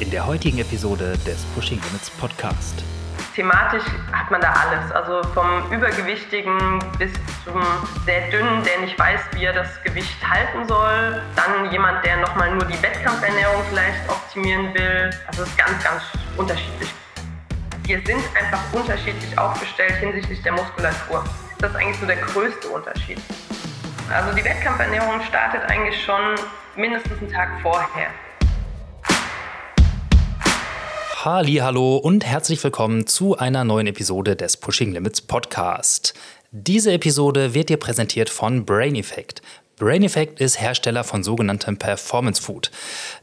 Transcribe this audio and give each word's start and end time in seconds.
in 0.00 0.10
der 0.10 0.26
heutigen 0.26 0.58
Episode 0.58 1.16
des 1.26 1.44
Pushing 1.54 1.80
Limits 1.82 2.10
Podcast. 2.10 2.84
Thematisch 3.34 3.84
hat 4.12 4.30
man 4.30 4.40
da 4.40 4.52
alles, 4.52 4.92
also 4.92 5.22
vom 5.32 5.70
Übergewichtigen 5.72 6.78
bis 6.98 7.12
zum 7.44 7.62
sehr 8.04 8.28
dünnen, 8.30 8.62
der 8.64 8.80
nicht 8.80 8.98
weiß, 8.98 9.20
wie 9.32 9.44
er 9.44 9.52
das 9.52 9.82
Gewicht 9.82 10.16
halten 10.26 10.66
soll. 10.68 11.22
Dann 11.34 11.70
jemand, 11.70 12.04
der 12.04 12.18
nochmal 12.18 12.52
nur 12.52 12.64
die 12.64 12.80
Wettkampfernährung 12.82 13.62
vielleicht 13.70 14.08
optimieren 14.08 14.74
will. 14.74 15.10
Also 15.28 15.42
es 15.42 15.48
ist 15.48 15.58
ganz, 15.58 15.82
ganz 15.82 16.02
unterschiedlich. 16.36 16.90
Wir 17.84 18.00
sind 18.04 18.22
einfach 18.36 18.60
unterschiedlich 18.72 19.38
aufgestellt 19.38 19.94
hinsichtlich 20.00 20.42
der 20.42 20.52
Muskulatur. 20.52 21.24
Das 21.58 21.70
ist 21.70 21.76
eigentlich 21.76 22.00
so 22.00 22.06
der 22.06 22.16
größte 22.16 22.68
Unterschied. 22.68 23.20
Also 24.12 24.34
die 24.34 24.44
Wettkampfernährung 24.44 25.22
startet 25.22 25.62
eigentlich 25.70 26.02
schon 26.04 26.34
mindestens 26.74 27.18
einen 27.18 27.32
Tag 27.32 27.48
vorher. 27.62 28.08
Hallo 31.26 31.96
und 31.96 32.24
herzlich 32.24 32.62
willkommen 32.62 33.08
zu 33.08 33.36
einer 33.36 33.64
neuen 33.64 33.88
Episode 33.88 34.36
des 34.36 34.56
Pushing 34.56 34.92
Limits 34.92 35.20
Podcast. 35.20 36.14
Diese 36.52 36.92
Episode 36.92 37.52
wird 37.52 37.68
dir 37.68 37.78
präsentiert 37.78 38.30
von 38.30 38.64
Brain 38.64 38.94
Effect. 38.94 39.42
Brain 39.78 40.04
Effect 40.04 40.40
ist 40.40 40.60
Hersteller 40.60 41.02
von 41.02 41.24
sogenanntem 41.24 41.78
Performance 41.78 42.40
Food. 42.40 42.70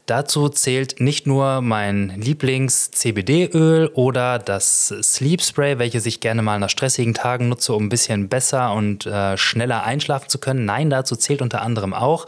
Dazu 0.05 0.49
zählt 0.49 0.99
nicht 0.99 1.25
nur 1.25 1.61
mein 1.61 2.09
Lieblings-CBD-Öl 2.21 3.87
oder 3.93 4.37
das 4.37 4.93
Sleep 5.01 5.41
Spray, 5.41 5.79
welches 5.79 6.05
ich 6.05 6.19
gerne 6.19 6.41
mal 6.41 6.59
nach 6.59 6.69
stressigen 6.69 7.13
Tagen 7.13 7.47
nutze, 7.47 7.73
um 7.73 7.85
ein 7.85 7.89
bisschen 7.89 8.27
besser 8.27 8.73
und 8.73 9.05
äh, 9.05 9.37
schneller 9.37 9.83
einschlafen 9.83 10.27
zu 10.27 10.39
können. 10.39 10.65
Nein, 10.65 10.89
dazu 10.89 11.15
zählt 11.15 11.41
unter 11.41 11.61
anderem 11.61 11.93
auch 11.93 12.27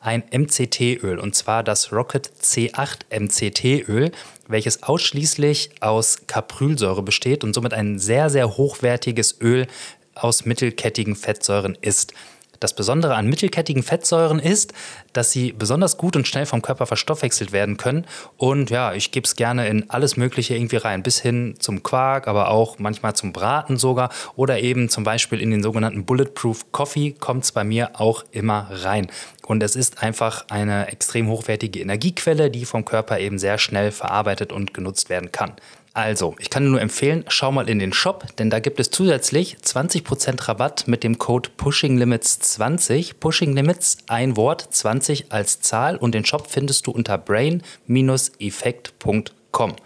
ein 0.00 0.22
MCT-Öl 0.30 1.18
und 1.18 1.34
zwar 1.34 1.64
das 1.64 1.92
Rocket 1.92 2.30
C8 2.40 3.00
MCT-Öl 3.10 4.12
welches 4.48 4.82
ausschließlich 4.82 5.70
aus 5.80 6.26
Caprylsäure 6.26 7.02
besteht 7.02 7.44
und 7.44 7.54
somit 7.54 7.74
ein 7.74 7.98
sehr, 7.98 8.30
sehr 8.30 8.56
hochwertiges 8.56 9.40
Öl 9.40 9.66
aus 10.14 10.44
mittelkettigen 10.44 11.16
Fettsäuren 11.16 11.76
ist. 11.80 12.12
Das 12.60 12.74
Besondere 12.74 13.14
an 13.14 13.26
mittelkettigen 13.26 13.82
Fettsäuren 13.82 14.38
ist, 14.38 14.72
dass 15.12 15.30
sie 15.32 15.52
besonders 15.52 15.96
gut 15.96 16.16
und 16.16 16.26
schnell 16.26 16.46
vom 16.46 16.62
Körper 16.62 16.86
verstoffwechselt 16.86 17.52
werden 17.52 17.76
können. 17.76 18.06
Und 18.36 18.70
ja, 18.70 18.92
ich 18.92 19.10
gebe 19.10 19.24
es 19.24 19.36
gerne 19.36 19.68
in 19.68 19.90
alles 19.90 20.16
Mögliche 20.16 20.54
irgendwie 20.54 20.76
rein, 20.76 21.02
bis 21.02 21.20
hin 21.20 21.54
zum 21.58 21.82
Quark, 21.82 22.28
aber 22.28 22.50
auch 22.50 22.78
manchmal 22.78 23.14
zum 23.14 23.32
Braten 23.32 23.76
sogar. 23.76 24.10
Oder 24.36 24.60
eben 24.60 24.88
zum 24.88 25.04
Beispiel 25.04 25.40
in 25.40 25.50
den 25.50 25.62
sogenannten 25.62 26.04
Bulletproof 26.04 26.72
Coffee 26.72 27.12
kommt 27.12 27.44
es 27.44 27.52
bei 27.52 27.64
mir 27.64 28.00
auch 28.00 28.24
immer 28.30 28.68
rein. 28.70 29.08
Und 29.46 29.62
es 29.62 29.76
ist 29.76 30.02
einfach 30.02 30.46
eine 30.48 30.88
extrem 30.88 31.28
hochwertige 31.28 31.80
Energiequelle, 31.80 32.50
die 32.50 32.64
vom 32.64 32.84
Körper 32.84 33.20
eben 33.20 33.38
sehr 33.38 33.58
schnell 33.58 33.92
verarbeitet 33.92 34.52
und 34.52 34.74
genutzt 34.74 35.08
werden 35.08 35.30
kann. 35.30 35.52
Also, 35.96 36.36
ich 36.38 36.50
kann 36.50 36.70
nur 36.70 36.80
empfehlen, 36.82 37.24
schau 37.28 37.50
mal 37.50 37.70
in 37.70 37.78
den 37.78 37.94
Shop, 37.94 38.26
denn 38.36 38.50
da 38.50 38.60
gibt 38.60 38.78
es 38.80 38.90
zusätzlich 38.90 39.56
20% 39.64 40.46
Rabatt 40.46 40.86
mit 40.86 41.02
dem 41.02 41.16
Code 41.16 41.48
PushingLimits20. 41.56 43.14
Pushing 43.18 43.54
Limits, 43.54 43.96
ein 44.06 44.36
Wort, 44.36 44.68
20 44.70 45.32
als 45.32 45.62
Zahl 45.62 45.96
und 45.96 46.14
den 46.14 46.26
Shop 46.26 46.50
findest 46.50 46.86
du 46.86 46.90
unter 46.90 47.16
brain-effekt.com. 47.16 49.76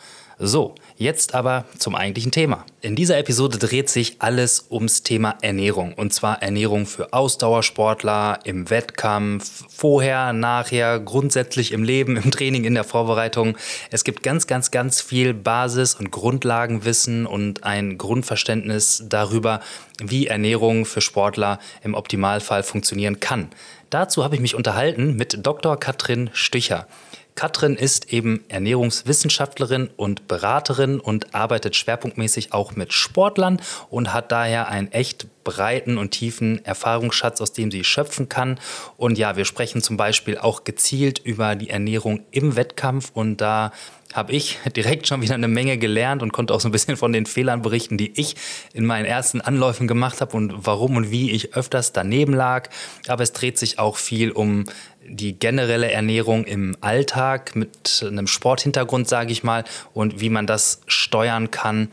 So, 0.40 0.74
Jetzt 1.00 1.32
aber 1.32 1.64
zum 1.78 1.94
eigentlichen 1.94 2.30
Thema. 2.30 2.66
In 2.82 2.94
dieser 2.94 3.16
Episode 3.16 3.56
dreht 3.56 3.88
sich 3.88 4.16
alles 4.18 4.66
ums 4.70 5.02
Thema 5.02 5.34
Ernährung. 5.40 5.94
Und 5.94 6.12
zwar 6.12 6.42
Ernährung 6.42 6.84
für 6.84 7.14
Ausdauersportler, 7.14 8.40
im 8.44 8.68
Wettkampf, 8.68 9.64
vorher, 9.70 10.34
nachher, 10.34 11.00
grundsätzlich 11.00 11.72
im 11.72 11.84
Leben, 11.84 12.16
im 12.22 12.30
Training, 12.30 12.64
in 12.64 12.74
der 12.74 12.84
Vorbereitung. 12.84 13.56
Es 13.90 14.04
gibt 14.04 14.22
ganz, 14.22 14.46
ganz, 14.46 14.70
ganz 14.70 15.00
viel 15.00 15.32
Basis- 15.32 15.94
und 15.94 16.10
Grundlagenwissen 16.10 17.24
und 17.24 17.64
ein 17.64 17.96
Grundverständnis 17.96 19.02
darüber, 19.08 19.60
wie 20.02 20.26
Ernährung 20.26 20.84
für 20.84 21.00
Sportler 21.00 21.60
im 21.82 21.94
Optimalfall 21.94 22.62
funktionieren 22.62 23.20
kann. 23.20 23.48
Dazu 23.88 24.22
habe 24.22 24.34
ich 24.34 24.42
mich 24.42 24.54
unterhalten 24.54 25.16
mit 25.16 25.46
Dr. 25.46 25.80
Katrin 25.80 26.28
Stücher. 26.34 26.86
Katrin 27.34 27.76
ist 27.76 28.12
eben 28.12 28.44
Ernährungswissenschaftlerin 28.48 29.90
und 29.96 30.28
Beraterin 30.28 31.00
und 31.00 31.34
arbeitet 31.34 31.76
schwerpunktmäßig 31.76 32.52
auch 32.52 32.76
mit 32.76 32.92
Sportlern 32.92 33.60
und 33.88 34.12
hat 34.12 34.32
daher 34.32 34.68
einen 34.68 34.92
echt 34.92 35.26
breiten 35.44 35.98
und 35.98 36.10
tiefen 36.10 36.64
Erfahrungsschatz, 36.64 37.40
aus 37.40 37.52
dem 37.52 37.70
sie 37.70 37.84
schöpfen 37.84 38.28
kann. 38.28 38.58
Und 38.96 39.18
ja, 39.18 39.36
wir 39.36 39.44
sprechen 39.44 39.82
zum 39.82 39.96
Beispiel 39.96 40.38
auch 40.38 40.64
gezielt 40.64 41.18
über 41.18 41.56
die 41.56 41.70
Ernährung 41.70 42.24
im 42.30 42.56
Wettkampf 42.56 43.10
und 43.14 43.40
da 43.40 43.72
habe 44.12 44.32
ich 44.32 44.58
direkt 44.76 45.06
schon 45.06 45.22
wieder 45.22 45.34
eine 45.34 45.48
Menge 45.48 45.78
gelernt 45.78 46.22
und 46.22 46.32
konnte 46.32 46.54
auch 46.54 46.60
so 46.60 46.68
ein 46.68 46.72
bisschen 46.72 46.96
von 46.96 47.12
den 47.12 47.26
Fehlern 47.26 47.62
berichten, 47.62 47.96
die 47.96 48.12
ich 48.18 48.36
in 48.72 48.86
meinen 48.86 49.04
ersten 49.04 49.40
Anläufen 49.40 49.86
gemacht 49.86 50.20
habe 50.20 50.36
und 50.36 50.66
warum 50.66 50.96
und 50.96 51.10
wie 51.10 51.30
ich 51.30 51.54
öfters 51.54 51.92
daneben 51.92 52.34
lag. 52.34 52.68
Aber 53.08 53.22
es 53.22 53.32
dreht 53.32 53.58
sich 53.58 53.78
auch 53.78 53.96
viel 53.96 54.30
um 54.30 54.64
die 55.10 55.38
generelle 55.38 55.90
Ernährung 55.90 56.44
im 56.44 56.76
Alltag 56.80 57.56
mit 57.56 58.04
einem 58.06 58.26
Sporthintergrund, 58.26 59.08
sage 59.08 59.32
ich 59.32 59.42
mal, 59.42 59.64
und 59.92 60.20
wie 60.20 60.30
man 60.30 60.46
das 60.46 60.80
steuern 60.86 61.50
kann 61.50 61.88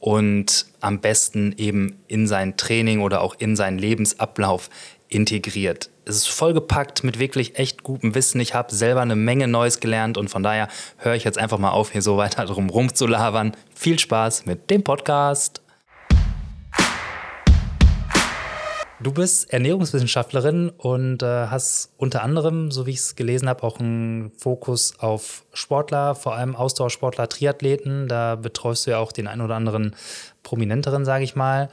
und 0.00 0.66
am 0.80 1.00
besten 1.00 1.54
eben 1.56 1.98
in 2.06 2.26
sein 2.26 2.56
Training 2.56 3.00
oder 3.00 3.20
auch 3.20 3.34
in 3.38 3.56
seinen 3.56 3.78
Lebensablauf 3.78 4.70
integriert. 5.08 5.90
Es 6.04 6.16
ist 6.16 6.28
vollgepackt 6.28 7.04
mit 7.04 7.18
wirklich 7.18 7.58
echt 7.58 7.82
gutem 7.82 8.14
Wissen. 8.14 8.40
Ich 8.40 8.54
habe 8.54 8.74
selber 8.74 9.00
eine 9.00 9.16
Menge 9.16 9.48
Neues 9.48 9.80
gelernt 9.80 10.16
und 10.16 10.28
von 10.28 10.42
daher 10.42 10.68
höre 10.98 11.14
ich 11.14 11.24
jetzt 11.24 11.38
einfach 11.38 11.58
mal 11.58 11.70
auf, 11.70 11.92
hier 11.92 12.02
so 12.02 12.16
weiter 12.16 12.44
drum 12.46 12.70
rumzulabern. 12.70 13.52
Viel 13.74 13.98
Spaß 13.98 14.46
mit 14.46 14.70
dem 14.70 14.84
Podcast. 14.84 15.62
Du 19.00 19.12
bist 19.12 19.52
Ernährungswissenschaftlerin 19.52 20.70
und 20.70 21.22
äh, 21.22 21.46
hast 21.46 21.92
unter 21.98 22.22
anderem, 22.22 22.72
so 22.72 22.84
wie 22.86 22.90
ich 22.90 22.98
es 22.98 23.14
gelesen 23.14 23.48
habe, 23.48 23.62
auch 23.62 23.78
einen 23.78 24.32
Fokus 24.36 24.94
auf 24.98 25.44
Sportler, 25.52 26.16
vor 26.16 26.34
allem 26.34 26.56
Ausdauersportler, 26.56 27.28
Triathleten. 27.28 28.08
Da 28.08 28.34
betreust 28.34 28.86
du 28.86 28.90
ja 28.90 28.98
auch 28.98 29.12
den 29.12 29.28
ein 29.28 29.40
oder 29.40 29.54
anderen 29.54 29.94
Prominenteren, 30.42 31.04
sage 31.04 31.22
ich 31.22 31.36
mal. 31.36 31.68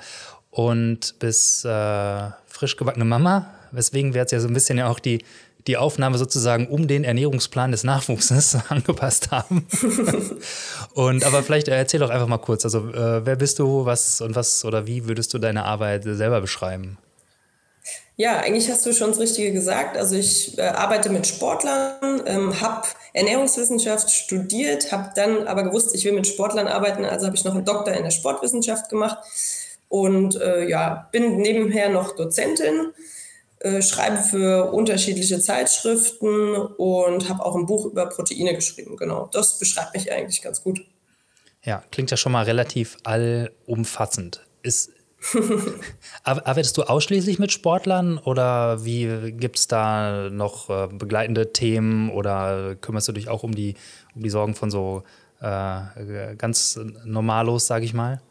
Und 0.52 1.18
bist 1.18 1.66
äh, 1.66 2.30
frisch 2.46 2.78
gebackene 2.78 3.06
Mama, 3.06 3.48
weswegen 3.72 4.14
wir 4.14 4.22
jetzt 4.22 4.32
ja 4.32 4.40
so 4.40 4.48
ein 4.48 4.54
bisschen 4.54 4.78
ja 4.78 4.88
auch 4.88 5.00
die, 5.00 5.26
die 5.66 5.78
Aufnahme 5.78 6.20
sozusagen 6.20 6.68
um 6.68 6.88
den 6.88 7.04
Ernährungsplan 7.04 7.72
des 7.72 7.84
Nachwuchses 7.84 8.56
angepasst 8.70 9.32
haben. 9.32 9.66
und 10.94 11.24
aber 11.24 11.42
vielleicht 11.42 11.70
äh, 11.70 11.76
erzähl 11.76 12.02
doch 12.02 12.12
einfach 12.12 12.28
mal 12.28 12.38
kurz, 12.38 12.66
also 12.66 12.88
äh, 12.90 13.26
wer 13.26 13.36
bist 13.36 13.58
du, 13.58 13.84
was 13.84 14.22
und 14.22 14.36
was 14.36 14.64
oder 14.64 14.86
wie 14.86 15.08
würdest 15.08 15.34
du 15.34 15.40
deine 15.40 15.66
Arbeit 15.66 16.04
selber 16.04 16.40
beschreiben? 16.40 17.00
Ja, 18.18 18.40
eigentlich 18.40 18.70
hast 18.70 18.86
du 18.86 18.94
schon 18.94 19.10
das 19.10 19.20
Richtige 19.20 19.52
gesagt. 19.52 19.98
Also 19.98 20.16
ich 20.16 20.58
äh, 20.58 20.62
arbeite 20.62 21.10
mit 21.10 21.28
Sportlern, 21.28 22.22
ähm, 22.26 22.62
habe 22.62 22.88
Ernährungswissenschaft 23.14 24.10
studiert, 24.10 24.92
habe 24.94 25.12
dann 25.16 25.48
aber 25.48 25.64
gewusst, 25.64 25.94
ich 25.94 26.06
will 26.06 26.14
mit 26.14 26.26
Sportlern 26.26 26.68
arbeiten, 26.68 27.04
also 27.04 27.26
habe 27.26 27.36
ich 27.36 27.44
noch 27.44 27.56
einen 27.56 27.66
Doktor 27.66 27.94
in 27.94 28.04
der 28.04 28.12
Sportwissenschaft 28.12 28.90
gemacht 28.90 29.18
und 29.90 30.40
äh, 30.40 30.68
ja, 30.68 31.10
bin 31.12 31.38
nebenher 31.38 31.90
noch 31.90 32.16
Dozentin, 32.16 32.94
äh, 33.60 33.82
schreibe 33.82 34.18
für 34.18 34.72
unterschiedliche 34.72 35.40
Zeitschriften 35.42 36.56
und 36.56 37.28
habe 37.28 37.44
auch 37.44 37.56
ein 37.56 37.66
Buch 37.66 37.86
über 37.86 38.08
Proteine 38.08 38.56
geschrieben. 38.56 38.96
Genau, 38.96 39.30
das 39.34 39.60
beschreibt 39.60 39.94
mich 39.94 40.10
eigentlich 40.12 40.42
ganz 40.42 40.64
gut. 40.64 40.86
Ja, 41.64 41.84
klingt 41.92 42.12
ja 42.12 42.18
schon 42.18 42.32
mal 42.32 42.44
relativ 42.44 42.96
allumfassend. 43.04 44.46
Ist 44.62 44.92
Arbeitest 46.24 46.78
du 46.78 46.84
ausschließlich 46.84 47.40
mit 47.40 47.52
Sportlern 47.52 48.18
oder 48.18 48.84
wie 48.86 49.32
gibt 49.32 49.60
es 49.60 49.68
da 49.68 50.30
noch 50.30 50.70
äh, 50.70 50.88
begleitende 50.88 51.54
Themen 51.54 52.10
oder 52.10 52.76
kümmerst 52.76 53.08
du 53.08 53.12
dich 53.12 53.30
auch 53.30 53.44
um 53.44 53.56
die, 53.56 53.76
um 54.16 54.24
die 54.24 54.30
Sorgen 54.30 54.56
von 54.56 54.70
so 54.70 55.04
äh, 55.42 56.36
ganz 56.38 56.80
Normalos, 57.04 57.68
sage 57.68 57.86
ich 57.86 57.94
mal? 57.94 58.22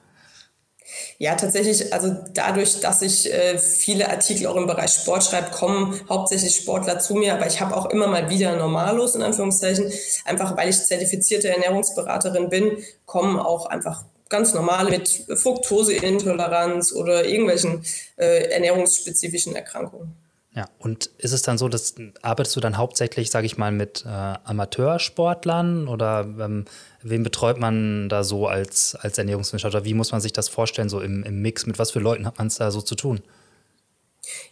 Ja, 1.19 1.35
tatsächlich, 1.35 1.93
also 1.93 2.15
dadurch, 2.35 2.81
dass 2.81 3.03
ich 3.03 3.33
äh, 3.33 3.59
viele 3.59 4.11
Artikel 4.11 4.47
auch 4.47 4.57
im 4.57 4.67
Bereich 4.67 4.93
Sport 4.93 5.25
schreibe, 5.25 5.51
kommen 5.51 5.99
hauptsächlich 6.09 6.57
Sportler 6.57 6.99
zu 6.99 7.15
mir, 7.15 7.35
aber 7.35 7.47
ich 7.47 7.61
habe 7.61 7.77
auch 7.77 7.87
immer 7.87 8.07
mal 8.07 8.29
wieder 8.31 8.57
Normalos 8.57 9.15
in 9.15 9.23
Anführungszeichen, 9.23 9.91
einfach 10.25 10.57
weil 10.57 10.69
ich 10.69 10.85
zertifizierte 10.85 11.49
Ernährungsberaterin 11.49 12.49
bin, 12.49 12.85
kommen 13.07 13.39
auch 13.39 13.67
einfach 13.67 14.05
ganz 14.29 14.55
normal 14.55 14.91
mit 14.91 15.27
Fructoseintoleranz 15.35 16.93
oder 16.93 17.27
irgendwelchen 17.27 17.85
äh, 18.17 18.51
ernährungsspezifischen 18.51 19.55
Erkrankungen. 19.55 20.17
Ja, 20.57 20.69
und 20.79 21.07
ist 21.19 21.33
es 21.33 21.43
dann 21.43 21.59
so, 21.59 21.69
dass 21.69 21.95
arbeitest 22.23 22.55
du 22.55 22.61
dann 22.61 22.77
hauptsächlich, 22.79 23.31
sage 23.33 23.47
ich 23.47 23.59
mal, 23.59 23.73
mit 23.73 24.05
äh, 24.07 24.09
Amateursportlern 24.09 25.89
oder 25.89 26.21
ähm, 26.21 26.67
wen 27.03 27.25
betreut 27.25 27.59
man 27.59 28.09
da 28.09 28.23
so 28.23 28.47
als, 28.47 28.95
als 28.95 29.19
Ernährungswissenschaftler? 29.19 29.85
Wie 29.85 29.95
muss 29.95 30.13
man 30.13 30.21
sich 30.21 30.33
das 30.33 30.49
vorstellen, 30.49 30.89
so 30.89 31.01
im, 31.01 31.25
im 31.25 31.43
Mix? 31.43 31.67
Mit 31.67 31.81
was 31.81 31.91
für 31.91 31.99
Leuten 31.99 32.25
hat 32.25 32.39
man 32.39 32.47
es 32.47 32.57
da 32.57 32.71
so 32.71 32.81
zu 32.81 32.95
tun? 32.95 33.21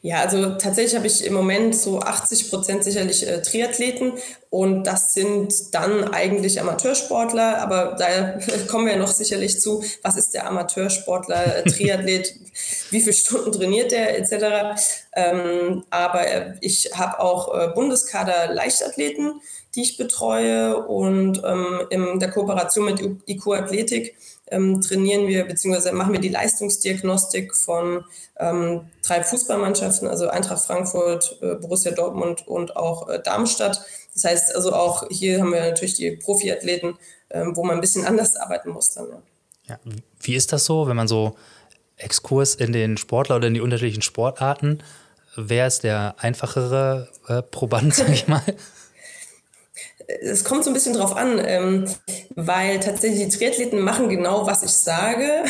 Ja, 0.04 0.18
also 0.18 0.56
tatsächlich 0.56 0.96
habe 0.96 1.06
ich 1.06 1.24
im 1.24 1.32
Moment 1.32 1.76
so 1.76 2.00
80 2.00 2.50
Prozent 2.50 2.82
sicherlich 2.82 3.24
äh, 3.24 3.40
Triathleten 3.40 4.14
und 4.50 4.82
das 4.82 5.14
sind 5.14 5.72
dann 5.72 6.12
eigentlich 6.12 6.60
Amateursportler, 6.60 7.58
aber 7.58 7.94
da 7.96 8.36
kommen 8.68 8.86
wir 8.86 8.96
noch 8.96 9.12
sicherlich 9.12 9.60
zu, 9.60 9.84
was 10.02 10.16
ist 10.16 10.34
der 10.34 10.48
Amateursportler, 10.48 11.58
äh, 11.58 11.62
Triathlet, 11.70 12.34
wie 12.90 13.00
viele 13.00 13.12
Stunden 13.12 13.52
trainiert 13.52 13.92
der 13.92 14.18
etc. 14.18 15.06
Ähm, 15.14 15.84
aber 15.90 16.24
ich 16.60 16.90
habe 16.94 17.20
auch 17.20 17.54
äh, 17.54 17.68
Bundeskader 17.68 18.52
Leichtathleten, 18.52 19.40
die 19.76 19.82
ich 19.82 19.98
betreue 19.98 20.84
und 20.84 21.40
ähm, 21.44 21.86
in 21.90 22.18
der 22.18 22.32
Kooperation 22.32 22.86
mit 22.86 23.00
IQ 23.28 23.46
Athletik 23.52 24.16
ähm, 24.52 24.80
trainieren 24.80 25.26
wir 25.26 25.44
bzw. 25.46 25.92
machen 25.92 26.12
wir 26.12 26.20
die 26.20 26.28
Leistungsdiagnostik 26.28 27.56
von 27.56 28.04
ähm, 28.38 28.82
drei 29.02 29.22
Fußballmannschaften, 29.22 30.06
also 30.06 30.28
Eintracht 30.28 30.64
Frankfurt, 30.64 31.38
äh, 31.40 31.54
Borussia 31.54 31.92
Dortmund 31.92 32.46
und 32.46 32.76
auch 32.76 33.08
äh, 33.08 33.20
Darmstadt. 33.22 33.84
Das 34.14 34.24
heißt 34.24 34.54
also 34.54 34.72
auch 34.72 35.08
hier 35.10 35.40
haben 35.40 35.52
wir 35.52 35.60
natürlich 35.60 35.94
die 35.94 36.10
Profiathleten, 36.12 36.98
ähm, 37.30 37.56
wo 37.56 37.64
man 37.64 37.76
ein 37.76 37.80
bisschen 37.80 38.04
anders 38.04 38.36
arbeiten 38.36 38.70
muss 38.70 38.90
dann. 38.90 39.08
Ja. 39.08 39.22
ja. 39.68 39.78
Wie 40.20 40.34
ist 40.34 40.52
das 40.52 40.64
so, 40.64 40.86
wenn 40.86 40.96
man 40.96 41.08
so 41.08 41.34
Exkurs 41.96 42.54
in 42.54 42.72
den 42.72 42.96
Sportler 42.96 43.36
oder 43.36 43.48
in 43.48 43.54
die 43.54 43.60
unterschiedlichen 43.60 44.02
Sportarten? 44.02 44.82
Wer 45.34 45.66
ist 45.66 45.82
der 45.82 46.16
einfachere 46.18 47.08
äh, 47.26 47.42
Proband, 47.42 47.94
sag 47.94 48.10
ich 48.10 48.28
mal? 48.28 48.42
Es 50.20 50.44
kommt 50.44 50.64
so 50.64 50.70
ein 50.70 50.74
bisschen 50.74 50.94
drauf 50.94 51.16
an, 51.16 51.40
ähm, 51.44 51.84
weil 52.34 52.80
tatsächlich 52.80 53.28
die 53.28 53.36
Triathleten 53.36 53.80
machen 53.80 54.08
genau, 54.08 54.46
was 54.46 54.62
ich 54.62 54.70
sage, 54.70 55.44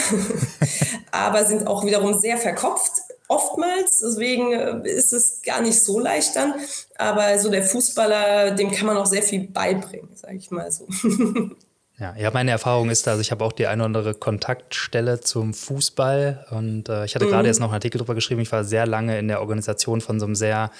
aber 1.12 1.44
sind 1.44 1.66
auch 1.66 1.84
wiederum 1.84 2.18
sehr 2.18 2.38
verkopft 2.38 2.92
oftmals. 3.28 4.00
Deswegen 4.00 4.52
äh, 4.52 4.88
ist 4.88 5.12
es 5.12 5.42
gar 5.42 5.60
nicht 5.60 5.82
so 5.82 5.98
leicht 5.98 6.36
dann. 6.36 6.54
Aber 6.96 7.38
so 7.38 7.50
der 7.50 7.62
Fußballer, 7.62 8.52
dem 8.52 8.70
kann 8.70 8.86
man 8.86 8.96
auch 8.96 9.06
sehr 9.06 9.22
viel 9.22 9.48
beibringen, 9.48 10.10
sage 10.14 10.36
ich 10.36 10.50
mal 10.50 10.70
so. 10.70 10.86
Ja, 11.98 12.16
ja, 12.16 12.32
meine 12.32 12.50
Erfahrung 12.50 12.90
ist, 12.90 13.06
also 13.06 13.20
ich 13.20 13.30
habe 13.30 13.44
auch 13.44 13.52
die 13.52 13.68
eine 13.68 13.82
oder 13.82 13.86
andere 13.86 14.14
Kontaktstelle 14.14 15.20
zum 15.20 15.54
Fußball 15.54 16.46
und 16.50 16.88
äh, 16.88 17.04
ich 17.04 17.14
hatte 17.14 17.26
mhm. 17.26 17.30
gerade 17.30 17.46
jetzt 17.46 17.60
noch 17.60 17.68
einen 17.68 17.74
Artikel 17.74 17.98
darüber 17.98 18.16
geschrieben. 18.16 18.40
Ich 18.40 18.50
war 18.50 18.64
sehr 18.64 18.86
lange 18.86 19.18
in 19.20 19.28
der 19.28 19.40
Organisation 19.40 20.00
von 20.00 20.18
so 20.18 20.26
einem 20.26 20.34
sehr 20.34 20.72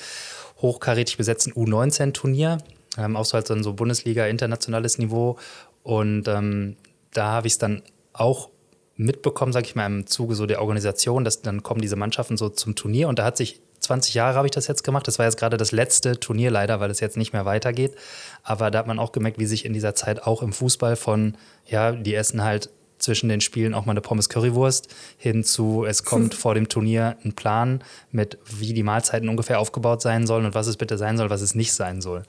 hochkarätig 0.61 1.19
besetzten 1.19 1.53
U19-Turnier 1.53 2.59
ähm, 2.99 3.17
auch 3.17 3.25
so 3.25 3.35
halt 3.35 3.47
so 3.47 3.73
Bundesliga, 3.73 4.27
internationales 4.27 4.99
Niveau. 4.99 5.39
Und 5.83 6.29
ähm, 6.29 6.77
da 7.13 7.27
habe 7.33 7.47
ich 7.47 7.55
es 7.55 7.59
dann 7.59 7.83
auch 8.13 8.51
mitbekommen, 8.97 9.53
sage 9.53 9.67
ich 9.67 9.75
mal, 9.75 9.87
im 9.87 10.07
Zuge 10.07 10.35
so 10.35 10.47
der 10.47 10.61
Organisation, 10.61 11.25
dass 11.25 11.43
dann 11.43 11.63
kommen 11.63 11.81
diese 11.81 11.97
Mannschaften 11.97 12.37
so 12.37 12.49
zum 12.49 12.75
Turnier 12.75 13.09
und 13.09 13.19
da 13.19 13.25
hat 13.25 13.37
sich 13.37 13.61
20 13.81 14.15
Jahre 14.15 14.37
habe 14.37 14.47
ich 14.47 14.53
das 14.53 14.69
jetzt 14.69 14.85
gemacht. 14.85 15.09
Das 15.09 15.19
war 15.19 15.27
jetzt 15.27 15.39
gerade 15.39 15.57
das 15.57 15.73
letzte 15.73 16.21
Turnier 16.21 16.51
leider, 16.51 16.79
weil 16.81 16.91
es 16.91 17.01
jetzt 17.01 17.17
nicht 17.17 17.33
mehr 17.33 17.45
weitergeht. 17.45 17.97
Aber 18.45 18.71
da 18.71 18.79
hat 18.79 18.87
man 18.87 19.01
auch 19.01 19.11
gemerkt, 19.11 19.39
wie 19.39 19.47
sich 19.47 19.65
in 19.65 19.73
dieser 19.73 19.95
Zeit 19.95 20.23
auch 20.23 20.41
im 20.43 20.53
Fußball 20.53 20.95
von, 20.95 21.37
ja, 21.67 21.91
die 21.93 22.15
essen 22.15 22.45
halt 22.45 22.71
zwischen 22.99 23.29
den 23.29 23.41
Spielen 23.41 23.75
auch 23.75 23.85
mal 23.85 23.93
eine 23.93 24.01
Pommes 24.01 24.29
Currywurst 24.29 24.89
hin 25.19 25.43
zu, 25.43 25.85
es 25.85 26.05
kommt 26.05 26.35
vor 26.37 26.55
dem 26.55 26.69
Turnier 26.69 27.17
ein 27.25 27.33
Plan 27.33 27.83
mit, 28.13 28.39
wie 28.47 28.73
die 28.73 28.85
Mahlzeiten 28.85 29.29
ungefähr 29.29 29.59
aufgebaut 29.59 30.01
sein 30.01 30.27
sollen 30.27 30.47
und 30.47 30.55
was 30.55 30.69
es 30.69 30.77
bitte 30.77 30.97
sein 30.97 31.17
soll, 31.17 31.29
was 31.29 31.43
es 31.43 31.57
nicht 31.57 31.73
sein 31.73 32.01
soll. 32.01 32.23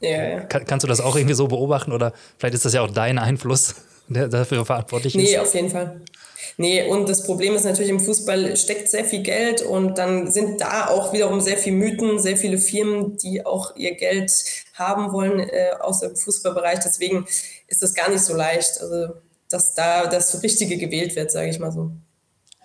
Ja, 0.00 0.10
ja. 0.10 0.40
Kann, 0.40 0.64
kannst 0.64 0.84
du 0.84 0.88
das 0.88 1.00
auch 1.00 1.16
irgendwie 1.16 1.34
so 1.34 1.48
beobachten 1.48 1.92
oder 1.92 2.12
vielleicht 2.38 2.54
ist 2.54 2.64
das 2.64 2.74
ja 2.74 2.82
auch 2.82 2.90
dein 2.90 3.18
Einfluss, 3.18 3.74
der 4.08 4.28
dafür 4.28 4.64
verantwortlich 4.64 5.14
nee, 5.14 5.24
ist? 5.24 5.30
Nee, 5.30 5.38
auf 5.38 5.54
jeden 5.54 5.70
Fall. 5.70 6.00
Nee, 6.58 6.86
und 6.86 7.08
das 7.08 7.24
Problem 7.24 7.54
ist 7.54 7.64
natürlich, 7.64 7.90
im 7.90 8.00
Fußball 8.00 8.56
steckt 8.56 8.90
sehr 8.90 9.04
viel 9.04 9.22
Geld 9.22 9.62
und 9.62 9.96
dann 9.96 10.30
sind 10.30 10.60
da 10.60 10.88
auch 10.88 11.12
wiederum 11.12 11.40
sehr 11.40 11.56
viele 11.56 11.76
Mythen, 11.76 12.18
sehr 12.18 12.36
viele 12.36 12.58
Firmen, 12.58 13.16
die 13.16 13.46
auch 13.46 13.74
ihr 13.76 13.94
Geld 13.94 14.30
haben 14.74 15.12
wollen 15.12 15.40
äh, 15.40 15.70
aus 15.80 16.00
dem 16.00 16.14
Fußballbereich. 16.14 16.80
Deswegen 16.80 17.26
ist 17.68 17.82
das 17.82 17.94
gar 17.94 18.10
nicht 18.10 18.22
so 18.22 18.34
leicht, 18.34 18.80
also 18.80 19.14
dass 19.48 19.74
da 19.74 20.06
das 20.06 20.42
Richtige 20.42 20.76
gewählt 20.76 21.16
wird, 21.16 21.30
sage 21.30 21.48
ich 21.48 21.58
mal 21.58 21.72
so. 21.72 21.92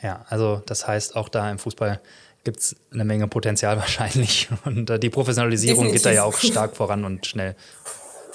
Ja, 0.01 0.25
also 0.30 0.62
das 0.65 0.88
heißt 0.88 1.15
auch 1.15 1.30
da 1.30 1.50
im 1.50 1.57
Fußball 1.57 2.01
gibt 2.47 2.59
es 2.61 2.77
eine 2.94 3.03
Menge 3.03 3.27
Potenzial 3.27 3.75
wahrscheinlich. 3.77 4.47
Und 4.63 4.89
äh, 4.89 4.97
die 4.97 5.09
Professionalisierung 5.09 5.83
definitiv. 5.83 6.03
geht 6.03 6.05
da 6.05 6.15
ja 6.15 6.23
auch 6.23 6.38
stark 6.38 6.77
voran 6.77 7.03
und 7.03 7.25
schnell. 7.25 7.55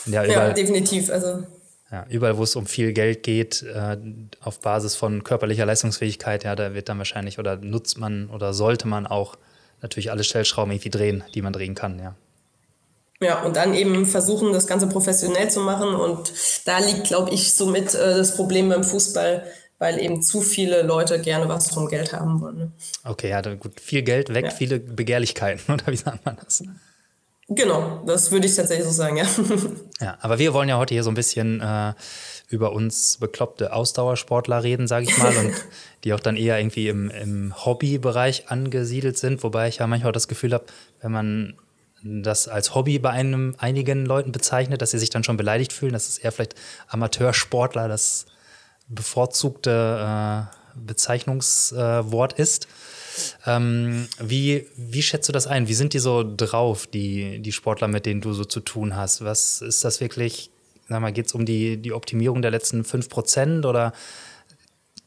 Ja, 0.05 0.23
überall, 0.23 0.49
ja 0.49 0.53
definitiv. 0.53 1.09
Also. 1.11 1.45
Ja, 1.91 2.05
überall, 2.11 2.37
wo 2.37 2.43
es 2.43 2.55
um 2.55 2.67
viel 2.67 2.93
Geld 2.93 3.23
geht, 3.23 3.63
äh, 3.63 3.97
auf 4.43 4.61
Basis 4.61 4.97
von 4.97 5.25
körperlicher 5.25 5.65
Leistungsfähigkeit, 5.65 6.45
ja, 6.45 6.55
da 6.55 6.75
wird 6.75 6.91
dann 6.91 6.99
wahrscheinlich 6.99 7.39
oder 7.39 7.57
nutzt 7.57 7.99
man 7.99 8.29
oder 8.29 8.53
sollte 8.53 8.87
man 8.87 9.07
auch 9.07 9.37
natürlich 9.81 10.11
alle 10.11 10.25
Stellschrauben 10.25 10.73
irgendwie 10.73 10.91
drehen, 10.91 11.25
die 11.35 11.41
man 11.41 11.55
drehen 11.55 11.75
kann, 11.75 11.99
ja. 11.99 12.15
Ja, 13.21 13.43
und 13.43 13.57
dann 13.57 13.73
eben 13.73 14.05
versuchen, 14.05 14.53
das 14.53 14.67
Ganze 14.67 14.89
professionell 14.89 15.49
zu 15.49 15.61
machen. 15.61 15.95
Und 15.95 16.33
da 16.65 16.79
liegt, 16.79 17.05
glaube 17.05 17.31
ich, 17.31 17.55
somit 17.55 17.95
äh, 17.95 18.17
das 18.17 18.37
Problem 18.37 18.69
beim 18.69 18.83
Fußball, 18.85 19.45
weil 19.83 19.99
eben 19.99 20.23
zu 20.23 20.43
viele 20.43 20.83
Leute 20.83 21.21
gerne 21.21 21.49
was 21.49 21.71
vom 21.71 21.89
Geld 21.89 22.13
haben 22.13 22.41
wollen. 22.41 22.57
Ne? 22.57 22.73
Okay, 23.03 23.31
ja, 23.31 23.41
gut. 23.41 23.81
Viel 23.81 24.03
Geld 24.03 24.33
weg, 24.33 24.45
ja. 24.45 24.51
viele 24.53 24.79
Begehrlichkeiten, 24.79 25.75
oder 25.75 25.89
wie 25.89 25.97
sagt 25.97 26.25
man 26.25 26.37
das? 26.43 26.63
Genau, 27.49 28.01
das 28.07 28.31
würde 28.31 28.47
ich 28.47 28.55
tatsächlich 28.55 28.87
so 28.87 28.93
sagen, 28.93 29.17
ja. 29.17 29.27
Ja, 30.01 30.19
aber 30.21 30.39
wir 30.39 30.55
wollen 30.55 30.69
ja 30.69 30.79
heute 30.79 30.95
hier 30.95 31.03
so 31.03 31.11
ein 31.11 31.17
bisschen 31.17 31.61
äh, 31.61 31.95
über 32.49 32.71
uns 32.73 33.17
bekloppte 33.17 33.73
Ausdauersportler 33.73 34.63
reden, 34.63 34.87
sage 34.87 35.07
ich 35.07 35.19
mal, 35.19 35.37
und 35.37 35.53
die 36.05 36.15
auch 36.15 36.21
dann 36.21 36.37
eher 36.37 36.61
irgendwie 36.61 36.87
im, 36.87 37.11
im 37.11 37.53
Hobbybereich 37.65 38.51
angesiedelt 38.51 39.19
sind, 39.19 39.43
wobei 39.43 39.67
ich 39.67 39.79
ja 39.79 39.89
manchmal 39.89 40.11
auch 40.11 40.15
das 40.15 40.29
Gefühl 40.29 40.53
habe, 40.53 40.67
wenn 41.01 41.11
man 41.11 41.55
das 42.05 42.47
als 42.47 42.77
Hobby 42.77 43.01
bei 43.01 43.11
einem, 43.11 43.57
einigen 43.59 44.07
Leuten 44.07 44.31
bezeichnet, 44.31 44.81
dass 44.81 44.93
sie 44.93 44.99
sich 45.01 45.11
dann 45.11 45.25
schon 45.25 45.37
beleidigt 45.37 45.73
fühlen, 45.73 45.93
dass 45.93 46.09
es 46.09 46.19
eher 46.19 46.31
vielleicht 46.31 46.55
Amateursportler, 46.87 47.89
das 47.89 48.27
bevorzugte 48.89 50.49
äh, 50.51 50.57
Bezeichnungswort 50.75 52.33
ist. 52.35 52.69
Ähm, 53.47 54.09
wie, 54.19 54.67
wie 54.77 55.03
schätzt 55.03 55.29
du 55.29 55.33
das 55.33 55.47
ein? 55.47 55.69
Wie 55.69 55.75
sind 55.75 55.93
die 55.93 55.99
so 55.99 56.25
drauf, 56.25 56.87
die, 56.87 57.41
die 57.41 57.53
Sportler, 57.53 57.89
mit 57.89 58.07
denen 58.07 58.21
du 58.21 58.33
so 58.33 58.45
zu 58.45 58.61
tun 58.61 58.97
hast? 58.97 59.25
Was 59.25 59.61
ist 59.61 59.85
das 59.85 60.01
wirklich? 60.01 60.51
Sag 60.89 61.01
mal, 61.01 61.13
geht 61.13 61.27
es 61.27 61.33
um 61.33 61.47
die, 61.47 61.77
die 61.77 61.93
Optimierung 61.93 62.43
der 62.43 62.51
letzten 62.51 62.83
5% 62.83 63.67
oder 63.67 63.93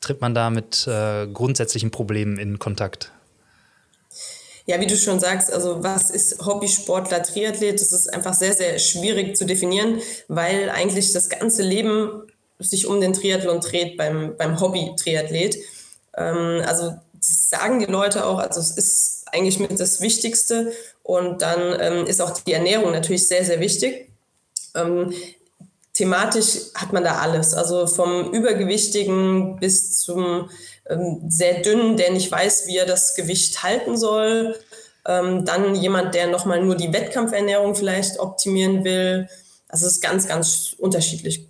tritt 0.01 0.21
man 0.21 0.33
da 0.33 0.49
mit 0.49 0.87
äh, 0.87 1.27
grundsätzlichen 1.27 1.91
Problemen 1.91 2.37
in 2.37 2.59
Kontakt? 2.59 3.11
Ja, 4.67 4.79
wie 4.79 4.87
du 4.87 4.97
schon 4.97 5.19
sagst, 5.19 5.53
also 5.53 5.83
was 5.83 6.09
ist 6.09 6.43
Hobbysportler, 6.43 7.21
Triathlet? 7.21 7.79
Das 7.79 7.91
ist 7.91 8.11
einfach 8.11 8.33
sehr, 8.33 8.53
sehr 8.53 8.79
schwierig 8.79 9.37
zu 9.37 9.45
definieren, 9.45 10.01
weil 10.27 10.71
eigentlich 10.71 11.13
das 11.13 11.29
ganze 11.29 11.61
Leben 11.61 12.23
sich 12.59 12.87
um 12.87 13.01
den 13.01 13.13
Triathlon 13.13 13.59
dreht 13.59 13.97
beim, 13.97 14.35
beim 14.37 14.59
Hobby-Triathlet. 14.59 15.57
Ähm, 16.17 16.61
also 16.65 16.93
das 17.13 17.49
sagen 17.49 17.79
die 17.79 17.85
Leute 17.85 18.25
auch, 18.25 18.39
also 18.39 18.59
es 18.59 18.71
ist 18.71 19.25
eigentlich 19.31 19.59
mit 19.59 19.79
das 19.79 20.01
Wichtigste 20.01 20.71
und 21.03 21.41
dann 21.41 21.77
ähm, 21.79 22.05
ist 22.05 22.21
auch 22.21 22.31
die 22.31 22.53
Ernährung 22.53 22.91
natürlich 22.91 23.27
sehr, 23.27 23.43
sehr 23.43 23.59
wichtig. 23.59 24.09
Ähm, 24.75 25.13
thematisch 25.93 26.73
hat 26.75 26.93
man 26.93 27.03
da 27.03 27.19
alles, 27.19 27.53
also 27.53 27.87
vom 27.87 28.31
Übergewichtigen 28.31 29.57
bis 29.57 29.99
zum 29.99 30.49
ähm, 30.89 31.21
sehr 31.27 31.61
dünnen, 31.61 31.97
der 31.97 32.11
nicht 32.11 32.31
weiß, 32.31 32.67
wie 32.67 32.77
er 32.77 32.85
das 32.85 33.15
Gewicht 33.15 33.63
halten 33.63 33.97
soll. 33.97 34.55
Ähm, 35.07 35.45
dann 35.45 35.75
jemand, 35.75 36.15
der 36.15 36.27
nochmal 36.27 36.63
nur 36.63 36.75
die 36.75 36.91
Wettkampfernährung 36.91 37.75
vielleicht 37.75 38.19
optimieren 38.19 38.83
will. 38.83 39.27
Also 39.67 39.87
es 39.87 39.93
ist 39.93 40.01
ganz, 40.01 40.27
ganz 40.27 40.75
unterschiedlich. 40.77 41.47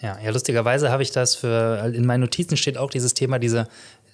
Ja, 0.00 0.18
ja, 0.22 0.30
lustigerweise 0.30 0.90
habe 0.90 1.02
ich 1.02 1.10
das 1.10 1.36
für, 1.36 1.92
in 1.94 2.04
meinen 2.04 2.20
Notizen 2.20 2.56
steht 2.56 2.76
auch 2.76 2.90
dieses 2.90 3.14
Thema, 3.14 3.38
diese, 3.38 3.66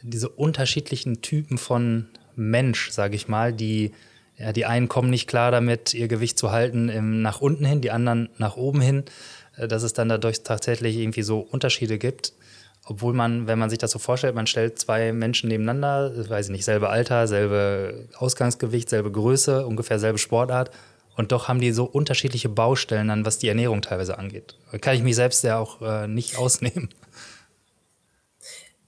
diese 0.02 0.28
unterschiedlichen 0.28 1.22
Typen 1.22 1.58
von 1.58 2.06
Mensch, 2.36 2.90
sage 2.90 3.16
ich 3.16 3.28
mal, 3.28 3.52
die, 3.52 3.92
ja, 4.38 4.52
die 4.52 4.64
einen 4.64 4.88
kommen 4.88 5.10
nicht 5.10 5.28
klar 5.28 5.50
damit, 5.50 5.92
ihr 5.92 6.08
Gewicht 6.08 6.38
zu 6.38 6.52
halten 6.52 6.88
im, 6.88 7.22
nach 7.22 7.40
unten 7.40 7.64
hin, 7.64 7.80
die 7.80 7.90
anderen 7.90 8.28
nach 8.38 8.56
oben 8.56 8.80
hin, 8.80 9.04
äh, 9.56 9.66
dass 9.66 9.82
es 9.82 9.92
dann 9.92 10.08
dadurch 10.08 10.42
tatsächlich 10.42 10.96
irgendwie 10.96 11.22
so 11.22 11.40
Unterschiede 11.40 11.98
gibt. 11.98 12.32
Obwohl 12.84 13.14
man, 13.14 13.46
wenn 13.46 13.60
man 13.60 13.70
sich 13.70 13.78
das 13.78 13.92
so 13.92 14.00
vorstellt, 14.00 14.34
man 14.34 14.48
stellt 14.48 14.78
zwei 14.78 15.12
Menschen 15.12 15.48
nebeneinander, 15.48 16.28
weiß 16.28 16.46
ich 16.46 16.52
nicht, 16.52 16.64
selbe 16.64 16.88
Alter, 16.88 17.28
selbe 17.28 18.08
Ausgangsgewicht, 18.16 18.88
selbe 18.88 19.12
Größe, 19.12 19.66
ungefähr 19.66 20.00
selbe 20.00 20.18
Sportart 20.18 20.70
und 21.16 21.33
doch 21.33 21.49
haben 21.49 21.61
die 21.61 21.73
so 21.73 21.85
unterschiedliche 21.85 22.49
Baustellen 22.49 23.09
dann, 23.09 23.26
was 23.26 23.38
die 23.38 23.49
Ernährung 23.49 23.83
teilweise 23.83 24.19
angeht. 24.19 24.57
Kann 24.81 24.97
ich 24.97 25.02
mich 25.02 25.16
selbst 25.16 25.45
ja 25.45 25.59
auch 25.59 25.83
äh, 25.83 26.07
nicht 26.07 26.37
ausnehmen. 26.38 26.88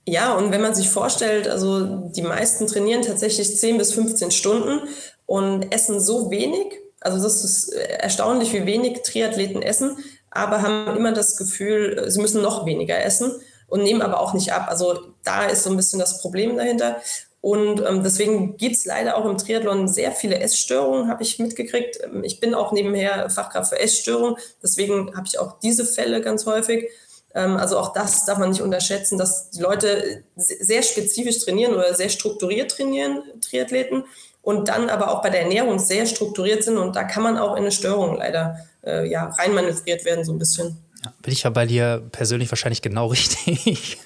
Ja, 0.06 0.34
und 0.34 0.50
wenn 0.50 0.60
man 0.60 0.74
sich 0.74 0.90
vorstellt, 0.90 1.48
also 1.48 2.10
die 2.10 2.22
meisten 2.22 2.66
trainieren 2.66 3.02
tatsächlich 3.02 3.56
10 3.56 3.78
bis 3.78 3.94
15 3.94 4.30
Stunden 4.30 4.86
und 5.26 5.72
essen 5.72 5.98
so 5.98 6.30
wenig. 6.30 6.78
Also 7.00 7.22
das 7.22 7.42
ist 7.42 7.68
erstaunlich, 7.70 8.52
wie 8.52 8.66
wenig 8.66 9.02
Triathleten 9.02 9.62
essen, 9.62 9.96
aber 10.30 10.62
haben 10.62 10.96
immer 10.96 11.12
das 11.12 11.36
Gefühl, 11.36 12.04
sie 12.08 12.20
müssen 12.20 12.42
noch 12.42 12.66
weniger 12.66 13.02
essen 13.02 13.32
und 13.66 13.82
nehmen 13.82 14.02
aber 14.02 14.20
auch 14.20 14.34
nicht 14.34 14.52
ab. 14.52 14.66
Also 14.68 15.14
da 15.22 15.46
ist 15.46 15.64
so 15.64 15.70
ein 15.70 15.76
bisschen 15.76 15.98
das 15.98 16.20
Problem 16.20 16.56
dahinter. 16.56 16.96
Und 17.44 17.82
ähm, 17.86 18.02
deswegen 18.02 18.56
gibt 18.56 18.74
es 18.74 18.86
leider 18.86 19.18
auch 19.18 19.26
im 19.26 19.36
Triathlon 19.36 19.86
sehr 19.86 20.12
viele 20.12 20.38
Essstörungen, 20.38 21.10
habe 21.10 21.22
ich 21.22 21.38
mitgekriegt. 21.38 21.98
Ähm, 22.02 22.24
ich 22.24 22.40
bin 22.40 22.54
auch 22.54 22.72
nebenher 22.72 23.28
Fachkraft 23.28 23.68
für 23.68 23.78
Essstörungen, 23.78 24.38
deswegen 24.62 25.14
habe 25.14 25.26
ich 25.26 25.38
auch 25.38 25.58
diese 25.60 25.84
Fälle 25.84 26.22
ganz 26.22 26.46
häufig. 26.46 26.88
Ähm, 27.34 27.58
also 27.58 27.76
auch 27.78 27.92
das 27.92 28.24
darf 28.24 28.38
man 28.38 28.48
nicht 28.48 28.62
unterschätzen, 28.62 29.18
dass 29.18 29.50
die 29.50 29.60
Leute 29.60 30.24
sehr 30.36 30.82
spezifisch 30.82 31.44
trainieren 31.44 31.74
oder 31.74 31.92
sehr 31.92 32.08
strukturiert 32.08 32.70
trainieren, 32.70 33.22
Triathleten, 33.42 34.04
und 34.40 34.68
dann 34.68 34.88
aber 34.88 35.10
auch 35.10 35.20
bei 35.20 35.28
der 35.28 35.42
Ernährung 35.42 35.78
sehr 35.78 36.06
strukturiert 36.06 36.64
sind. 36.64 36.78
Und 36.78 36.96
da 36.96 37.04
kann 37.04 37.22
man 37.22 37.36
auch 37.36 37.56
in 37.56 37.64
eine 37.64 37.72
Störung 37.72 38.16
leider 38.16 38.56
äh, 38.82 39.06
ja, 39.06 39.26
reinmanövriert 39.26 40.06
werden, 40.06 40.24
so 40.24 40.32
ein 40.32 40.38
bisschen. 40.38 40.78
Ja, 41.04 41.12
bin 41.20 41.34
ich 41.34 41.42
ja 41.42 41.50
bei 41.50 41.66
dir 41.66 42.08
persönlich 42.10 42.50
wahrscheinlich 42.50 42.80
genau 42.80 43.06
richtig. 43.08 43.98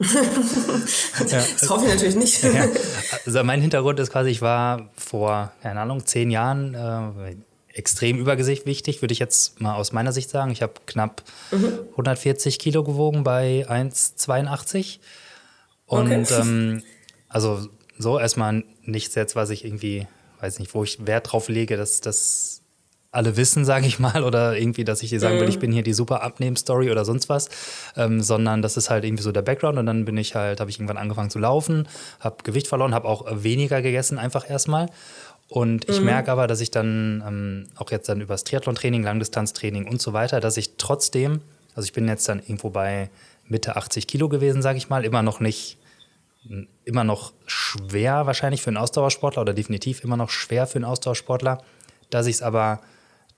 Das 1.30 1.68
hoffe 1.68 1.84
ich 1.84 1.92
natürlich 1.92 2.16
nicht. 2.16 2.42
Ja. 2.42 2.66
Also 3.26 3.44
mein 3.44 3.60
Hintergrund 3.60 4.00
ist 4.00 4.10
quasi, 4.10 4.30
ich 4.30 4.40
war 4.40 4.88
vor, 4.96 5.52
keine 5.62 5.80
Ahnung, 5.80 6.06
zehn 6.06 6.30
Jahren 6.30 6.74
äh, 6.74 7.36
extrem 7.74 8.18
übergewichtig, 8.18 9.02
würde 9.02 9.12
ich 9.12 9.18
jetzt 9.18 9.60
mal 9.60 9.74
aus 9.74 9.92
meiner 9.92 10.12
Sicht 10.12 10.30
sagen. 10.30 10.50
Ich 10.50 10.62
habe 10.62 10.72
knapp 10.86 11.22
mhm. 11.50 11.80
140 11.90 12.58
Kilo 12.58 12.82
gewogen 12.82 13.24
bei 13.24 13.66
1,82. 13.68 14.98
Und 15.86 16.12
okay. 16.12 16.40
ähm, 16.40 16.82
also 17.28 17.68
so 17.98 18.18
erstmal 18.18 18.64
nichts 18.82 19.14
jetzt, 19.14 19.36
was 19.36 19.50
ich 19.50 19.64
irgendwie, 19.64 20.06
weiß 20.40 20.60
nicht, 20.60 20.74
wo 20.74 20.82
ich 20.82 21.06
Wert 21.06 21.30
drauf 21.32 21.48
lege, 21.48 21.76
dass 21.76 22.00
das 22.00 22.59
alle 23.12 23.36
wissen, 23.36 23.64
sage 23.64 23.86
ich 23.86 23.98
mal, 23.98 24.22
oder 24.22 24.56
irgendwie, 24.56 24.84
dass 24.84 25.02
ich 25.02 25.10
dir 25.10 25.20
sagen 25.20 25.40
will, 25.40 25.48
ich 25.48 25.56
mhm. 25.56 25.60
bin 25.60 25.72
hier 25.72 25.82
die 25.82 25.92
super 25.92 26.22
Abnehmen-Story 26.22 26.90
oder 26.90 27.04
sonst 27.04 27.28
was, 27.28 27.48
ähm, 27.96 28.20
sondern 28.20 28.62
das 28.62 28.76
ist 28.76 28.90
halt 28.90 29.04
irgendwie 29.04 29.22
so 29.22 29.32
der 29.32 29.42
Background 29.42 29.78
und 29.78 29.86
dann 29.86 30.04
bin 30.04 30.16
ich 30.16 30.34
halt, 30.34 30.60
habe 30.60 30.70
ich 30.70 30.78
irgendwann 30.78 30.96
angefangen 30.96 31.30
zu 31.30 31.38
laufen, 31.38 31.88
habe 32.20 32.42
Gewicht 32.44 32.68
verloren, 32.68 32.94
habe 32.94 33.08
auch 33.08 33.26
weniger 33.30 33.82
gegessen 33.82 34.18
einfach 34.18 34.48
erstmal 34.48 34.88
und 35.48 35.88
ich 35.88 35.98
mhm. 35.98 36.06
merke 36.06 36.30
aber, 36.30 36.46
dass 36.46 36.60
ich 36.60 36.70
dann 36.70 37.24
ähm, 37.26 37.66
auch 37.76 37.90
jetzt 37.90 38.08
dann 38.08 38.20
übers 38.20 38.44
Triathlon-Training, 38.44 39.02
Langdistanztraining 39.02 39.88
und 39.88 40.00
so 40.00 40.12
weiter, 40.12 40.38
dass 40.38 40.56
ich 40.56 40.76
trotzdem, 40.76 41.40
also 41.74 41.86
ich 41.86 41.92
bin 41.92 42.06
jetzt 42.06 42.28
dann 42.28 42.38
irgendwo 42.38 42.70
bei 42.70 43.10
Mitte 43.48 43.74
80 43.74 44.06
Kilo 44.06 44.28
gewesen, 44.28 44.62
sage 44.62 44.78
ich 44.78 44.88
mal, 44.88 45.04
immer 45.04 45.22
noch 45.22 45.40
nicht 45.40 45.76
immer 46.84 47.04
noch 47.04 47.34
schwer 47.46 48.24
wahrscheinlich 48.24 48.62
für 48.62 48.70
einen 48.70 48.78
Ausdauersportler 48.78 49.42
oder 49.42 49.52
definitiv 49.52 50.02
immer 50.02 50.16
noch 50.16 50.30
schwer 50.30 50.66
für 50.66 50.76
einen 50.76 50.86
Ausdauersportler, 50.86 51.62
dass 52.08 52.26
ich 52.26 52.36
es 52.36 52.42
aber 52.42 52.80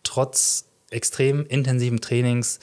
trotz 0.02 0.66
extrem 0.90 1.46
intensiven 1.46 2.00
Trainings 2.00 2.60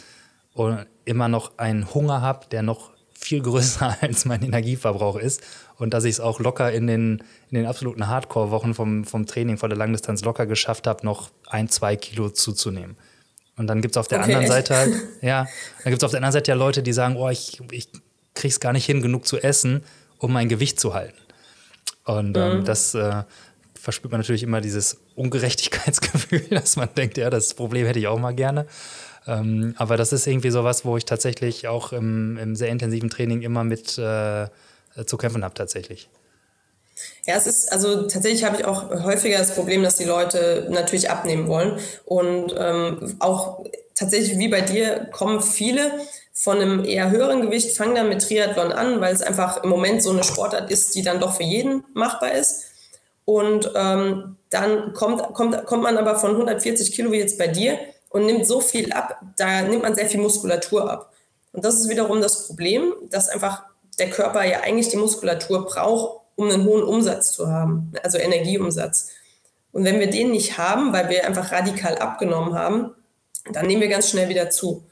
immer 1.05 1.27
noch 1.27 1.57
einen 1.57 1.93
Hunger 1.93 2.21
habe, 2.21 2.47
der 2.51 2.63
noch 2.63 2.91
viel 3.13 3.41
größer 3.41 3.97
als 4.01 4.25
mein 4.25 4.43
Energieverbrauch 4.43 5.17
ist 5.17 5.41
und 5.77 5.93
dass 5.93 6.03
ich 6.03 6.11
es 6.11 6.19
auch 6.19 6.39
locker 6.39 6.71
in 6.71 6.87
den, 6.87 7.23
in 7.49 7.55
den 7.55 7.65
absoluten 7.65 8.07
Hardcore-Wochen 8.07 8.73
vom, 8.73 9.05
vom 9.05 9.25
Training 9.25 9.57
vor 9.57 9.69
der 9.69 9.77
Langdistanz 9.77 10.23
locker 10.23 10.45
geschafft 10.45 10.87
habe, 10.87 11.05
noch 11.05 11.29
ein, 11.47 11.69
zwei 11.69 11.95
Kilo 11.95 12.29
zuzunehmen. 12.29 12.97
Und 13.55 13.67
dann 13.67 13.81
gibt 13.81 13.95
es 13.95 13.97
auf 13.97 14.07
der 14.07 14.19
okay, 14.19 14.35
anderen? 14.35 14.47
Seite 14.47 14.75
halt, 14.75 14.93
ja, 15.21 15.47
dann 15.83 15.91
gibt 15.91 16.01
es 16.01 16.03
auf 16.03 16.11
der 16.11 16.19
anderen 16.19 16.33
Seite 16.33 16.51
ja 16.51 16.55
Leute, 16.55 16.83
die 16.83 16.93
sagen, 16.93 17.17
oh, 17.17 17.29
ich, 17.29 17.61
ich 17.71 17.89
krieg's 18.33 18.59
gar 18.59 18.73
nicht 18.73 18.85
hin, 18.85 19.01
genug 19.01 19.27
zu 19.27 19.37
essen, 19.37 19.83
um 20.17 20.31
mein 20.31 20.47
Gewicht 20.47 20.79
zu 20.79 20.93
halten. 20.93 21.17
Und 22.05 22.37
ähm, 22.37 22.59
mhm. 22.59 22.65
das, 22.65 22.95
äh, 22.95 23.23
verspürt 23.89 24.11
man 24.11 24.21
natürlich 24.21 24.43
immer 24.43 24.61
dieses 24.61 24.97
Ungerechtigkeitsgefühl, 25.15 26.41
dass 26.51 26.75
man 26.75 26.89
denkt, 26.95 27.17
ja, 27.17 27.31
das 27.31 27.55
Problem 27.55 27.87
hätte 27.87 27.97
ich 27.97 28.07
auch 28.07 28.19
mal 28.19 28.35
gerne. 28.35 28.67
Ähm, 29.25 29.73
aber 29.77 29.97
das 29.97 30.13
ist 30.13 30.27
irgendwie 30.27 30.51
sowas, 30.51 30.85
wo 30.85 30.95
ich 30.95 31.05
tatsächlich 31.05 31.67
auch 31.67 31.91
im, 31.91 32.37
im 32.37 32.55
sehr 32.55 32.69
intensiven 32.69 33.09
Training 33.09 33.41
immer 33.41 33.63
mit 33.63 33.97
äh, 33.97 34.47
zu 35.05 35.17
kämpfen 35.17 35.43
habe, 35.43 35.55
tatsächlich. 35.55 36.07
Ja, 37.25 37.35
es 37.35 37.47
ist, 37.47 37.71
also 37.71 38.07
tatsächlich 38.07 38.43
habe 38.43 38.57
ich 38.57 38.65
auch 38.65 38.89
häufiger 39.03 39.39
das 39.39 39.55
Problem, 39.55 39.81
dass 39.81 39.95
die 39.95 40.03
Leute 40.03 40.67
natürlich 40.69 41.09
abnehmen 41.09 41.47
wollen. 41.47 41.79
Und 42.05 42.53
ähm, 42.57 43.15
auch 43.19 43.65
tatsächlich 43.95 44.37
wie 44.37 44.49
bei 44.49 44.61
dir 44.61 45.07
kommen 45.11 45.41
viele 45.41 45.91
von 46.33 46.59
einem 46.59 46.85
eher 46.85 47.09
höheren 47.09 47.41
Gewicht, 47.41 47.75
fangen 47.75 47.95
dann 47.95 48.09
mit 48.09 48.21
Triathlon 48.21 48.71
an, 48.71 49.01
weil 49.01 49.13
es 49.13 49.23
einfach 49.23 49.63
im 49.63 49.69
Moment 49.69 50.03
so 50.03 50.11
eine 50.11 50.23
Sportart 50.23 50.69
ist, 50.69 50.93
die 50.93 51.01
dann 51.01 51.19
doch 51.19 51.35
für 51.35 51.43
jeden 51.43 51.83
machbar 51.93 52.33
ist. 52.33 52.68
Und 53.29 53.71
ähm, 53.75 54.37
dann 54.49 54.93
kommt, 54.93 55.21
kommt, 55.35 55.63
kommt 55.67 55.83
man 55.83 55.99
aber 55.99 56.15
von 56.15 56.31
140 56.31 56.91
Kilo 56.91 57.11
wie 57.11 57.19
jetzt 57.19 57.37
bei 57.37 57.45
dir 57.45 57.77
und 58.09 58.25
nimmt 58.25 58.47
so 58.47 58.59
viel 58.59 58.91
ab, 58.91 59.21
da 59.37 59.61
nimmt 59.61 59.83
man 59.83 59.93
sehr 59.93 60.07
viel 60.07 60.19
Muskulatur 60.19 60.89
ab. 60.89 61.13
Und 61.53 61.63
das 61.63 61.75
ist 61.75 61.89
wiederum 61.89 62.21
das 62.21 62.47
Problem, 62.47 62.91
dass 63.11 63.29
einfach 63.29 63.65
der 63.99 64.09
Körper 64.09 64.43
ja 64.45 64.61
eigentlich 64.61 64.89
die 64.89 64.97
Muskulatur 64.97 65.67
braucht, 65.67 66.21
um 66.37 66.49
einen 66.49 66.65
hohen 66.65 66.81
Umsatz 66.81 67.33
zu 67.33 67.47
haben, 67.47 67.93
also 68.01 68.17
Energieumsatz. 68.17 69.11
Und 69.73 69.85
wenn 69.85 69.99
wir 69.99 70.09
den 70.09 70.31
nicht 70.31 70.57
haben, 70.57 70.91
weil 70.91 71.09
wir 71.09 71.27
einfach 71.27 71.51
radikal 71.51 71.99
abgenommen 71.99 72.55
haben, 72.55 72.95
dann 73.53 73.67
nehmen 73.67 73.81
wir 73.81 73.89
ganz 73.89 74.09
schnell 74.09 74.29
wieder 74.29 74.49
zu. 74.49 74.87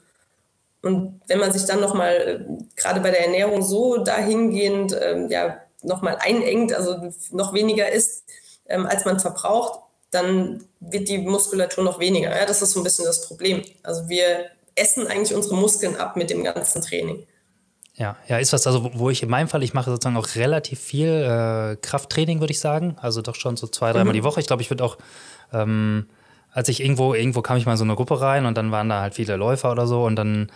Und 0.84 1.22
wenn 1.26 1.40
man 1.40 1.52
sich 1.52 1.66
dann 1.66 1.82
nochmal 1.82 2.14
äh, 2.14 2.66
gerade 2.76 3.00
bei 3.00 3.10
der 3.10 3.26
Ernährung 3.26 3.64
so 3.64 3.98
dahingehend 3.98 4.94
äh, 4.94 5.26
ja, 5.28 5.58
nochmal 5.84 6.18
einengt, 6.20 6.74
also 6.74 7.12
noch 7.32 7.54
weniger 7.54 7.92
isst, 7.92 8.24
ähm, 8.68 8.86
als 8.86 9.06
man 9.06 9.20
verbraucht, 9.20 9.80
dann 10.12 10.64
wird 10.80 11.10
die 11.10 11.18
Muskulatur 11.18 11.84
noch 11.84 12.00
weniger. 12.00 12.36
Ja, 12.36 12.46
das 12.46 12.62
ist 12.62 12.72
so 12.72 12.80
ein 12.80 12.84
bisschen 12.84 13.06
das 13.06 13.28
Problem. 13.28 13.64
Also 13.84 14.08
wir 14.10 14.46
essen 14.76 15.08
eigentlich 15.08 15.36
unsere 15.36 15.56
Muskeln 15.56 15.96
ab 15.96 16.16
mit 16.16 16.30
dem 16.30 16.44
ganzen 16.44 16.82
Training. 16.82 17.26
Ja, 17.96 18.16
ja, 18.28 18.38
ist 18.38 18.54
was, 18.54 18.68
also 18.68 18.92
wo 18.94 19.10
ich 19.10 19.24
in 19.24 19.30
meinem 19.30 19.48
Fall, 19.48 19.64
ich 19.64 19.74
mache 19.74 19.90
sozusagen 19.90 20.18
auch 20.18 20.36
relativ 20.36 20.80
viel 20.80 21.10
äh, 21.10 21.78
Krafttraining, 21.78 22.40
würde 22.40 22.52
ich 22.52 22.60
sagen. 22.60 22.96
Also 23.02 23.24
doch 23.24 23.36
schon 23.36 23.58
so 23.58 23.68
zwei, 23.68 23.92
dreimal 23.92 24.14
mhm. 24.14 24.18
die 24.18 24.24
Woche. 24.24 24.40
Ich 24.40 24.46
glaube, 24.46 24.62
ich 24.62 24.70
würde 24.70 24.84
auch, 24.84 24.98
ähm, 25.52 26.08
als 26.52 26.70
ich 26.70 26.82
irgendwo, 26.82 27.16
irgendwo 27.16 27.42
kam 27.42 27.58
ich 27.58 27.66
mal 27.66 27.72
in 27.72 27.78
so 27.78 27.84
eine 27.84 27.96
Gruppe 27.96 28.22
rein 28.22 28.46
und 28.46 28.56
dann 28.56 28.72
waren 28.72 28.88
da 28.88 29.02
halt 29.02 29.16
viele 29.16 29.36
Läufer 29.36 29.72
oder 29.72 29.88
so 29.88 30.06
und 30.06 30.16
dann 30.16 30.52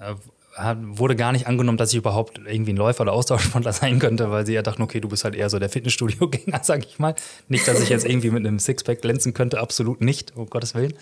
äh, 0.00 0.14
wurde 0.56 1.16
gar 1.16 1.32
nicht 1.32 1.46
angenommen, 1.46 1.78
dass 1.78 1.90
ich 1.92 1.98
überhaupt 1.98 2.40
irgendwie 2.44 2.72
ein 2.72 2.76
Läufer 2.76 3.02
oder 3.02 3.12
Austauschsportler 3.12 3.72
sein 3.74 3.98
könnte, 3.98 4.30
weil 4.30 4.46
sie 4.46 4.54
ja 4.54 4.62
dachten, 4.62 4.82
okay, 4.82 5.00
du 5.00 5.08
bist 5.08 5.24
halt 5.24 5.34
eher 5.34 5.48
so 5.48 5.58
der 5.58 5.68
Fitnessstudio-Gänger, 5.68 6.60
sag 6.62 6.84
ich 6.84 6.98
mal. 6.98 7.14
Nicht, 7.48 7.68
dass 7.68 7.80
ich 7.80 7.88
jetzt 7.88 8.04
irgendwie 8.04 8.30
mit 8.30 8.44
einem 8.46 8.58
Sixpack 8.58 9.00
glänzen 9.00 9.32
könnte, 9.32 9.60
absolut 9.60 10.00
nicht, 10.00 10.36
um 10.36 10.50
Gottes 10.50 10.74
Willen. 10.74 10.94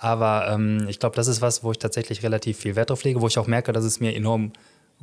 Aber 0.00 0.48
ähm, 0.50 0.86
ich 0.88 0.98
glaube, 0.98 1.16
das 1.16 1.28
ist 1.28 1.40
was, 1.40 1.62
wo 1.62 1.70
ich 1.70 1.78
tatsächlich 1.78 2.22
relativ 2.22 2.58
viel 2.58 2.76
Wert 2.76 2.90
drauf 2.90 3.04
lege, 3.04 3.20
wo 3.20 3.28
ich 3.28 3.38
auch 3.38 3.46
merke, 3.46 3.72
dass 3.72 3.84
es 3.84 4.00
mir 4.00 4.14
enorm 4.14 4.52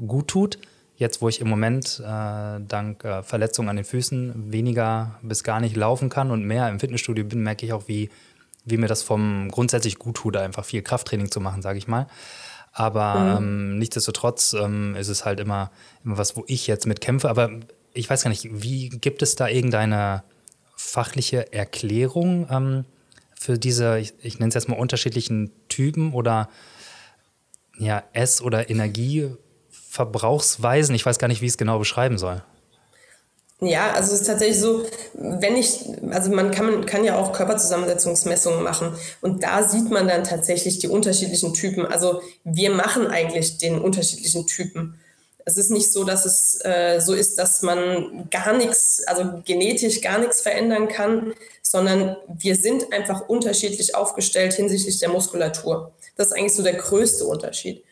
gut 0.05 0.27
tut. 0.27 0.57
Jetzt, 0.95 1.21
wo 1.21 1.29
ich 1.29 1.41
im 1.41 1.49
Moment 1.49 2.01
äh, 2.05 2.59
dank 2.67 3.03
äh, 3.03 3.23
Verletzungen 3.23 3.69
an 3.69 3.77
den 3.77 3.85
Füßen 3.85 4.51
weniger 4.51 5.17
bis 5.23 5.43
gar 5.43 5.59
nicht 5.59 5.75
laufen 5.75 6.09
kann 6.09 6.29
und 6.29 6.45
mehr 6.45 6.69
im 6.69 6.79
Fitnessstudio 6.79 7.25
bin, 7.25 7.41
merke 7.41 7.65
ich 7.65 7.73
auch, 7.73 7.87
wie, 7.87 8.09
wie 8.65 8.77
mir 8.77 8.87
das 8.87 9.01
vom 9.01 9.49
grundsätzlich 9.49 9.97
gut 9.97 10.17
tut, 10.17 10.37
einfach 10.37 10.65
viel 10.65 10.83
Krafttraining 10.83 11.31
zu 11.31 11.39
machen, 11.39 11.61
sage 11.61 11.79
ich 11.79 11.87
mal. 11.87 12.07
Aber 12.73 13.15
mhm. 13.15 13.37
ähm, 13.37 13.77
nichtsdestotrotz 13.77 14.51
ähm, 14.53 14.95
ist 14.95 15.07
es 15.07 15.23
halt 15.25 15.39
immer, 15.39 15.71
immer 16.03 16.17
was, 16.17 16.35
wo 16.35 16.43
ich 16.47 16.67
jetzt 16.67 16.85
mit 16.87 16.99
kämpfe. 17.01 17.29
Aber 17.29 17.51
ich 17.93 18.09
weiß 18.09 18.23
gar 18.23 18.29
nicht, 18.29 18.49
wie 18.51 18.89
gibt 18.89 19.21
es 19.21 19.35
da 19.35 19.47
irgendeine 19.47 20.23
fachliche 20.75 21.53
Erklärung 21.53 22.47
ähm, 22.49 22.85
für 23.39 23.59
diese, 23.59 23.99
ich, 23.99 24.15
ich 24.21 24.39
nenne 24.39 24.49
es 24.49 24.55
jetzt 24.55 24.69
mal 24.69 24.79
unterschiedlichen 24.79 25.51
Typen 25.69 26.13
oder 26.13 26.49
ja, 27.77 28.01
Ess- 28.13 28.41
oder 28.41 28.71
Energieverbrauchsweisen? 28.71 30.95
Ich 30.95 31.05
weiß 31.05 31.19
gar 31.19 31.27
nicht, 31.27 31.41
wie 31.41 31.45
ich 31.45 31.51
es 31.51 31.57
genau 31.57 31.77
beschreiben 31.77 32.17
soll. 32.17 32.41
Ja, 33.65 33.91
also 33.91 34.13
es 34.13 34.21
ist 34.21 34.27
tatsächlich 34.27 34.59
so, 34.59 34.85
wenn 35.13 35.55
ich, 35.55 35.85
also 36.09 36.31
man 36.31 36.51
kann, 36.51 36.85
kann 36.85 37.03
ja 37.03 37.17
auch 37.17 37.33
Körperzusammensetzungsmessungen 37.33 38.63
machen 38.63 38.95
und 39.21 39.43
da 39.43 39.63
sieht 39.63 39.89
man 39.91 40.07
dann 40.07 40.23
tatsächlich 40.23 40.79
die 40.79 40.87
unterschiedlichen 40.87 41.53
Typen. 41.53 41.85
Also 41.85 42.21
wir 42.43 42.71
machen 42.71 43.07
eigentlich 43.07 43.57
den 43.57 43.79
unterschiedlichen 43.79 44.47
Typen. 44.47 44.99
Es 45.45 45.57
ist 45.57 45.71
nicht 45.71 45.91
so, 45.91 46.03
dass 46.03 46.25
es 46.25 46.59
äh, 46.63 46.99
so 47.01 47.13
ist, 47.13 47.37
dass 47.37 47.61
man 47.61 48.29
gar 48.31 48.55
nichts, 48.55 49.03
also 49.05 49.41
genetisch 49.45 50.01
gar 50.01 50.19
nichts 50.19 50.41
verändern 50.41 50.87
kann, 50.87 51.33
sondern 51.61 52.15
wir 52.27 52.55
sind 52.55 52.93
einfach 52.93 53.27
unterschiedlich 53.27 53.95
aufgestellt 53.95 54.53
hinsichtlich 54.53 54.99
der 54.99 55.09
Muskulatur. 55.09 55.91
Das 56.15 56.27
ist 56.27 56.33
eigentlich 56.33 56.53
so 56.53 56.63
der 56.63 56.75
größte 56.75 57.25
Unterschied. 57.25 57.83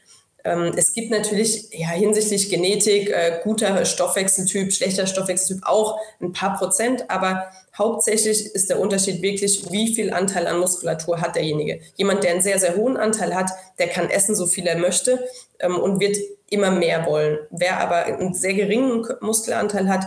Ähm, 0.44 0.72
es 0.76 0.94
gibt 0.94 1.12
natürlich 1.12 1.70
ja, 1.72 1.90
hinsichtlich 1.90 2.50
Genetik, 2.50 3.10
äh, 3.10 3.40
guter 3.44 3.86
Stoffwechseltyp, 3.86 4.74
schlechter 4.74 5.06
Stoffwechseltyp 5.06 5.64
auch 5.66 6.00
ein 6.20 6.34
paar 6.34 6.58
Prozent, 6.58 7.10
aber 7.10 7.52
hauptsächlich 7.78 8.46
ist 8.54 8.70
der 8.70 8.80
Unterschied 8.80 9.22
wirklich, 9.22 9.72
wie 9.72 9.94
viel 9.94 10.12
Anteil 10.14 10.48
an 10.48 10.60
Muskulatur 10.60 11.22
hat 11.22 11.36
derjenige. 11.36 11.82
Jemand, 11.96 12.24
der 12.24 12.32
einen 12.32 12.42
sehr, 12.42 12.60
sehr 12.60 12.76
hohen 12.76 12.98
Anteil 12.98 13.36
hat, 13.36 13.52
der 13.80 13.88
kann 13.88 14.10
essen, 14.10 14.36
so 14.36 14.46
viel 14.48 14.68
er 14.68 14.78
möchte 14.78 15.24
ähm, 15.60 15.78
und 15.78 16.00
wird 16.00 16.18
immer 16.50 16.72
mehr 16.72 17.06
wollen. 17.06 17.40
Wer 17.52 17.80
aber 17.80 18.06
einen 18.06 18.34
sehr 18.34 18.54
geringen 18.54 19.08
Muskelanteil 19.22 19.88
hat, 19.88 20.06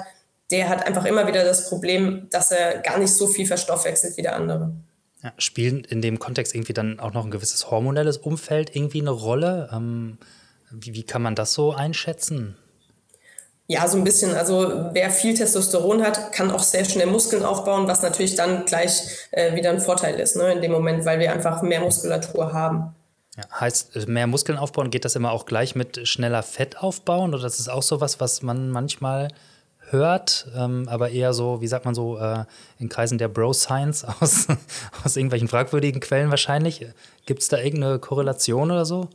der 0.51 0.69
hat 0.69 0.87
einfach 0.87 1.07
immer 1.07 1.27
wieder 1.27 1.45
das 1.45 1.69
Problem, 1.69 2.29
dass 2.31 2.51
er 2.51 2.79
gar 2.79 2.99
nicht 2.99 3.13
so 3.13 3.27
viel 3.27 3.47
verstoffwechselt 3.47 4.17
wie 4.17 4.23
der 4.23 4.37
andere. 4.37 4.73
Ja, 5.25 5.33
spielen 5.39 5.85
in 5.85 6.03
dem 6.03 6.19
Kontext 6.19 6.55
irgendwie 6.55 6.75
dann 6.75 7.01
auch 7.01 7.15
noch 7.15 7.25
ein 7.25 7.31
gewisses 7.31 7.71
hormonelles 7.71 8.19
Umfeld 8.19 8.77
irgendwie 8.77 9.01
eine 9.01 9.11
Rolle? 9.11 9.71
Ähm, 9.73 10.19
wie, 10.71 10.93
wie 10.93 11.03
kann 11.03 11.23
man 11.23 11.35
das 11.35 11.55
so 11.55 11.73
einschätzen? 11.73 12.59
Ja, 13.67 13.89
so 13.89 13.97
ein 13.97 14.05
bisschen. 14.05 14.35
Also 14.35 14.91
wer 14.93 15.09
viel 15.09 15.33
Testosteron 15.33 16.03
hat, 16.03 16.33
kann 16.33 16.51
auch 16.51 16.63
sehr 16.63 16.85
schnell 16.85 17.07
Muskeln 17.07 17.43
aufbauen, 17.43 17.89
was 17.89 18.03
natürlich 18.03 18.35
dann 18.35 18.67
gleich 18.67 19.29
äh, 19.31 19.55
wieder 19.55 19.71
ein 19.71 19.81
Vorteil 19.81 20.21
ist, 20.21 20.37
ne, 20.37 20.53
in 20.53 20.61
dem 20.61 20.73
Moment, 20.73 21.07
weil 21.07 21.19
wir 21.19 21.33
einfach 21.33 21.63
mehr 21.63 21.81
Muskulatur 21.81 22.53
haben. 22.53 22.95
Ja, 23.39 23.45
heißt, 23.61 24.07
mehr 24.07 24.27
Muskeln 24.27 24.59
aufbauen, 24.59 24.91
geht 24.91 25.07
das 25.07 25.17
immer 25.17 25.33
auch 25.33 25.47
gleich 25.47 25.75
mit 25.75 26.07
schneller 26.07 26.43
Fett 26.43 26.77
aufbauen? 26.77 27.33
Oder 27.33 27.45
das 27.45 27.61
ist 27.61 27.69
auch 27.69 27.83
so 27.83 28.03
was, 28.03 28.21
was 28.21 28.43
man 28.43 28.69
manchmal 28.69 29.29
hört, 29.91 30.47
ähm, 30.57 30.89
aber 30.89 31.11
eher 31.11 31.33
so, 31.33 31.61
wie 31.61 31.67
sagt 31.67 31.85
man 31.85 31.95
so, 31.95 32.19
äh, 32.19 32.45
in 32.79 32.89
Kreisen 32.89 33.19
der 33.19 33.29
Bro-Science 33.29 34.05
aus, 34.21 34.47
aus 35.05 35.17
irgendwelchen 35.17 35.49
fragwürdigen 35.49 36.01
Quellen 36.01 36.31
wahrscheinlich. 36.31 36.87
Gibt 37.27 37.43
es 37.43 37.49
da 37.49 37.59
irgendeine 37.59 37.99
Korrelation 37.99 38.71
oder 38.71 38.85
so? 38.85 39.09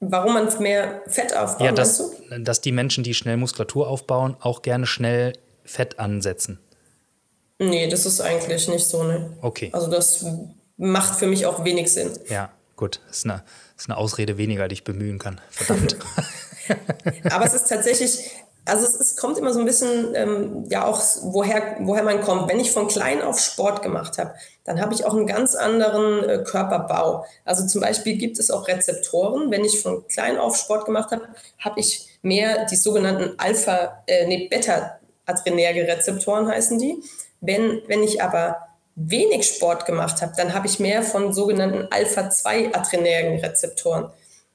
Warum 0.00 0.32
man 0.32 0.48
mehr 0.60 1.02
Fett 1.06 1.36
aufbaut, 1.36 1.66
ja, 1.66 1.72
dass, 1.72 2.12
dass 2.40 2.62
die 2.62 2.72
Menschen, 2.72 3.04
die 3.04 3.12
schnell 3.12 3.36
Muskulatur 3.36 3.86
aufbauen, 3.86 4.34
auch 4.40 4.62
gerne 4.62 4.86
schnell 4.86 5.34
Fett 5.64 5.98
ansetzen. 5.98 6.58
Nee, 7.58 7.88
das 7.88 8.06
ist 8.06 8.22
eigentlich 8.22 8.66
nicht 8.68 8.86
so, 8.86 9.04
ne? 9.04 9.36
Okay. 9.42 9.68
Also 9.72 9.90
das 9.90 10.24
macht 10.78 11.18
für 11.18 11.26
mich 11.26 11.44
auch 11.44 11.62
wenig 11.64 11.92
Sinn. 11.92 12.10
Ja, 12.28 12.50
gut. 12.76 13.00
Das 13.08 13.18
ist 13.18 13.24
eine, 13.26 13.42
das 13.76 13.84
ist 13.84 13.90
eine 13.90 13.98
Ausrede 13.98 14.38
weniger, 14.38 14.66
die 14.66 14.72
ich 14.72 14.84
bemühen 14.84 15.18
kann. 15.18 15.38
Verdammt. 15.50 15.98
Aber 17.30 17.44
es 17.44 17.52
ist 17.52 17.68
tatsächlich, 17.68 18.30
also 18.64 18.84
es, 18.84 18.94
es, 19.00 19.16
kommt 19.16 19.38
immer 19.38 19.52
so 19.52 19.60
ein 19.60 19.64
bisschen 19.64 20.14
ähm, 20.14 20.64
ja 20.68 20.84
auch, 20.84 21.00
woher, 21.22 21.76
woher 21.80 22.02
man 22.02 22.20
kommt. 22.20 22.48
Wenn 22.48 22.60
ich 22.60 22.72
von 22.72 22.88
klein 22.88 23.22
auf 23.22 23.40
Sport 23.40 23.82
gemacht 23.82 24.18
habe, 24.18 24.34
dann 24.64 24.80
habe 24.80 24.94
ich 24.94 25.04
auch 25.04 25.14
einen 25.14 25.26
ganz 25.26 25.54
anderen 25.54 26.28
äh, 26.28 26.44
Körperbau. 26.44 27.24
Also 27.44 27.66
zum 27.66 27.80
Beispiel 27.80 28.16
gibt 28.16 28.38
es 28.38 28.50
auch 28.50 28.68
Rezeptoren. 28.68 29.50
Wenn 29.50 29.64
ich 29.64 29.80
von 29.80 30.06
klein 30.08 30.38
auf 30.38 30.56
Sport 30.56 30.84
gemacht 30.84 31.10
habe, 31.10 31.22
habe 31.58 31.80
ich 31.80 32.08
mehr 32.22 32.66
die 32.66 32.76
sogenannten 32.76 33.34
Alpha, 33.38 34.02
äh, 34.06 34.26
nee, 34.26 34.48
Beta-adrenerge 34.48 35.88
Rezeptoren 35.88 36.48
heißen 36.48 36.78
die. 36.78 37.02
Wenn, 37.40 37.82
wenn 37.86 38.02
ich 38.02 38.22
aber 38.22 38.56
wenig 38.94 39.46
Sport 39.46 39.86
gemacht 39.86 40.20
habe, 40.20 40.32
dann 40.36 40.52
habe 40.54 40.66
ich 40.66 40.78
mehr 40.78 41.02
von 41.02 41.32
sogenannten 41.32 41.88
Alpha-2-adrenergen 41.90 43.40
Rezeptoren. 43.40 44.10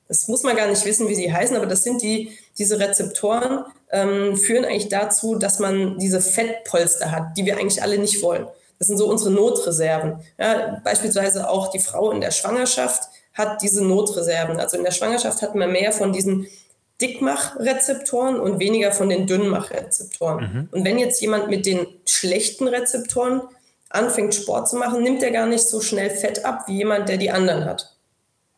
Das 0.08 0.28
muss 0.28 0.44
man 0.44 0.56
gar 0.56 0.68
nicht 0.68 0.86
wissen, 0.86 1.08
wie 1.08 1.16
sie 1.16 1.34
heißen, 1.34 1.56
aber 1.56 1.66
das 1.66 1.84
sind 1.84 2.02
die, 2.02 2.38
diese 2.58 2.80
Rezeptoren, 2.80 3.66
ähm, 3.92 4.36
führen 4.36 4.66
eigentlich 4.66 4.90
dazu, 4.90 5.36
dass 5.36 5.60
man 5.60 5.98
diese 5.98 6.22
Fettpolster 6.22 7.12
hat, 7.12 7.38
die 7.38 7.46
wir 7.46 7.58
eigentlich 7.58 7.82
alle 7.82 7.98
nicht 7.98 8.22
wollen. 8.22 8.48
Das 8.78 8.88
sind 8.88 8.98
so 8.98 9.08
unsere 9.08 9.32
Notreserven. 9.32 10.20
Ja, 10.38 10.82
beispielsweise 10.84 11.50
auch 11.50 11.72
die 11.72 11.80
Frau 11.80 12.12
in 12.12 12.22
der 12.22 12.32
Schwangerschaft 12.32 13.04
hat 13.34 13.62
diese 13.62 13.84
Notreserven. 13.84 14.60
Also 14.60 14.78
in 14.78 14.84
der 14.84 14.92
Schwangerschaft 14.92 15.42
hat 15.42 15.56
man 15.56 15.72
mehr 15.72 15.92
von 15.92 16.14
diesen 16.14 16.48
Dickmachrezeptoren 17.02 18.40
und 18.40 18.60
weniger 18.60 18.92
von 18.92 19.10
den 19.10 19.28
Dünnmachrezeptoren. 19.28 20.40
Mhm. 20.40 20.70
Und 20.72 20.86
wenn 20.86 20.98
jetzt 20.98 21.22
jemand 21.22 21.50
mit 21.50 21.66
den 21.66 21.88
schlechten 22.06 22.68
Rezeptoren 22.68 23.42
anfängt, 23.90 24.36
Sport 24.36 24.70
zu 24.70 24.78
machen, 24.78 25.04
nimmt 25.04 25.22
er 25.24 25.32
gar 25.32 25.46
nicht 25.46 25.68
so 25.68 25.82
schnell 25.82 26.10
Fett 26.10 26.46
ab 26.46 26.66
wie 26.68 26.78
jemand, 26.78 27.10
der 27.10 27.18
die 27.18 27.32
anderen 27.32 27.66
hat. 27.66 27.96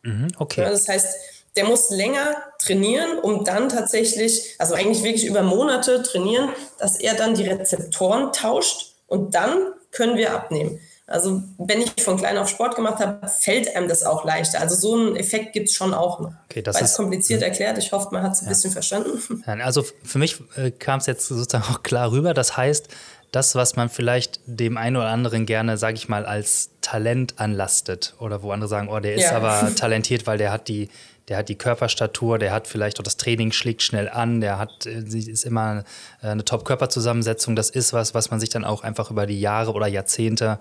Mhm, 0.02 0.28
okay. 0.38 0.62
Ja, 0.62 0.70
das 0.70 0.88
heißt, 0.88 1.16
der 1.56 1.64
muss 1.64 1.90
länger 1.90 2.36
trainieren, 2.58 3.18
um 3.18 3.44
dann 3.44 3.68
tatsächlich, 3.68 4.54
also 4.58 4.74
eigentlich 4.74 5.02
wirklich 5.02 5.26
über 5.26 5.42
Monate 5.42 6.02
trainieren, 6.02 6.50
dass 6.78 6.98
er 6.98 7.14
dann 7.14 7.34
die 7.34 7.46
Rezeptoren 7.46 8.32
tauscht 8.32 8.94
und 9.06 9.34
dann 9.34 9.72
können 9.90 10.16
wir 10.16 10.34
abnehmen. 10.34 10.80
Also 11.08 11.42
wenn 11.56 11.80
ich 11.80 11.90
von 12.04 12.18
klein 12.18 12.36
auf 12.36 12.50
Sport 12.50 12.76
gemacht 12.76 12.98
habe, 12.98 13.26
fällt 13.28 13.74
einem 13.74 13.88
das 13.88 14.04
auch 14.04 14.26
leichter. 14.26 14.60
Also 14.60 14.74
so 14.74 14.94
einen 14.94 15.16
Effekt 15.16 15.54
gibt 15.54 15.70
es 15.70 15.74
schon 15.74 15.94
auch 15.94 16.20
noch. 16.20 16.32
Okay, 16.50 16.60
das 16.60 16.76
Weil 16.76 16.84
ist 16.84 16.96
kompliziert 16.96 17.40
mh. 17.40 17.46
erklärt. 17.46 17.78
Ich 17.78 17.92
hoffe, 17.92 18.08
man 18.12 18.22
hat 18.22 18.32
es 18.32 18.42
ein 18.42 18.44
ja. 18.44 18.50
bisschen 18.50 18.70
verstanden. 18.70 19.42
Also 19.62 19.84
für 20.04 20.18
mich 20.18 20.36
äh, 20.56 20.70
kam 20.70 21.00
es 21.00 21.06
jetzt 21.06 21.26
sozusagen 21.26 21.64
auch 21.64 21.82
klar 21.82 22.12
rüber. 22.12 22.34
Das 22.34 22.58
heißt, 22.58 22.88
das, 23.32 23.54
was 23.54 23.76
man 23.76 23.88
vielleicht 23.88 24.40
dem 24.44 24.76
einen 24.76 24.96
oder 24.96 25.08
anderen 25.08 25.46
gerne, 25.46 25.78
sage 25.78 25.96
ich 25.96 26.08
mal, 26.08 26.26
als 26.26 26.70
Talent 26.82 27.34
anlastet 27.38 28.14
oder 28.20 28.42
wo 28.42 28.52
andere 28.52 28.68
sagen, 28.68 28.88
oh, 28.88 29.00
der 29.00 29.14
ist 29.14 29.24
ja. 29.24 29.36
aber 29.36 29.74
talentiert, 29.76 30.26
weil 30.26 30.36
der 30.36 30.52
hat 30.52 30.68
die, 30.68 30.90
der 31.28 31.38
hat 31.38 31.48
die 31.48 31.58
Körperstatur, 31.58 32.38
der 32.38 32.52
hat 32.52 32.66
vielleicht 32.66 32.98
auch 32.98 33.04
das 33.04 33.16
Training 33.16 33.52
schlägt 33.52 33.82
schnell 33.82 34.08
an, 34.08 34.40
der 34.40 34.58
hat, 34.58 34.86
äh, 34.86 35.00
ist 35.00 35.44
immer 35.44 35.84
äh, 36.22 36.28
eine 36.28 36.44
Top-Körperzusammensetzung. 36.44 37.54
Das 37.54 37.70
ist 37.70 37.92
was, 37.92 38.14
was 38.14 38.30
man 38.30 38.40
sich 38.40 38.48
dann 38.48 38.64
auch 38.64 38.82
einfach 38.82 39.10
über 39.10 39.26
die 39.26 39.40
Jahre 39.40 39.72
oder 39.72 39.86
Jahrzehnte 39.86 40.58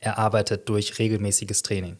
erarbeitet 0.00 0.68
durch 0.68 0.98
regelmäßiges 0.98 1.62
Training. 1.62 1.96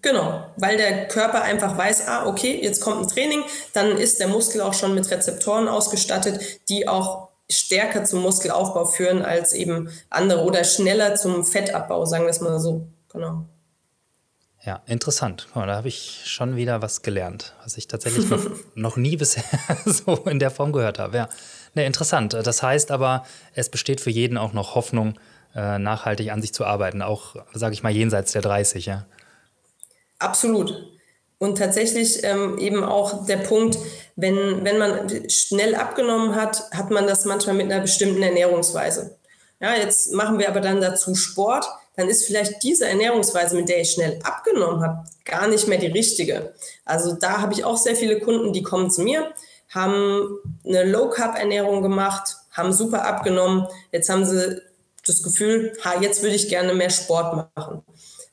Genau, 0.00 0.46
weil 0.56 0.76
der 0.76 1.06
Körper 1.06 1.42
einfach 1.42 1.78
weiß, 1.78 2.08
ah, 2.08 2.26
okay, 2.26 2.58
jetzt 2.60 2.80
kommt 2.80 3.02
ein 3.02 3.08
Training, 3.08 3.42
dann 3.72 3.96
ist 3.96 4.18
der 4.18 4.26
Muskel 4.26 4.60
auch 4.60 4.74
schon 4.74 4.94
mit 4.94 5.08
Rezeptoren 5.10 5.68
ausgestattet, 5.68 6.40
die 6.68 6.88
auch 6.88 7.28
stärker 7.48 8.04
zum 8.04 8.22
Muskelaufbau 8.22 8.84
führen 8.84 9.22
als 9.22 9.52
eben 9.52 9.90
andere 10.10 10.42
oder 10.42 10.64
schneller 10.64 11.14
zum 11.14 11.44
Fettabbau, 11.44 12.04
sagen 12.04 12.24
wir 12.24 12.30
es 12.30 12.40
mal 12.40 12.58
so. 12.58 12.86
Genau. 13.12 13.44
Ja, 14.64 14.80
interessant. 14.86 15.48
da 15.54 15.66
habe 15.66 15.88
ich 15.88 16.22
schon 16.24 16.54
wieder 16.54 16.82
was 16.82 17.02
gelernt, 17.02 17.54
was 17.64 17.76
ich 17.76 17.88
tatsächlich 17.88 18.30
noch, 18.30 18.44
noch 18.74 18.96
nie 18.96 19.16
bisher 19.16 19.44
so 19.84 20.14
in 20.26 20.38
der 20.38 20.52
Form 20.52 20.72
gehört 20.72 21.00
habe. 21.00 21.16
Ja, 21.16 21.28
ne, 21.74 21.84
interessant. 21.84 22.34
Das 22.34 22.62
heißt 22.62 22.92
aber, 22.92 23.26
es 23.54 23.68
besteht 23.68 24.00
für 24.00 24.10
jeden 24.10 24.38
auch 24.38 24.52
noch 24.52 24.76
Hoffnung, 24.76 25.18
äh, 25.54 25.78
nachhaltig 25.78 26.30
an 26.30 26.40
sich 26.40 26.54
zu 26.54 26.64
arbeiten, 26.64 27.02
auch, 27.02 27.36
sage 27.52 27.74
ich 27.74 27.82
mal, 27.82 27.90
jenseits 27.90 28.32
der 28.32 28.42
30, 28.42 28.86
ja. 28.86 29.04
Absolut. 30.18 30.92
Und 31.38 31.58
tatsächlich 31.58 32.22
ähm, 32.22 32.56
eben 32.58 32.84
auch 32.84 33.26
der 33.26 33.38
Punkt, 33.38 33.76
wenn, 34.14 34.64
wenn 34.64 34.78
man 34.78 35.28
schnell 35.28 35.74
abgenommen 35.74 36.36
hat, 36.36 36.70
hat 36.70 36.92
man 36.92 37.08
das 37.08 37.24
manchmal 37.24 37.56
mit 37.56 37.70
einer 37.70 37.80
bestimmten 37.80 38.22
Ernährungsweise. 38.22 39.18
Ja, 39.60 39.74
jetzt 39.74 40.12
machen 40.12 40.38
wir 40.38 40.48
aber 40.48 40.60
dann 40.60 40.80
dazu 40.80 41.16
Sport, 41.16 41.66
dann 41.96 42.08
ist 42.08 42.26
vielleicht 42.26 42.62
diese 42.62 42.88
Ernährungsweise, 42.88 43.56
mit 43.56 43.68
der 43.68 43.80
ich 43.80 43.92
schnell 43.92 44.18
abgenommen 44.22 44.82
habe, 44.82 45.04
gar 45.24 45.46
nicht 45.48 45.68
mehr 45.68 45.78
die 45.78 45.88
richtige. 45.88 46.54
Also 46.84 47.14
da 47.14 47.40
habe 47.40 47.52
ich 47.52 47.64
auch 47.64 47.76
sehr 47.76 47.96
viele 47.96 48.18
Kunden, 48.20 48.52
die 48.52 48.62
kommen 48.62 48.90
zu 48.90 49.02
mir, 49.02 49.32
haben 49.68 50.38
eine 50.66 50.84
Low-Carb-Ernährung 50.84 51.82
gemacht, 51.82 52.36
haben 52.50 52.72
super 52.72 53.06
abgenommen. 53.06 53.66
Jetzt 53.90 54.08
haben 54.08 54.24
sie 54.24 54.62
das 55.06 55.22
Gefühl, 55.22 55.72
ha, 55.84 56.00
jetzt 56.00 56.22
würde 56.22 56.36
ich 56.36 56.48
gerne 56.48 56.74
mehr 56.74 56.90
Sport 56.90 57.50
machen. 57.56 57.82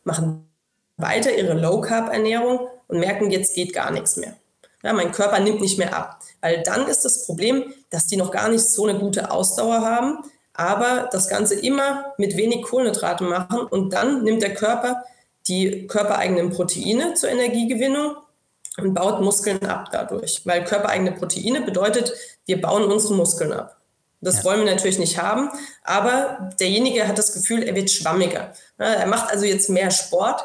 Machen 0.04 0.50
weiter 0.98 1.36
ihre 1.36 1.54
Low-Carb-Ernährung 1.54 2.67
und 2.88 3.00
merken, 3.00 3.32
jetzt 3.32 3.56
geht 3.56 3.74
gar 3.74 3.91
nichts 3.91 4.17
mehr. 4.17 4.36
Ja, 4.84 4.93
mein 4.93 5.12
Körper 5.12 5.39
nimmt 5.39 5.62
nicht 5.62 5.78
mehr 5.78 5.95
ab. 5.95 6.19
Weil 6.41 6.63
dann 6.63 6.88
ist 6.88 7.04
das 7.04 7.26
Problem, 7.26 7.74
dass 7.89 8.08
die 8.08 8.17
noch 8.17 8.32
gar 8.32 8.50
nicht 8.50 8.63
so 8.63 8.86
eine 8.86 8.98
gute 8.98 9.32
Ausdauer 9.32 9.82
haben, 9.82 10.19
aber 10.60 11.08
das 11.13 11.30
Ganze 11.30 11.56
immer 11.56 12.13
mit 12.17 12.36
wenig 12.36 12.63
Kohlenhydraten 12.63 13.30
machen 13.30 13.62
und 13.62 13.93
dann 13.93 14.24
nimmt 14.24 14.41
der 14.41 14.54
Körper 14.54 15.04
die 15.48 15.88
körpereigenen 15.88 16.50
Proteine 16.50 17.13
zur 17.13 17.30
Energiegewinnung 17.30 18.17
und 18.78 18.93
baut 18.93 19.22
Muskeln 19.22 19.65
ab 19.65 19.88
dadurch. 19.93 20.41
Weil 20.43 20.65
körpereigene 20.65 21.13
Proteine 21.13 21.62
bedeutet, 21.62 22.12
wir 22.45 22.60
bauen 22.60 22.84
unsere 22.84 23.13
Muskeln 23.13 23.54
ab. 23.54 23.78
Das 24.19 24.39
ja. 24.39 24.43
wollen 24.43 24.65
wir 24.65 24.69
natürlich 24.69 25.00
nicht 25.00 25.17
haben, 25.17 25.50
aber 25.82 26.52
derjenige 26.60 27.08
hat 27.08 27.17
das 27.17 27.32
Gefühl, 27.32 27.63
er 27.63 27.74
wird 27.74 27.89
schwammiger. 27.89 28.54
Er 28.78 29.08
macht 29.08 29.32
also 29.32 29.45
jetzt 29.45 29.69
mehr 29.69 29.91
Sport 29.91 30.43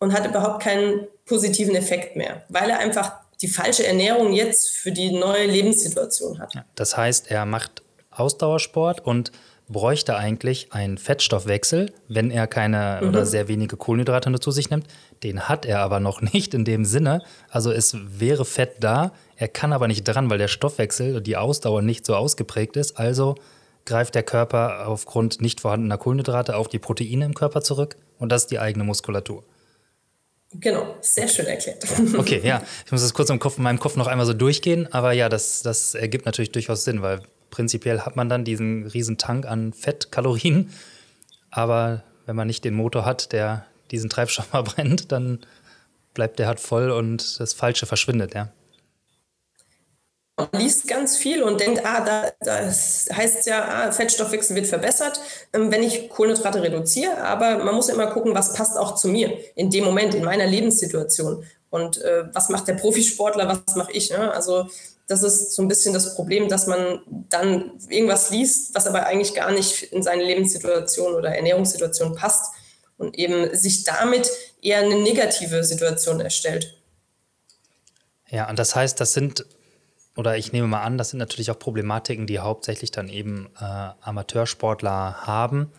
und 0.00 0.12
hat 0.12 0.26
überhaupt 0.26 0.62
keinen 0.62 1.06
positiven 1.24 1.74
Effekt 1.74 2.14
mehr, 2.14 2.44
weil 2.50 2.68
er 2.68 2.78
einfach 2.78 3.12
die 3.40 3.48
falsche 3.48 3.86
Ernährung 3.86 4.34
jetzt 4.34 4.68
für 4.68 4.92
die 4.92 5.12
neue 5.12 5.46
Lebenssituation 5.46 6.38
hat. 6.38 6.52
Das 6.74 6.98
heißt, 6.98 7.30
er 7.30 7.46
macht 7.46 7.82
Ausdauersport 8.18 9.04
und 9.04 9.32
bräuchte 9.68 10.16
eigentlich 10.16 10.72
einen 10.72 10.96
Fettstoffwechsel, 10.96 11.92
wenn 12.08 12.30
er 12.30 12.46
keine 12.46 13.00
mhm. 13.02 13.08
oder 13.08 13.26
sehr 13.26 13.48
wenige 13.48 13.76
Kohlenhydrate 13.76 14.30
nur 14.30 14.40
zu 14.40 14.50
sich 14.50 14.70
nimmt. 14.70 14.86
Den 15.22 15.48
hat 15.48 15.66
er 15.66 15.80
aber 15.80 16.00
noch 16.00 16.20
nicht 16.32 16.54
in 16.54 16.64
dem 16.64 16.84
Sinne. 16.84 17.22
Also 17.48 17.72
es 17.72 17.96
wäre 17.96 18.44
Fett 18.44 18.76
da, 18.80 19.12
er 19.36 19.48
kann 19.48 19.72
aber 19.72 19.88
nicht 19.88 20.04
dran, 20.04 20.30
weil 20.30 20.38
der 20.38 20.48
Stoffwechsel 20.48 21.16
und 21.16 21.26
die 21.26 21.36
Ausdauer 21.36 21.82
nicht 21.82 22.06
so 22.06 22.14
ausgeprägt 22.14 22.76
ist. 22.76 22.98
Also 22.98 23.34
greift 23.84 24.14
der 24.14 24.22
Körper 24.22 24.86
aufgrund 24.86 25.40
nicht 25.40 25.60
vorhandener 25.60 25.98
Kohlenhydrate 25.98 26.56
auf 26.56 26.68
die 26.68 26.78
Proteine 26.78 27.24
im 27.24 27.34
Körper 27.34 27.62
zurück 27.62 27.96
und 28.18 28.30
das 28.30 28.42
ist 28.42 28.50
die 28.50 28.58
eigene 28.58 28.84
Muskulatur. 28.84 29.44
Genau, 30.54 30.96
sehr 31.00 31.28
schön 31.28 31.46
erklärt. 31.46 31.84
Okay, 32.16 32.40
ja, 32.42 32.62
ich 32.84 32.92
muss 32.92 33.02
das 33.02 33.14
kurz 33.14 33.30
im 33.30 33.38
Kopf, 33.38 33.58
in 33.58 33.64
meinem 33.64 33.80
Kopf 33.80 33.96
noch 33.96 34.06
einmal 34.06 34.26
so 34.26 34.32
durchgehen, 34.32 34.92
aber 34.92 35.12
ja, 35.12 35.28
das, 35.28 35.62
das 35.62 35.94
ergibt 35.94 36.24
natürlich 36.24 36.52
durchaus 36.52 36.84
Sinn, 36.84 37.02
weil 37.02 37.20
prinzipiell 37.50 38.00
hat 38.00 38.16
man 38.16 38.28
dann 38.28 38.44
diesen 38.44 38.86
riesen 38.86 39.18
Tank 39.18 39.46
an 39.46 39.72
Fettkalorien, 39.72 40.70
aber 41.50 42.02
wenn 42.26 42.36
man 42.36 42.46
nicht 42.46 42.64
den 42.64 42.74
Motor 42.74 43.04
hat, 43.04 43.32
der 43.32 43.66
diesen 43.90 44.10
Treibstoff 44.10 44.46
verbrennt, 44.50 45.12
dann 45.12 45.40
bleibt 46.14 46.38
der 46.38 46.46
halt 46.46 46.60
voll 46.60 46.90
und 46.90 47.40
das 47.40 47.52
Falsche 47.52 47.86
verschwindet, 47.86 48.34
ja. 48.34 48.48
Man 50.38 50.48
liest 50.52 50.86
ganz 50.86 51.16
viel 51.16 51.42
und 51.42 51.60
denkt, 51.60 51.80
ah, 51.86 52.04
da, 52.04 52.30
das 52.40 53.08
heißt 53.10 53.46
ja, 53.46 53.86
ah, 53.86 53.92
Fettstoffwechsel 53.92 54.54
wird 54.54 54.66
verbessert, 54.66 55.18
ähm, 55.54 55.72
wenn 55.72 55.82
ich 55.82 56.10
Kohlenhydrate 56.10 56.62
reduziere. 56.62 57.22
Aber 57.22 57.64
man 57.64 57.74
muss 57.74 57.88
immer 57.88 58.08
gucken, 58.08 58.34
was 58.34 58.52
passt 58.52 58.76
auch 58.76 58.96
zu 58.96 59.08
mir 59.08 59.38
in 59.54 59.70
dem 59.70 59.84
Moment, 59.84 60.14
in 60.14 60.24
meiner 60.24 60.46
Lebenssituation. 60.46 61.46
Und 61.70 62.02
äh, 62.02 62.24
was 62.34 62.50
macht 62.50 62.68
der 62.68 62.74
Profisportler, 62.74 63.48
was 63.48 63.76
mache 63.76 63.92
ich? 63.92 64.10
Ne? 64.10 64.30
Also 64.30 64.68
das 65.06 65.22
ist 65.22 65.54
so 65.54 65.62
ein 65.62 65.68
bisschen 65.68 65.94
das 65.94 66.14
Problem, 66.14 66.48
dass 66.48 66.66
man 66.66 67.00
dann 67.28 67.78
irgendwas 67.88 68.30
liest, 68.30 68.74
was 68.74 68.86
aber 68.86 69.06
eigentlich 69.06 69.34
gar 69.34 69.52
nicht 69.52 69.84
in 69.84 70.02
seine 70.02 70.24
Lebenssituation 70.24 71.14
oder 71.14 71.34
Ernährungssituation 71.34 72.14
passt 72.14 72.52
und 72.98 73.16
eben 73.16 73.56
sich 73.56 73.84
damit 73.84 74.30
eher 74.62 74.78
eine 74.78 74.96
negative 74.96 75.62
Situation 75.62 76.20
erstellt. 76.20 76.76
Ja, 78.28 78.48
und 78.50 78.58
das 78.58 78.74
heißt, 78.74 79.00
das 79.00 79.12
sind, 79.12 79.46
oder 80.16 80.36
ich 80.36 80.52
nehme 80.52 80.66
mal 80.66 80.82
an, 80.82 80.98
das 80.98 81.10
sind 81.10 81.18
natürlich 81.18 81.50
auch 81.52 81.58
Problematiken, 81.58 82.26
die 82.26 82.40
hauptsächlich 82.40 82.90
dann 82.90 83.08
eben 83.08 83.48
äh, 83.60 83.90
Amateursportler 84.00 85.26
haben 85.26 85.70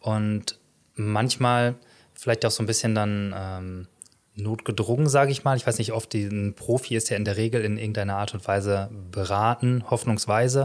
und 0.00 0.58
manchmal 0.94 1.76
vielleicht 2.12 2.44
auch 2.44 2.50
so 2.50 2.62
ein 2.62 2.66
bisschen 2.66 2.94
dann 2.94 3.34
ähm, 3.36 3.88
notgedrungen, 4.36 5.08
sage 5.08 5.32
ich 5.32 5.44
mal. 5.44 5.56
Ich 5.56 5.66
weiß 5.66 5.78
nicht, 5.78 5.92
oft 5.92 6.14
ein 6.14 6.54
Profi 6.54 6.94
ist 6.94 7.10
ja 7.10 7.16
in 7.16 7.24
der 7.24 7.36
Regel 7.36 7.64
in 7.64 7.78
irgendeiner 7.78 8.16
Art 8.16 8.34
und 8.34 8.46
Weise 8.46 8.90
beraten, 9.10 9.84
hoffnungsweise. 9.90 10.64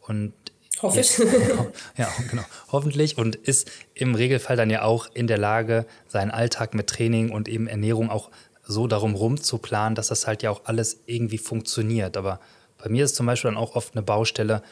Und 0.00 0.34
Hoffe 0.80 1.00
ich. 1.00 1.18
ja, 1.96 2.08
genau. 2.30 2.42
Hoffentlich. 2.72 3.18
Und 3.18 3.36
ist 3.36 3.70
im 3.94 4.14
Regelfall 4.14 4.56
dann 4.56 4.70
ja 4.70 4.82
auch 4.82 5.08
in 5.14 5.26
der 5.26 5.38
Lage, 5.38 5.86
seinen 6.08 6.30
Alltag 6.30 6.74
mit 6.74 6.88
Training 6.88 7.30
und 7.30 7.48
eben 7.48 7.68
Ernährung 7.68 8.10
auch 8.10 8.30
so 8.64 8.86
darum 8.86 9.14
rumzuplanen, 9.14 9.94
dass 9.94 10.08
das 10.08 10.26
halt 10.26 10.42
ja 10.42 10.50
auch 10.50 10.62
alles 10.64 11.00
irgendwie 11.06 11.38
funktioniert. 11.38 12.16
Aber 12.16 12.40
bei 12.78 12.88
mir 12.88 13.04
ist 13.04 13.14
zum 13.14 13.26
Beispiel 13.26 13.50
dann 13.50 13.58
auch 13.58 13.76
oft 13.76 13.94
eine 13.94 14.02
Baustelle, 14.02 14.62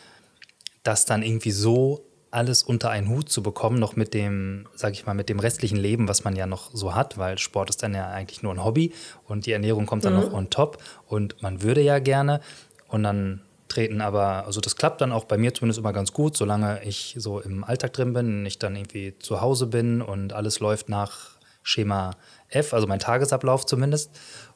das 0.83 1.05
dann 1.05 1.23
irgendwie 1.23 1.51
so 1.51 2.05
alles 2.31 2.63
unter 2.63 2.91
einen 2.91 3.09
Hut 3.09 3.29
zu 3.29 3.43
bekommen, 3.43 3.79
noch 3.79 3.97
mit 3.97 4.15
dem, 4.15 4.69
sag 4.75 4.93
ich 4.93 5.07
mal, 5.07 5.15
mit 5.15 5.29
dem 5.29 5.41
restlichen 5.41 5.77
Leben, 5.77 6.09
was 6.09 6.25
man 6.25 6.37
ja 6.37 6.47
noch 6.47 6.71
so 6.73 6.95
hat, 6.95 7.19
weil 7.19 7.39
Sport 7.39 7.71
ist 7.71 7.83
dann 7.83 7.95
ja 7.95 8.09
eigentlich 8.09 8.43
nur 8.43 8.53
ein 8.53 8.65
Hobby 8.65 8.93
und 9.27 9.47
die 9.47 9.53
Ernährung 9.53 9.87
kommt 9.87 10.05
dann 10.05 10.15
mhm. 10.15 10.21
noch 10.21 10.33
on 10.33 10.51
top 10.51 10.79
und 11.07 11.43
man 11.43 11.63
würde 11.63 11.81
ja 11.81 11.99
gerne 11.99 12.41
und 12.89 13.03
dann 13.03 13.43
treten 13.69 14.01
aber, 14.01 14.47
also 14.47 14.61
das 14.61 14.77
klappt 14.77 15.01
dann 15.01 15.13
auch 15.13 15.25
bei 15.25 15.39
mir 15.39 15.55
zumindest 15.55 15.79
immer 15.79 15.93
ganz 15.93 16.13
gut, 16.13 16.37
solange 16.37 16.83
ich 16.85 17.15
so 17.19 17.41
im 17.41 17.65
Alltag 17.65 17.93
drin 17.93 18.13
bin, 18.13 18.45
ich 18.45 18.59
dann 18.59 18.77
irgendwie 18.77 19.17
zu 19.19 19.41
Hause 19.41 19.67
bin 19.67 20.03
und 20.03 20.33
alles 20.33 20.61
läuft 20.61 20.89
nach 20.89 21.39
Schema 21.63 22.17
F, 22.49 22.75
also 22.75 22.87
mein 22.87 22.99
Tagesablauf 22.99 23.67
zumindest. 23.67 24.11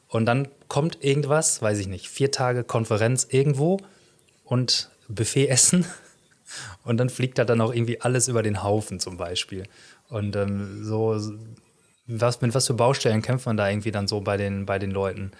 Und 0.07 0.25
dann 0.25 0.47
kommt 0.67 1.03
irgendwas, 1.03 1.61
weiß 1.61 1.79
ich 1.79 1.87
nicht, 1.87 2.09
vier 2.09 2.31
Tage 2.31 2.63
Konferenz 2.63 3.27
irgendwo 3.29 3.79
und 4.43 4.91
Buffet 5.07 5.47
essen 5.47 5.85
und 6.83 6.97
dann 6.97 7.09
fliegt 7.09 7.37
da 7.37 7.45
dann 7.45 7.61
auch 7.61 7.73
irgendwie 7.73 8.01
alles 8.01 8.27
über 8.27 8.43
den 8.43 8.63
Haufen 8.63 8.99
zum 8.99 9.17
Beispiel. 9.17 9.63
Und 10.09 10.35
ähm, 10.35 10.83
so, 10.83 11.19
was, 12.07 12.41
mit 12.41 12.53
was 12.53 12.67
für 12.67 12.73
Baustellen 12.73 13.21
kämpft 13.21 13.45
man 13.45 13.57
da 13.57 13.69
irgendwie 13.69 13.91
dann 13.91 14.07
so 14.07 14.21
bei 14.21 14.37
den, 14.37 14.65
bei 14.65 14.79
den 14.79 14.91
Leuten? 14.91 15.31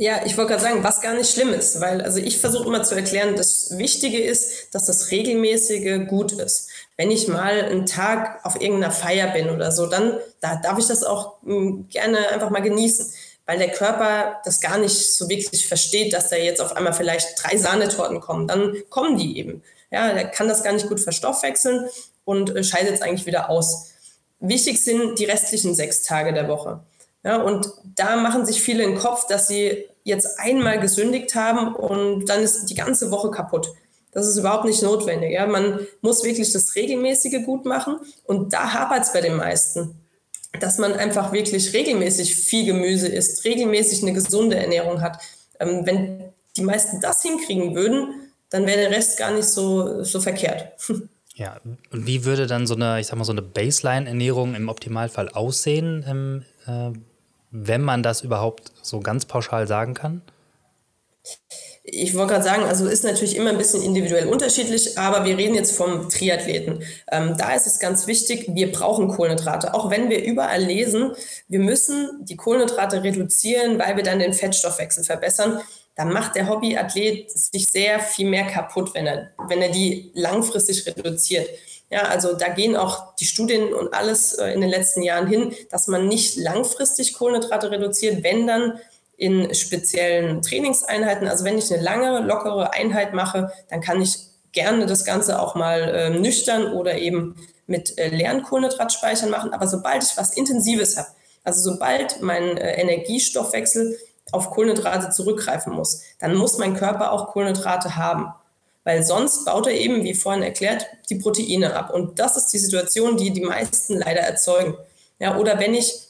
Ja, 0.00 0.24
ich 0.24 0.36
wollte 0.36 0.50
gerade 0.50 0.62
sagen, 0.62 0.84
was 0.84 1.00
gar 1.00 1.14
nicht 1.14 1.28
schlimm 1.28 1.52
ist, 1.52 1.80
weil 1.80 2.02
also 2.02 2.20
ich 2.20 2.38
versuche 2.38 2.68
immer 2.68 2.84
zu 2.84 2.94
erklären, 2.94 3.34
das 3.34 3.78
Wichtige 3.78 4.18
ist, 4.18 4.72
dass 4.72 4.86
das 4.86 5.10
regelmäßige 5.10 6.06
gut 6.06 6.30
ist. 6.30 6.68
Wenn 6.96 7.10
ich 7.10 7.26
mal 7.26 7.64
einen 7.64 7.84
Tag 7.84 8.44
auf 8.44 8.60
irgendeiner 8.60 8.92
Feier 8.92 9.32
bin 9.32 9.50
oder 9.50 9.72
so, 9.72 9.86
dann 9.86 10.18
da 10.40 10.54
darf 10.62 10.78
ich 10.78 10.86
das 10.86 11.02
auch 11.02 11.42
hm, 11.42 11.88
gerne 11.88 12.28
einfach 12.28 12.50
mal 12.50 12.62
genießen 12.62 13.12
weil 13.48 13.58
der 13.58 13.70
Körper 13.70 14.42
das 14.44 14.60
gar 14.60 14.76
nicht 14.76 15.14
so 15.14 15.26
wirklich 15.30 15.66
versteht, 15.66 16.12
dass 16.12 16.28
da 16.28 16.36
jetzt 16.36 16.60
auf 16.60 16.76
einmal 16.76 16.92
vielleicht 16.92 17.42
drei 17.42 17.56
Sahnetorten 17.56 18.20
kommen. 18.20 18.46
Dann 18.46 18.76
kommen 18.90 19.16
die 19.16 19.38
eben. 19.38 19.62
Ja, 19.90 20.12
der 20.12 20.28
kann 20.28 20.48
das 20.48 20.62
gar 20.62 20.74
nicht 20.74 20.86
gut 20.86 21.00
verstoffwechseln 21.00 21.88
und 22.26 22.54
äh, 22.54 22.62
scheidet 22.62 22.96
es 22.96 23.00
eigentlich 23.00 23.24
wieder 23.24 23.48
aus. 23.48 23.92
Wichtig 24.38 24.84
sind 24.84 25.18
die 25.18 25.24
restlichen 25.24 25.74
sechs 25.74 26.02
Tage 26.02 26.34
der 26.34 26.46
Woche. 26.46 26.80
Ja, 27.24 27.40
und 27.40 27.72
da 27.96 28.16
machen 28.16 28.44
sich 28.44 28.60
viele 28.60 28.84
den 28.84 28.98
Kopf, 28.98 29.26
dass 29.26 29.48
sie 29.48 29.86
jetzt 30.04 30.38
einmal 30.38 30.78
gesündigt 30.78 31.34
haben 31.34 31.74
und 31.74 32.26
dann 32.26 32.42
ist 32.42 32.66
die 32.66 32.74
ganze 32.74 33.10
Woche 33.10 33.30
kaputt. 33.30 33.72
Das 34.12 34.26
ist 34.26 34.36
überhaupt 34.36 34.66
nicht 34.66 34.82
notwendig. 34.82 35.32
Ja. 35.32 35.46
Man 35.46 35.86
muss 36.02 36.22
wirklich 36.22 36.52
das 36.52 36.74
Regelmäßige 36.74 37.46
gut 37.46 37.64
machen 37.64 37.96
und 38.24 38.52
da 38.52 38.74
hapert 38.74 39.04
es 39.04 39.12
bei 39.14 39.22
den 39.22 39.36
meisten 39.36 39.98
dass 40.60 40.78
man 40.78 40.92
einfach 40.94 41.32
wirklich 41.32 41.72
regelmäßig 41.72 42.34
viel 42.34 42.66
Gemüse 42.66 43.08
isst, 43.08 43.44
regelmäßig 43.44 44.02
eine 44.02 44.12
gesunde 44.12 44.56
Ernährung 44.56 45.00
hat. 45.00 45.20
Ähm, 45.60 45.84
wenn 45.84 46.32
die 46.56 46.62
meisten 46.62 47.00
das 47.00 47.22
hinkriegen 47.22 47.74
würden, 47.74 48.32
dann 48.50 48.66
wäre 48.66 48.78
der 48.78 48.90
Rest 48.90 49.18
gar 49.18 49.30
nicht 49.30 49.48
so, 49.48 50.02
so 50.04 50.20
verkehrt. 50.20 50.72
Ja, 51.34 51.60
und 51.92 52.04
wie 52.04 52.24
würde 52.24 52.48
dann 52.48 52.66
so 52.66 52.74
eine, 52.74 52.98
ich 52.98 53.06
sag 53.06 53.16
mal, 53.16 53.24
so 53.24 53.30
eine 53.30 53.42
Baseline-Ernährung 53.42 54.56
im 54.56 54.68
Optimalfall 54.68 55.28
aussehen, 55.28 56.04
ähm, 56.08 56.44
äh, 56.66 56.98
wenn 57.52 57.80
man 57.80 58.02
das 58.02 58.22
überhaupt 58.22 58.72
so 58.82 58.98
ganz 58.98 59.24
pauschal 59.24 59.68
sagen 59.68 59.94
kann? 59.94 60.20
Ich 61.90 62.14
wollte 62.14 62.34
gerade 62.34 62.44
sagen, 62.44 62.64
also 62.64 62.86
ist 62.86 63.04
natürlich 63.04 63.36
immer 63.36 63.50
ein 63.50 63.58
bisschen 63.58 63.82
individuell 63.82 64.28
unterschiedlich, 64.28 64.98
aber 64.98 65.24
wir 65.24 65.36
reden 65.38 65.54
jetzt 65.54 65.76
vom 65.76 66.08
Triathleten. 66.08 66.82
Ähm, 67.10 67.36
da 67.38 67.54
ist 67.54 67.66
es 67.66 67.78
ganz 67.78 68.06
wichtig, 68.06 68.46
wir 68.48 68.70
brauchen 68.72 69.08
Kohlenhydrate. 69.08 69.74
Auch 69.74 69.90
wenn 69.90 70.10
wir 70.10 70.22
überall 70.22 70.62
lesen, 70.62 71.12
wir 71.48 71.60
müssen 71.60 72.24
die 72.24 72.36
Kohlenhydrate 72.36 73.02
reduzieren, 73.02 73.78
weil 73.78 73.96
wir 73.96 74.04
dann 74.04 74.18
den 74.18 74.34
Fettstoffwechsel 74.34 75.04
verbessern, 75.04 75.60
dann 75.94 76.12
macht 76.12 76.36
der 76.36 76.48
Hobbyathlet 76.48 77.30
sich 77.30 77.66
sehr 77.66 77.98
viel 78.00 78.28
mehr 78.28 78.46
kaputt, 78.46 78.94
wenn 78.94 79.06
er, 79.06 79.30
wenn 79.48 79.62
er 79.62 79.70
die 79.70 80.12
langfristig 80.14 80.86
reduziert. 80.86 81.48
Ja, 81.90 82.02
also 82.02 82.34
da 82.34 82.48
gehen 82.48 82.76
auch 82.76 83.16
die 83.16 83.24
Studien 83.24 83.72
und 83.72 83.94
alles 83.94 84.34
äh, 84.34 84.52
in 84.52 84.60
den 84.60 84.68
letzten 84.68 85.02
Jahren 85.02 85.26
hin, 85.26 85.54
dass 85.70 85.88
man 85.88 86.06
nicht 86.06 86.36
langfristig 86.36 87.14
Kohlenhydrate 87.14 87.70
reduziert, 87.70 88.22
wenn 88.22 88.46
dann 88.46 88.78
in 89.18 89.52
speziellen 89.52 90.40
Trainingseinheiten. 90.42 91.28
Also 91.28 91.44
wenn 91.44 91.58
ich 91.58 91.72
eine 91.72 91.82
lange, 91.82 92.20
lockere 92.20 92.72
Einheit 92.72 93.12
mache, 93.12 93.52
dann 93.68 93.80
kann 93.80 94.00
ich 94.00 94.16
gerne 94.52 94.86
das 94.86 95.04
Ganze 95.04 95.42
auch 95.42 95.54
mal 95.56 95.80
äh, 95.80 96.10
nüchtern 96.10 96.72
oder 96.72 96.96
eben 96.96 97.36
mit 97.66 97.98
äh, 97.98 98.08
leeren 98.08 98.44
Kohlenhydratspeichern 98.44 99.28
machen. 99.28 99.52
Aber 99.52 99.66
sobald 99.66 100.04
ich 100.04 100.16
was 100.16 100.36
Intensives 100.36 100.96
habe, 100.96 101.08
also 101.42 101.72
sobald 101.72 102.22
mein 102.22 102.56
äh, 102.56 102.80
Energiestoffwechsel 102.80 103.98
auf 104.30 104.50
Kohlenhydrate 104.50 105.10
zurückgreifen 105.10 105.72
muss, 105.72 106.02
dann 106.20 106.36
muss 106.36 106.58
mein 106.58 106.76
Körper 106.76 107.10
auch 107.12 107.28
Kohlenhydrate 107.28 107.96
haben. 107.96 108.32
Weil 108.84 109.02
sonst 109.02 109.44
baut 109.44 109.66
er 109.66 109.74
eben, 109.74 110.04
wie 110.04 110.14
vorhin 110.14 110.42
erklärt, 110.42 110.86
die 111.10 111.16
Proteine 111.16 111.74
ab. 111.74 111.92
Und 111.92 112.20
das 112.20 112.36
ist 112.36 112.52
die 112.52 112.58
Situation, 112.58 113.16
die 113.16 113.32
die 113.32 113.42
meisten 113.42 113.98
leider 113.98 114.20
erzeugen. 114.20 114.76
Ja, 115.18 115.36
oder 115.36 115.58
wenn 115.58 115.74
ich 115.74 116.07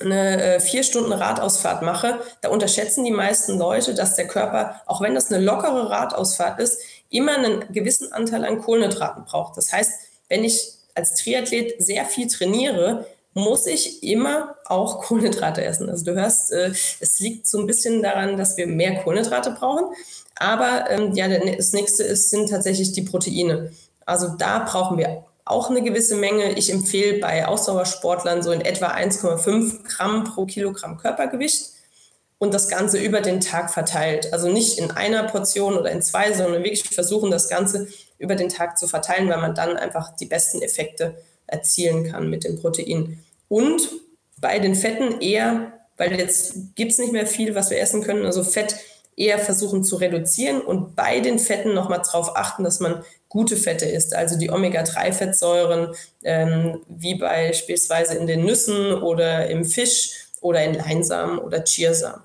eine 0.00 0.42
äh, 0.42 0.60
vier 0.60 0.82
Stunden 0.82 1.12
Radausfahrt 1.12 1.82
mache, 1.82 2.20
da 2.40 2.48
unterschätzen 2.48 3.04
die 3.04 3.10
meisten 3.10 3.58
Leute, 3.58 3.94
dass 3.94 4.16
der 4.16 4.26
Körper, 4.26 4.80
auch 4.86 5.00
wenn 5.00 5.14
das 5.14 5.30
eine 5.30 5.44
lockere 5.44 5.90
Radausfahrt 5.90 6.60
ist, 6.60 6.80
immer 7.10 7.36
einen 7.36 7.72
gewissen 7.72 8.12
Anteil 8.12 8.44
an 8.44 8.60
Kohlenhydraten 8.60 9.24
braucht. 9.24 9.56
Das 9.56 9.72
heißt, 9.72 9.92
wenn 10.28 10.44
ich 10.44 10.72
als 10.94 11.14
Triathlet 11.14 11.82
sehr 11.82 12.04
viel 12.04 12.28
trainiere, 12.28 13.06
muss 13.34 13.66
ich 13.66 14.02
immer 14.02 14.56
auch 14.66 15.00
Kohlenhydrate 15.02 15.64
essen. 15.64 15.88
Also 15.88 16.04
du 16.04 16.14
hörst, 16.14 16.52
äh, 16.52 16.70
es 17.00 17.20
liegt 17.20 17.46
so 17.46 17.58
ein 17.58 17.66
bisschen 17.66 18.02
daran, 18.02 18.36
dass 18.36 18.56
wir 18.56 18.66
mehr 18.66 19.02
Kohlenhydrate 19.02 19.52
brauchen. 19.52 19.94
Aber 20.36 20.88
ähm, 20.90 21.12
ja, 21.14 21.28
das 21.28 21.72
nächste 21.72 22.04
ist, 22.04 22.30
sind 22.30 22.50
tatsächlich 22.50 22.92
die 22.92 23.02
Proteine. 23.02 23.72
Also 24.04 24.28
da 24.38 24.60
brauchen 24.60 24.98
wir 24.98 25.24
auch 25.50 25.70
eine 25.70 25.82
gewisse 25.82 26.16
Menge. 26.16 26.52
Ich 26.52 26.70
empfehle 26.70 27.18
bei 27.18 27.46
Ausdauersportlern 27.46 28.42
so 28.42 28.52
in 28.52 28.60
etwa 28.60 28.88
1,5 28.88 29.84
Gramm 29.84 30.24
pro 30.24 30.46
Kilogramm 30.46 30.98
Körpergewicht 30.98 31.70
und 32.38 32.54
das 32.54 32.68
Ganze 32.68 32.98
über 32.98 33.20
den 33.20 33.40
Tag 33.40 33.70
verteilt. 33.72 34.32
Also 34.32 34.50
nicht 34.50 34.78
in 34.78 34.90
einer 34.90 35.24
Portion 35.24 35.76
oder 35.76 35.90
in 35.90 36.02
zwei, 36.02 36.32
sondern 36.32 36.62
wirklich 36.62 36.84
versuchen, 36.84 37.30
das 37.30 37.48
Ganze 37.48 37.88
über 38.18 38.34
den 38.34 38.48
Tag 38.48 38.78
zu 38.78 38.86
verteilen, 38.86 39.28
weil 39.28 39.40
man 39.40 39.54
dann 39.54 39.76
einfach 39.76 40.14
die 40.16 40.26
besten 40.26 40.62
Effekte 40.62 41.16
erzielen 41.46 42.10
kann 42.10 42.30
mit 42.30 42.44
dem 42.44 42.60
Protein. 42.60 43.18
Und 43.48 43.90
bei 44.40 44.58
den 44.58 44.74
Fetten 44.74 45.20
eher, 45.20 45.72
weil 45.96 46.18
jetzt 46.18 46.76
gibt 46.76 46.92
es 46.92 46.98
nicht 46.98 47.12
mehr 47.12 47.26
viel, 47.26 47.54
was 47.54 47.70
wir 47.70 47.80
essen 47.80 48.02
können, 48.02 48.24
also 48.24 48.44
Fett 48.44 48.76
eher 49.16 49.38
versuchen 49.38 49.82
zu 49.82 49.96
reduzieren 49.96 50.60
und 50.60 50.94
bei 50.94 51.18
den 51.18 51.40
Fetten 51.40 51.74
nochmal 51.74 52.02
darauf 52.04 52.36
achten, 52.36 52.62
dass 52.62 52.78
man 52.78 53.02
gute 53.28 53.56
Fette 53.56 53.84
isst, 53.84 54.14
also 54.14 54.38
die 54.38 54.50
Omega-3-Fettsäuren, 54.50 55.94
ähm, 56.24 56.80
wie 56.88 57.16
beispielsweise 57.16 58.14
in 58.14 58.26
den 58.26 58.44
Nüssen 58.44 58.94
oder 58.94 59.48
im 59.48 59.64
Fisch 59.64 60.28
oder 60.40 60.64
in 60.64 60.74
Leinsamen 60.74 61.38
oder 61.38 61.64
Chiasamen. 61.64 62.22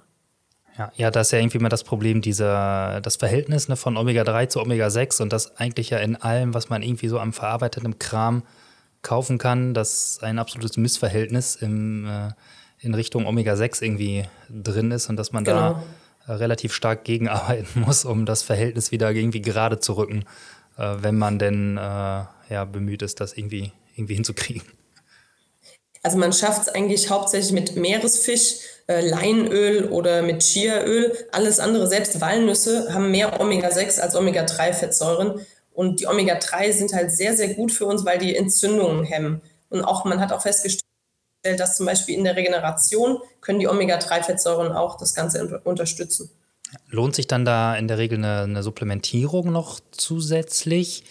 Ja, 0.77 0.91
ja, 0.95 1.11
das 1.11 1.27
ist 1.27 1.31
ja 1.31 1.39
irgendwie 1.39 1.59
mal 1.59 1.69
das 1.69 1.83
Problem, 1.83 2.21
dieser, 2.21 2.99
das 3.01 3.17
Verhältnis 3.17 3.67
ne, 3.67 3.75
von 3.75 3.95
Omega-3 3.95 4.49
zu 4.49 4.59
Omega-6 4.59 5.21
und 5.21 5.31
das 5.31 5.55
eigentlich 5.57 5.91
ja 5.91 5.99
in 5.99 6.15
allem, 6.15 6.53
was 6.53 6.69
man 6.69 6.81
irgendwie 6.81 7.09
so 7.09 7.19
am 7.19 7.31
verarbeiteten 7.31 7.99
Kram 7.99 8.43
kaufen 9.03 9.37
kann, 9.37 9.73
das 9.73 10.19
ein 10.21 10.39
absolutes 10.39 10.77
Missverhältnis 10.77 11.55
im, 11.57 12.07
äh, 12.07 12.29
in 12.79 12.95
Richtung 12.95 13.27
Omega-6 13.27 13.83
irgendwie 13.83 14.25
drin 14.49 14.89
ist 14.89 15.09
und 15.09 15.17
dass 15.17 15.31
man 15.31 15.43
genau. 15.43 15.83
da 16.25 16.35
relativ 16.35 16.73
stark 16.73 17.03
gegenarbeiten 17.03 17.81
muss, 17.85 18.03
um 18.03 18.25
das 18.25 18.41
Verhältnis 18.41 18.91
wieder 18.91 19.11
irgendwie 19.11 19.41
gerade 19.41 19.79
zu 19.79 19.93
rücken 19.93 20.25
äh, 20.77 20.95
wenn 20.99 21.17
man 21.17 21.39
denn 21.39 21.77
äh, 21.77 21.81
ja, 21.81 22.65
bemüht 22.65 23.01
ist, 23.01 23.19
das 23.19 23.33
irgendwie, 23.33 23.71
irgendwie 23.95 24.15
hinzukriegen. 24.15 24.63
Also 26.03 26.17
man 26.17 26.33
schafft 26.33 26.63
es 26.63 26.69
eigentlich 26.69 27.09
hauptsächlich 27.09 27.53
mit 27.53 27.75
Meeresfisch, 27.77 28.55
äh, 28.87 29.07
Leinöl 29.07 29.85
oder 29.85 30.21
mit 30.21 30.41
Chiaöl. 30.43 31.15
Alles 31.31 31.59
andere, 31.61 31.87
selbst 31.87 32.19
Walnüsse, 32.19 32.93
haben 32.93 33.09
mehr 33.09 33.39
Omega-6 33.39 34.01
als 34.01 34.15
Omega-3-Fettsäuren. 34.15 35.45
Und 35.73 36.01
die 36.01 36.07
Omega-3 36.07 36.73
sind 36.73 36.93
halt 36.93 37.11
sehr, 37.11 37.35
sehr 37.35 37.53
gut 37.53 37.71
für 37.71 37.85
uns, 37.85 38.03
weil 38.05 38.19
die 38.19 38.35
Entzündungen 38.35 39.05
hemmen. 39.05 39.41
Und 39.69 39.83
auch 39.83 40.03
man 40.03 40.19
hat 40.19 40.33
auch 40.33 40.41
festgestellt, 40.41 40.83
dass 41.57 41.77
zum 41.77 41.85
Beispiel 41.85 42.17
in 42.17 42.25
der 42.25 42.35
Regeneration 42.35 43.19
können 43.39 43.59
die 43.59 43.67
Omega-3-Fettsäuren 43.67 44.73
auch 44.73 44.97
das 44.97 45.15
Ganze 45.15 45.61
unterstützen. 45.63 46.29
Lohnt 46.89 47.15
sich 47.15 47.27
dann 47.27 47.45
da 47.45 47.75
in 47.75 47.87
der 47.87 47.97
Regel 47.97 48.17
eine, 48.17 48.41
eine 48.41 48.63
Supplementierung 48.63 49.51
noch 49.51 49.79
zusätzlich? 49.91 51.03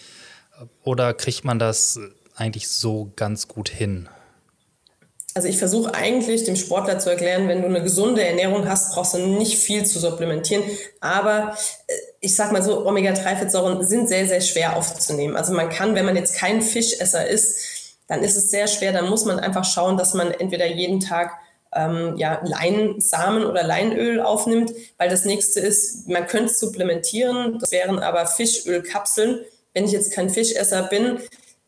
Oder 0.83 1.13
kriegt 1.13 1.45
man 1.45 1.59
das 1.59 1.99
eigentlich 2.35 2.67
so 2.67 3.11
ganz 3.15 3.47
gut 3.47 3.69
hin? 3.69 4.07
Also 5.35 5.47
ich 5.47 5.57
versuche 5.57 5.95
eigentlich 5.95 6.43
dem 6.43 6.55
Sportler 6.55 6.99
zu 6.99 7.09
erklären, 7.09 7.47
wenn 7.47 7.61
du 7.61 7.67
eine 7.67 7.81
gesunde 7.81 8.23
Ernährung 8.23 8.69
hast, 8.69 8.93
brauchst 8.93 9.15
du 9.15 9.17
nicht 9.17 9.57
viel 9.57 9.83
zu 9.83 9.99
supplementieren. 9.99 10.63
Aber 10.99 11.55
äh, 11.87 11.93
ich 12.19 12.35
sag 12.35 12.51
mal 12.51 12.61
so, 12.61 12.85
Omega-3-Fettsäuren 12.85 13.83
sind 13.83 14.07
sehr, 14.07 14.27
sehr 14.27 14.41
schwer 14.41 14.77
aufzunehmen. 14.77 15.35
Also 15.35 15.53
man 15.53 15.69
kann, 15.69 15.95
wenn 15.95 16.05
man 16.05 16.15
jetzt 16.15 16.35
kein 16.35 16.61
Fischesser 16.61 17.27
ist, 17.27 17.97
dann 18.07 18.23
ist 18.23 18.35
es 18.35 18.51
sehr 18.51 18.67
schwer. 18.67 18.93
Dann 18.93 19.09
muss 19.09 19.25
man 19.25 19.39
einfach 19.39 19.65
schauen, 19.65 19.97
dass 19.97 20.13
man 20.13 20.29
entweder 20.29 20.67
jeden 20.67 20.99
Tag 20.99 21.31
ähm, 21.75 22.15
ja, 22.17 22.41
Leinsamen 22.43 23.45
oder 23.45 23.63
Leinöl 23.63 24.21
aufnimmt, 24.21 24.71
weil 24.97 25.09
das 25.09 25.25
nächste 25.25 25.59
ist, 25.59 26.07
man 26.07 26.27
könnte 26.27 26.51
es 26.51 26.59
supplementieren. 26.59 27.59
Das 27.59 27.71
wären 27.71 27.99
aber 27.99 28.25
Fischölkapseln. 28.25 29.41
Wenn 29.73 29.85
ich 29.85 29.91
jetzt 29.91 30.13
kein 30.13 30.29
Fischesser 30.29 30.83
bin, 30.83 31.19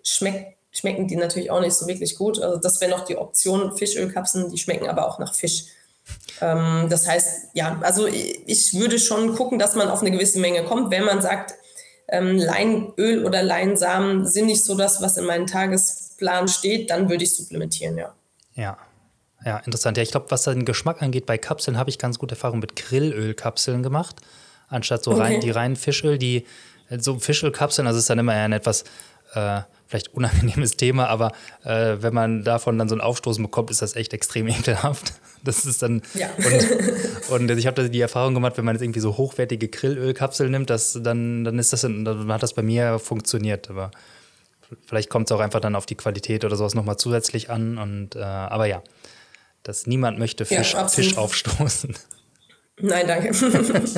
schmeckt 0.04 0.56
schmecken 0.78 1.08
die 1.08 1.16
natürlich 1.16 1.52
auch 1.52 1.62
nicht 1.62 1.74
so 1.74 1.88
wirklich 1.88 2.18
gut. 2.18 2.42
Also 2.42 2.58
das 2.58 2.82
wäre 2.82 2.92
noch 2.92 3.06
die 3.06 3.18
Option 3.18 3.78
Fischölkapseln, 3.78 4.52
die 4.52 4.58
schmecken 4.58 4.88
aber 4.88 5.08
auch 5.08 5.20
nach 5.20 5.34
Fisch. 5.34 5.66
Ähm, 6.42 6.88
das 6.90 7.08
heißt, 7.08 7.50
ja, 7.54 7.80
also 7.82 8.08
ich 8.08 8.74
würde 8.74 9.00
schon 9.00 9.36
gucken, 9.36 9.58
dass 9.58 9.76
man 9.76 9.90
auf 9.90 10.02
eine 10.02 10.12
gewisse 10.12 10.40
Menge 10.40 10.64
kommt. 10.66 10.92
Wenn 10.92 11.06
man 11.06 11.22
sagt, 11.22 11.56
ähm, 12.08 12.38
Leinöl 12.38 13.26
oder 13.26 13.42
Leinsamen 13.42 14.28
sind 14.28 14.46
nicht 14.48 14.64
so 14.64 14.76
das, 14.76 15.02
was 15.02 15.18
in 15.18 15.26
meinem 15.26 15.48
Tagesplan 15.48 16.48
steht, 16.48 16.90
dann 16.90 17.10
würde 17.10 17.24
ich 17.24 17.36
supplementieren, 17.36 17.98
ja. 17.98 18.14
Ja. 18.54 18.78
Ja, 19.46 19.58
interessant. 19.58 19.98
Ja, 19.98 20.04
ich 20.04 20.12
glaube, 20.12 20.26
was 20.30 20.44
den 20.44 20.66
Geschmack 20.66 21.02
angeht, 21.02 21.28
bei 21.28 21.38
Kapseln 21.38 21.78
habe 21.78 21.90
ich 21.90 22.00
ganz 22.00 22.18
gute 22.18 22.34
Erfahrungen 22.34 22.62
mit 22.62 22.76
Grillölkapseln 22.76 23.84
gemacht, 23.84 24.16
anstatt 24.68 25.04
so 25.04 25.12
okay. 25.12 25.22
rein 25.22 25.42
die 25.42 25.52
reinen 25.52 25.76
Fischöl, 25.76 26.18
die 26.18 26.46
so 26.90 27.20
Fischölkapseln, 27.20 27.88
also 27.88 28.00
ist 28.00 28.10
dann 28.10 28.20
immer 28.20 28.34
ein 28.34 28.52
etwas 28.52 28.84
äh, 29.34 29.62
vielleicht 29.88 30.14
unangenehmes 30.14 30.78
Thema, 30.78 31.08
aber 31.08 31.32
äh, 31.64 31.98
wenn 32.00 32.14
man 32.14 32.44
davon 32.44 32.78
dann 32.80 32.90
so 32.90 32.96
ein 32.96 33.02
Aufstoßen 33.02 33.44
bekommt, 33.44 33.70
ist 33.70 33.82
das 33.82 33.96
echt 33.96 34.14
extrem 34.14 34.48
ekelhaft. 34.48 35.14
Das 35.44 35.66
ist 35.66 35.84
dann. 35.84 36.02
Ja. 36.16 36.30
Und, 37.30 37.50
und 37.50 37.58
ich 37.58 37.68
habe 37.68 37.90
die 37.90 38.02
Erfahrung 38.02 38.34
gemacht, 38.34 38.58
wenn 38.58 38.66
man 38.66 38.76
jetzt 38.76 38.82
irgendwie 38.82 39.00
so 39.00 39.16
hochwertige 39.18 39.68
Grillölkapseln 39.68 40.50
nimmt, 40.50 40.72
dass, 40.72 41.00
dann, 41.02 41.44
dann 41.44 41.60
ist 41.60 41.72
das, 41.72 41.82
dann 41.82 42.32
hat 42.32 42.42
das 42.42 42.54
bei 42.54 42.64
mir 42.64 42.98
funktioniert. 42.98 43.70
Aber 43.70 43.92
vielleicht 44.88 45.10
kommt 45.12 45.30
es 45.30 45.36
auch 45.36 45.40
einfach 45.40 45.60
dann 45.60 45.76
auf 45.76 45.86
die 45.86 45.96
Qualität 45.96 46.46
oder 46.46 46.56
sowas 46.56 46.74
nochmal 46.74 46.98
zusätzlich 46.98 47.52
an. 47.52 47.78
Und, 47.78 48.16
äh, 48.16 48.24
aber 48.24 48.66
ja, 48.66 48.82
dass 49.66 49.88
niemand 49.88 50.20
möchte 50.20 50.46
Fisch, 50.46 50.74
ja, 50.74 50.88
Fisch 50.88 51.18
aufstoßen. 51.18 51.96
Nein, 52.80 53.08
danke. 53.08 53.32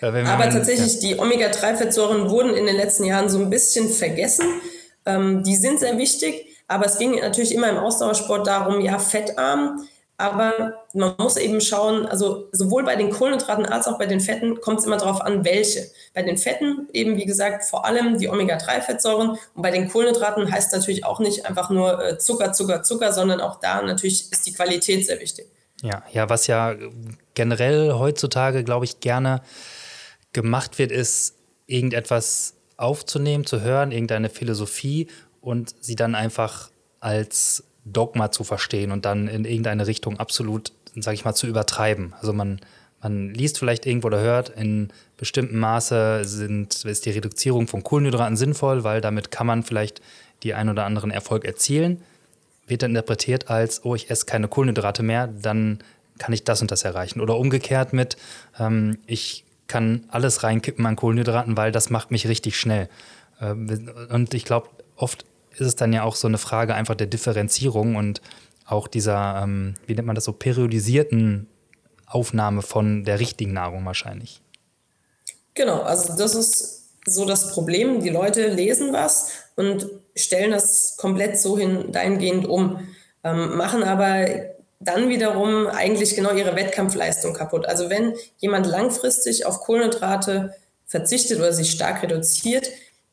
Aber 0.00 0.50
tatsächlich, 0.50 0.94
ja. 0.94 1.00
die 1.00 1.18
Omega-3-Fettsäuren 1.18 2.28
wurden 2.28 2.54
in 2.54 2.66
den 2.66 2.74
letzten 2.74 3.04
Jahren 3.04 3.28
so 3.28 3.38
ein 3.38 3.50
bisschen 3.50 3.88
vergessen. 3.88 4.46
Ähm, 5.06 5.44
die 5.44 5.54
sind 5.54 5.78
sehr 5.78 5.96
wichtig, 5.96 6.46
aber 6.66 6.86
es 6.86 6.98
ging 6.98 7.20
natürlich 7.20 7.54
immer 7.54 7.68
im 7.68 7.76
Ausdauersport 7.76 8.46
darum, 8.46 8.80
ja, 8.80 8.98
fettarm. 8.98 9.86
Aber 10.22 10.84
man 10.94 11.16
muss 11.18 11.36
eben 11.36 11.60
schauen, 11.60 12.06
also 12.06 12.48
sowohl 12.52 12.84
bei 12.84 12.94
den 12.94 13.10
Kohlenhydraten 13.10 13.66
als 13.66 13.88
auch 13.88 13.98
bei 13.98 14.06
den 14.06 14.20
Fetten 14.20 14.60
kommt 14.60 14.78
es 14.78 14.86
immer 14.86 14.96
darauf 14.96 15.20
an, 15.20 15.44
welche. 15.44 15.90
Bei 16.14 16.22
den 16.22 16.38
Fetten 16.38 16.88
eben, 16.92 17.16
wie 17.16 17.24
gesagt, 17.24 17.64
vor 17.64 17.84
allem 17.84 18.18
die 18.18 18.28
Omega-3-Fettsäuren. 18.28 19.30
Und 19.30 19.62
bei 19.62 19.72
den 19.72 19.90
Kohlenhydraten 19.90 20.48
heißt 20.48 20.72
natürlich 20.72 21.04
auch 21.04 21.18
nicht 21.18 21.44
einfach 21.44 21.70
nur 21.70 22.04
äh, 22.04 22.18
Zucker, 22.18 22.52
Zucker, 22.52 22.84
Zucker, 22.84 23.12
sondern 23.12 23.40
auch 23.40 23.58
da 23.58 23.82
natürlich 23.82 24.30
ist 24.30 24.46
die 24.46 24.52
Qualität 24.52 25.04
sehr 25.04 25.18
wichtig. 25.18 25.46
Ja, 25.82 26.04
ja, 26.12 26.28
was 26.30 26.46
ja 26.46 26.76
generell 27.34 27.94
heutzutage, 27.94 28.62
glaube 28.62 28.84
ich, 28.84 29.00
gerne 29.00 29.42
gemacht 30.32 30.78
wird, 30.78 30.92
ist 30.92 31.34
irgendetwas 31.66 32.54
aufzunehmen, 32.76 33.44
zu 33.44 33.60
hören, 33.60 33.90
irgendeine 33.90 34.28
Philosophie 34.28 35.08
und 35.40 35.74
sie 35.80 35.96
dann 35.96 36.14
einfach 36.14 36.70
als 37.00 37.64
Dogma 37.84 38.30
zu 38.30 38.44
verstehen 38.44 38.92
und 38.92 39.04
dann 39.04 39.28
in 39.28 39.44
irgendeine 39.44 39.86
Richtung 39.86 40.18
absolut, 40.18 40.72
sage 40.94 41.14
ich 41.14 41.24
mal, 41.24 41.34
zu 41.34 41.46
übertreiben. 41.46 42.14
Also 42.20 42.32
man, 42.32 42.60
man 43.02 43.30
liest 43.30 43.58
vielleicht 43.58 43.86
irgendwo 43.86 44.08
oder 44.08 44.20
hört, 44.20 44.50
in 44.50 44.88
bestimmtem 45.16 45.58
Maße 45.58 46.24
sind, 46.24 46.84
ist 46.84 47.06
die 47.06 47.10
Reduzierung 47.10 47.66
von 47.66 47.82
Kohlenhydraten 47.82 48.36
sinnvoll, 48.36 48.84
weil 48.84 49.00
damit 49.00 49.30
kann 49.30 49.46
man 49.46 49.62
vielleicht 49.62 50.00
die 50.42 50.54
ein 50.54 50.68
oder 50.68 50.84
anderen 50.84 51.10
Erfolg 51.10 51.44
erzielen. 51.44 52.02
Wird 52.66 52.82
dann 52.82 52.92
interpretiert 52.92 53.50
als, 53.50 53.84
oh, 53.84 53.94
ich 53.94 54.10
esse 54.10 54.26
keine 54.26 54.48
Kohlenhydrate 54.48 55.02
mehr, 55.02 55.26
dann 55.26 55.78
kann 56.18 56.32
ich 56.32 56.44
das 56.44 56.62
und 56.62 56.70
das 56.70 56.84
erreichen. 56.84 57.20
Oder 57.20 57.36
umgekehrt 57.36 57.92
mit, 57.92 58.16
ähm, 58.58 58.98
ich 59.06 59.44
kann 59.66 60.04
alles 60.08 60.42
reinkippen 60.42 60.84
an 60.86 60.96
Kohlenhydraten, 60.96 61.56
weil 61.56 61.72
das 61.72 61.90
macht 61.90 62.10
mich 62.10 62.28
richtig 62.28 62.58
schnell. 62.58 62.88
Ähm, 63.40 63.90
und 64.10 64.34
ich 64.34 64.44
glaube, 64.44 64.68
oft 64.96 65.24
ist 65.54 65.66
es 65.66 65.76
dann 65.76 65.92
ja 65.92 66.02
auch 66.02 66.16
so 66.16 66.28
eine 66.28 66.38
Frage 66.38 66.74
einfach 66.74 66.94
der 66.94 67.06
Differenzierung 67.06 67.96
und 67.96 68.20
auch 68.66 68.88
dieser, 68.88 69.42
ähm, 69.42 69.74
wie 69.86 69.94
nennt 69.94 70.06
man 70.06 70.14
das 70.14 70.24
so, 70.24 70.32
periodisierten 70.32 71.48
Aufnahme 72.06 72.62
von 72.62 73.04
der 73.04 73.20
richtigen 73.20 73.52
Nahrung 73.52 73.84
wahrscheinlich. 73.84 74.40
Genau, 75.54 75.82
also 75.82 76.16
das 76.16 76.34
ist 76.34 76.82
so 77.06 77.24
das 77.24 77.52
Problem. 77.52 78.00
Die 78.00 78.10
Leute 78.10 78.48
lesen 78.48 78.92
was 78.92 79.32
und 79.56 79.86
stellen 80.14 80.52
das 80.52 80.96
komplett 80.96 81.38
so 81.38 81.58
hin 81.58 81.90
dahingehend 81.90 82.46
um, 82.46 82.86
ähm, 83.24 83.56
machen 83.56 83.82
aber 83.82 84.26
dann 84.80 85.08
wiederum 85.08 85.66
eigentlich 85.68 86.16
genau 86.16 86.32
ihre 86.34 86.56
Wettkampfleistung 86.56 87.34
kaputt. 87.34 87.66
Also 87.66 87.88
wenn 87.88 88.14
jemand 88.38 88.66
langfristig 88.66 89.46
auf 89.46 89.60
Kohlenhydrate 89.60 90.54
verzichtet 90.86 91.38
oder 91.38 91.52
sich 91.52 91.70
stark 91.70 92.02
reduziert, 92.02 92.68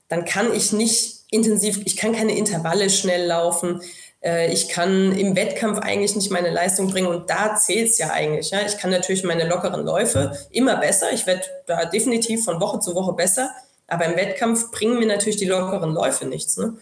dann 0.07 0.25
kann 0.25 0.53
ich 0.53 0.73
nicht 0.73 1.18
intensiv, 1.31 1.81
ich 1.85 1.97
kann 1.97 2.13
keine 2.13 2.35
Intervalle 2.35 2.89
schnell 2.89 3.27
laufen, 3.27 3.81
äh, 4.23 4.51
ich 4.51 4.69
kann 4.69 5.11
im 5.11 5.35
Wettkampf 5.35 5.79
eigentlich 5.79 6.15
nicht 6.15 6.31
meine 6.31 6.49
Leistung 6.49 6.89
bringen 6.89 7.07
und 7.07 7.29
da 7.29 7.55
zählt 7.55 7.89
es 7.89 7.97
ja 7.97 8.11
eigentlich. 8.11 8.51
Ja. 8.51 8.59
Ich 8.65 8.77
kann 8.77 8.91
natürlich 8.91 9.23
meine 9.23 9.47
lockeren 9.47 9.85
Läufe 9.85 10.37
immer 10.51 10.77
besser, 10.77 11.11
ich 11.13 11.25
werde 11.27 11.43
da 11.65 11.85
definitiv 11.85 12.43
von 12.43 12.59
Woche 12.59 12.79
zu 12.79 12.95
Woche 12.95 13.13
besser, 13.13 13.51
aber 13.87 14.05
im 14.05 14.15
Wettkampf 14.15 14.71
bringen 14.71 14.99
mir 14.99 15.07
natürlich 15.07 15.37
die 15.37 15.45
lockeren 15.45 15.93
Läufe 15.93 16.25
nichts. 16.25 16.57
Ne? 16.57 16.77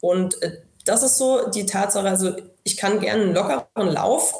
Und 0.00 0.40
äh, 0.42 0.58
das 0.84 1.02
ist 1.02 1.18
so 1.18 1.48
die 1.50 1.66
Tatsache, 1.66 2.08
also 2.08 2.32
ich 2.64 2.76
kann 2.76 3.00
gerne 3.00 3.22
einen 3.24 3.34
lockeren 3.34 3.88
Lauf 3.88 4.34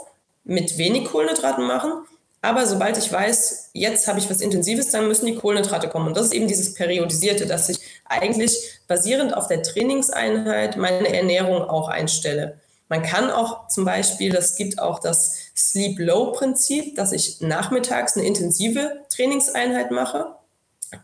mit 0.44 0.78
wenig 0.78 1.06
Kohlenhydraten 1.06 1.66
machen, 1.66 1.92
aber 2.40 2.66
sobald 2.66 2.96
ich 2.96 3.11
weiß, 3.11 3.70
jetzt 3.72 4.07
habe 4.07 4.20
ich 4.20 4.31
was 4.31 4.40
Intensives, 4.40 4.90
dann 4.90 5.09
müssen 5.09 5.27
die 5.27 5.35
Kohlenhydrate 5.35 5.88
kommen. 5.88 6.07
Und 6.07 6.16
das 6.16 6.27
ist 6.27 6.35
eben 6.35 6.46
dieses 6.46 6.74
Periodisierte, 6.74 7.46
dass 7.46 7.68
ich 7.68 7.81
eigentlich 8.05 8.81
basierend 8.87 9.37
auf 9.37 9.48
der 9.48 9.62
Trainingseinheit 9.62 10.77
meine 10.77 11.12
Ernährung 11.12 11.62
auch 11.62 11.88
einstelle. 11.88 12.61
Man 12.88 13.03
kann 13.03 13.31
auch 13.31 13.68
zum 13.68 13.85
Beispiel, 13.85 14.31
das 14.33 14.57
gibt 14.57 14.79
auch 14.79 15.01
das 15.01 15.37
Sleep-Low-Prinzip, 15.57 16.94
dass 16.94 17.12
ich 17.12 17.40
nachmittags 17.40 18.16
eine 18.16 18.27
intensive 18.27 19.05
Trainingseinheit 19.11 19.90
mache. 19.90 20.35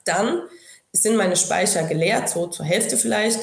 Dann 0.05 0.43
sind 0.93 1.17
meine 1.17 1.37
Speicher 1.37 1.83
geleert, 1.83 2.29
so 2.29 2.47
zur 2.47 2.65
Hälfte 2.65 2.97
vielleicht 2.97 3.41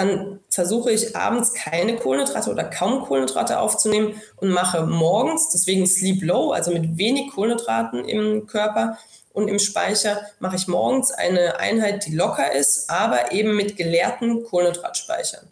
dann 0.00 0.40
versuche 0.48 0.90
ich 0.90 1.14
abends 1.14 1.52
keine 1.52 1.96
Kohlenhydrate 1.96 2.50
oder 2.50 2.64
kaum 2.64 3.02
Kohlenhydrate 3.02 3.60
aufzunehmen 3.60 4.20
und 4.36 4.48
mache 4.48 4.86
morgens, 4.86 5.50
deswegen 5.50 5.86
Sleep 5.86 6.22
Low, 6.22 6.52
also 6.52 6.70
mit 6.70 6.96
wenig 6.96 7.30
Kohlenhydraten 7.32 8.06
im 8.06 8.46
Körper 8.46 8.96
und 9.32 9.48
im 9.48 9.58
Speicher, 9.58 10.22
mache 10.38 10.56
ich 10.56 10.68
morgens 10.68 11.12
eine 11.12 11.60
Einheit, 11.60 12.06
die 12.06 12.14
locker 12.14 12.50
ist, 12.52 12.88
aber 12.88 13.32
eben 13.32 13.54
mit 13.54 13.76
geleerten 13.76 14.42
Kohlenhydratspeichern. 14.44 15.46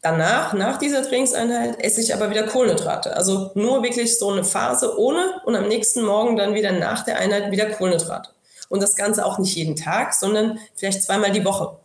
Danach, 0.00 0.54
nach 0.54 0.78
dieser 0.78 1.02
Trainingseinheit, 1.02 1.78
esse 1.84 2.00
ich 2.00 2.12
aber 2.14 2.30
wieder 2.30 2.44
Kohlenhydrate. 2.44 3.14
Also 3.14 3.52
nur 3.54 3.82
wirklich 3.82 4.18
so 4.18 4.30
eine 4.30 4.44
Phase 4.44 4.98
ohne 4.98 5.40
und 5.44 5.54
am 5.54 5.68
nächsten 5.68 6.02
Morgen 6.02 6.36
dann 6.36 6.54
wieder 6.54 6.72
nach 6.72 7.04
der 7.04 7.18
Einheit 7.18 7.52
wieder 7.52 7.66
Kohlenhydrate. 7.66 8.30
Und 8.68 8.82
das 8.82 8.96
Ganze 8.96 9.26
auch 9.26 9.38
nicht 9.38 9.54
jeden 9.54 9.76
Tag, 9.76 10.14
sondern 10.14 10.58
vielleicht 10.74 11.02
zweimal 11.02 11.30
die 11.30 11.44
Woche. 11.44 11.76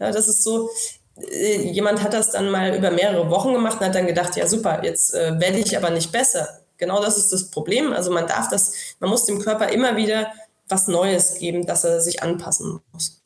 Ja, 0.00 0.10
das 0.10 0.26
ist 0.26 0.42
so, 0.42 0.68
jemand 1.16 2.02
hat 2.02 2.14
das 2.14 2.30
dann 2.30 2.50
mal 2.50 2.74
über 2.74 2.90
mehrere 2.90 3.28
Wochen 3.30 3.52
gemacht 3.52 3.80
und 3.80 3.86
hat 3.86 3.94
dann 3.94 4.06
gedacht, 4.06 4.36
ja 4.36 4.46
super, 4.46 4.82
jetzt 4.84 5.14
äh, 5.14 5.38
werde 5.38 5.58
ich 5.58 5.76
aber 5.76 5.90
nicht 5.90 6.10
besser. 6.10 6.48
Genau 6.78 7.00
das 7.00 7.16
ist 7.16 7.32
das 7.32 7.50
Problem. 7.50 7.92
Also 7.92 8.10
man 8.10 8.26
darf 8.26 8.48
das, 8.48 8.72
man 8.98 9.10
muss 9.10 9.26
dem 9.26 9.40
Körper 9.40 9.68
immer 9.68 9.96
wieder 9.96 10.32
was 10.68 10.88
Neues 10.88 11.38
geben, 11.38 11.66
dass 11.66 11.84
er 11.84 12.00
sich 12.00 12.22
anpassen 12.22 12.80
muss. 12.92 13.22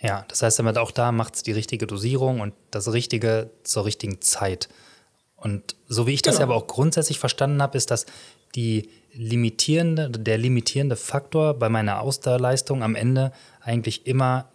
Ja, 0.00 0.24
das 0.28 0.42
heißt, 0.42 0.58
damit 0.58 0.78
auch 0.78 0.90
da 0.90 1.12
macht 1.12 1.36
es 1.36 1.42
die 1.42 1.52
richtige 1.52 1.86
Dosierung 1.86 2.40
und 2.40 2.54
das 2.70 2.92
Richtige 2.92 3.50
zur 3.62 3.84
richtigen 3.84 4.20
Zeit. 4.20 4.68
Und 5.36 5.76
so 5.88 6.06
wie 6.06 6.14
ich 6.14 6.22
das 6.22 6.36
genau. 6.36 6.52
aber 6.52 6.56
auch 6.56 6.66
grundsätzlich 6.66 7.18
verstanden 7.18 7.60
habe, 7.62 7.76
ist, 7.76 7.90
dass 7.90 8.06
die 8.54 8.90
limitierende, 9.12 10.10
der 10.10 10.38
limitierende 10.38 10.96
Faktor 10.96 11.54
bei 11.54 11.68
meiner 11.68 12.00
Ausdauerleistung 12.00 12.82
am 12.82 12.94
Ende 12.94 13.32
eigentlich 13.60 14.06
immer 14.06 14.48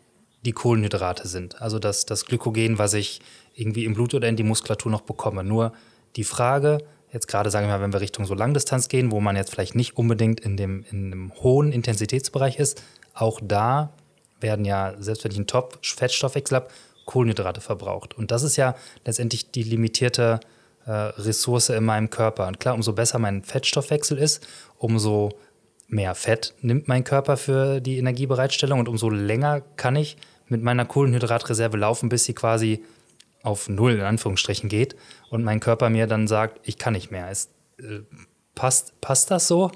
die 0.45 0.51
Kohlenhydrate 0.51 1.27
sind. 1.27 1.61
Also 1.61 1.79
das, 1.79 2.05
das 2.05 2.25
Glykogen, 2.25 2.77
was 2.77 2.93
ich 2.93 3.21
irgendwie 3.53 3.85
im 3.85 3.93
Blut 3.93 4.13
oder 4.13 4.27
in 4.27 4.35
die 4.35 4.43
Muskulatur 4.43 4.91
noch 4.91 5.01
bekomme. 5.01 5.43
Nur 5.43 5.73
die 6.15 6.23
Frage, 6.23 6.79
jetzt 7.11 7.27
gerade 7.27 7.51
sagen 7.51 7.67
wir 7.67 7.77
mal, 7.77 7.81
wenn 7.81 7.93
wir 7.93 8.01
Richtung 8.01 8.25
so 8.25 8.33
Langdistanz 8.33 8.87
gehen, 8.87 9.11
wo 9.11 9.19
man 9.19 9.35
jetzt 9.35 9.51
vielleicht 9.51 9.75
nicht 9.75 9.97
unbedingt 9.97 10.39
in 10.39 10.55
dem, 10.55 10.85
in 10.91 11.11
dem 11.11 11.33
hohen 11.41 11.71
Intensitätsbereich 11.71 12.57
ist, 12.57 12.81
auch 13.13 13.39
da 13.43 13.91
werden 14.39 14.63
ja, 14.63 14.95
selbst 14.99 15.23
wenn 15.23 15.31
ich 15.31 15.37
einen 15.37 15.47
Top-Fettstoffwechsel 15.47 16.55
habe, 16.55 16.67
Kohlenhydrate 17.05 17.59
verbraucht. 17.59 18.17
Und 18.17 18.31
das 18.31 18.43
ist 18.43 18.55
ja 18.55 18.75
letztendlich 19.03 19.51
die 19.51 19.63
limitierte 19.63 20.39
äh, 20.85 20.91
Ressource 20.91 21.69
in 21.69 21.83
meinem 21.83 22.09
Körper. 22.09 22.47
Und 22.47 22.59
klar, 22.59 22.75
umso 22.75 22.93
besser 22.93 23.19
mein 23.19 23.43
Fettstoffwechsel 23.43 24.17
ist, 24.17 24.47
umso 24.77 25.31
mehr 25.89 26.15
Fett 26.15 26.53
nimmt 26.61 26.87
mein 26.87 27.03
Körper 27.03 27.35
für 27.37 27.81
die 27.81 27.97
Energiebereitstellung 27.97 28.79
und 28.79 28.87
umso 28.87 29.09
länger 29.09 29.61
kann 29.75 29.95
ich 29.95 30.17
mit 30.47 30.63
meiner 30.63 30.85
Kohlenhydratreserve 30.85 31.77
laufen, 31.77 32.09
bis 32.09 32.25
sie 32.25 32.33
quasi 32.33 32.83
auf 33.43 33.69
Null 33.69 33.93
in 33.93 34.01
Anführungsstrichen 34.01 34.69
geht 34.69 34.95
und 35.29 35.43
mein 35.43 35.59
Körper 35.59 35.89
mir 35.89 36.07
dann 36.07 36.27
sagt, 36.27 36.59
ich 36.63 36.77
kann 36.77 36.93
nicht 36.93 37.11
mehr. 37.11 37.29
Es, 37.29 37.49
äh, 37.79 38.01
passt, 38.55 38.99
passt 39.01 39.31
das 39.31 39.47
so? 39.47 39.71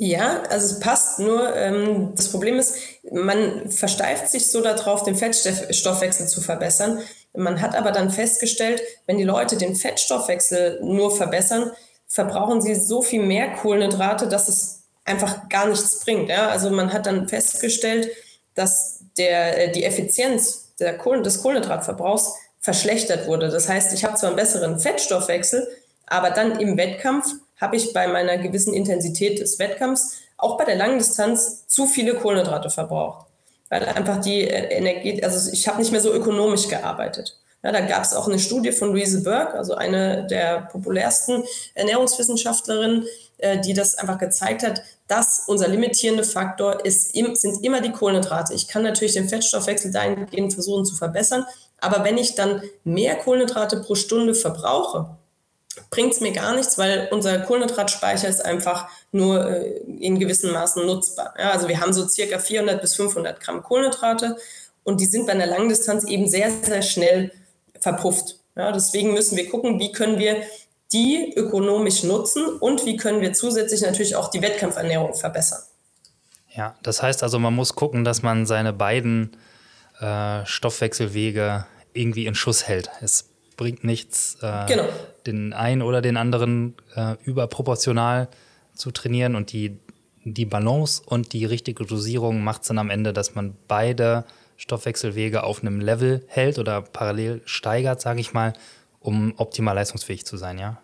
Ja, 0.00 0.42
also 0.42 0.74
es 0.74 0.80
passt 0.80 1.18
nur. 1.18 1.56
Ähm, 1.56 2.12
das 2.14 2.30
Problem 2.30 2.56
ist, 2.56 2.76
man 3.10 3.70
versteift 3.70 4.28
sich 4.28 4.46
so 4.48 4.60
darauf, 4.62 5.02
den 5.02 5.16
Fettstoffwechsel 5.16 6.28
zu 6.28 6.40
verbessern. 6.40 7.00
Man 7.34 7.60
hat 7.60 7.74
aber 7.74 7.90
dann 7.90 8.10
festgestellt, 8.10 8.80
wenn 9.06 9.18
die 9.18 9.24
Leute 9.24 9.56
den 9.56 9.74
Fettstoffwechsel 9.74 10.80
nur 10.82 11.14
verbessern, 11.14 11.72
verbrauchen 12.08 12.60
sie 12.60 12.74
so 12.74 13.02
viel 13.02 13.22
mehr 13.22 13.52
Kohlenhydrate, 13.52 14.28
dass 14.28 14.48
es 14.48 14.82
einfach 15.04 15.48
gar 15.48 15.68
nichts 15.68 16.00
bringt. 16.00 16.28
Ja? 16.28 16.48
Also 16.48 16.70
man 16.70 16.92
hat 16.92 17.06
dann 17.06 17.28
festgestellt, 17.28 18.08
dass 18.54 19.04
der, 19.16 19.68
äh, 19.68 19.72
die 19.72 19.84
Effizienz 19.84 20.74
der 20.80 20.96
Kohlen, 20.96 21.22
des 21.22 21.42
Kohlenhydratverbrauchs 21.42 22.34
verschlechtert 22.60 23.26
wurde. 23.26 23.48
Das 23.48 23.68
heißt, 23.68 23.92
ich 23.92 24.04
habe 24.04 24.16
zwar 24.16 24.30
einen 24.30 24.36
besseren 24.36 24.80
Fettstoffwechsel, 24.80 25.68
aber 26.06 26.30
dann 26.30 26.58
im 26.58 26.76
Wettkampf 26.76 27.26
habe 27.60 27.76
ich 27.76 27.92
bei 27.92 28.06
meiner 28.08 28.38
gewissen 28.38 28.72
Intensität 28.72 29.38
des 29.40 29.58
Wettkampfs 29.58 30.18
auch 30.36 30.56
bei 30.56 30.64
der 30.64 30.76
langen 30.76 30.98
Distanz 30.98 31.66
zu 31.66 31.86
viele 31.86 32.14
Kohlenhydrate 32.14 32.70
verbraucht. 32.70 33.26
Weil 33.68 33.84
einfach 33.84 34.20
die 34.20 34.42
äh, 34.42 34.76
Energie, 34.76 35.22
also 35.22 35.50
ich 35.52 35.68
habe 35.68 35.78
nicht 35.78 35.92
mehr 35.92 36.00
so 36.00 36.12
ökonomisch 36.12 36.68
gearbeitet. 36.68 37.36
Ja, 37.62 37.72
da 37.72 37.80
gab 37.80 38.04
es 38.04 38.14
auch 38.14 38.28
eine 38.28 38.38
Studie 38.38 38.70
von 38.70 38.90
Louise 38.90 39.22
Burke, 39.22 39.54
also 39.54 39.74
eine 39.74 40.26
der 40.28 40.68
populärsten 40.70 41.42
Ernährungswissenschaftlerinnen, 41.74 43.04
äh, 43.38 43.60
die 43.60 43.74
das 43.74 43.96
einfach 43.96 44.18
gezeigt 44.18 44.62
hat, 44.62 44.82
dass 45.08 45.44
unser 45.46 45.68
limitierender 45.68 46.24
Faktor 46.24 46.84
ist, 46.84 47.12
sind 47.14 47.64
immer 47.64 47.80
die 47.80 47.92
Kohlenhydrate. 47.92 48.54
Ich 48.54 48.68
kann 48.68 48.82
natürlich 48.82 49.14
den 49.14 49.28
Fettstoffwechsel 49.28 49.90
dahingehend 49.90 50.52
versuchen 50.52 50.84
zu 50.84 50.94
verbessern, 50.94 51.46
aber 51.80 52.04
wenn 52.04 52.18
ich 52.18 52.34
dann 52.34 52.62
mehr 52.84 53.16
Kohlenhydrate 53.16 53.80
pro 53.80 53.94
Stunde 53.94 54.34
verbrauche, 54.34 55.16
bringt 55.90 56.12
es 56.12 56.20
mir 56.20 56.32
gar 56.32 56.54
nichts, 56.54 56.78
weil 56.78 57.08
unser 57.10 57.38
Kohlenhydratspeicher 57.40 58.28
ist 58.28 58.44
einfach 58.44 58.88
nur 59.12 59.48
äh, 59.48 59.78
in 60.00 60.18
gewissen 60.18 60.52
Maßen 60.52 60.84
nutzbar. 60.86 61.34
Ja, 61.38 61.50
also 61.50 61.68
wir 61.68 61.80
haben 61.80 61.92
so 61.92 62.06
circa 62.06 62.38
400 62.38 62.80
bis 62.80 62.94
500 62.96 63.40
Gramm 63.40 63.62
Kohlenhydrate 63.62 64.36
und 64.84 65.00
die 65.00 65.06
sind 65.06 65.26
bei 65.26 65.32
einer 65.32 65.46
Langdistanz 65.46 66.04
eben 66.04 66.28
sehr, 66.28 66.50
sehr 66.62 66.82
schnell 66.82 67.32
verpufft. 67.80 68.36
Ja, 68.56 68.72
deswegen 68.72 69.14
müssen 69.14 69.36
wir 69.36 69.48
gucken, 69.48 69.78
wie 69.78 69.92
können 69.92 70.18
wir 70.18 70.42
die 70.92 71.32
ökonomisch 71.36 72.02
nutzen 72.02 72.44
und 72.60 72.86
wie 72.86 72.96
können 72.96 73.20
wir 73.20 73.32
zusätzlich 73.32 73.82
natürlich 73.82 74.16
auch 74.16 74.30
die 74.30 74.42
Wettkampfernährung 74.42 75.14
verbessern. 75.14 75.62
Ja, 76.54 76.74
das 76.82 77.02
heißt 77.02 77.22
also, 77.22 77.38
man 77.38 77.54
muss 77.54 77.74
gucken, 77.74 78.04
dass 78.04 78.22
man 78.22 78.46
seine 78.46 78.72
beiden 78.72 79.36
äh, 80.00 80.44
Stoffwechselwege 80.46 81.66
irgendwie 81.92 82.26
in 82.26 82.34
Schuss 82.34 82.66
hält. 82.66 82.90
Es 83.00 83.28
bringt 83.56 83.84
nichts, 83.84 84.38
äh, 84.40 84.66
genau. 84.66 84.84
den 85.26 85.52
einen 85.52 85.82
oder 85.82 86.00
den 86.00 86.16
anderen 86.16 86.74
äh, 86.94 87.16
überproportional 87.24 88.28
zu 88.74 88.90
trainieren 88.90 89.34
und 89.34 89.52
die, 89.52 89.78
die 90.24 90.46
Balance 90.46 91.02
und 91.04 91.32
die 91.32 91.44
richtige 91.44 91.84
Dosierung 91.84 92.42
macht 92.42 92.62
es 92.62 92.68
dann 92.68 92.78
am 92.78 92.90
Ende, 92.90 93.12
dass 93.12 93.34
man 93.34 93.56
beide 93.66 94.24
Stoffwechselwege 94.58 95.44
auf 95.44 95.62
einem 95.62 95.80
Level 95.80 96.24
hält 96.26 96.58
oder 96.58 96.82
parallel 96.82 97.40
steigert, 97.46 98.00
sage 98.00 98.20
ich 98.20 98.34
mal, 98.34 98.52
um 99.00 99.32
optimal 99.38 99.74
leistungsfähig 99.74 100.26
zu 100.26 100.36
sein, 100.36 100.58
ja? 100.58 100.82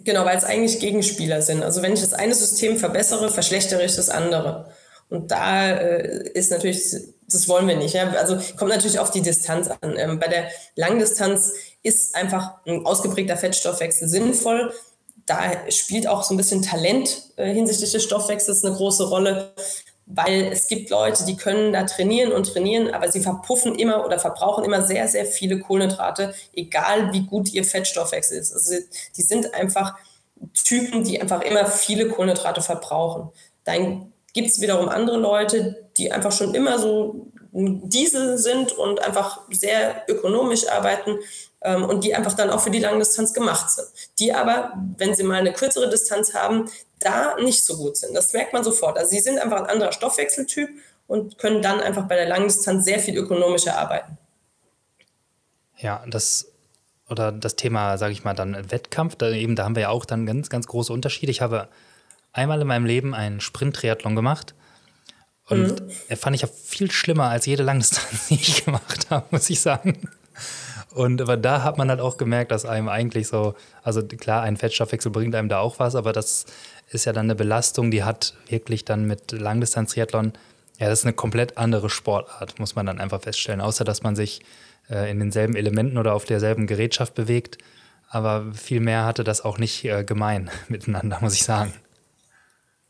Genau, 0.00 0.24
weil 0.24 0.36
es 0.36 0.42
eigentlich 0.42 0.80
Gegenspieler 0.80 1.42
sind. 1.42 1.62
Also 1.62 1.82
wenn 1.82 1.92
ich 1.92 2.00
das 2.00 2.12
eine 2.12 2.34
System 2.34 2.76
verbessere, 2.76 3.30
verschlechtere 3.30 3.84
ich 3.84 3.94
das 3.94 4.08
andere. 4.08 4.72
Und 5.08 5.30
da 5.30 5.70
äh, 5.70 6.30
ist 6.30 6.50
natürlich, 6.50 6.96
das 7.28 7.46
wollen 7.46 7.68
wir 7.68 7.76
nicht. 7.76 7.94
Ja? 7.94 8.10
Also 8.14 8.38
kommt 8.56 8.70
natürlich 8.70 8.98
auf 8.98 9.10
die 9.10 9.20
Distanz 9.20 9.68
an. 9.68 9.96
Ähm, 9.96 10.18
bei 10.18 10.26
der 10.26 10.48
Langdistanz 10.74 11.52
ist 11.82 12.16
einfach 12.16 12.54
ein 12.66 12.84
ausgeprägter 12.84 13.36
Fettstoffwechsel 13.36 14.08
sinnvoll. 14.08 14.72
Da 15.26 15.70
spielt 15.70 16.08
auch 16.08 16.24
so 16.24 16.34
ein 16.34 16.38
bisschen 16.38 16.62
Talent 16.62 17.30
äh, 17.36 17.52
hinsichtlich 17.52 17.92
des 17.92 18.02
Stoffwechsels 18.02 18.64
eine 18.64 18.74
große 18.74 19.08
Rolle 19.08 19.52
weil 20.06 20.50
es 20.52 20.66
gibt 20.66 20.90
Leute, 20.90 21.24
die 21.24 21.36
können 21.36 21.72
da 21.72 21.84
trainieren 21.84 22.32
und 22.32 22.52
trainieren, 22.52 22.92
aber 22.92 23.10
sie 23.10 23.20
verpuffen 23.20 23.74
immer 23.76 24.04
oder 24.04 24.18
verbrauchen 24.18 24.64
immer 24.64 24.82
sehr, 24.82 25.08
sehr 25.08 25.26
viele 25.26 25.60
Kohlenhydrate, 25.60 26.34
egal 26.52 27.12
wie 27.12 27.26
gut 27.26 27.52
ihr 27.52 27.64
Fettstoffwechsel 27.64 28.38
ist. 28.38 28.52
Also 28.52 28.74
die 29.16 29.22
sind 29.22 29.54
einfach 29.54 29.94
Typen, 30.64 31.04
die 31.04 31.20
einfach 31.20 31.42
immer 31.42 31.66
viele 31.66 32.08
Kohlenhydrate 32.08 32.62
verbrauchen. 32.62 33.30
Dann 33.64 34.12
gibt 34.32 34.48
es 34.48 34.60
wiederum 34.60 34.88
andere 34.88 35.18
Leute, 35.18 35.88
die 35.96 36.10
einfach 36.10 36.32
schon 36.32 36.54
immer 36.54 36.78
so 36.78 37.28
Diesel 37.52 38.38
sind 38.38 38.72
und 38.72 39.02
einfach 39.02 39.40
sehr 39.50 40.04
ökonomisch 40.08 40.68
arbeiten 40.68 41.18
ähm, 41.60 41.84
und 41.84 42.02
die 42.02 42.14
einfach 42.14 42.32
dann 42.32 42.48
auch 42.48 42.60
für 42.60 42.70
die 42.70 42.78
lange 42.78 43.00
Distanz 43.00 43.34
gemacht 43.34 43.70
sind. 43.70 43.88
Die 44.18 44.32
aber, 44.32 44.72
wenn 44.96 45.14
sie 45.14 45.22
mal 45.22 45.38
eine 45.38 45.52
kürzere 45.52 45.90
Distanz 45.90 46.34
haben, 46.34 46.70
da 47.02 47.36
nicht 47.36 47.64
so 47.64 47.76
gut 47.76 47.96
sind. 47.96 48.14
Das 48.14 48.32
merkt 48.32 48.52
man 48.52 48.64
sofort. 48.64 48.98
Also 48.98 49.10
sie 49.10 49.20
sind 49.20 49.38
einfach 49.38 49.58
ein 49.58 49.66
anderer 49.66 49.92
Stoffwechseltyp 49.92 50.68
und 51.06 51.38
können 51.38 51.62
dann 51.62 51.80
einfach 51.80 52.08
bei 52.08 52.16
der 52.16 52.26
Langdistanz 52.26 52.84
sehr 52.84 52.98
viel 52.98 53.16
ökonomischer 53.16 53.76
arbeiten. 53.78 54.18
Ja, 55.78 56.04
das 56.08 56.48
oder 57.08 57.30
das 57.30 57.56
Thema, 57.56 57.98
sage 57.98 58.12
ich 58.12 58.24
mal, 58.24 58.34
dann 58.34 58.70
Wettkampf, 58.70 59.16
da 59.16 59.30
eben, 59.30 59.54
da 59.54 59.64
haben 59.64 59.76
wir 59.76 59.82
ja 59.82 59.88
auch 59.90 60.04
dann 60.04 60.26
ganz, 60.26 60.48
ganz 60.48 60.66
große 60.66 60.92
Unterschiede. 60.92 61.30
Ich 61.30 61.42
habe 61.42 61.68
einmal 62.32 62.60
in 62.60 62.66
meinem 62.66 62.86
Leben 62.86 63.14
einen 63.14 63.40
Sprint-Triathlon 63.40 64.16
gemacht 64.16 64.54
und 65.46 65.82
mhm. 65.82 66.16
fand 66.16 66.34
ich 66.34 66.42
ja 66.42 66.48
viel 66.48 66.90
schlimmer 66.90 67.28
als 67.28 67.46
jede 67.46 67.62
Langdistanz, 67.62 68.26
die 68.28 68.34
ich 68.34 68.64
gemacht 68.64 69.10
habe, 69.10 69.26
muss 69.30 69.50
ich 69.50 69.60
sagen. 69.60 70.08
Und 70.94 71.22
aber 71.22 71.36
da 71.36 71.62
hat 71.62 71.78
man 71.78 71.88
halt 71.88 72.00
auch 72.00 72.16
gemerkt, 72.16 72.50
dass 72.50 72.64
einem 72.64 72.88
eigentlich 72.88 73.28
so, 73.28 73.54
also 73.82 74.02
klar, 74.02 74.42
ein 74.42 74.56
Fettstoffwechsel 74.56 75.10
bringt 75.10 75.34
einem 75.34 75.48
da 75.48 75.58
auch 75.58 75.78
was, 75.78 75.94
aber 75.94 76.12
das 76.12 76.44
ist 76.94 77.04
ja 77.04 77.12
dann 77.12 77.26
eine 77.26 77.34
Belastung, 77.34 77.90
die 77.90 78.04
hat 78.04 78.34
wirklich 78.48 78.84
dann 78.84 79.06
mit 79.06 79.32
Langdistanz-Triathlon, 79.32 80.32
ja, 80.78 80.88
das 80.88 81.00
ist 81.00 81.04
eine 81.04 81.14
komplett 81.14 81.58
andere 81.58 81.90
Sportart, 81.90 82.58
muss 82.58 82.74
man 82.74 82.86
dann 82.86 83.00
einfach 83.00 83.20
feststellen. 83.20 83.60
Außer, 83.60 83.84
dass 83.84 84.02
man 84.02 84.16
sich 84.16 84.42
äh, 84.90 85.10
in 85.10 85.18
denselben 85.18 85.54
Elementen 85.54 85.98
oder 85.98 86.14
auf 86.14 86.24
derselben 86.24 86.66
Gerätschaft 86.66 87.14
bewegt. 87.14 87.58
Aber 88.08 88.52
viel 88.52 88.80
mehr 88.80 89.04
hatte 89.04 89.24
das 89.24 89.44
auch 89.44 89.58
nicht 89.58 89.84
äh, 89.84 90.04
gemein 90.04 90.50
miteinander, 90.68 91.18
muss 91.20 91.34
ich 91.34 91.44
sagen. 91.44 91.72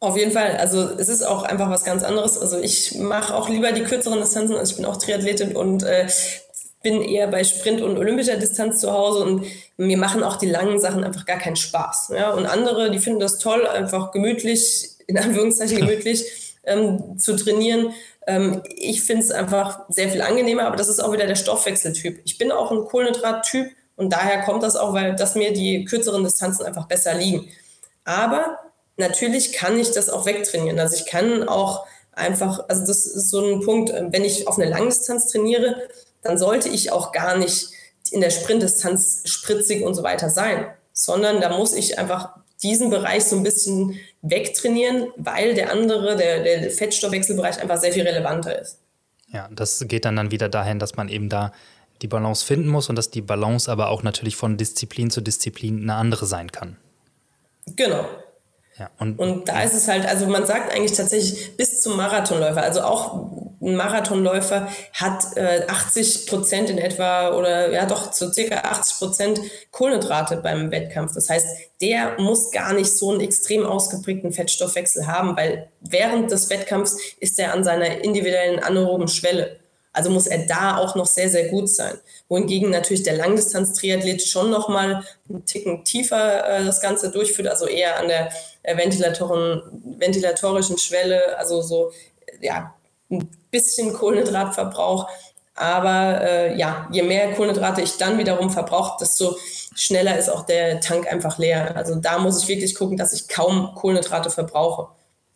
Auf 0.01 0.17
jeden 0.17 0.33
Fall. 0.33 0.57
Also 0.57 0.91
es 0.99 1.09
ist 1.09 1.23
auch 1.23 1.45
einfach 1.45 1.71
was 1.71 1.85
ganz 1.85 2.03
anderes. 2.03 2.37
Also 2.37 2.59
ich 2.59 2.97
mache 2.99 3.35
auch 3.35 3.49
lieber 3.49 3.71
die 3.71 3.85
kürzeren 3.85 4.19
Distanzen. 4.19 4.57
Also 4.57 4.73
ich 4.73 4.77
bin 4.77 4.85
auch 4.85 4.97
Triathletin 4.97 5.55
und 5.55 5.85
äh, 5.85 6.09
bin 6.83 7.03
eher 7.03 7.29
bei 7.29 7.45
Sprint 7.45 7.81
und 7.81 7.99
olympischer 7.99 8.37
Distanz 8.37 8.81
zu 8.81 8.93
Hause 8.93 9.25
und 9.25 9.47
mir 9.77 9.97
machen 9.97 10.23
auch 10.23 10.37
die 10.37 10.51
langen 10.51 10.81
Sachen 10.81 11.05
einfach 11.05 11.25
gar 11.25 11.39
keinen 11.39 11.57
Spaß. 11.57 12.13
Ja? 12.15 12.33
Und 12.33 12.47
andere, 12.47 12.91
die 12.91 12.99
finden 12.99 13.21
das 13.21 13.39
toll, 13.39 13.67
einfach 13.67 14.13
gemütlich, 14.13 14.91
in 15.07 15.19
Anführungszeichen 15.19 15.79
gemütlich 15.79 16.57
ähm, 16.65 17.19
zu 17.19 17.37
trainieren. 17.37 17.93
Ähm, 18.27 18.63
ich 18.67 19.03
finde 19.03 19.25
es 19.25 19.31
einfach 19.31 19.81
sehr 19.89 20.09
viel 20.09 20.23
angenehmer, 20.23 20.65
aber 20.65 20.77
das 20.77 20.89
ist 20.89 21.01
auch 21.01 21.13
wieder 21.13 21.27
der 21.27 21.37
Stoffwechseltyp. 21.37 22.21
Ich 22.25 22.39
bin 22.39 22.53
auch 22.53 22.71
ein 22.71 22.85
Kohlenhydrattyp 22.85 23.71
und 23.97 24.13
daher 24.13 24.43
kommt 24.43 24.63
das 24.63 24.77
auch, 24.77 24.93
weil 24.93 25.15
das 25.15 25.35
mir 25.35 25.53
die 25.53 25.85
kürzeren 25.85 26.25
Distanzen 26.25 26.65
einfach 26.65 26.87
besser 26.87 27.15
liegen. 27.15 27.49
Aber 28.05 28.59
natürlich 28.97 29.53
kann 29.53 29.79
ich 29.79 29.91
das 29.91 30.11
auch 30.11 30.27
wegtrainieren. 30.27 30.79
Also 30.79 30.97
ich 30.97 31.07
kann 31.07 31.49
auch 31.49 31.87
einfach, 32.13 32.69
also 32.69 32.87
das 32.87 33.07
ist 33.07 33.31
so 33.31 33.45
ein 33.45 33.61
Punkt, 33.61 33.93
wenn 33.93 34.25
ich 34.25 34.47
auf 34.49 34.59
eine 34.59 34.69
Langdistanz 34.69 35.31
trainiere, 35.31 35.77
dann 36.23 36.39
sollte 36.39 36.69
ich 36.69 36.93
auch 36.93 37.13
gar 37.13 37.37
nicht 37.37 37.71
in 38.11 38.21
der 38.21 38.31
Sprintdistanz 38.31 39.23
spritzig 39.27 39.85
und 39.85 39.95
so 39.95 40.03
weiter 40.03 40.31
sein, 40.31 40.67
sondern 40.93 41.41
da 41.41 41.57
muss 41.57 41.73
ich 41.75 41.99
einfach 41.99 42.37
diesen 42.63 42.91
Bereich 42.91 43.25
so 43.25 43.37
ein 43.37 43.43
bisschen 43.43 43.99
wegtrainieren, 44.23 45.09
weil 45.17 45.55
der 45.55 45.73
andere, 45.73 46.17
der, 46.17 46.43
der 46.43 46.71
Fettstoffwechselbereich 46.71 47.61
einfach 47.61 47.79
sehr 47.79 47.93
viel 47.93 48.07
relevanter 48.07 48.61
ist. 48.61 48.79
Ja, 49.33 49.49
das 49.51 49.85
geht 49.89 50.05
dann, 50.05 50.17
dann 50.17 50.31
wieder 50.31 50.49
dahin, 50.49 50.79
dass 50.79 50.97
man 50.97 51.09
eben 51.09 51.29
da 51.29 51.53
die 52.03 52.09
Balance 52.09 52.45
finden 52.45 52.69
muss 52.69 52.89
und 52.89 52.97
dass 52.97 53.11
die 53.11 53.23
Balance 53.23 53.71
aber 53.71 53.89
auch 53.89 54.03
natürlich 54.03 54.37
von 54.37 54.57
Disziplin 54.57 55.11
zu 55.11 55.21
Disziplin 55.21 55.83
eine 55.83 55.95
andere 55.95 56.27
sein 56.27 56.53
kann. 56.53 56.77
Genau. 57.77 58.05
Ja, 58.79 58.91
und, 58.99 59.19
und 59.19 59.49
da 59.49 59.63
ist 59.63 59.75
es 59.75 59.87
halt, 59.89 60.07
also 60.07 60.27
man 60.27 60.47
sagt 60.47 60.73
eigentlich 60.73 60.97
tatsächlich 60.97 61.57
bis 61.57 61.83
zum 61.83 61.97
Marathonläufer, 61.97 62.63
also 62.63 62.83
auch 62.83 63.52
ein 63.63 63.77
Marathonläufer 63.77 64.69
hat 64.93 65.37
äh, 65.37 65.65
80 65.69 66.27
Prozent 66.27 66.69
in 66.69 66.79
etwa 66.79 67.31
oder 67.31 67.71
ja 67.71 67.87
doch 67.87 68.13
so 68.13 68.33
circa 68.33 68.57
80 68.57 68.99
Prozent 68.99 69.41
Kohlenhydrate 69.71 70.37
beim 70.37 70.73
Wettkampf. 70.73 71.15
Das 71.15 71.31
heißt, 71.31 71.47
der 71.81 72.19
muss 72.19 72.51
gar 72.51 72.73
nicht 72.73 72.91
so 72.91 73.13
einen 73.13 73.21
extrem 73.21 73.65
ausgeprägten 73.65 74.33
Fettstoffwechsel 74.33 75.07
haben, 75.07 75.37
weil 75.37 75.69
während 75.81 76.31
des 76.31 76.51
Wettkampfs 76.51 76.97
ist 77.21 77.39
er 77.39 77.55
an 77.55 77.63
seiner 77.63 78.03
individuellen 78.03 78.59
anaeroben 78.59 79.09
Schwelle. 79.09 79.61
Also 79.93 80.11
muss 80.11 80.27
er 80.27 80.47
da 80.47 80.79
auch 80.79 80.95
noch 80.95 81.07
sehr, 81.07 81.29
sehr 81.29 81.49
gut 81.49 81.69
sein. 81.69 81.99
Wohingegen 82.29 82.71
natürlich 82.71 83.03
der 83.03 83.17
Langdistanz-Triathlet 83.17 84.23
schon 84.23 84.51
nochmal 84.51 85.05
einen 85.29 85.45
Ticken 85.45 85.85
tiefer 85.85 86.49
äh, 86.49 86.65
das 86.65 86.81
Ganze 86.81 87.11
durchführt, 87.11 87.49
also 87.49 87.67
eher 87.67 87.99
an 87.99 88.09
der 88.09 88.31
äh, 88.63 88.77
ventilatorischen 88.77 90.79
Schwelle, 90.79 91.37
also 91.39 91.61
so 91.61 91.93
ja, 92.41 92.75
bisschen 93.53 93.93
Kohlenhydratverbrauch. 93.93 95.09
Aber 95.55 96.21
äh, 96.23 96.59
ja, 96.59 96.89
je 96.91 97.03
mehr 97.03 97.35
Kohlenhydrate 97.35 97.83
ich 97.83 97.99
dann 97.99 98.19
wiederum 98.19 98.51
verbrauche, 98.51 98.97
desto 99.01 99.37
schneller 99.77 100.19
ist 100.19 100.29
auch 100.29 100.47
der 100.47 100.81
Tank 100.81 101.07
einfach 101.07 101.39
leer. 101.39 101.77
Also 101.77 101.95
da 101.95 102.19
muss 102.19 102.43
ich 102.43 102.49
wirklich 102.49 102.75
gucken, 102.75 102.97
dass 102.97 103.13
ich 103.13 103.29
kaum 103.29 103.75
Kohlenhydrate 103.75 104.31
verbrauche. 104.31 104.89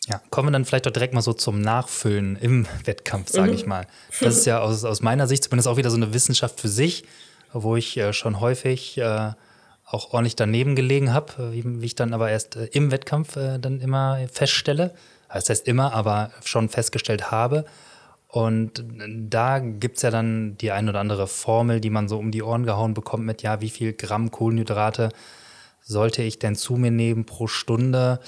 Ja, 0.08 0.20
kommen 0.30 0.48
wir 0.48 0.52
dann 0.52 0.64
vielleicht 0.64 0.86
doch 0.86 0.92
direkt 0.92 1.14
mal 1.14 1.22
so 1.22 1.32
zum 1.32 1.60
Nachfüllen 1.60 2.36
im 2.36 2.66
Wettkampf, 2.84 3.30
sage 3.30 3.48
mhm. 3.48 3.56
ich 3.56 3.66
mal. 3.66 3.86
Das 4.20 4.36
ist 4.36 4.46
ja 4.46 4.60
aus, 4.60 4.84
aus 4.84 5.02
meiner 5.02 5.26
Sicht 5.26 5.44
zumindest 5.44 5.68
auch 5.68 5.76
wieder 5.76 5.90
so 5.90 5.96
eine 5.96 6.14
Wissenschaft 6.14 6.60
für 6.60 6.68
sich, 6.68 7.04
wo 7.52 7.76
ich 7.76 7.96
äh, 7.96 8.12
schon 8.12 8.40
häufig 8.40 8.98
äh, 8.98 9.32
auch 9.84 10.12
ordentlich 10.12 10.36
daneben 10.36 10.76
gelegen 10.76 11.12
habe, 11.12 11.52
wie, 11.52 11.64
wie, 11.64 11.86
ich 11.86 11.94
dann 11.94 12.14
aber 12.14 12.30
erst 12.30 12.56
äh, 12.56 12.66
im 12.66 12.90
Wettkampf 12.90 13.36
äh, 13.36 13.58
dann 13.58 13.80
immer 13.80 14.18
feststelle. 14.32 14.94
Das 15.32 15.50
heißt 15.50 15.66
immer, 15.66 15.92
aber 15.92 16.30
schon 16.44 16.68
festgestellt 16.68 17.30
habe. 17.30 17.64
Und 18.36 18.84
da 19.30 19.60
gibt 19.60 19.96
es 19.96 20.02
ja 20.02 20.10
dann 20.10 20.58
die 20.58 20.70
ein 20.70 20.90
oder 20.90 21.00
andere 21.00 21.26
Formel, 21.26 21.80
die 21.80 21.88
man 21.88 22.06
so 22.06 22.18
um 22.18 22.30
die 22.30 22.42
Ohren 22.42 22.66
gehauen 22.66 22.92
bekommt 22.92 23.24
mit, 23.24 23.40
ja, 23.40 23.62
wie 23.62 23.70
viel 23.70 23.94
Gramm 23.94 24.30
Kohlenhydrate 24.30 25.08
sollte 25.80 26.22
ich 26.22 26.38
denn 26.38 26.54
zu 26.54 26.76
mir 26.76 26.90
nehmen 26.90 27.24
pro 27.24 27.46
Stunde? 27.46 28.20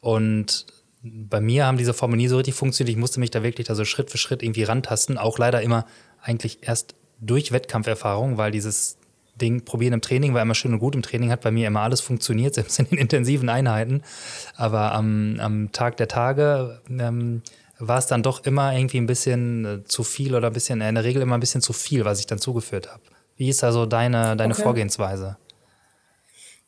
Und 0.00 0.64
bei 1.02 1.42
mir 1.42 1.66
haben 1.66 1.76
diese 1.76 1.92
Formeln 1.92 2.16
nie 2.16 2.28
so 2.28 2.38
richtig 2.38 2.54
funktioniert. 2.54 2.96
Ich 2.96 2.98
musste 2.98 3.20
mich 3.20 3.32
da 3.32 3.42
wirklich 3.42 3.68
also 3.68 3.84
Schritt 3.84 4.10
für 4.10 4.16
Schritt 4.16 4.42
irgendwie 4.42 4.62
rantasten. 4.62 5.18
Auch 5.18 5.36
leider 5.36 5.60
immer 5.60 5.84
eigentlich 6.22 6.60
erst 6.62 6.94
durch 7.20 7.52
Wettkampferfahrung, 7.52 8.38
weil 8.38 8.52
dieses 8.52 8.96
Ding 9.38 9.66
probieren 9.66 9.92
im 9.92 10.00
Training 10.00 10.32
war 10.32 10.40
immer 10.40 10.54
schön 10.54 10.72
und 10.72 10.78
gut. 10.78 10.94
Im 10.94 11.02
Training 11.02 11.30
hat 11.30 11.42
bei 11.42 11.50
mir 11.50 11.66
immer 11.66 11.80
alles 11.80 12.00
funktioniert, 12.00 12.54
selbst 12.54 12.78
in 12.78 12.86
den 12.86 12.98
intensiven 12.98 13.50
Einheiten. 13.50 14.00
Aber 14.56 14.92
am, 14.92 15.36
am 15.38 15.70
Tag 15.72 15.98
der 15.98 16.08
Tage 16.08 16.80
ähm, 16.88 17.42
war 17.80 17.98
es 17.98 18.06
dann 18.06 18.22
doch 18.22 18.44
immer 18.44 18.74
irgendwie 18.74 18.98
ein 18.98 19.06
bisschen 19.06 19.64
äh, 19.64 19.84
zu 19.84 20.04
viel 20.04 20.34
oder 20.34 20.48
ein 20.48 20.52
bisschen, 20.52 20.80
in 20.80 20.94
der 20.94 21.04
Regel 21.04 21.22
immer 21.22 21.36
ein 21.36 21.40
bisschen 21.40 21.62
zu 21.62 21.72
viel, 21.72 22.04
was 22.04 22.20
ich 22.20 22.26
dann 22.26 22.38
zugeführt 22.38 22.90
habe. 22.90 23.02
Wie 23.36 23.48
ist 23.48 23.62
da 23.62 23.72
so 23.72 23.86
deine, 23.86 24.36
deine 24.36 24.52
okay. 24.52 24.62
Vorgehensweise? 24.62 25.38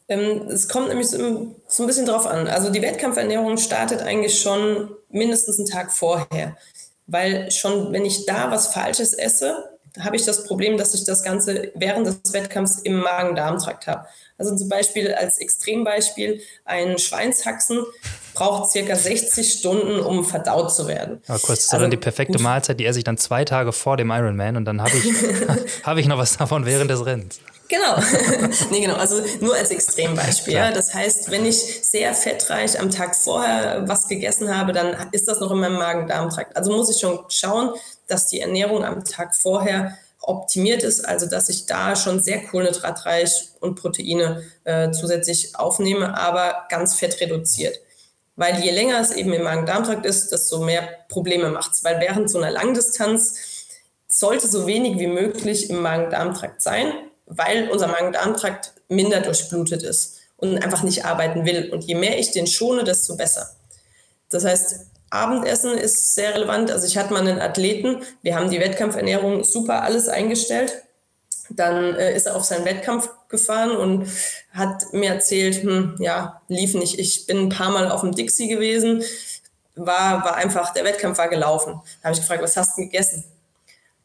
Ähm, 0.08 0.48
es 0.48 0.68
kommt 0.68 0.88
nämlich 0.88 1.08
so, 1.08 1.54
so 1.68 1.82
ein 1.82 1.86
bisschen 1.86 2.06
drauf 2.06 2.26
an. 2.26 2.48
Also 2.48 2.70
die 2.70 2.82
Wettkampfernährung 2.82 3.58
startet 3.58 4.00
eigentlich 4.00 4.40
schon 4.40 4.90
mindestens 5.10 5.58
einen 5.58 5.68
Tag 5.68 5.92
vorher. 5.92 6.56
Weil 7.06 7.50
schon, 7.50 7.92
wenn 7.92 8.04
ich 8.04 8.24
da 8.24 8.50
was 8.50 8.68
Falsches 8.68 9.12
esse, 9.12 9.68
habe 10.00 10.16
ich 10.16 10.24
das 10.24 10.44
Problem, 10.44 10.78
dass 10.78 10.94
ich 10.94 11.04
das 11.04 11.22
Ganze 11.22 11.72
während 11.74 12.06
des 12.06 12.32
Wettkampfs 12.32 12.78
im 12.78 13.00
Magen-Darm-Trakt 13.00 13.86
habe. 13.86 14.06
Also 14.38 14.56
zum 14.56 14.68
Beispiel 14.68 15.12
als 15.12 15.38
Extrembeispiel, 15.38 16.40
ein 16.64 16.98
Schweinshaxen 16.98 17.84
braucht 18.34 18.70
circa 18.70 18.96
60 18.96 19.52
Stunden, 19.52 20.00
um 20.00 20.24
verdaut 20.24 20.72
zu 20.74 20.86
werden. 20.86 21.20
Aber 21.26 21.38
kurz, 21.38 21.58
das 21.58 21.64
ist 21.64 21.72
also, 21.72 21.82
dann 21.84 21.90
die 21.90 21.96
perfekte 21.96 22.40
Mahlzeit, 22.40 22.80
die 22.80 22.86
esse 22.86 22.98
ich 22.98 23.04
dann 23.04 23.18
zwei 23.18 23.44
Tage 23.44 23.72
vor 23.72 23.96
dem 23.96 24.10
Ironman 24.10 24.56
und 24.56 24.64
dann 24.64 24.80
habe 24.80 24.92
ich, 24.96 25.04
hab 25.84 25.96
ich 25.98 26.06
noch 26.06 26.18
was 26.18 26.36
davon 26.36 26.66
während 26.66 26.90
des 26.90 27.04
Rennens. 27.04 27.40
Genau. 27.72 27.96
nee, 28.70 28.80
genau. 28.80 28.96
Also 28.96 29.22
nur 29.40 29.54
als 29.54 29.70
Extrembeispiel. 29.70 30.54
Ja. 30.54 30.72
Das 30.72 30.92
heißt, 30.92 31.30
wenn 31.30 31.46
ich 31.46 31.56
sehr 31.56 32.12
fettreich 32.12 32.78
am 32.78 32.90
Tag 32.90 33.16
vorher 33.16 33.88
was 33.88 34.08
gegessen 34.08 34.54
habe, 34.54 34.74
dann 34.74 34.94
ist 35.12 35.26
das 35.26 35.40
noch 35.40 35.50
in 35.50 35.58
meinem 35.58 35.78
Magen-Darm-Trakt. 35.78 36.54
Also 36.54 36.70
muss 36.72 36.90
ich 36.90 37.00
schon 37.00 37.20
schauen, 37.30 37.70
dass 38.08 38.26
die 38.26 38.40
Ernährung 38.40 38.84
am 38.84 39.04
Tag 39.04 39.34
vorher 39.34 39.96
optimiert 40.20 40.82
ist, 40.82 41.08
also 41.08 41.26
dass 41.26 41.48
ich 41.48 41.66
da 41.66 41.96
schon 41.96 42.22
sehr 42.22 42.44
kohlenhydratreich 42.44 43.48
und 43.60 43.74
Proteine 43.74 44.42
äh, 44.64 44.90
zusätzlich 44.92 45.56
aufnehme, 45.56 46.16
aber 46.16 46.66
ganz 46.68 46.94
fettreduziert. 46.94 47.78
Weil 48.42 48.58
je 48.58 48.72
länger 48.72 48.98
es 48.98 49.12
eben 49.12 49.32
im 49.32 49.44
Magen-Darm-Trakt 49.44 50.04
ist, 50.04 50.32
desto 50.32 50.58
mehr 50.58 50.82
Probleme 51.08 51.50
macht 51.50 51.74
es. 51.74 51.84
Weil 51.84 52.00
während 52.00 52.28
so 52.28 52.38
einer 52.38 52.50
Langdistanz 52.50 53.36
sollte 54.08 54.48
so 54.48 54.66
wenig 54.66 54.98
wie 54.98 55.06
möglich 55.06 55.70
im 55.70 55.80
Magen-Darm-Trakt 55.80 56.60
sein, 56.60 56.92
weil 57.26 57.70
unser 57.70 57.86
Magen-Darm-Trakt 57.86 58.72
minder 58.88 59.20
durchblutet 59.20 59.84
ist 59.84 60.18
und 60.38 60.58
einfach 60.58 60.82
nicht 60.82 61.04
arbeiten 61.04 61.46
will. 61.46 61.70
Und 61.70 61.84
je 61.84 61.94
mehr 61.94 62.18
ich 62.18 62.32
den 62.32 62.48
schone, 62.48 62.82
desto 62.82 63.16
besser. 63.16 63.48
Das 64.28 64.44
heißt, 64.44 64.86
Abendessen 65.10 65.78
ist 65.78 66.16
sehr 66.16 66.34
relevant. 66.34 66.72
Also 66.72 66.84
ich 66.88 66.98
hatte 66.98 67.12
mal 67.12 67.20
einen 67.20 67.40
Athleten, 67.40 68.02
wir 68.22 68.34
haben 68.34 68.50
die 68.50 68.58
Wettkampfernährung 68.58 69.44
super 69.44 69.84
alles 69.84 70.08
eingestellt. 70.08 70.82
Dann 71.48 71.94
äh, 71.94 72.16
ist 72.16 72.26
er 72.26 72.34
auf 72.34 72.42
seinen 72.42 72.64
Wettkampf 72.64 73.08
gefahren 73.32 73.72
und 73.72 74.08
hat 74.52 74.92
mir 74.92 75.10
erzählt, 75.10 75.64
hm, 75.64 75.96
ja, 75.98 76.40
lief 76.46 76.74
nicht. 76.74 77.00
Ich 77.00 77.26
bin 77.26 77.38
ein 77.38 77.48
paar 77.48 77.70
Mal 77.70 77.90
auf 77.90 78.02
dem 78.02 78.14
Dixie 78.14 78.46
gewesen, 78.46 79.02
war, 79.74 80.24
war 80.24 80.36
einfach, 80.36 80.72
der 80.72 80.84
Wettkampf 80.84 81.18
war 81.18 81.28
gelaufen. 81.28 81.80
Da 82.00 82.08
habe 82.08 82.14
ich 82.14 82.20
gefragt, 82.20 82.42
was 82.42 82.56
hast 82.56 82.78
du 82.78 82.82
gegessen? 82.82 83.24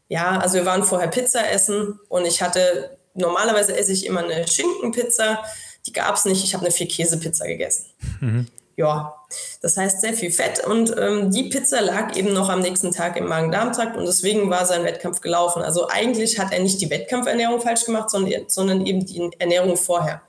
Ja, 0.10 0.40
also 0.40 0.56
wir 0.56 0.66
waren 0.66 0.84
vorher 0.84 1.10
Pizza 1.10 1.48
essen 1.52 2.00
und 2.10 2.26
ich 2.26 2.42
hatte 2.42 2.98
normalerweise 3.14 3.76
esse 3.76 3.92
ich 3.92 4.06
immer 4.06 4.24
eine 4.24 4.48
Schinkenpizza. 4.48 5.44
Die 5.86 5.94
gab 5.94 6.16
es 6.16 6.26
nicht. 6.26 6.44
Ich 6.44 6.54
habe 6.54 6.66
eine 6.66 6.74
Vier-Käse-Pizza 6.74 7.46
gegessen. 7.48 7.86
Mhm. 8.22 8.48
Ja, 8.78 9.16
das 9.62 9.76
heißt 9.76 10.02
sehr 10.02 10.14
viel 10.14 10.32
Fett. 10.32 10.66
Und 10.66 10.96
ähm, 10.98 11.32
die 11.32 11.50
Pizza 11.50 11.82
lag 11.82 12.16
eben 12.16 12.32
noch 12.32 12.50
am 12.50 12.62
nächsten 12.62 12.92
Tag 12.92 13.18
im 13.18 13.28
Magen-Darm-Trakt 13.28 13.98
und 13.98 14.06
deswegen 14.06 14.50
war 14.50 14.66
sein 14.66 14.86
Wettkampf 14.86 15.20
gelaufen. 15.20 15.62
Also 15.62 15.90
eigentlich 15.90 16.40
hat 16.40 16.54
er 16.54 16.60
nicht 16.60 16.80
die 16.80 16.90
Wettkampfernährung 16.90 17.60
falsch 17.60 17.86
gemacht, 17.86 18.10
sondern, 18.10 18.46
sondern 18.48 18.86
eben 18.86 19.06
die 19.06 19.32
Ernährung 19.40 19.76
vorher. 19.76 20.22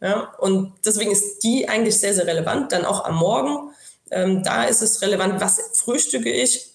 Ja, 0.00 0.34
und 0.38 0.74
deswegen 0.84 1.12
ist 1.12 1.44
die 1.44 1.68
eigentlich 1.68 1.98
sehr, 1.98 2.12
sehr 2.12 2.26
relevant. 2.26 2.72
Dann 2.72 2.84
auch 2.84 3.04
am 3.04 3.14
Morgen. 3.14 3.70
Ähm, 4.10 4.42
da 4.42 4.64
ist 4.64 4.82
es 4.82 5.00
relevant, 5.00 5.40
was 5.40 5.60
frühstücke 5.74 6.30
ich. 6.30 6.72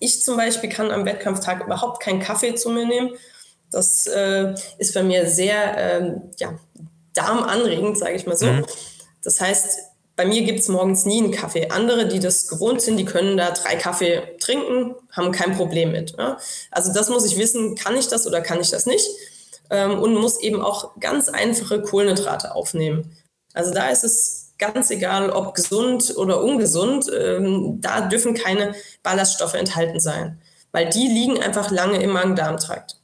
Ich 0.00 0.22
zum 0.22 0.36
Beispiel 0.36 0.68
kann 0.68 0.90
am 0.90 1.06
Wettkampftag 1.06 1.64
überhaupt 1.64 2.02
keinen 2.02 2.20
Kaffee 2.20 2.56
zu 2.56 2.70
mir 2.70 2.84
nehmen 2.84 3.12
das 3.70 4.06
äh, 4.06 4.54
ist 4.78 4.94
bei 4.94 5.02
mir 5.02 5.26
sehr 5.28 5.76
ähm, 5.76 6.22
ja, 6.38 6.58
darmanregend, 7.14 7.98
sage 7.98 8.14
ich 8.14 8.26
mal 8.26 8.36
so. 8.36 8.46
Mhm. 8.46 8.66
Das 9.22 9.40
heißt, 9.40 9.80
bei 10.16 10.24
mir 10.24 10.42
gibt 10.42 10.60
es 10.60 10.68
morgens 10.68 11.04
nie 11.04 11.22
einen 11.22 11.30
Kaffee. 11.30 11.68
Andere, 11.68 12.08
die 12.08 12.20
das 12.20 12.48
gewohnt 12.48 12.80
sind, 12.80 12.96
die 12.96 13.04
können 13.04 13.36
da 13.36 13.50
drei 13.50 13.76
Kaffee 13.76 14.22
trinken, 14.40 14.94
haben 15.12 15.30
kein 15.30 15.54
Problem 15.54 15.92
mit. 15.92 16.14
Ja? 16.18 16.38
Also 16.70 16.92
das 16.92 17.10
muss 17.10 17.26
ich 17.26 17.36
wissen, 17.36 17.74
kann 17.74 17.96
ich 17.96 18.08
das 18.08 18.26
oder 18.26 18.40
kann 18.40 18.60
ich 18.60 18.70
das 18.70 18.86
nicht? 18.86 19.06
Ähm, 19.68 19.98
und 20.00 20.14
muss 20.14 20.40
eben 20.40 20.62
auch 20.62 20.98
ganz 21.00 21.28
einfache 21.28 21.82
Kohlenhydrate 21.82 22.54
aufnehmen. 22.54 23.14
Also 23.52 23.74
da 23.74 23.90
ist 23.90 24.04
es 24.04 24.54
ganz 24.58 24.90
egal, 24.90 25.30
ob 25.30 25.54
gesund 25.54 26.14
oder 26.16 26.42
ungesund, 26.42 27.10
ähm, 27.14 27.78
da 27.82 28.00
dürfen 28.02 28.34
keine 28.34 28.74
Ballaststoffe 29.02 29.54
enthalten 29.54 30.00
sein, 30.00 30.40
weil 30.72 30.88
die 30.88 31.08
liegen 31.08 31.42
einfach 31.42 31.70
lange 31.70 32.02
im 32.02 32.10
Magen-Darm-Trakt. 32.10 32.96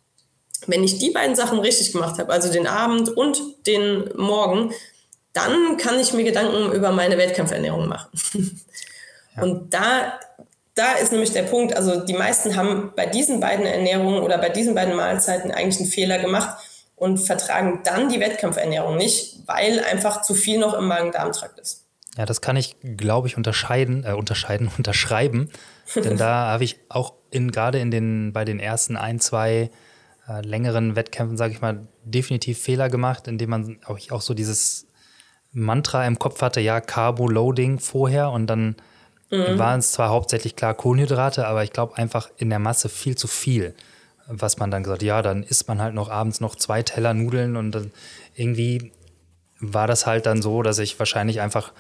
Wenn 0.67 0.85
ich 0.85 0.99
die 0.99 1.11
beiden 1.11 1.37
Sachen 1.37 1.59
richtig 1.59 1.93
gemacht 1.93 2.19
habe, 2.19 2.33
also 2.33 2.51
den 2.51 2.67
Abend 2.67 3.11
und 3.11 3.67
den 3.67 4.11
Morgen, 4.17 4.73
dann 5.33 5.77
kann 5.77 5.99
ich 5.99 6.13
mir 6.13 6.25
Gedanken 6.25 6.73
über 6.73 6.93
meine 6.93 7.19
Wettkampfernährung 7.19 7.89
machen. 7.89 8.11
Ja. 9.35 9.45
Und 9.45 9.73
da, 9.73 10.21
da 10.75 10.93
ist 10.93 11.11
nämlich 11.11 11.33
der 11.33 11.45
Punkt, 11.45 11.75
also 11.75 12.05
die 12.05 12.13
meisten 12.13 12.55
haben 12.55 12.93
bei 12.95 13.07
diesen 13.07 13.41
beiden 13.41 13.65
Ernährungen 13.65 14.23
oder 14.23 14.37
bei 14.37 14.51
diesen 14.51 14.75
beiden 14.75 14.95
Mahlzeiten 14.95 15.51
eigentlich 15.51 15.81
einen 15.81 15.91
Fehler 15.91 16.19
gemacht 16.19 16.59
und 16.97 17.17
vertragen 17.17 17.81
dann 17.83 18.11
die 18.11 18.21
Wettkampfernährung 18.21 18.99
nicht, 18.99 19.39
weil 19.47 19.81
einfach 19.81 20.21
zu 20.21 20.35
viel 20.35 20.59
noch 20.59 20.75
im 20.75 20.87
Magen-Darm-Trakt 20.87 21.59
ist. 21.61 21.87
Ja, 22.17 22.27
das 22.27 22.43
kann 22.43 22.57
ich, 22.57 22.77
glaube 22.97 23.27
ich, 23.27 23.37
unterscheiden, 23.37 24.05
äh, 24.05 24.13
unterscheiden, 24.13 24.71
unterschreiben. 24.79 25.51
Denn 25.97 26.17
da 26.17 26.47
habe 26.53 26.65
ich 26.65 26.79
auch 26.89 27.15
in, 27.31 27.51
gerade 27.51 27.79
in 27.79 27.91
den, 27.91 28.33
bei 28.33 28.45
den 28.45 28.61
ersten 28.61 28.97
ein, 28.97 29.19
zwei 29.19 29.71
äh, 30.29 30.41
längeren 30.43 30.95
Wettkämpfen, 30.95 31.37
sage 31.37 31.55
ich 31.55 31.61
mal, 31.61 31.89
definitiv 32.05 32.61
Fehler 32.61 32.89
gemacht, 32.89 33.29
indem 33.29 33.51
man 33.51 33.79
auch, 33.87 33.99
auch 34.11 34.21
so 34.21 34.35
dieses 34.35 34.87
Mantra 35.53 36.07
im 36.07 36.19
Kopf 36.19 36.41
hatte, 36.43 36.61
ja, 36.61 36.81
Carbo-Loading 36.81 37.79
vorher 37.79 38.31
und 38.31 38.47
dann 38.47 38.77
mhm. 39.31 39.59
waren 39.59 39.81
es 39.81 39.93
zwar 39.93 40.09
hauptsächlich 40.09 40.57
klar 40.57 40.75
Kohlenhydrate, 40.75 41.47
aber 41.47 41.65
ich 41.65 41.73
glaube 41.73 41.97
einfach 41.97 42.31
in 42.37 42.51
der 42.51 42.59
Masse 42.59 42.89
viel 42.89 43.17
zu 43.17 43.27
viel. 43.27 43.75
was 44.29 44.59
man 44.59 44.71
dann 44.71 44.83
gesagt, 44.83 45.03
ja, 45.03 45.21
dann 45.21 45.43
isst 45.43 45.69
man 45.69 45.83
halt 45.83 45.95
noch 45.95 46.09
abends 46.09 46.41
noch 46.41 46.55
zwei 46.57 46.83
Teller 46.83 47.13
Nudeln 47.13 47.57
und 47.57 47.73
dann 47.73 47.93
irgendwie 48.35 48.93
war 49.61 49.87
das 49.87 50.07
halt 50.07 50.27
dann 50.27 50.43
so, 50.43 50.63
dass 50.63 50.79
ich 50.79 50.99
wahrscheinlich 50.99 51.41
einfach 51.41 51.73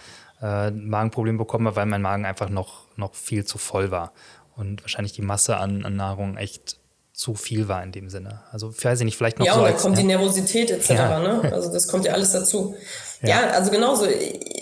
äh, 0.43 0.70
Magenproblem 0.70 1.39
bekommen 1.39 1.66
habe, 1.66 1.77
weil 1.77 1.87
mein 1.87 2.03
Magen 2.03 2.27
einfach 2.27 2.49
noch, 2.49 2.87
noch 2.97 3.14
viel 3.14 3.45
zu 3.45 3.59
voll 3.59 3.91
war 3.91 4.12
und 4.57 4.83
wahrscheinlich 4.83 5.12
die 5.12 5.23
Masse 5.23 5.57
an, 5.57 5.85
an 5.85 5.97
Nahrung 5.97 6.37
echt 6.37 6.79
zu 7.12 7.34
viel 7.34 7.68
war 7.68 7.82
in 7.82 7.92
dem 7.92 8.08
Sinne. 8.08 8.42
Also 8.52 8.72
weiß 8.72 9.00
ich 9.00 9.04
nicht, 9.04 9.16
vielleicht 9.16 9.38
noch 9.38 9.46
ja, 9.46 9.54
so. 9.54 9.60
Und 9.60 9.66
dann 9.66 9.76
kommt 9.76 9.96
ja. 9.96 10.02
die 10.02 10.08
Nervosität 10.08 10.70
etc. 10.70 10.90
Ja. 10.90 11.18
Ne? 11.18 11.52
Also 11.52 11.72
das 11.72 11.86
kommt 11.88 12.06
ja 12.06 12.12
alles 12.12 12.32
dazu. 12.32 12.74
Ja, 13.20 13.28
ja 13.28 13.50
also 13.50 13.70
genauso 13.70 14.06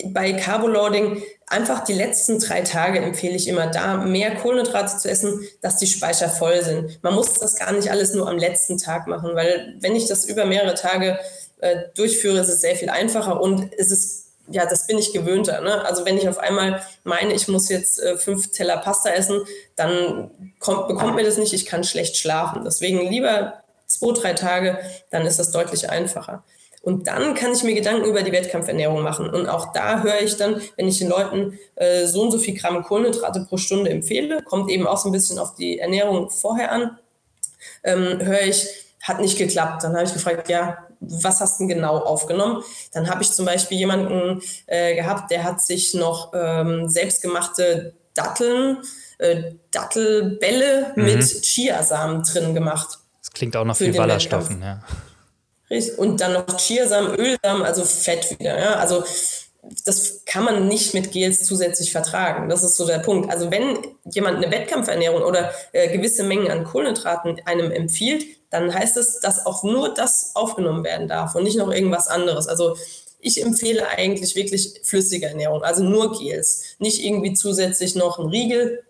bei 0.07 0.33
Carboloading 0.33 1.21
einfach 1.47 1.83
die 1.83 1.93
letzten 1.93 2.39
drei 2.39 2.61
Tage 2.61 2.99
empfehle 2.99 3.35
ich 3.35 3.47
immer 3.47 3.67
da 3.67 3.97
mehr 3.97 4.35
Kohlenhydrate 4.35 4.97
zu 4.97 5.09
essen, 5.09 5.41
dass 5.61 5.77
die 5.77 5.87
Speicher 5.87 6.29
voll 6.29 6.63
sind. 6.63 7.01
Man 7.03 7.13
muss 7.13 7.33
das 7.35 7.55
gar 7.55 7.71
nicht 7.71 7.89
alles 7.89 8.13
nur 8.13 8.29
am 8.29 8.37
letzten 8.37 8.77
Tag 8.77 9.07
machen, 9.07 9.35
weil 9.35 9.75
wenn 9.79 9.95
ich 9.95 10.07
das 10.07 10.25
über 10.25 10.45
mehrere 10.45 10.75
Tage 10.75 11.19
äh, 11.59 11.77
durchführe, 11.95 12.39
ist 12.39 12.49
es 12.49 12.61
sehr 12.61 12.75
viel 12.75 12.89
einfacher 12.89 13.41
und 13.41 13.71
es 13.77 13.91
ist 13.91 14.20
ja, 14.51 14.65
das 14.65 14.87
bin 14.87 14.97
ich 14.97 15.13
gewöhnter. 15.13 15.61
Ne? 15.61 15.83
Also 15.85 16.05
wenn 16.05 16.17
ich 16.17 16.27
auf 16.27 16.37
einmal 16.37 16.81
meine, 17.03 17.33
ich 17.33 17.47
muss 17.47 17.69
jetzt 17.69 18.01
äh, 18.01 18.17
fünf 18.17 18.51
Teller 18.51 18.77
Pasta 18.77 19.09
essen, 19.09 19.41
dann 19.75 20.31
kommt, 20.59 20.87
bekommt 20.87 21.15
mir 21.15 21.23
das 21.23 21.37
nicht, 21.37 21.53
ich 21.53 21.65
kann 21.65 21.83
schlecht 21.83 22.17
schlafen. 22.17 22.63
Deswegen 22.63 23.09
lieber 23.09 23.61
zwei, 23.87 24.11
drei 24.13 24.33
Tage, 24.33 24.79
dann 25.09 25.25
ist 25.25 25.39
das 25.39 25.51
deutlich 25.51 25.89
einfacher. 25.89 26.43
Und 26.81 27.07
dann 27.07 27.35
kann 27.35 27.53
ich 27.53 27.63
mir 27.63 27.75
Gedanken 27.75 28.05
über 28.05 28.23
die 28.23 28.31
Wettkampfernährung 28.31 29.01
machen. 29.03 29.29
Und 29.29 29.47
auch 29.47 29.71
da 29.71 30.01
höre 30.01 30.21
ich 30.21 30.37
dann, 30.37 30.61
wenn 30.77 30.87
ich 30.87 30.97
den 30.97 31.09
Leuten 31.09 31.59
äh, 31.75 32.07
so 32.07 32.23
und 32.23 32.31
so 32.31 32.39
viel 32.39 32.57
Gramm 32.57 32.83
Kohlenhydrate 32.83 33.45
pro 33.47 33.57
Stunde 33.57 33.91
empfehle, 33.91 34.41
kommt 34.43 34.71
eben 34.71 34.87
auch 34.87 34.97
so 34.97 35.09
ein 35.09 35.11
bisschen 35.11 35.37
auf 35.37 35.53
die 35.55 35.77
Ernährung 35.77 36.31
vorher 36.31 36.71
an, 36.71 36.97
ähm, 37.83 38.19
höre 38.25 38.41
ich, 38.41 38.67
hat 39.03 39.19
nicht 39.19 39.37
geklappt. 39.37 39.83
Dann 39.83 39.93
habe 39.93 40.05
ich 40.05 40.13
gefragt, 40.13 40.49
ja, 40.49 40.87
was 41.01 41.41
hast 41.41 41.59
du 41.59 41.67
genau 41.67 41.97
aufgenommen? 41.97 42.63
Dann 42.93 43.09
habe 43.09 43.23
ich 43.23 43.31
zum 43.31 43.45
Beispiel 43.45 43.77
jemanden 43.77 44.41
äh, 44.67 44.95
gehabt, 44.95 45.31
der 45.31 45.43
hat 45.43 45.61
sich 45.61 45.93
noch 45.93 46.31
ähm, 46.33 46.87
selbstgemachte 46.87 47.93
Datteln, 48.13 48.77
äh, 49.17 49.53
Dattelbälle 49.71 50.93
mhm. 50.95 51.03
mit 51.03 51.23
Chiasamen 51.23 52.23
drin 52.23 52.53
gemacht. 52.53 52.99
Das 53.19 53.31
klingt 53.31 53.55
auch 53.57 53.65
noch 53.65 53.75
viel 53.75 53.93
Ballaststoffen, 53.93 54.61
ja. 54.61 54.81
Und 55.97 56.19
dann 56.19 56.33
noch 56.33 56.57
Chiasamen, 56.57 57.15
Ölsamen, 57.15 57.63
also 57.63 57.85
Fett 57.85 58.37
wieder. 58.37 58.59
Ja? 58.59 58.73
Also 58.75 59.05
das 59.85 60.25
kann 60.25 60.43
man 60.43 60.67
nicht 60.67 60.93
mit 60.93 61.11
Gels 61.11 61.45
zusätzlich 61.45 61.91
vertragen. 61.91 62.49
Das 62.49 62.61
ist 62.61 62.75
so 62.75 62.85
der 62.85 62.99
Punkt. 62.99 63.31
Also 63.31 63.51
wenn 63.51 63.77
jemand 64.11 64.37
eine 64.37 64.51
Wettkampfernährung 64.51 65.21
oder 65.21 65.53
äh, 65.71 65.95
gewisse 65.95 66.23
Mengen 66.23 66.51
an 66.51 66.65
Kohlenhydraten 66.65 67.39
einem 67.45 67.71
empfiehlt, 67.71 68.25
dann 68.51 68.73
heißt 68.73 68.97
es, 68.97 69.19
dass 69.19 69.45
auch 69.45 69.63
nur 69.63 69.93
das 69.93 70.31
aufgenommen 70.35 70.83
werden 70.83 71.07
darf 71.07 71.33
und 71.35 71.43
nicht 71.43 71.57
noch 71.57 71.71
irgendwas 71.71 72.07
anderes. 72.07 72.47
Also 72.47 72.75
ich 73.19 73.41
empfehle 73.41 73.87
eigentlich 73.87 74.35
wirklich 74.35 74.81
flüssige 74.83 75.27
Ernährung, 75.27 75.63
also 75.63 75.83
nur 75.83 76.17
Gels, 76.19 76.75
nicht 76.77 77.03
irgendwie 77.03 77.33
zusätzlich 77.33 77.95
noch 77.95 78.19
ein 78.19 78.27
Riegel. 78.27 78.83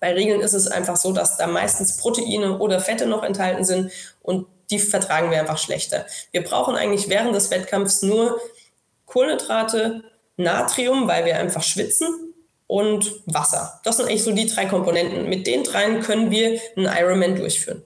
Bei 0.00 0.14
Riegeln 0.14 0.40
ist 0.40 0.52
es 0.52 0.68
einfach 0.68 0.96
so, 0.96 1.12
dass 1.12 1.36
da 1.36 1.46
meistens 1.46 1.96
Proteine 1.96 2.58
oder 2.58 2.80
Fette 2.80 3.06
noch 3.06 3.22
enthalten 3.22 3.64
sind 3.64 3.90
und 4.22 4.46
die 4.70 4.78
vertragen 4.78 5.30
wir 5.30 5.40
einfach 5.40 5.58
schlechter. 5.58 6.06
Wir 6.30 6.44
brauchen 6.44 6.76
eigentlich 6.76 7.08
während 7.08 7.34
des 7.34 7.50
Wettkampfs 7.50 8.02
nur 8.02 8.40
Kohlenhydrate, 9.06 10.04
Natrium, 10.36 11.08
weil 11.08 11.24
wir 11.24 11.38
einfach 11.38 11.64
schwitzen 11.64 12.32
und 12.68 13.20
Wasser. 13.26 13.80
Das 13.82 13.96
sind 13.96 14.06
eigentlich 14.06 14.22
so 14.22 14.32
die 14.32 14.46
drei 14.46 14.66
Komponenten. 14.66 15.28
Mit 15.28 15.48
den 15.48 15.64
dreien 15.64 16.00
können 16.00 16.30
wir 16.30 16.60
einen 16.76 16.86
Ironman 16.86 17.34
durchführen. 17.34 17.82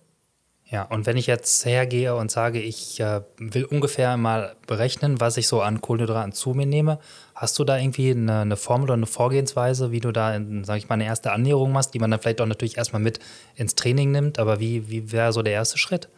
Ja, 0.75 0.83
und 0.83 1.07
wenn 1.07 1.17
ich 1.17 1.29
jetzt 1.29 1.65
hergehe 1.67 2.17
und 2.17 2.33
sage, 2.33 2.61
ich 2.61 2.99
äh, 2.99 3.21
will 3.39 3.65
ungefähr 3.65 4.17
mal 4.17 4.57
berechnen, 4.67 5.21
was 5.21 5.37
ich 5.37 5.47
so 5.47 5.63
an 5.63 5.81
Kohlenhydraten 5.81 6.33
zu 6.33 6.51
mir 6.51 6.67
nehme, 6.67 6.99
hast 7.37 7.57
du 7.61 7.63
da 7.63 7.79
irgendwie 7.79 8.11
eine, 8.11 8.41
eine 8.41 8.57
Formel 8.57 8.87
oder 8.87 8.95
eine 8.95 9.07
Vorgehensweise, 9.07 9.93
wie 9.93 10.01
du 10.01 10.11
da, 10.11 10.33
sage 10.65 10.79
ich 10.79 10.89
mal, 10.89 10.95
eine 10.95 11.05
erste 11.05 11.31
Annäherung 11.31 11.71
machst, 11.71 11.95
die 11.95 12.01
man 12.01 12.11
dann 12.11 12.19
vielleicht 12.19 12.41
auch 12.41 12.47
natürlich 12.47 12.77
erstmal 12.77 13.01
mit 13.01 13.21
ins 13.55 13.77
Training 13.77 14.11
nimmt, 14.11 14.41
aber 14.41 14.59
wie, 14.59 14.91
wie 14.91 15.13
wäre 15.13 15.33
so 15.33 15.43
der 15.43 15.53
erste 15.53 15.79
Schritt? 15.79 16.09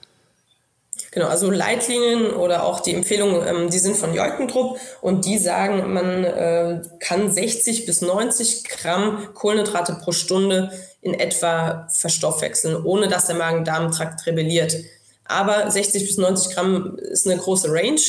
Genau, 1.16 1.28
also 1.28 1.50
Leitlinien 1.50 2.34
oder 2.34 2.64
auch 2.64 2.80
die 2.80 2.92
Empfehlungen, 2.92 3.40
ähm, 3.48 3.70
die 3.70 3.78
sind 3.78 3.96
von 3.96 4.12
Jeukendrupp 4.12 4.78
und 5.00 5.24
die 5.24 5.38
sagen, 5.38 5.94
man 5.94 6.24
äh, 6.24 6.82
kann 7.00 7.32
60 7.32 7.86
bis 7.86 8.02
90 8.02 8.64
Gramm 8.64 9.26
Kohlenhydrate 9.32 9.94
pro 9.94 10.12
Stunde 10.12 10.70
in 11.00 11.14
etwa 11.14 11.88
verstoffwechseln, 11.88 12.84
ohne 12.84 13.08
dass 13.08 13.28
der 13.28 13.36
Magen-Darm-Trakt 13.36 14.26
rebelliert. 14.26 14.76
Aber 15.24 15.70
60 15.70 16.06
bis 16.06 16.18
90 16.18 16.54
Gramm 16.54 16.98
ist 16.98 17.26
eine 17.26 17.40
große 17.40 17.68
Range 17.70 18.02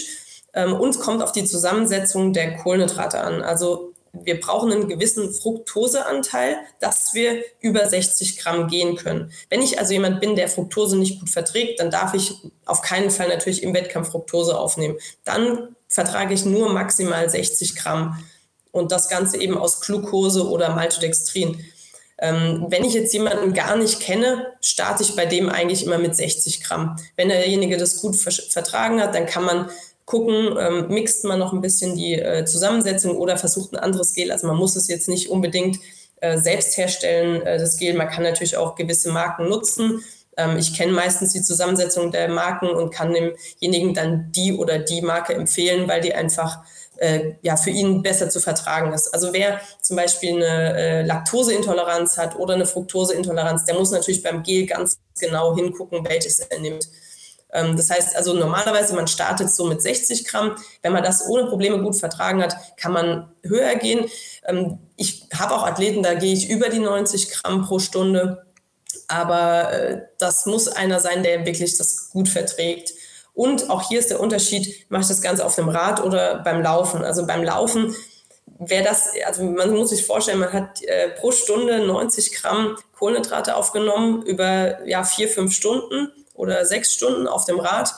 ähm, 0.54 0.74
und 0.74 1.00
kommt 1.00 1.24
auf 1.24 1.32
die 1.32 1.46
Zusammensetzung 1.46 2.34
der 2.34 2.58
Kohlenhydrate 2.58 3.22
an. 3.22 3.42
Also 3.42 3.94
wir 4.14 4.40
brauchen 4.40 4.72
einen 4.72 4.88
gewissen 4.88 5.34
Fructoseanteil, 5.34 6.58
dass 6.80 7.14
wir 7.14 7.44
über 7.60 7.88
60 7.88 8.40
Gramm 8.40 8.68
gehen 8.68 8.96
können. 8.96 9.32
Wenn 9.50 9.62
ich 9.62 9.80
also 9.80 9.94
jemand 9.94 10.20
bin, 10.20 10.36
der 10.36 10.48
Fructose 10.48 10.98
nicht 10.98 11.20
gut 11.20 11.30
verträgt, 11.30 11.80
dann 11.80 11.92
darf 11.92 12.14
ich 12.14 12.36
auf 12.66 12.82
keinen 12.82 13.10
Fall 13.10 13.30
natürlich 13.30 13.64
im 13.64 13.74
Wettkampf 13.74 14.10
Fructose 14.10 14.58
aufnehmen. 14.58 14.98
Dann 15.24 15.76
vertrage 15.88 16.34
ich 16.34 16.46
nur 16.46 16.72
maximal 16.74 17.30
60 17.30 17.76
Gramm 17.76 18.18
und 18.72 18.92
das 18.92 19.10
Ganze 19.10 19.38
eben 19.38 19.58
aus 19.58 19.82
Glucose 19.82 20.48
oder 20.48 20.76
Maltodextrin. 20.76 21.64
Ähm, 22.20 22.66
wenn 22.70 22.84
ich 22.84 22.94
jetzt 22.94 23.14
jemanden 23.14 23.54
gar 23.54 23.76
nicht 23.76 24.00
kenne, 24.00 24.48
starte 24.60 25.04
ich 25.04 25.16
bei 25.16 25.26
dem 25.26 25.50
eigentlich 25.50 25.86
immer 25.86 26.00
mit 26.00 26.16
60 26.16 26.64
Gramm. 26.64 26.98
Wenn 27.16 27.30
derjenige 27.30 27.78
das 27.78 27.98
gut 27.98 28.16
vertragen 28.16 29.02
hat, 29.02 29.14
dann 29.14 29.28
kann 29.28 29.44
man 29.44 29.70
gucken, 30.08 30.58
ähm, 30.58 30.88
mixt 30.88 31.26
man 31.26 31.38
noch 31.38 31.52
ein 31.54 31.60
bisschen 31.60 31.96
die 31.96 32.14
äh, 32.14 32.46
Zusammensetzung 32.46 33.18
oder 33.18 33.38
versucht 33.38 33.74
ein 33.74 33.80
anderes 33.80 34.14
Gel. 34.14 34.32
Also 34.32 34.48
man 34.48 34.56
muss 34.56 34.78
es 34.78 34.88
jetzt 34.88 35.10
nicht 35.10 35.30
unbedingt 35.30 35.80
äh, 36.22 36.38
selbst 36.38 36.78
herstellen, 36.78 37.42
äh, 37.42 37.60
das 37.60 37.78
Gel. 37.78 37.94
Man 37.94 38.08
kann 38.08 38.24
natürlich 38.24 38.56
auch 38.56 38.76
gewisse 38.76 39.12
Marken 39.12 39.50
nutzen. 39.50 40.02
Ähm, 40.38 40.58
ich 40.58 40.74
kenne 40.74 40.94
meistens 40.94 41.34
die 41.34 41.42
Zusammensetzung 41.42 42.12
der 42.12 42.30
Marken 42.30 42.70
und 42.70 42.92
kann 42.92 43.14
demjenigen 43.14 43.94
dann 43.94 44.32
die 44.32 44.54
oder 44.54 44.80
die 44.80 45.02
Marke 45.02 45.34
empfehlen, 45.34 45.90
weil 45.90 46.00
die 46.00 46.14
einfach 46.14 46.60
äh, 47.00 47.34
ja, 47.42 47.58
für 47.58 47.72
ihn 47.72 48.02
besser 48.02 48.30
zu 48.30 48.40
vertragen 48.40 48.94
ist. 48.94 49.14
Also 49.14 49.34
wer 49.34 49.60
zum 49.82 49.98
Beispiel 49.98 50.38
eine 50.38 50.78
äh, 50.78 51.02
Laktoseintoleranz 51.04 52.18
hat 52.18 52.38
oder 52.38 52.54
eine 52.54 52.66
Fructoseintoleranz, 52.66 53.66
der 53.66 53.76
muss 53.76 53.92
natürlich 53.92 54.24
beim 54.24 54.42
Gel 54.42 54.68
ganz 54.68 55.00
genau 55.20 55.54
hingucken, 55.54 56.08
welches 56.08 56.40
er 56.40 56.60
nimmt. 56.60 56.88
Ähm, 57.52 57.76
das 57.78 57.90
heißt 57.90 58.16
also 58.16 58.34
normalerweise, 58.34 58.96
man 58.96 59.08
startet 59.08 59.52
so 59.52 59.66
mit 59.66 59.82
60 59.82 60.26
Gramm. 60.26 60.56
Wenn 60.82 60.94
man 60.94 61.04
das 61.04 61.28
ohne 61.28 61.46
Probleme 61.46 61.82
gut 61.82 61.96
vertragen 61.96 62.42
hat, 62.42 62.56
kann 62.78 62.92
man 62.92 63.32
höher 63.44 63.76
gehen. 63.76 64.10
Ähm, 64.46 64.80
ich 64.96 65.28
habe 65.34 65.56
auch 65.56 65.64
Athleten, 65.64 66.04
da 66.04 66.14
gehe 66.14 66.34
ich 66.34 66.50
über 66.50 66.70
die 66.70 66.80
90 66.80 67.30
Gramm 67.32 67.66
pro 67.66 67.80
Stunde. 67.80 68.46
Aber 69.08 69.72
äh, 69.72 70.02
das 70.18 70.46
muss 70.46 70.68
einer 70.68 71.00
sein, 71.00 71.24
der 71.24 71.46
wirklich 71.46 71.78
das 71.78 72.10
gut 72.10 72.28
verträgt. 72.28 72.94
Und 73.34 73.70
auch 73.70 73.88
hier 73.88 74.00
ist 74.00 74.10
der 74.10 74.20
Unterschied, 74.20 74.90
mache 74.90 75.04
ich 75.04 75.08
das 75.08 75.22
Ganze 75.22 75.46
auf 75.46 75.56
dem 75.56 75.70
Rad 75.70 76.04
oder 76.04 76.40
beim 76.40 76.62
Laufen. 76.62 77.04
Also 77.04 77.26
beim 77.28 77.44
Laufen 77.44 77.96
wäre 78.60 78.84
das, 78.84 79.12
also 79.26 79.44
man 79.44 79.72
muss 79.72 79.92
sich 79.92 80.06
vorstellen, 80.06 80.40
man 80.40 80.52
hat 80.52 80.82
äh, 80.84 81.10
pro 81.10 81.32
Stunde 81.32 81.86
90 81.86 82.34
Gramm 82.34 82.78
Kohlenhydrate 82.98 83.56
aufgenommen 83.56 84.24
über 84.24 84.84
ja, 84.88 85.04
vier, 85.04 85.30
fünf 85.30 85.54
Stunden 85.54 86.12
oder 86.38 86.66
sechs 86.66 86.94
Stunden 86.94 87.28
auf 87.28 87.46
dem 87.46 87.60
Rad, 87.60 87.94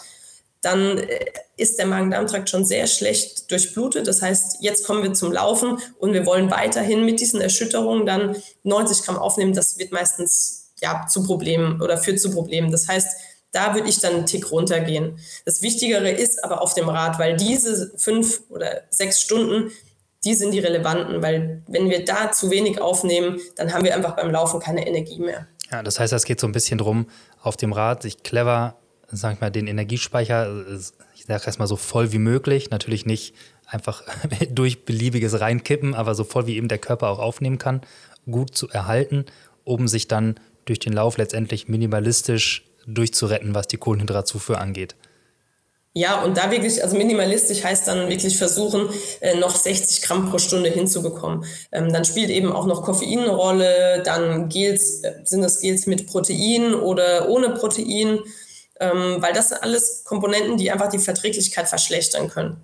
dann 0.62 0.98
äh, 0.98 1.26
ist 1.58 1.80
der 1.80 1.86
Magen-Darm-Trakt 1.86 2.50
schon 2.50 2.66
sehr 2.66 2.88
schlecht 2.88 3.52
durchblutet. 3.52 4.08
Das 4.08 4.22
heißt, 4.22 4.58
jetzt 4.62 4.86
kommen 4.86 5.04
wir 5.04 5.14
zum 5.14 5.32
Laufen 5.32 5.80
und 6.00 6.14
wir 6.14 6.26
wollen 6.26 6.52
weiterhin 6.52 7.06
mit 7.06 7.20
diesen 7.20 7.42
Erschütterungen 7.42 8.06
dann 8.06 8.36
90 8.64 9.06
Gramm 9.06 9.18
aufnehmen. 9.18 9.54
Das 9.54 9.78
wird 9.78 9.92
meistens 9.92 10.72
ja 10.82 11.06
zu 11.08 11.24
Problemen 11.24 11.82
oder 11.82 11.98
führt 11.98 12.20
zu 12.20 12.32
Problemen. 12.32 12.72
Das 12.72 12.88
heißt, 12.88 13.10
da 13.52 13.74
würde 13.74 13.90
ich 13.90 14.00
dann 14.00 14.14
einen 14.14 14.26
Tick 14.26 14.52
runtergehen. 14.52 15.20
Das 15.46 15.62
Wichtigere 15.62 16.12
ist 16.12 16.44
aber 16.44 16.62
auf 16.62 16.74
dem 16.74 16.88
Rad, 16.88 17.20
weil 17.20 17.36
diese 17.36 17.92
fünf 17.98 18.42
oder 18.50 18.84
sechs 18.90 19.20
Stunden, 19.22 19.72
die 20.24 20.36
sind 20.36 20.52
die 20.52 20.60
relevanten, 20.60 21.22
weil 21.22 21.64
wenn 21.68 21.90
wir 21.90 22.06
da 22.06 22.32
zu 22.32 22.52
wenig 22.52 22.82
aufnehmen, 22.82 23.40
dann 23.56 23.74
haben 23.74 23.86
wir 23.86 23.96
einfach 23.96 24.16
beim 24.16 24.32
Laufen 24.32 24.60
keine 24.60 24.86
Energie 24.86 25.20
mehr. 25.20 25.48
Ja, 25.72 25.84
das 25.84 26.00
heißt, 26.00 26.14
es 26.14 26.26
geht 26.26 26.40
so 26.40 26.48
ein 26.48 26.52
bisschen 26.52 26.78
drum, 26.78 27.08
auf 27.42 27.58
dem 27.58 27.74
Rad 27.74 28.02
sich 28.02 28.24
clever, 28.24 28.76
sag 29.08 29.36
ich 29.36 29.42
mal, 29.42 29.52
den 29.52 29.68
Energiespeicher, 29.68 30.66
ich 31.16 31.26
sage 31.26 31.44
erstmal 31.46 31.68
so 31.68 31.76
voll 31.76 32.12
wie 32.12 32.18
möglich, 32.18 32.70
natürlich 32.72 33.06
nicht 33.06 33.36
einfach 33.68 34.04
durch 34.50 34.86
beliebiges 34.86 35.40
reinkippen, 35.40 35.94
aber 35.94 36.16
so 36.16 36.24
voll 36.24 36.48
wie 36.48 36.58
eben 36.58 36.68
der 36.68 36.80
Körper 36.80 37.10
auch 37.10 37.20
aufnehmen 37.20 37.58
kann, 37.58 37.82
gut 38.30 38.56
zu 38.56 38.70
erhalten, 38.70 39.26
um 39.64 39.88
sich 39.88 40.08
dann 40.08 40.36
durch 40.66 40.80
den 40.80 40.94
Lauf 40.94 41.18
letztendlich 41.18 41.68
minimalistisch 41.68 42.66
durchzuretten, 42.88 43.54
was 43.54 43.68
die 43.68 43.78
Kohlenhydratzufuhr 43.78 44.60
angeht. 44.60 44.96
Ja, 45.94 46.24
und 46.24 46.38
da 46.38 46.52
wirklich, 46.52 46.84
also 46.84 46.96
minimalistisch 46.96 47.64
heißt 47.64 47.88
dann 47.88 48.10
wirklich 48.10 48.38
versuchen, 48.38 48.90
äh, 49.22 49.36
noch 49.36 49.56
60 49.56 50.04
Gramm 50.04 50.30
pro 50.30 50.38
Stunde 50.38 50.70
hinzubekommen. 50.70 51.46
Ähm, 51.72 51.92
dann 51.92 52.06
spielt 52.06 52.30
eben 52.30 52.52
auch 52.52 52.68
noch 52.68 52.84
Koffein 52.84 53.20
eine 53.20 53.30
Rolle, 53.30 54.04
dann 54.04 54.50
Gels, 54.50 55.04
äh, 55.04 55.16
sind 55.24 55.42
das 55.42 55.60
Gels 55.60 55.88
mit 55.88 56.06
Protein 56.06 56.76
oder 56.76 57.28
ohne 57.28 57.50
Protein, 57.52 58.20
ähm, 58.80 59.18
weil 59.20 59.34
das 59.34 59.50
sind 59.50 59.64
alles 59.64 60.04
Komponenten, 60.04 60.58
die 60.58 60.70
einfach 60.70 60.90
die 60.90 61.00
Verträglichkeit 61.00 61.68
verschlechtern 61.68 62.30
können. 62.30 62.58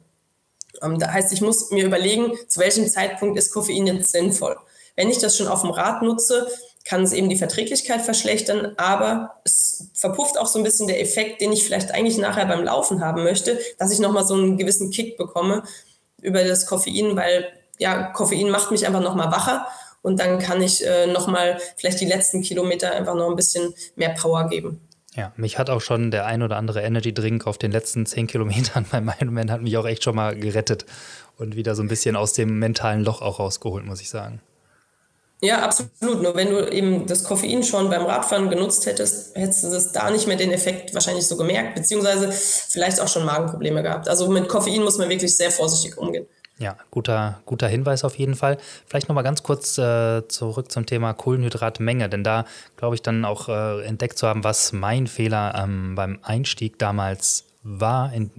Ähm, 0.84 0.99
da 0.99 1.11
heißt, 1.11 1.34
ich 1.34 1.41
muss 1.41 1.71
mir 1.71 1.86
überlegen, 1.86 2.34
zu 2.47 2.59
welchem 2.59 2.88
Zeitpunkt 2.88 3.38
ist 3.39 3.51
Koffein 3.51 3.88
jetzt 3.88 4.11
sinnvoll. 4.11 4.55
Wenn 4.95 5.09
ich 5.09 5.17
das 5.17 5.36
schon 5.36 5.47
auf 5.47 5.61
dem 5.61 5.71
Rad 5.71 6.03
nutze, 6.03 6.47
kann 6.86 7.03
es 7.03 7.13
eben 7.13 7.29
die 7.29 7.36
Verträglichkeit 7.36 8.01
verschlechtern, 8.01 8.73
aber 8.77 9.41
es 9.43 9.89
verpufft 9.93 10.38
auch 10.38 10.45
so 10.45 10.59
ein 10.59 10.63
bisschen 10.63 10.88
der 10.88 11.01
Effekt, 11.01 11.41
den 11.41 11.51
ich 11.51 11.65
vielleicht 11.65 11.91
eigentlich 11.91 12.17
nachher 12.17 12.45
beim 12.45 12.63
Laufen 12.63 13.01
haben 13.01 13.23
möchte, 13.23 13.59
dass 13.79 13.91
ich 13.91 13.99
nochmal 13.99 14.25
so 14.25 14.36
einen 14.36 14.57
gewissen 14.57 14.91
Kick 14.91 15.17
bekomme 15.17 15.63
über 16.21 16.43
das 16.43 16.67
Koffein, 16.67 17.15
weil 17.15 17.47
ja, 17.79 18.03
Koffein 18.03 18.49
macht 18.49 18.71
mich 18.71 18.86
einfach 18.86 19.01
nochmal 19.01 19.31
wacher 19.31 19.67
und 20.03 20.19
dann 20.19 20.38
kann 20.38 20.61
ich 20.61 20.86
äh, 20.86 21.07
nochmal 21.07 21.59
vielleicht 21.75 21.99
die 21.99 22.05
letzten 22.05 22.43
Kilometer 22.43 22.91
einfach 22.91 23.15
noch 23.15 23.29
ein 23.29 23.36
bisschen 23.36 23.73
mehr 23.95 24.09
Power 24.09 24.47
geben. 24.47 24.79
Ja, 25.15 25.31
mich 25.38 25.57
hat 25.57 25.69
auch 25.69 25.81
schon 25.81 26.11
der 26.11 26.25
ein 26.25 26.43
oder 26.43 26.57
andere 26.57 26.81
Energy 26.81 27.13
Drink 27.13 27.47
auf 27.47 27.57
den 27.57 27.71
letzten 27.71 28.05
zehn 28.05 28.27
Kilometern 28.27 28.86
beim 28.91 29.11
Ironman 29.19 29.49
hat 29.49 29.63
mich 29.63 29.75
auch 29.77 29.86
echt 29.86 30.03
schon 30.03 30.15
mal 30.15 30.36
gerettet 30.36 30.86
und 31.38 31.55
wieder 31.55 31.73
so 31.73 31.81
ein 31.81 31.88
bisschen 31.88 32.15
aus 32.15 32.33
dem 32.33 32.59
mentalen 32.59 33.03
Loch 33.03 33.21
auch 33.23 33.39
rausgeholt, 33.39 33.86
muss 33.86 34.01
ich 34.01 34.09
sagen. 34.09 34.41
Ja, 35.41 35.59
absolut. 35.59 36.21
Nur 36.21 36.36
wenn 36.36 36.49
du 36.49 36.67
eben 36.71 37.05
das 37.07 37.23
Koffein 37.23 37.61
schon 37.63 37.89
beim 37.89 38.05
Radfahren 38.05 38.49
genutzt 38.49 38.86
hättest, 38.86 39.36
hättest 39.36 39.63
du 39.63 39.69
das 39.69 39.91
da 39.91 40.09
nicht 40.09 40.27
mehr 40.27 40.38
den 40.38 40.51
Effekt 40.51 40.93
wahrscheinlich 40.93 41.27
so 41.27 41.36
gemerkt, 41.38 41.75
beziehungsweise 41.75 42.31
vielleicht 42.31 42.99
auch 43.01 43.07
schon 43.07 43.25
Magenprobleme 43.25 43.83
gehabt. 43.83 44.07
Also 44.07 44.29
mit 44.29 44.47
Koffein 44.47 44.83
muss 44.83 44.97
man 44.97 45.09
wirklich 45.09 45.36
sehr 45.36 45.51
vorsichtig 45.51 45.97
umgehen. 45.97 46.25
Ja, 46.57 46.77
guter, 46.89 47.41
guter 47.45 47.67
Hinweis 47.67 48.05
auf 48.05 48.17
jeden 48.17 48.36
Fall. 48.36 48.57
Vielleicht 48.88 49.09
nochmal 49.09 49.25
ganz 49.25 49.43
kurz 49.43 49.77
äh, 49.77 50.25
zurück 50.29 50.71
zum 50.71 50.86
Thema 50.86 51.13
Kohlenhydratmenge, 51.13 52.07
denn 52.07 52.23
da 52.23 52.45
glaube 52.77 52.95
ich 52.95 53.01
dann 53.01 53.25
auch 53.25 53.49
äh, 53.49 53.83
entdeckt 53.83 54.17
zu 54.17 54.25
haben, 54.27 54.45
was 54.45 54.71
mein 54.71 55.07
Fehler 55.07 55.53
ähm, 55.61 55.95
beim 55.95 56.19
Einstieg 56.21 56.79
damals 56.79 57.45
war 57.68 58.13
in, 58.13 58.30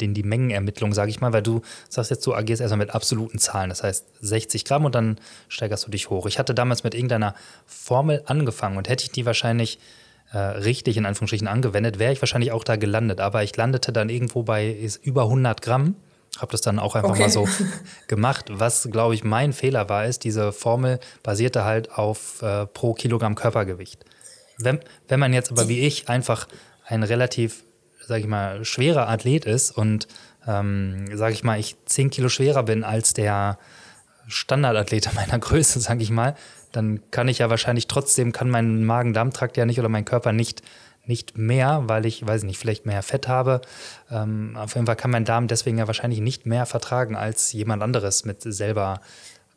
in 0.00 0.14
die 0.14 0.22
Mengenermittlung, 0.22 0.94
sage 0.94 1.10
ich 1.10 1.20
mal, 1.20 1.34
weil 1.34 1.42
du 1.42 1.60
sagst 1.90 2.10
jetzt, 2.10 2.26
du 2.26 2.34
agierst 2.34 2.62
erstmal 2.62 2.78
mit 2.78 2.94
absoluten 2.94 3.38
Zahlen, 3.38 3.68
das 3.68 3.82
heißt 3.82 4.06
60 4.22 4.64
Gramm 4.64 4.86
und 4.86 4.94
dann 4.94 5.18
steigerst 5.48 5.86
du 5.86 5.90
dich 5.90 6.08
hoch. 6.08 6.26
Ich 6.26 6.38
hatte 6.38 6.54
damals 6.54 6.82
mit 6.82 6.94
irgendeiner 6.94 7.34
Formel 7.66 8.22
angefangen 8.24 8.78
und 8.78 8.88
hätte 8.88 9.04
ich 9.04 9.12
die 9.12 9.26
wahrscheinlich 9.26 9.78
äh, 10.32 10.38
richtig 10.38 10.96
in 10.96 11.04
Anführungsstrichen 11.04 11.48
angewendet, 11.48 11.98
wäre 11.98 12.14
ich 12.14 12.22
wahrscheinlich 12.22 12.50
auch 12.50 12.64
da 12.64 12.76
gelandet, 12.76 13.20
aber 13.20 13.42
ich 13.42 13.54
landete 13.54 13.92
dann 13.92 14.08
irgendwo 14.08 14.42
bei 14.42 14.74
über 15.02 15.24
100 15.24 15.60
Gramm. 15.60 15.94
Habe 16.38 16.52
das 16.52 16.62
dann 16.62 16.78
auch 16.78 16.94
einfach 16.94 17.10
okay. 17.10 17.22
mal 17.22 17.30
so 17.30 17.46
gemacht. 18.08 18.46
Was, 18.50 18.88
glaube 18.90 19.14
ich, 19.14 19.22
mein 19.22 19.52
Fehler 19.52 19.90
war, 19.90 20.06
ist, 20.06 20.24
diese 20.24 20.52
Formel 20.52 20.98
basierte 21.22 21.64
halt 21.64 21.92
auf 21.92 22.40
äh, 22.42 22.66
pro 22.66 22.94
Kilogramm 22.94 23.34
Körpergewicht. 23.34 24.04
Wenn, 24.58 24.80
wenn 25.08 25.20
man 25.20 25.34
jetzt 25.34 25.52
aber 25.52 25.68
wie 25.68 25.80
ich 25.80 26.08
einfach 26.08 26.48
ein 26.86 27.02
relativ 27.02 27.65
sage 28.06 28.20
ich 28.20 28.26
mal, 28.26 28.64
schwerer 28.64 29.08
Athlet 29.08 29.44
ist 29.44 29.70
und, 29.70 30.06
ähm, 30.46 31.06
sage 31.14 31.34
ich 31.34 31.44
mal, 31.44 31.58
ich 31.58 31.76
10 31.86 32.10
Kilo 32.10 32.28
schwerer 32.28 32.62
bin 32.62 32.84
als 32.84 33.14
der 33.14 33.58
Standardathlet 34.28 35.14
meiner 35.14 35.38
Größe, 35.40 35.80
sage 35.80 36.02
ich 36.02 36.10
mal, 36.10 36.34
dann 36.72 37.00
kann 37.10 37.28
ich 37.28 37.38
ja 37.38 37.50
wahrscheinlich 37.50 37.86
trotzdem, 37.86 38.32
kann 38.32 38.50
mein 38.50 38.84
Magen-Darm-Trakt 38.84 39.56
ja 39.56 39.66
nicht 39.66 39.78
oder 39.78 39.88
mein 39.88 40.04
Körper 40.04 40.32
nicht, 40.32 40.62
nicht 41.04 41.38
mehr, 41.38 41.84
weil 41.86 42.06
ich, 42.06 42.26
weiß 42.26 42.42
nicht, 42.42 42.58
vielleicht 42.58 42.86
mehr 42.86 43.02
Fett 43.02 43.28
habe. 43.28 43.60
Ähm, 44.10 44.56
auf 44.56 44.74
jeden 44.74 44.86
Fall 44.86 44.96
kann 44.96 45.10
mein 45.10 45.24
Darm 45.24 45.46
deswegen 45.46 45.78
ja 45.78 45.86
wahrscheinlich 45.86 46.20
nicht 46.20 46.46
mehr 46.46 46.66
vertragen 46.66 47.16
als 47.16 47.52
jemand 47.52 47.82
anderes 47.82 48.24
mit 48.24 48.42
selber 48.42 49.00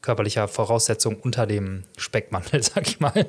körperlicher 0.02 0.48
Voraussetzung 0.48 1.18
unter 1.22 1.46
dem 1.46 1.84
Speckmantel, 1.98 2.64
sag 2.64 2.88
ich 2.88 3.00
mal. 3.00 3.28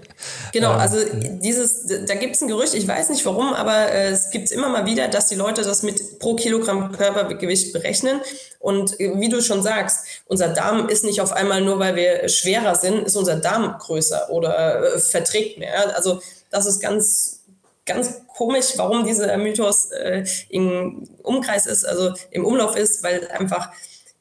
Genau, 0.52 0.72
ähm, 0.72 0.78
also 0.78 0.98
dieses, 1.42 1.86
da 2.06 2.14
gibt 2.14 2.36
es 2.36 2.42
ein 2.42 2.48
Gerücht, 2.48 2.74
ich 2.74 2.86
weiß 2.86 3.10
nicht 3.10 3.24
warum, 3.26 3.52
aber 3.52 3.90
äh, 3.90 4.10
es 4.10 4.30
gibt 4.30 4.50
immer 4.52 4.68
mal 4.68 4.86
wieder, 4.86 5.08
dass 5.08 5.26
die 5.26 5.34
Leute 5.34 5.62
das 5.62 5.82
mit 5.82 6.18
pro 6.18 6.36
Kilogramm 6.36 6.92
Körpergewicht 6.92 7.72
berechnen. 7.72 8.20
Und 8.58 8.98
äh, 9.00 9.18
wie 9.18 9.28
du 9.28 9.40
schon 9.42 9.62
sagst, 9.62 10.06
unser 10.26 10.48
Darm 10.48 10.88
ist 10.88 11.04
nicht 11.04 11.20
auf 11.20 11.32
einmal 11.32 11.60
nur, 11.60 11.78
weil 11.78 11.96
wir 11.96 12.28
schwerer 12.28 12.74
sind, 12.74 13.06
ist 13.06 13.16
unser 13.16 13.36
Darm 13.36 13.76
größer 13.78 14.30
oder 14.30 14.94
äh, 14.94 14.98
verträgt 14.98 15.58
mehr. 15.58 15.96
Also 15.96 16.22
das 16.50 16.66
ist 16.66 16.80
ganz 16.80 17.40
ganz 17.86 18.20
komisch, 18.28 18.66
warum 18.76 19.04
dieser 19.04 19.36
Mythos 19.36 19.90
äh, 19.90 20.24
im 20.48 21.08
Umkreis 21.22 21.66
ist, 21.66 21.84
also 21.84 22.14
im 22.30 22.44
Umlauf 22.44 22.76
ist, 22.76 23.02
weil 23.02 23.26
einfach 23.28 23.70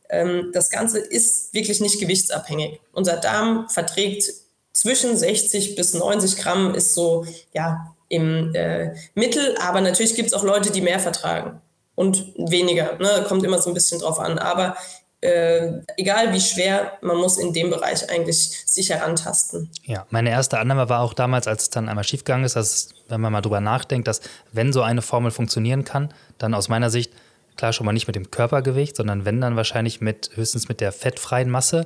das 0.09 0.69
Ganze 0.71 0.99
ist 0.99 1.53
wirklich 1.53 1.81
nicht 1.81 1.99
gewichtsabhängig. 1.99 2.79
Unser 2.93 3.17
Darm 3.17 3.69
verträgt 3.69 4.23
zwischen 4.73 5.15
60 5.15 5.75
bis 5.75 5.93
90 5.93 6.37
Gramm, 6.37 6.73
ist 6.73 6.93
so 6.93 7.25
ja 7.53 7.95
im 8.07 8.53
äh, 8.55 8.95
Mittel, 9.13 9.55
aber 9.61 9.81
natürlich 9.81 10.15
gibt 10.15 10.29
es 10.29 10.33
auch 10.33 10.43
Leute, 10.43 10.71
die 10.71 10.81
mehr 10.81 10.99
vertragen 10.99 11.61
und 11.95 12.33
weniger. 12.37 12.97
Ne? 12.97 13.25
Kommt 13.27 13.43
immer 13.43 13.59
so 13.61 13.69
ein 13.69 13.73
bisschen 13.73 13.99
drauf 13.99 14.19
an. 14.19 14.39
Aber 14.39 14.75
äh, 15.21 15.73
egal 15.97 16.33
wie 16.33 16.39
schwer, 16.39 16.93
man 17.01 17.17
muss 17.17 17.37
in 17.37 17.51
dem 17.53 17.69
Bereich 17.69 18.09
eigentlich 18.09 18.63
sich 18.65 18.89
herantasten. 18.89 19.69
Ja, 19.83 20.05
meine 20.09 20.29
erste 20.29 20.59
Annahme 20.59 20.87
war 20.87 21.01
auch 21.01 21.13
damals, 21.13 21.45
als 21.47 21.63
es 21.63 21.69
dann 21.69 21.89
einmal 21.89 22.05
schiefgegangen 22.05 22.45
ist, 22.45 22.55
dass, 22.55 22.89
wenn 23.09 23.19
man 23.21 23.33
mal 23.33 23.41
drüber 23.41 23.59
nachdenkt, 23.59 24.07
dass 24.07 24.21
wenn 24.53 24.71
so 24.71 24.81
eine 24.81 25.01
Formel 25.01 25.31
funktionieren 25.31 25.83
kann, 25.83 26.13
dann 26.37 26.53
aus 26.53 26.69
meiner 26.69 26.89
Sicht 26.89 27.11
Klar, 27.59 27.73
schon 27.73 27.85
mal 27.85 27.91
nicht 27.91 28.07
mit 28.07 28.15
dem 28.15 28.31
Körpergewicht, 28.31 28.95
sondern 28.95 29.25
wenn 29.25 29.41
dann 29.41 29.57
wahrscheinlich 29.57 29.99
mit 29.99 30.31
höchstens 30.35 30.69
mit 30.69 30.79
der 30.79 30.93
fettfreien 30.93 31.49
Masse, 31.49 31.85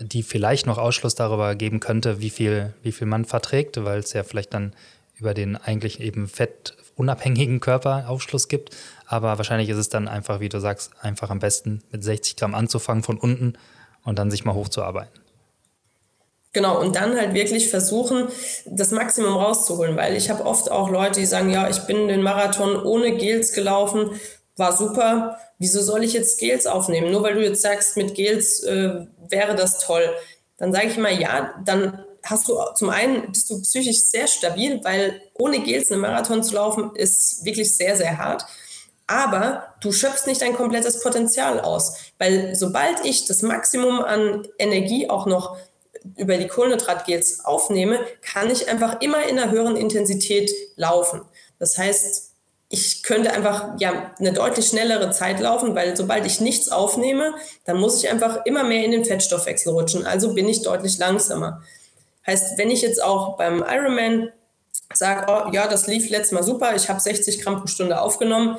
die 0.00 0.24
vielleicht 0.24 0.66
noch 0.66 0.76
Ausschluss 0.76 1.14
darüber 1.14 1.54
geben 1.54 1.78
könnte, 1.78 2.20
wie 2.20 2.30
viel, 2.30 2.74
wie 2.82 2.90
viel 2.90 3.06
man 3.06 3.24
verträgt, 3.24 3.84
weil 3.84 4.00
es 4.00 4.12
ja 4.12 4.24
vielleicht 4.24 4.52
dann 4.54 4.72
über 5.14 5.32
den 5.32 5.54
eigentlich 5.54 6.00
eben 6.00 6.26
fettunabhängigen 6.26 7.60
Körper 7.60 8.08
Aufschluss 8.08 8.48
gibt. 8.48 8.76
Aber 9.06 9.38
wahrscheinlich 9.38 9.68
ist 9.68 9.76
es 9.78 9.88
dann 9.88 10.08
einfach, 10.08 10.40
wie 10.40 10.48
du 10.48 10.58
sagst, 10.58 10.90
einfach 11.00 11.30
am 11.30 11.38
besten 11.38 11.84
mit 11.92 12.02
60 12.02 12.34
Gramm 12.34 12.56
anzufangen 12.56 13.04
von 13.04 13.16
unten 13.16 13.52
und 14.02 14.18
dann 14.18 14.32
sich 14.32 14.44
mal 14.44 14.56
hochzuarbeiten. 14.56 15.20
Genau, 16.52 16.80
und 16.80 16.96
dann 16.96 17.16
halt 17.16 17.34
wirklich 17.34 17.68
versuchen, 17.68 18.26
das 18.66 18.90
Maximum 18.90 19.34
rauszuholen, 19.34 19.96
weil 19.96 20.16
ich 20.16 20.28
habe 20.28 20.44
oft 20.44 20.72
auch 20.72 20.90
Leute, 20.90 21.20
die 21.20 21.26
sagen, 21.26 21.50
ja, 21.50 21.68
ich 21.68 21.82
bin 21.82 22.08
den 22.08 22.22
Marathon 22.22 22.82
ohne 22.82 23.16
Gels 23.16 23.52
gelaufen 23.52 24.10
war 24.56 24.76
super. 24.76 25.38
Wieso 25.58 25.82
soll 25.82 26.04
ich 26.04 26.12
jetzt 26.12 26.38
Gels 26.38 26.66
aufnehmen? 26.66 27.10
Nur 27.10 27.22
weil 27.22 27.34
du 27.34 27.42
jetzt 27.42 27.62
sagst, 27.62 27.96
mit 27.96 28.14
Gels 28.14 28.62
äh, 28.62 29.06
wäre 29.28 29.54
das 29.54 29.78
toll. 29.78 30.08
Dann 30.56 30.72
sage 30.72 30.88
ich 30.88 30.96
immer, 30.96 31.10
ja, 31.10 31.54
dann 31.64 32.04
hast 32.22 32.48
du 32.48 32.58
zum 32.74 32.90
einen, 32.90 33.30
bist 33.32 33.50
du 33.50 33.60
psychisch 33.60 34.02
sehr 34.02 34.26
stabil, 34.26 34.80
weil 34.82 35.20
ohne 35.34 35.60
Gels 35.60 35.90
einen 35.90 36.00
Marathon 36.00 36.42
zu 36.42 36.54
laufen, 36.54 36.94
ist 36.94 37.44
wirklich 37.44 37.76
sehr, 37.76 37.96
sehr 37.96 38.18
hart. 38.18 38.46
Aber 39.06 39.74
du 39.82 39.92
schöpfst 39.92 40.26
nicht 40.26 40.40
dein 40.40 40.54
komplettes 40.54 41.02
Potenzial 41.02 41.60
aus, 41.60 41.96
weil 42.18 42.54
sobald 42.54 43.04
ich 43.04 43.26
das 43.26 43.42
Maximum 43.42 44.00
an 44.00 44.48
Energie 44.58 45.10
auch 45.10 45.26
noch 45.26 45.58
über 46.16 46.36
die 46.38 46.48
Kohlenhydratgels 46.48 47.44
aufnehme, 47.44 48.00
kann 48.22 48.50
ich 48.50 48.68
einfach 48.68 49.00
immer 49.00 49.26
in 49.26 49.38
einer 49.38 49.50
höheren 49.50 49.76
Intensität 49.76 50.50
laufen. 50.76 51.22
Das 51.58 51.76
heißt, 51.76 52.33
ich 52.74 53.04
könnte 53.04 53.32
einfach 53.32 53.74
ja 53.78 54.10
eine 54.18 54.32
deutlich 54.32 54.66
schnellere 54.66 55.10
Zeit 55.10 55.38
laufen, 55.38 55.76
weil 55.76 55.96
sobald 55.96 56.26
ich 56.26 56.40
nichts 56.40 56.68
aufnehme, 56.70 57.34
dann 57.64 57.78
muss 57.78 58.02
ich 58.02 58.10
einfach 58.10 58.44
immer 58.46 58.64
mehr 58.64 58.84
in 58.84 58.90
den 58.90 59.04
Fettstoffwechsel 59.04 59.72
rutschen. 59.72 60.04
Also 60.04 60.34
bin 60.34 60.48
ich 60.48 60.62
deutlich 60.62 60.98
langsamer. 60.98 61.62
Heißt, 62.26 62.58
wenn 62.58 62.72
ich 62.72 62.82
jetzt 62.82 63.00
auch 63.00 63.36
beim 63.36 63.64
Ironman 63.66 64.32
sage, 64.92 65.26
oh, 65.28 65.52
ja, 65.52 65.68
das 65.68 65.86
lief 65.86 66.10
letztes 66.10 66.32
Mal 66.32 66.42
super, 66.42 66.74
ich 66.74 66.88
habe 66.88 66.98
60 66.98 67.42
Gramm 67.42 67.60
pro 67.60 67.68
Stunde 67.68 68.00
aufgenommen, 68.00 68.58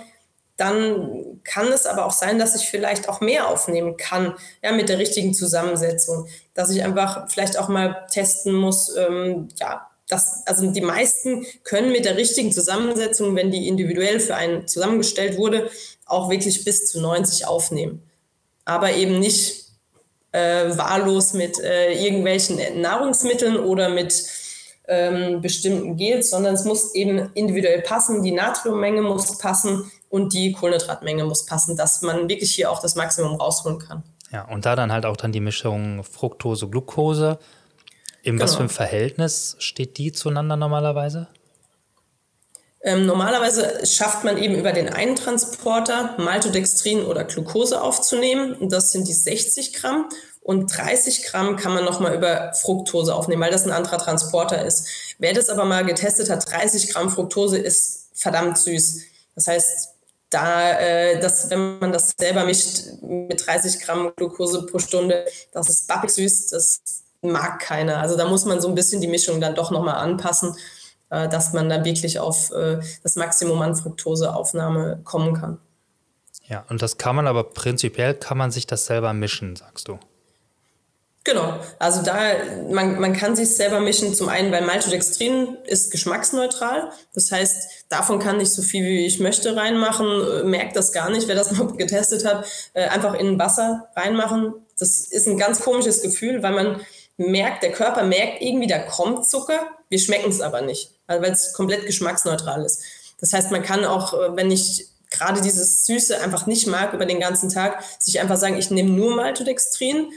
dann 0.55 1.41
kann 1.43 1.67
es 1.67 1.85
aber 1.85 2.05
auch 2.05 2.13
sein, 2.13 2.39
dass 2.39 2.55
ich 2.55 2.69
vielleicht 2.69 3.09
auch 3.09 3.19
mehr 3.19 3.49
aufnehmen 3.49 3.97
kann, 3.97 4.33
ja, 4.63 4.71
mit 4.71 4.87
der 4.87 4.97
richtigen 4.97 5.33
Zusammensetzung. 5.33 6.27
Dass 6.53 6.69
ich 6.69 6.83
einfach 6.85 7.29
vielleicht 7.29 7.59
auch 7.59 7.67
mal 7.67 8.05
testen 8.09 8.53
muss, 8.53 8.95
ähm, 8.95 9.49
ja, 9.59 9.89
das, 10.07 10.45
also 10.45 10.69
die 10.69 10.81
meisten 10.81 11.45
können 11.63 11.91
mit 11.91 12.05
der 12.05 12.17
richtigen 12.17 12.51
Zusammensetzung, 12.51 13.35
wenn 13.35 13.51
die 13.51 13.67
individuell 13.67 14.19
für 14.19 14.35
einen 14.35 14.67
zusammengestellt 14.67 15.37
wurde, 15.37 15.69
auch 16.05 16.29
wirklich 16.29 16.63
bis 16.63 16.85
zu 16.87 17.01
90 17.01 17.47
aufnehmen. 17.47 18.03
Aber 18.65 18.93
eben 18.93 19.19
nicht 19.19 19.65
äh, 20.31 20.77
wahllos 20.77 21.33
mit 21.33 21.59
äh, 21.59 21.93
irgendwelchen 21.93 22.81
Nahrungsmitteln 22.81 23.57
oder 23.57 23.89
mit 23.89 24.27
ähm, 24.87 25.41
bestimmten 25.41 25.97
Gels, 25.97 26.29
sondern 26.29 26.53
es 26.53 26.65
muss 26.65 26.93
eben 26.93 27.31
individuell 27.33 27.81
passen. 27.81 28.21
Die 28.21 28.31
Natriummenge 28.31 29.01
muss 29.01 29.37
passen 29.39 29.91
und 30.09 30.33
die 30.33 30.51
Kohlenhydratmenge 30.51 31.23
muss 31.25 31.45
passen, 31.45 31.75
dass 31.75 32.01
man 32.03 32.29
wirklich 32.29 32.53
hier 32.53 32.69
auch 32.69 32.79
das 32.79 32.95
Maximum 32.95 33.35
rausholen 33.35 33.79
kann. 33.79 34.03
Ja, 34.31 34.47
und 34.47 34.65
da 34.65 34.75
dann 34.75 34.91
halt 34.91 35.05
auch 35.05 35.17
dann 35.17 35.31
die 35.31 35.39
Mischung 35.39 36.03
Fructose, 36.03 36.67
Glucose 36.67 37.39
in 38.25 38.33
genau. 38.33 38.43
was 38.43 38.55
für 38.55 38.61
einem 38.61 38.69
Verhältnis 38.69 39.55
steht 39.59 39.97
die 39.97 40.11
zueinander 40.11 40.55
normalerweise? 40.55 41.27
Ähm, 42.81 43.05
normalerweise 43.05 43.85
schafft 43.85 44.23
man 44.23 44.37
eben 44.37 44.55
über 44.55 44.71
den 44.71 44.89
einen 44.89 45.15
Transporter 45.15 46.15
Maltodextrin 46.17 47.03
oder 47.05 47.23
Glucose 47.23 47.79
aufzunehmen. 47.79 48.69
Das 48.69 48.91
sind 48.91 49.07
die 49.07 49.13
60 49.13 49.73
Gramm. 49.73 50.09
Und 50.41 50.75
30 50.75 51.23
Gramm 51.23 51.55
kann 51.55 51.73
man 51.73 51.85
nochmal 51.85 52.15
über 52.15 52.53
Fructose 52.53 53.13
aufnehmen, 53.13 53.43
weil 53.43 53.51
das 53.51 53.65
ein 53.65 53.71
anderer 53.71 53.99
Transporter 53.99 54.63
ist. 54.65 54.87
Wer 55.19 55.33
das 55.33 55.49
aber 55.49 55.65
mal 55.65 55.85
getestet 55.85 56.29
hat, 56.29 56.49
30 56.51 56.93
Gramm 56.93 57.11
Fructose 57.11 57.59
ist 57.59 58.09
verdammt 58.13 58.57
süß. 58.57 59.01
Das 59.35 59.47
heißt, 59.47 59.89
da, 60.31 60.79
äh, 60.79 61.19
dass, 61.19 61.49
wenn 61.51 61.77
man 61.79 61.91
das 61.91 62.13
selber 62.19 62.45
mischt 62.45 63.01
mit 63.01 63.45
30 63.45 63.81
Gramm 63.81 64.13
Glucose 64.15 64.65
pro 64.65 64.79
Stunde, 64.79 65.25
das 65.51 65.69
ist 65.69 65.87
bappig 65.87 66.09
süß, 66.09 66.47
das 66.47 67.04
mag 67.31 67.59
keiner. 67.59 67.99
Also 67.99 68.17
da 68.17 68.27
muss 68.27 68.45
man 68.45 68.61
so 68.61 68.67
ein 68.67 68.75
bisschen 68.75 69.01
die 69.01 69.07
Mischung 69.07 69.41
dann 69.41 69.55
doch 69.55 69.71
nochmal 69.71 69.95
anpassen, 69.95 70.55
äh, 71.09 71.27
dass 71.29 71.53
man 71.53 71.69
dann 71.69 71.85
wirklich 71.85 72.19
auf 72.19 72.51
äh, 72.51 72.79
das 73.03 73.15
Maximum 73.15 73.61
an 73.61 73.75
Fructoseaufnahme 73.75 75.01
kommen 75.03 75.33
kann. 75.33 75.59
Ja, 76.47 76.63
und 76.69 76.81
das 76.81 76.97
kann 76.97 77.15
man 77.15 77.27
aber 77.27 77.43
prinzipiell, 77.43 78.13
kann 78.13 78.37
man 78.37 78.51
sich 78.51 78.67
das 78.67 78.85
selber 78.85 79.13
mischen, 79.13 79.55
sagst 79.55 79.87
du? 79.87 79.99
Genau, 81.25 81.59
also 81.79 82.03
da, 82.03 82.15
man, 82.69 82.99
man 82.99 83.13
kann 83.13 83.35
sich 83.35 83.55
selber 83.55 83.79
mischen, 83.79 84.13
zum 84.13 84.29
einen, 84.29 84.51
weil 84.51 84.63
Maltodextrin 84.63 85.57
ist 85.65 85.91
geschmacksneutral. 85.91 86.91
Das 87.15 87.31
heißt, 87.31 87.85
davon 87.89 88.19
kann 88.19 88.39
ich 88.39 88.51
so 88.51 88.61
viel 88.61 88.85
wie 88.85 89.07
ich 89.07 89.19
möchte 89.19 89.55
reinmachen, 89.55 90.05
äh, 90.05 90.43
merkt 90.43 90.75
das 90.75 90.91
gar 90.91 91.09
nicht, 91.09 91.27
wer 91.27 91.33
das 91.33 91.51
mal 91.57 91.65
getestet 91.73 92.25
hat, 92.25 92.45
äh, 92.73 92.83
einfach 92.89 93.15
in 93.15 93.39
Wasser 93.39 93.89
reinmachen. 93.95 94.53
Das 94.77 94.99
ist 94.99 95.27
ein 95.27 95.39
ganz 95.39 95.61
komisches 95.61 96.03
Gefühl, 96.03 96.43
weil 96.43 96.53
man 96.53 96.81
merkt, 97.17 97.63
der 97.63 97.71
Körper 97.71 98.03
merkt 98.03 98.41
irgendwie, 98.41 98.67
da 98.67 98.79
kommt 98.79 99.25
Zucker, 99.25 99.59
wir 99.89 99.99
schmecken 99.99 100.29
es 100.29 100.41
aber 100.41 100.61
nicht, 100.61 100.91
weil 101.07 101.23
es 101.31 101.53
komplett 101.53 101.85
geschmacksneutral 101.85 102.63
ist. 102.65 102.83
Das 103.19 103.33
heißt, 103.33 103.51
man 103.51 103.63
kann 103.63 103.85
auch, 103.85 104.13
äh, 104.13 104.35
wenn 104.35 104.51
ich 104.51 104.87
gerade 105.09 105.41
dieses 105.41 105.85
Süße 105.85 106.19
einfach 106.19 106.45
nicht 106.45 106.67
mag 106.67 106.93
über 106.93 107.05
den 107.05 107.19
ganzen 107.19 107.49
Tag, 107.49 107.83
sich 107.99 108.19
einfach 108.19 108.37
sagen, 108.37 108.57
ich 108.57 108.71
nehme 108.71 108.89
nur 108.89 109.15
Maltodextrin 109.15 110.11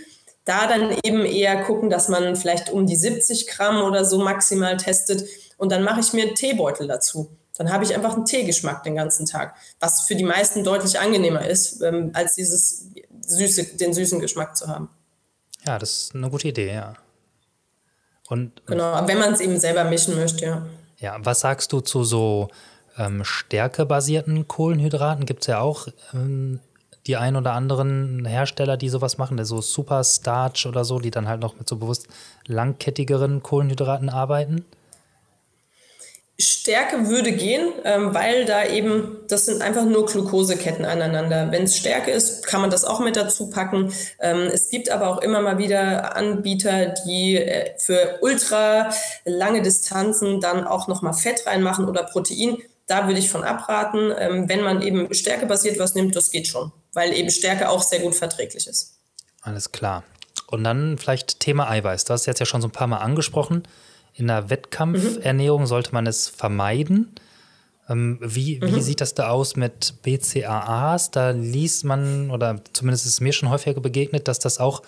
da 0.49 0.66
dann 0.66 0.96
eben 1.05 1.26
eher 1.26 1.62
gucken, 1.64 1.90
dass 1.90 2.09
man 2.09 2.34
vielleicht 2.34 2.70
um 2.70 2.86
die 2.86 2.96
70 2.96 3.49
Gramm 3.49 3.82
oder 3.82 4.07
so 4.07 4.18
maximal 4.18 4.78
testet. 4.78 5.28
Und 5.59 5.70
dann 5.70 5.84
mache 5.84 6.01
ich 6.01 6.14
mir 6.14 6.24
einen 6.24 6.34
Teebeutel 6.34 6.88
dazu. 6.88 7.28
Dann 7.59 7.70
habe 7.70 7.84
ich 7.84 7.94
einfach 7.94 8.14
einen 8.14 8.24
Teegeschmack 8.24 8.82
den 8.82 8.94
ganzen 8.94 9.26
Tag, 9.26 9.57
was 9.78 10.03
für 10.03 10.14
die 10.14 10.24
meisten 10.24 10.64
deutlich 10.64 10.99
angenehmer 10.99 11.46
ist, 11.46 11.82
ähm, 11.82 12.12
als 12.14 12.34
dieses 12.34 12.86
süße, 13.26 13.76
den 13.76 13.92
süßen 13.92 14.20
Geschmack 14.20 14.57
zu 14.57 14.68
haben. 14.68 14.88
Ja, 15.69 15.79
das 15.79 16.01
ist 16.01 16.14
eine 16.14 16.31
gute 16.31 16.49
Idee, 16.49 16.73
ja. 16.73 16.95
Und, 18.31 18.64
genau, 18.64 19.07
wenn 19.07 19.19
man 19.19 19.35
es 19.35 19.41
eben 19.41 19.61
selber 19.61 19.85
mischen 19.85 20.16
möchte, 20.16 20.47
ja. 20.47 20.66
Ja, 20.97 21.16
was 21.21 21.41
sagst 21.41 21.75
du 21.75 21.81
zu 21.81 22.05
so 22.05 22.49
ähm, 22.97 23.23
stärkebasierten 23.23 24.49
Kohlenhydraten? 24.49 25.27
Gibt 25.27 25.43
es 25.43 25.49
ja 25.49 25.61
auch 25.61 25.89
ähm, 26.14 26.61
die 27.07 27.19
ein 27.19 27.37
oder 27.37 27.53
anderen 27.53 28.25
Hersteller, 28.25 28.79
die 28.79 28.89
sowas 28.89 29.19
machen, 29.19 29.37
der 29.37 29.45
so 29.45 29.61
Super 29.61 30.03
Starch 30.05 30.64
oder 30.66 30.87
so, 30.87 31.01
die 31.01 31.11
dann 31.11 31.29
halt 31.29 31.43
noch 31.43 31.59
mit 31.59 31.69
so 31.69 31.77
bewusst 31.77 32.09
langkettigeren 32.47 33.43
Kohlenhydraten 33.43 34.09
arbeiten? 34.09 34.64
Stärke 36.41 37.09
würde 37.09 37.32
gehen, 37.32 37.72
ähm, 37.84 38.14
weil 38.14 38.45
da 38.45 38.64
eben, 38.64 39.16
das 39.26 39.47
sind 39.47 39.61
einfach 39.61 39.84
nur 39.84 40.07
Glukoseketten 40.07 40.84
aneinander. 40.84 41.51
Wenn 41.51 41.64
es 41.64 41.76
Stärke 41.76 42.12
ist, 42.12 42.47
kann 42.47 42.61
man 42.61 42.70
das 42.70 42.84
auch 42.84 43.01
mit 43.01 43.16
dazu 43.16 43.51
packen. 43.51 43.93
Ähm, 44.20 44.49
es 44.53 44.70
gibt 44.70 44.91
aber 44.91 45.09
auch 45.09 45.18
immer 45.18 45.41
mal 45.41 45.59
wieder 45.59 46.16
Anbieter, 46.16 46.95
die 47.07 47.36
äh, 47.36 47.76
für 47.78 48.18
ultra 48.22 48.91
lange 49.24 49.62
Distanzen 49.62 50.41
dann 50.41 50.64
auch 50.64 50.86
nochmal 50.86 51.14
Fett 51.14 51.45
reinmachen 51.47 51.89
oder 51.89 52.05
Protein. 52.05 52.59
Da 52.86 53.07
würde 53.07 53.18
ich 53.18 53.30
von 53.30 53.43
abraten. 53.43 54.12
Ähm, 54.16 54.49
wenn 54.49 54.62
man 54.62 54.80
eben 54.80 55.12
stärkebasiert 55.12 55.78
was 55.78 55.95
nimmt, 55.95 56.14
das 56.14 56.30
geht 56.30 56.47
schon 56.47 56.70
weil 56.99 57.12
eben 57.12 57.30
Stärke 57.30 57.68
auch 57.68 57.82
sehr 57.82 58.01
gut 58.01 58.16
verträglich 58.16 58.66
ist. 58.66 58.99
Alles 59.41 59.70
klar. 59.70 60.03
Und 60.49 60.64
dann 60.64 60.99
vielleicht 60.99 61.39
Thema 61.39 61.70
Eiweiß. 61.70 62.05
Du 62.05 62.12
hast 62.12 62.26
jetzt 62.26 62.41
ja 62.41 62.47
schon 62.47 62.61
so 62.61 62.68
ein 62.68 62.72
paar 62.72 62.89
Mal 62.89 62.99
angesprochen. 62.99 63.62
In 64.19 64.27
der 64.27 64.51
Wettkampfernährung 64.51 65.62
mhm. 65.62 65.66
sollte 65.66 65.93
man 65.93 66.07
es 66.07 66.29
vermeiden. 66.29 67.12
Ähm, 67.89 68.19
wie, 68.21 68.59
mhm. 68.59 68.75
wie 68.75 68.81
sieht 68.81 69.01
das 69.01 69.14
da 69.14 69.29
aus 69.29 69.55
mit 69.55 69.95
BCAAs? 70.03 71.12
Da 71.12 71.31
liest 71.31 71.85
man, 71.85 72.33
oder 72.33 72.61
zumindest 72.73 73.07
ist 73.07 73.12
es 73.12 73.21
mir 73.21 73.33
schon 73.33 73.49
häufiger 73.49 73.81
begegnet, 73.81 74.27
dass 74.27 74.41
das 74.41 74.59
auch 74.59 74.83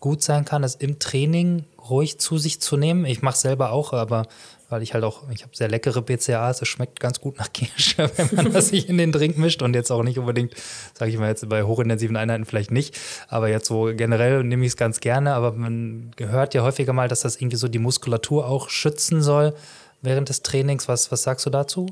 gut 0.00 0.22
sein 0.22 0.44
kann, 0.44 0.64
es 0.64 0.74
im 0.74 0.98
Training 0.98 1.64
ruhig 1.88 2.18
zu 2.18 2.38
sich 2.38 2.60
zu 2.60 2.76
nehmen. 2.76 3.04
Ich 3.04 3.22
mache 3.22 3.36
es 3.36 3.40
selber 3.40 3.70
auch, 3.70 3.92
aber 3.92 4.26
weil 4.68 4.82
ich 4.82 4.94
halt 4.94 5.04
auch, 5.04 5.22
ich 5.30 5.42
habe 5.42 5.54
sehr 5.54 5.68
leckere 5.68 6.02
BCAAs, 6.02 6.62
es 6.62 6.68
schmeckt 6.68 6.98
ganz 7.00 7.20
gut 7.20 7.38
nach 7.38 7.52
Kirsche, 7.52 8.10
wenn 8.16 8.34
man 8.34 8.52
das 8.52 8.68
sich 8.68 8.88
in 8.88 8.98
den 8.98 9.12
Drink 9.12 9.38
mischt 9.38 9.62
und 9.62 9.74
jetzt 9.74 9.90
auch 9.90 10.02
nicht 10.02 10.18
unbedingt, 10.18 10.54
sage 10.94 11.10
ich 11.10 11.18
mal 11.18 11.28
jetzt 11.28 11.48
bei 11.48 11.62
hochintensiven 11.62 12.16
Einheiten 12.16 12.44
vielleicht 12.44 12.70
nicht, 12.70 12.98
aber 13.28 13.48
jetzt 13.48 13.66
so 13.66 13.92
generell 13.94 14.42
nehme 14.42 14.64
ich 14.64 14.72
es 14.72 14.76
ganz 14.76 15.00
gerne, 15.00 15.34
aber 15.34 15.52
man 15.52 16.10
hört 16.18 16.54
ja 16.54 16.62
häufiger 16.62 16.92
mal, 16.92 17.08
dass 17.08 17.20
das 17.20 17.36
irgendwie 17.36 17.56
so 17.56 17.68
die 17.68 17.78
Muskulatur 17.78 18.46
auch 18.48 18.68
schützen 18.68 19.22
soll 19.22 19.54
während 20.02 20.28
des 20.28 20.42
Trainings. 20.42 20.88
Was, 20.88 21.12
was 21.12 21.22
sagst 21.22 21.46
du 21.46 21.50
dazu? 21.50 21.86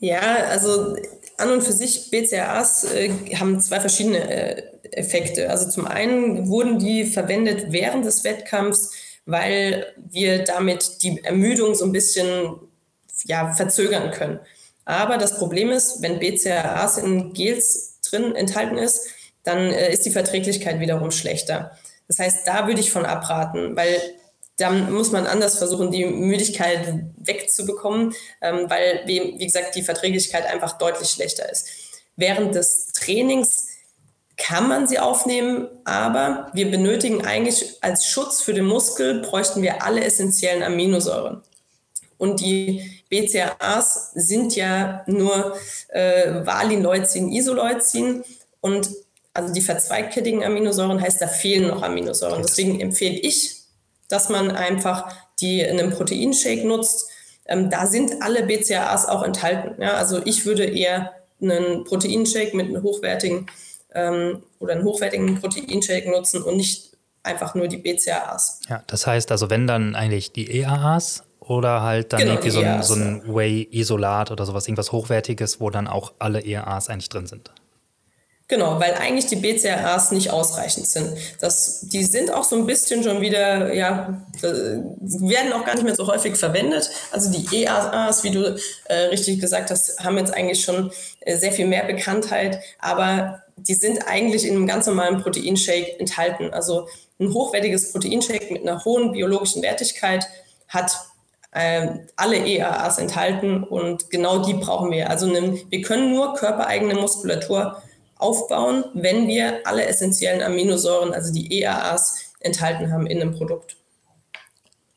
Ja, 0.00 0.20
also 0.50 0.96
an 1.38 1.50
und 1.50 1.62
für 1.62 1.72
sich 1.72 2.10
BCAAs 2.10 2.84
äh, 2.84 3.10
haben 3.36 3.60
zwei 3.60 3.80
verschiedene 3.80 4.30
äh, 4.30 4.62
Effekte. 4.92 5.50
Also 5.50 5.68
zum 5.68 5.86
einen 5.86 6.48
wurden 6.48 6.78
die 6.78 7.04
verwendet 7.04 7.66
während 7.70 8.04
des 8.04 8.24
Wettkampfs, 8.24 8.92
weil 9.26 9.94
wir 9.96 10.44
damit 10.44 11.02
die 11.02 11.22
Ermüdung 11.24 11.74
so 11.74 11.84
ein 11.84 11.92
bisschen 11.92 12.56
ja, 13.24 13.54
verzögern 13.54 14.10
können. 14.10 14.40
Aber 14.84 15.16
das 15.16 15.38
Problem 15.38 15.70
ist, 15.70 16.02
wenn 16.02 16.18
BCAAs 16.18 16.98
in 16.98 17.32
Gels 17.32 18.00
drin 18.02 18.34
enthalten 18.34 18.76
ist, 18.76 19.08
dann 19.42 19.58
äh, 19.58 19.92
ist 19.92 20.04
die 20.04 20.10
Verträglichkeit 20.10 20.80
wiederum 20.80 21.10
schlechter. 21.10 21.78
Das 22.08 22.18
heißt, 22.18 22.46
da 22.46 22.66
würde 22.66 22.80
ich 22.80 22.90
von 22.90 23.06
abraten, 23.06 23.76
weil 23.76 24.00
dann 24.56 24.92
muss 24.92 25.10
man 25.10 25.26
anders 25.26 25.58
versuchen, 25.58 25.90
die 25.90 26.04
Müdigkeit 26.04 27.06
wegzubekommen, 27.16 28.14
ähm, 28.40 28.66
weil, 28.68 29.02
wie, 29.06 29.34
wie 29.38 29.46
gesagt, 29.46 29.74
die 29.74 29.82
Verträglichkeit 29.82 30.46
einfach 30.46 30.78
deutlich 30.78 31.08
schlechter 31.08 31.50
ist. 31.50 31.68
Während 32.16 32.54
des 32.54 32.92
Trainings 32.92 33.63
kann 34.36 34.68
man 34.68 34.86
sie 34.86 34.98
aufnehmen, 34.98 35.68
aber 35.84 36.50
wir 36.54 36.70
benötigen 36.70 37.24
eigentlich 37.24 37.78
als 37.82 38.06
Schutz 38.06 38.42
für 38.42 38.52
den 38.52 38.64
Muskel, 38.64 39.20
bräuchten 39.20 39.62
wir 39.62 39.82
alle 39.82 40.02
essentiellen 40.02 40.62
Aminosäuren. 40.62 41.42
Und 42.18 42.40
die 42.40 42.90
BCAAs 43.10 44.12
sind 44.14 44.56
ja 44.56 45.04
nur 45.06 45.56
äh, 45.88 46.44
Valin, 46.46 46.84
Isoleucin 47.32 48.24
und 48.60 48.90
also 49.34 49.52
die 49.52 49.60
verzweigkettigen 49.60 50.44
Aminosäuren 50.44 51.00
heißt, 51.00 51.20
da 51.20 51.26
fehlen 51.26 51.68
noch 51.68 51.82
Aminosäuren. 51.82 52.42
Deswegen 52.42 52.80
empfehle 52.80 53.18
ich, 53.18 53.56
dass 54.08 54.28
man 54.28 54.52
einfach 54.52 55.12
die 55.40 55.60
in 55.60 55.78
einem 55.78 55.90
Proteinshake 55.90 56.66
nutzt. 56.66 57.10
Ähm, 57.46 57.68
da 57.68 57.86
sind 57.86 58.22
alle 58.22 58.44
BCAAs 58.44 59.06
auch 59.06 59.22
enthalten. 59.22 59.82
Ja? 59.82 59.94
Also 59.94 60.22
ich 60.24 60.46
würde 60.46 60.64
eher 60.64 61.12
einen 61.42 61.84
Proteinshake 61.84 62.56
mit 62.56 62.68
einem 62.68 62.82
hochwertigen 62.82 63.46
ähm, 63.94 64.42
oder 64.58 64.74
einen 64.74 64.84
hochwertigen 64.84 65.40
Proteinshake 65.40 66.10
nutzen 66.10 66.42
und 66.42 66.56
nicht 66.56 66.92
einfach 67.22 67.54
nur 67.54 67.68
die 67.68 67.78
BCAAs. 67.78 68.60
Ja, 68.68 68.82
das 68.86 69.06
heißt 69.06 69.30
also, 69.32 69.50
wenn 69.50 69.66
dann 69.66 69.94
eigentlich 69.94 70.32
die 70.32 70.60
EAAs 70.60 71.24
oder 71.40 71.82
halt 71.82 72.12
dann 72.12 72.20
genau, 72.20 72.32
irgendwie 72.32 72.50
so 72.50 72.60
ein, 72.60 72.82
so 72.82 72.94
ein 72.94 73.34
Whey-Isolat 73.34 74.30
oder 74.30 74.46
sowas, 74.46 74.66
irgendwas 74.66 74.92
Hochwertiges, 74.92 75.60
wo 75.60 75.70
dann 75.70 75.86
auch 75.86 76.12
alle 76.18 76.44
EAAs 76.44 76.88
eigentlich 76.88 77.08
drin 77.08 77.26
sind. 77.26 77.50
Genau, 78.46 78.78
weil 78.78 78.92
eigentlich 78.94 79.26
die 79.26 79.36
BCAAs 79.36 80.10
nicht 80.10 80.30
ausreichend 80.30 80.86
sind. 80.86 81.16
Das, 81.40 81.80
die 81.88 82.04
sind 82.04 82.30
auch 82.30 82.44
so 82.44 82.56
ein 82.56 82.66
bisschen 82.66 83.02
schon 83.02 83.22
wieder, 83.22 83.72
ja, 83.72 84.22
werden 84.42 85.52
auch 85.54 85.64
gar 85.64 85.74
nicht 85.74 85.84
mehr 85.84 85.94
so 85.94 86.06
häufig 86.06 86.36
verwendet. 86.36 86.90
Also 87.10 87.32
die 87.32 87.62
EAAs, 87.62 88.22
wie 88.22 88.30
du 88.30 88.54
äh, 88.84 88.94
richtig 89.06 89.40
gesagt 89.40 89.70
hast, 89.70 90.04
haben 90.04 90.18
jetzt 90.18 90.34
eigentlich 90.34 90.62
schon 90.62 90.92
äh, 91.20 91.38
sehr 91.38 91.52
viel 91.52 91.66
mehr 91.66 91.84
Bekanntheit, 91.84 92.60
aber 92.80 93.42
die 93.56 93.74
sind 93.74 94.06
eigentlich 94.06 94.46
in 94.46 94.56
einem 94.56 94.66
ganz 94.66 94.86
normalen 94.86 95.22
Proteinshake 95.22 95.98
enthalten. 95.98 96.52
Also 96.52 96.86
ein 97.18 97.32
hochwertiges 97.32 97.92
Proteinshake 97.92 98.52
mit 98.52 98.62
einer 98.62 98.84
hohen 98.84 99.12
biologischen 99.12 99.62
Wertigkeit 99.62 100.26
hat 100.68 100.92
äh, 101.52 101.86
alle 102.16 102.44
EAAs 102.44 102.98
enthalten 102.98 103.64
und 103.64 104.10
genau 104.10 104.44
die 104.44 104.54
brauchen 104.54 104.90
wir. 104.90 105.08
Also 105.08 105.32
wir 105.32 105.82
können 105.82 106.12
nur 106.12 106.34
körpereigene 106.34 106.94
Muskulatur 106.94 107.80
aufbauen, 108.24 108.84
wenn 108.94 109.28
wir 109.28 109.66
alle 109.66 109.84
essentiellen 109.84 110.42
Aminosäuren, 110.42 111.12
also 111.12 111.32
die 111.32 111.60
EAAs, 111.60 112.32
enthalten 112.40 112.90
haben 112.90 113.06
in 113.06 113.20
einem 113.20 113.32
Produkt. 113.32 113.76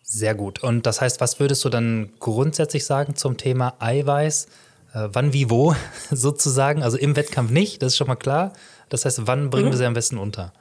Sehr 0.01 0.33
gut. 0.35 0.63
Und 0.63 0.85
das 0.85 1.01
heißt, 1.01 1.19
was 1.19 1.39
würdest 1.39 1.65
du 1.65 1.69
dann 1.69 2.13
grundsätzlich 2.19 2.85
sagen 2.85 3.15
zum 3.15 3.35
Thema 3.37 3.75
Eiweiß? 3.79 4.47
Äh, 4.93 5.09
wann, 5.11 5.33
wie, 5.33 5.49
wo 5.49 5.75
sozusagen? 6.11 6.81
Also 6.81 6.97
im 6.97 7.17
Wettkampf 7.17 7.51
nicht, 7.51 7.81
das 7.81 7.93
ist 7.93 7.97
schon 7.97 8.07
mal 8.07 8.15
klar. 8.15 8.53
Das 8.89 9.03
heißt, 9.03 9.27
wann 9.27 9.49
bringen 9.49 9.67
mhm. 9.67 9.71
wir 9.71 9.77
sie 9.77 9.85
am 9.85 9.93
besten 9.93 10.17
unter? 10.17 10.53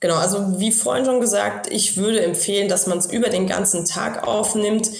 Genau, 0.00 0.16
also 0.16 0.58
wie 0.58 0.72
vorhin 0.72 1.04
schon 1.04 1.20
gesagt, 1.20 1.70
ich 1.70 1.96
würde 1.96 2.22
empfehlen, 2.22 2.68
dass 2.68 2.86
man 2.86 2.98
es 2.98 3.06
über 3.06 3.28
den 3.30 3.46
ganzen 3.46 3.86
Tag 3.86 4.26
aufnimmt. 4.26 4.90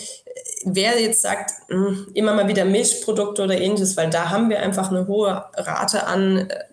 Wer 0.65 1.01
jetzt 1.01 1.23
sagt, 1.23 1.53
hm, 1.69 2.09
immer 2.15 2.35
mal 2.35 2.49
wieder 2.49 2.65
Milchprodukte 2.65 3.43
oder 3.43 3.59
ähnliches, 3.59 3.97
weil 3.97 4.11
da 4.11 4.31
haben 4.31 4.51
wir 4.51 4.61
einfach 4.61 4.91
eine 4.91 5.07
hohe 5.07 5.45
Rate 5.55 6.07
an 6.07 6.49
äh, 6.51 6.65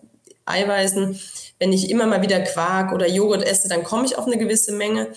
Eiweißen. 0.46 1.20
Wenn 1.60 1.74
ich 1.74 1.90
immer 1.90 2.08
mal 2.08 2.22
wieder 2.22 2.40
Quark 2.42 2.94
oder 2.94 3.08
Joghurt 3.08 3.44
esse, 3.44 3.70
dann 3.70 3.84
komme 3.84 4.06
ich 4.06 4.18
auf 4.18 4.26
eine 4.26 4.38
gewisse 4.38 4.74
Menge. 4.74 5.10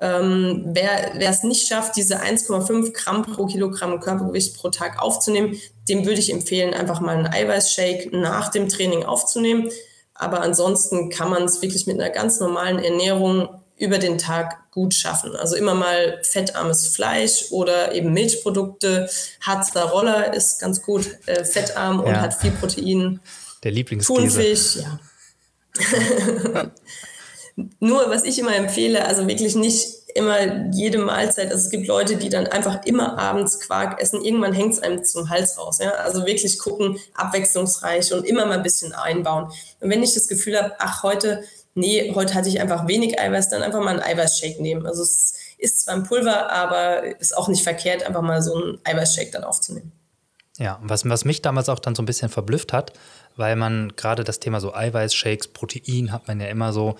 Ähm, 0.00 0.64
wer, 0.66 1.20
es 1.20 1.44
nicht 1.44 1.68
schafft, 1.68 1.96
diese 1.96 2.20
1,5 2.20 2.92
Gramm 2.92 3.22
pro 3.22 3.46
Kilogramm 3.46 4.00
Körpergewicht 4.00 4.56
pro 4.56 4.68
Tag 4.70 5.00
aufzunehmen, 5.00 5.56
dem 5.88 6.04
würde 6.04 6.18
ich 6.18 6.32
empfehlen, 6.32 6.74
einfach 6.74 7.00
mal 7.00 7.16
einen 7.16 7.26
Eiweißshake 7.28 8.10
nach 8.12 8.50
dem 8.50 8.68
Training 8.68 9.04
aufzunehmen. 9.04 9.70
Aber 10.14 10.40
ansonsten 10.40 11.10
kann 11.10 11.30
man 11.30 11.44
es 11.44 11.62
wirklich 11.62 11.86
mit 11.86 12.00
einer 12.00 12.10
ganz 12.10 12.40
normalen 12.40 12.80
Ernährung 12.80 13.48
über 13.76 13.98
den 13.98 14.18
Tag 14.18 14.63
gut 14.74 14.92
schaffen. 14.92 15.36
Also 15.36 15.54
immer 15.54 15.74
mal 15.74 16.18
fettarmes 16.22 16.88
Fleisch 16.88 17.46
oder 17.50 17.94
eben 17.94 18.12
Milchprodukte. 18.12 19.08
Harzer 19.40 19.84
Roller 19.84 20.34
ist 20.34 20.60
ganz 20.60 20.82
gut 20.82 21.08
äh, 21.26 21.44
fettarm 21.44 22.00
und 22.00 22.10
ja. 22.10 22.20
hat 22.20 22.34
viel 22.34 22.50
Protein. 22.50 23.20
Der 23.62 23.70
Lieblingskäse. 23.70 24.20
Thunfisch, 24.20 24.76
ja. 24.76 24.98
Nur, 27.78 28.10
was 28.10 28.24
ich 28.24 28.38
immer 28.38 28.54
empfehle, 28.54 29.06
also 29.06 29.28
wirklich 29.28 29.54
nicht 29.54 29.86
immer 30.14 30.70
jede 30.72 30.98
Mahlzeit. 30.98 31.50
Also 31.50 31.64
es 31.64 31.70
gibt 31.70 31.88
Leute, 31.88 32.16
die 32.16 32.28
dann 32.28 32.46
einfach 32.46 32.84
immer 32.84 33.18
abends 33.18 33.60
Quark 33.60 34.00
essen. 34.00 34.24
Irgendwann 34.24 34.52
hängt 34.52 34.74
es 34.74 34.78
einem 34.80 35.04
zum 35.04 35.28
Hals 35.28 35.58
raus. 35.58 35.78
Ja? 35.80 35.90
Also 35.90 36.24
wirklich 36.24 36.58
gucken, 36.58 36.98
abwechslungsreich 37.14 38.12
und 38.12 38.24
immer 38.24 38.46
mal 38.46 38.58
ein 38.58 38.62
bisschen 38.62 38.92
einbauen. 38.92 39.52
Und 39.80 39.90
wenn 39.90 40.02
ich 40.02 40.14
das 40.14 40.28
Gefühl 40.28 40.56
habe, 40.56 40.74
ach, 40.78 41.02
heute, 41.02 41.42
nee, 41.74 42.12
heute 42.14 42.34
hatte 42.34 42.48
ich 42.48 42.60
einfach 42.60 42.86
wenig 42.86 43.18
Eiweiß, 43.18 43.50
dann 43.50 43.62
einfach 43.62 43.80
mal 43.80 43.90
einen 43.90 44.02
Eiweißshake 44.02 44.62
nehmen. 44.62 44.86
Also 44.86 45.02
es 45.02 45.34
ist 45.58 45.80
zwar 45.80 45.94
ein 45.94 46.04
Pulver, 46.04 46.50
aber 46.50 47.04
ist 47.20 47.36
auch 47.36 47.48
nicht 47.48 47.62
verkehrt, 47.62 48.04
einfach 48.04 48.22
mal 48.22 48.42
so 48.42 48.54
einen 48.54 48.78
Eiweißshake 48.84 49.30
dann 49.30 49.44
aufzunehmen. 49.44 49.92
Ja, 50.58 50.78
was, 50.82 51.08
was 51.08 51.24
mich 51.24 51.42
damals 51.42 51.68
auch 51.68 51.80
dann 51.80 51.94
so 51.94 52.02
ein 52.02 52.06
bisschen 52.06 52.28
verblüfft 52.28 52.72
hat, 52.72 52.92
weil 53.36 53.56
man 53.56 53.92
gerade 53.96 54.22
das 54.22 54.38
Thema 54.38 54.60
so 54.60 54.72
Eiweißshakes, 54.72 55.48
Protein 55.48 56.12
hat 56.12 56.28
man 56.28 56.40
ja 56.40 56.46
immer 56.46 56.72
so 56.72 56.96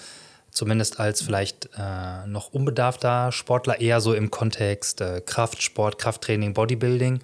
zumindest 0.51 1.01
als 1.01 1.23
vielleicht 1.23 1.69
äh, 1.77 2.27
noch 2.27 2.53
unbedarfter 2.53 3.33
Sportler, 3.33 3.81
eher 3.81 4.01
so 4.01 4.15
im 4.15 4.31
Kontext 4.31 5.01
äh, 5.01 5.21
Kraftsport, 5.21 5.99
Krafttraining, 5.99 6.55
Bodybuilding 6.55 7.21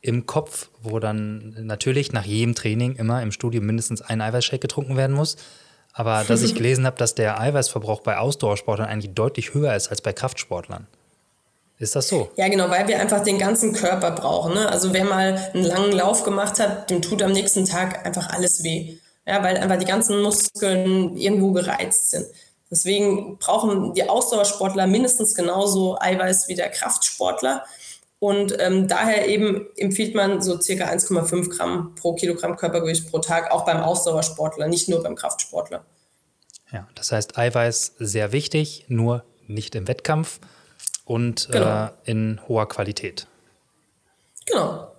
im 0.00 0.26
Kopf, 0.26 0.68
wo 0.82 0.98
dann 0.98 1.54
natürlich 1.64 2.12
nach 2.12 2.24
jedem 2.24 2.54
Training 2.54 2.96
immer 2.96 3.22
im 3.22 3.30
Studio 3.30 3.62
mindestens 3.62 4.02
ein 4.02 4.20
Eiweißshake 4.20 4.58
getrunken 4.58 4.96
werden 4.96 5.14
muss. 5.14 5.36
Aber 5.92 6.24
dass 6.28 6.42
ich 6.42 6.54
gelesen 6.54 6.86
habe, 6.86 6.96
dass 6.96 7.14
der 7.14 7.40
Eiweißverbrauch 7.40 8.00
bei 8.00 8.18
Ausdauersportlern 8.18 8.88
eigentlich 8.88 9.14
deutlich 9.14 9.54
höher 9.54 9.74
ist 9.74 9.88
als 9.88 10.00
bei 10.00 10.12
Kraftsportlern. 10.12 10.86
Ist 11.78 11.96
das 11.96 12.08
so? 12.08 12.30
Ja, 12.36 12.48
genau, 12.48 12.70
weil 12.70 12.86
wir 12.86 13.00
einfach 13.00 13.24
den 13.24 13.38
ganzen 13.38 13.72
Körper 13.72 14.12
brauchen. 14.12 14.54
Ne? 14.54 14.68
Also 14.68 14.92
wer 14.92 15.04
mal 15.04 15.50
einen 15.52 15.64
langen 15.64 15.90
Lauf 15.90 16.22
gemacht 16.22 16.60
hat, 16.60 16.90
dem 16.90 17.02
tut 17.02 17.22
am 17.22 17.32
nächsten 17.32 17.64
Tag 17.64 18.06
einfach 18.06 18.30
alles 18.30 18.62
weh. 18.62 18.98
Ja, 19.26 19.42
weil 19.42 19.56
einfach 19.56 19.78
die 19.78 19.86
ganzen 19.86 20.22
Muskeln 20.22 21.16
irgendwo 21.16 21.52
gereizt 21.52 22.10
sind. 22.10 22.26
Deswegen 22.70 23.38
brauchen 23.38 23.94
die 23.94 24.08
Ausdauersportler 24.08 24.86
mindestens 24.86 25.34
genauso 25.34 25.98
Eiweiß 26.00 26.48
wie 26.48 26.54
der 26.54 26.70
Kraftsportler. 26.70 27.64
Und 28.22 28.54
ähm, 28.60 28.86
daher 28.86 29.26
eben 29.26 29.66
empfiehlt 29.76 30.14
man 30.14 30.42
so 30.42 30.60
circa 30.60 30.84
1,5 30.84 31.56
Gramm 31.56 31.96
pro 31.96 32.14
Kilogramm 32.14 32.54
Körpergewicht 32.54 33.10
pro 33.10 33.18
Tag, 33.18 33.50
auch 33.50 33.64
beim 33.64 33.78
Ausdauersportler, 33.78 34.68
nicht 34.68 34.88
nur 34.88 35.02
beim 35.02 35.16
Kraftsportler. 35.16 35.84
Ja, 36.70 36.86
das 36.94 37.10
heißt 37.10 37.36
Eiweiß 37.36 37.94
sehr 37.98 38.30
wichtig, 38.30 38.84
nur 38.86 39.24
nicht 39.48 39.74
im 39.74 39.88
Wettkampf 39.88 40.38
und 41.04 41.48
genau. 41.50 41.86
äh, 41.86 41.90
in 42.04 42.38
hoher 42.46 42.68
Qualität. 42.68 43.26
Genau. 44.46 44.92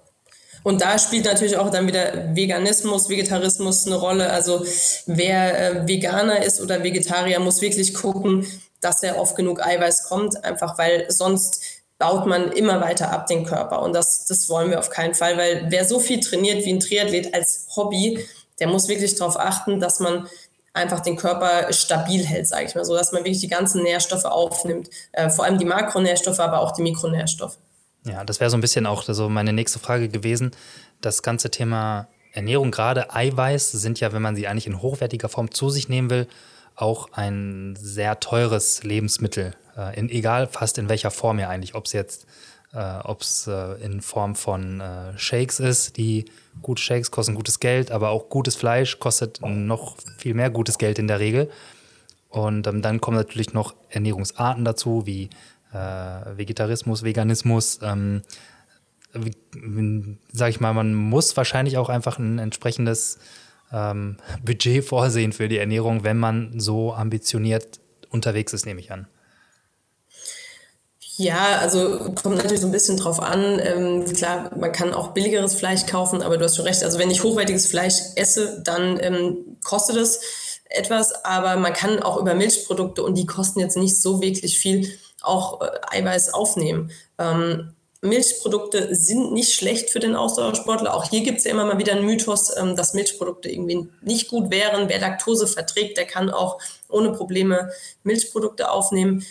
Und 0.63 0.81
da 0.81 0.99
spielt 0.99 1.23
natürlich 1.23 1.55
auch 1.55 1.69
dann 1.69 1.87
wieder 1.87 2.35
Veganismus, 2.35 3.07
Vegetarismus 3.07 3.87
eine 3.87 3.95
Rolle. 3.95 4.31
Also 4.31 4.65
wer 5.05 5.85
äh, 5.85 5.87
Veganer 5.87 6.43
ist 6.43 6.59
oder 6.59 6.83
Vegetarier, 6.83 7.39
muss 7.39 7.61
wirklich 7.61 7.93
gucken, 7.93 8.45
dass 8.81 9.01
er 9.01 9.17
oft 9.17 9.37
genug 9.37 9.65
Eiweiß 9.65 10.09
kommt, 10.09 10.43
einfach 10.43 10.77
weil 10.77 11.09
sonst 11.09 11.72
baut 12.03 12.25
man 12.25 12.51
immer 12.51 12.81
weiter 12.81 13.11
ab 13.11 13.27
den 13.27 13.45
Körper. 13.45 13.81
Und 13.81 13.93
das, 13.93 14.25
das 14.25 14.49
wollen 14.49 14.69
wir 14.69 14.79
auf 14.79 14.89
keinen 14.89 15.13
Fall, 15.13 15.37
weil 15.37 15.67
wer 15.69 15.85
so 15.85 16.01
viel 16.01 16.19
trainiert 16.19 16.65
wie 16.65 16.73
ein 16.73 16.81
Triathlet 16.81 17.33
als 17.33 17.67
Hobby, 17.77 18.19
der 18.59 18.67
muss 18.67 18.89
wirklich 18.89 19.15
darauf 19.15 19.39
achten, 19.39 19.79
dass 19.79 20.01
man 20.01 20.27
einfach 20.73 20.99
den 20.99 21.15
Körper 21.15 21.71
stabil 21.71 22.25
hält, 22.25 22.45
sage 22.45 22.65
ich 22.65 22.75
mal, 22.75 22.83
so 22.83 22.93
dass 22.93 23.13
man 23.13 23.21
wirklich 23.21 23.39
die 23.39 23.47
ganzen 23.47 23.83
Nährstoffe 23.83 24.25
aufnimmt, 24.25 24.89
äh, 25.13 25.29
vor 25.29 25.45
allem 25.45 25.57
die 25.57 25.65
Makronährstoffe, 25.65 26.41
aber 26.41 26.59
auch 26.59 26.71
die 26.71 26.81
Mikronährstoffe. 26.81 27.57
Ja, 28.05 28.25
das 28.25 28.41
wäre 28.41 28.49
so 28.49 28.57
ein 28.57 28.61
bisschen 28.61 28.85
auch 28.85 29.03
so 29.03 29.29
meine 29.29 29.53
nächste 29.53 29.79
Frage 29.79 30.09
gewesen. 30.09 30.51
Das 30.99 31.23
ganze 31.23 31.51
Thema 31.51 32.09
Ernährung, 32.33 32.71
gerade 32.71 33.13
Eiweiß, 33.13 33.71
sind 33.71 34.01
ja, 34.01 34.11
wenn 34.11 34.21
man 34.21 34.35
sie 34.35 34.47
eigentlich 34.47 34.67
in 34.67 34.81
hochwertiger 34.81 35.29
Form 35.29 35.51
zu 35.51 35.69
sich 35.69 35.87
nehmen 35.87 36.09
will, 36.09 36.27
auch 36.75 37.13
ein 37.13 37.77
sehr 37.79 38.19
teures 38.19 38.83
Lebensmittel. 38.83 39.55
Äh, 39.77 39.99
in, 39.99 40.09
egal 40.09 40.47
fast 40.47 40.77
in 40.77 40.89
welcher 40.89 41.11
Form 41.11 41.39
ja 41.39 41.49
eigentlich, 41.49 41.75
ob 41.75 41.85
es 41.85 41.93
jetzt 41.93 42.27
äh, 42.73 42.99
ob 43.03 43.21
es 43.21 43.47
äh, 43.47 43.73
in 43.83 44.01
Form 44.01 44.35
von 44.35 44.81
äh, 44.81 45.17
Shakes 45.17 45.59
ist, 45.59 45.97
die 45.97 46.25
gute 46.61 46.81
Shakes 46.81 47.11
kosten 47.11 47.35
gutes 47.35 47.59
Geld, 47.59 47.91
aber 47.91 48.09
auch 48.09 48.29
gutes 48.29 48.55
Fleisch 48.55 48.99
kostet 48.99 49.41
noch 49.41 49.95
viel 50.17 50.33
mehr 50.33 50.49
gutes 50.49 50.77
Geld 50.77 50.97
in 50.97 51.07
der 51.07 51.19
Regel. 51.19 51.51
Und 52.29 52.65
ähm, 52.65 52.81
dann 52.81 52.99
kommen 52.99 53.17
natürlich 53.17 53.53
noch 53.53 53.75
Ernährungsarten 53.89 54.65
dazu, 54.65 55.05
wie 55.05 55.29
äh, 55.71 55.77
Vegetarismus, 55.77 57.03
Veganismus. 57.03 57.79
Ähm, 57.83 58.23
sag 60.31 60.49
ich 60.49 60.59
mal, 60.59 60.73
man 60.73 60.95
muss 60.95 61.37
wahrscheinlich 61.37 61.77
auch 61.77 61.89
einfach 61.89 62.17
ein 62.17 62.39
entsprechendes 62.39 63.19
ähm, 63.71 64.17
Budget 64.43 64.83
vorsehen 64.83 65.31
für 65.31 65.47
die 65.47 65.59
Ernährung, 65.59 66.03
wenn 66.03 66.17
man 66.17 66.59
so 66.59 66.95
ambitioniert 66.95 67.79
unterwegs 68.09 68.53
ist, 68.53 68.65
nehme 68.65 68.79
ich 68.79 68.91
an. 68.91 69.07
Ja, 71.17 71.59
also 71.59 71.99
kommt 72.21 72.37
natürlich 72.37 72.61
so 72.61 72.67
ein 72.67 72.71
bisschen 72.71 72.97
drauf 72.97 73.21
an. 73.21 73.59
Ähm, 73.63 74.05
klar, 74.13 74.49
man 74.57 74.71
kann 74.71 74.93
auch 74.93 75.09
billigeres 75.09 75.53
Fleisch 75.53 75.85
kaufen, 75.85 76.23
aber 76.23 76.37
du 76.37 76.45
hast 76.45 76.55
schon 76.55 76.65
recht. 76.65 76.83
Also 76.83 76.97
wenn 76.97 77.11
ich 77.11 77.23
hochwertiges 77.23 77.67
Fleisch 77.67 77.95
esse, 78.15 78.61
dann 78.63 78.99
ähm, 78.99 79.57
kostet 79.63 79.97
es 79.97 80.21
etwas, 80.69 81.13
aber 81.23 81.55
man 81.57 81.73
kann 81.73 82.01
auch 82.01 82.17
über 82.17 82.33
Milchprodukte 82.33 83.03
und 83.03 83.15
die 83.15 83.27
kosten 83.27 83.59
jetzt 83.59 83.77
nicht 83.77 84.01
so 84.01 84.21
wirklich 84.21 84.57
viel 84.57 84.91
auch 85.21 85.61
äh, 85.61 85.99
Eiweiß 85.99 86.33
aufnehmen. 86.33 86.91
Ähm, 87.19 87.73
Milchprodukte 88.01 88.93
sind 88.95 89.31
nicht 89.31 89.53
schlecht 89.53 89.89
für 89.89 89.99
den 89.99 90.15
Ausdauersportler. 90.15 90.93
Auch 90.93 91.09
hier 91.09 91.21
gibt 91.21 91.37
es 91.37 91.45
ja 91.45 91.51
immer 91.51 91.63
mal 91.63 91.77
wieder 91.77 91.93
einen 91.93 92.05
Mythos, 92.05 92.51
ähm, 92.57 92.75
dass 92.75 92.93
Milchprodukte 92.95 93.49
irgendwie 93.49 93.87
nicht 94.01 94.29
gut 94.29 94.51
wären. 94.51 94.89
Wer 94.89 94.99
Laktose 94.99 95.47
verträgt, 95.47 95.97
der 95.97 96.05
kann 96.05 96.29
auch 96.29 96.59
ohne 96.89 97.11
Probleme 97.11 97.69
Milchprodukte 98.03 98.71
aufnehmen. 98.71 99.23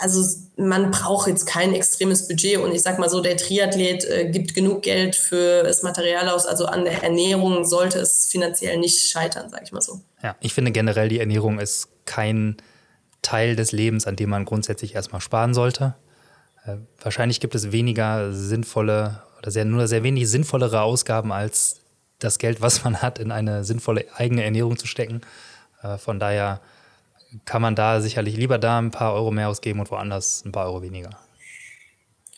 Also 0.00 0.24
man 0.56 0.90
braucht 0.90 1.28
jetzt 1.28 1.46
kein 1.46 1.74
extremes 1.74 2.28
Budget 2.28 2.58
und 2.58 2.72
ich 2.72 2.82
sag 2.82 2.98
mal 2.98 3.08
so, 3.08 3.20
der 3.20 3.36
Triathlet 3.36 4.04
äh, 4.04 4.30
gibt 4.30 4.54
genug 4.54 4.82
Geld 4.82 5.16
für 5.16 5.62
das 5.62 5.82
Material 5.82 6.28
aus, 6.28 6.46
also 6.46 6.66
an 6.66 6.84
der 6.84 7.02
Ernährung 7.02 7.64
sollte 7.64 7.98
es 7.98 8.26
finanziell 8.26 8.78
nicht 8.78 9.10
scheitern, 9.10 9.48
sag 9.50 9.62
ich 9.64 9.72
mal 9.72 9.80
so. 9.80 10.00
Ja, 10.22 10.36
ich 10.40 10.54
finde 10.54 10.70
generell 10.72 11.08
die 11.08 11.18
Ernährung 11.18 11.58
ist 11.58 11.88
kein 12.04 12.58
Teil 13.22 13.56
des 13.56 13.72
Lebens, 13.72 14.06
an 14.06 14.16
dem 14.16 14.30
man 14.30 14.44
grundsätzlich 14.44 14.94
erstmal 14.94 15.20
sparen 15.20 15.54
sollte. 15.54 15.96
Äh, 16.64 16.76
wahrscheinlich 17.00 17.40
gibt 17.40 17.54
es 17.54 17.72
weniger 17.72 18.32
sinnvolle 18.32 19.22
oder 19.38 19.50
sehr, 19.50 19.64
nur 19.64 19.86
sehr 19.86 20.02
wenig 20.02 20.28
sinnvollere 20.28 20.82
Ausgaben 20.82 21.32
als 21.32 21.80
das 22.18 22.38
Geld, 22.38 22.60
was 22.60 22.84
man 22.84 23.00
hat, 23.00 23.18
in 23.18 23.30
eine 23.30 23.64
sinnvolle 23.64 24.04
eigene 24.14 24.44
Ernährung 24.44 24.76
zu 24.76 24.86
stecken. 24.86 25.20
Äh, 25.82 25.98
von 25.98 26.18
daher 26.18 26.60
kann 27.44 27.62
man 27.62 27.74
da 27.74 28.00
sicherlich 28.00 28.36
lieber 28.36 28.58
da 28.58 28.78
ein 28.78 28.90
paar 28.90 29.14
Euro 29.14 29.30
mehr 29.30 29.48
ausgeben 29.48 29.80
und 29.80 29.90
woanders 29.90 30.44
ein 30.44 30.52
paar 30.52 30.66
Euro 30.66 30.82
weniger. 30.82 31.10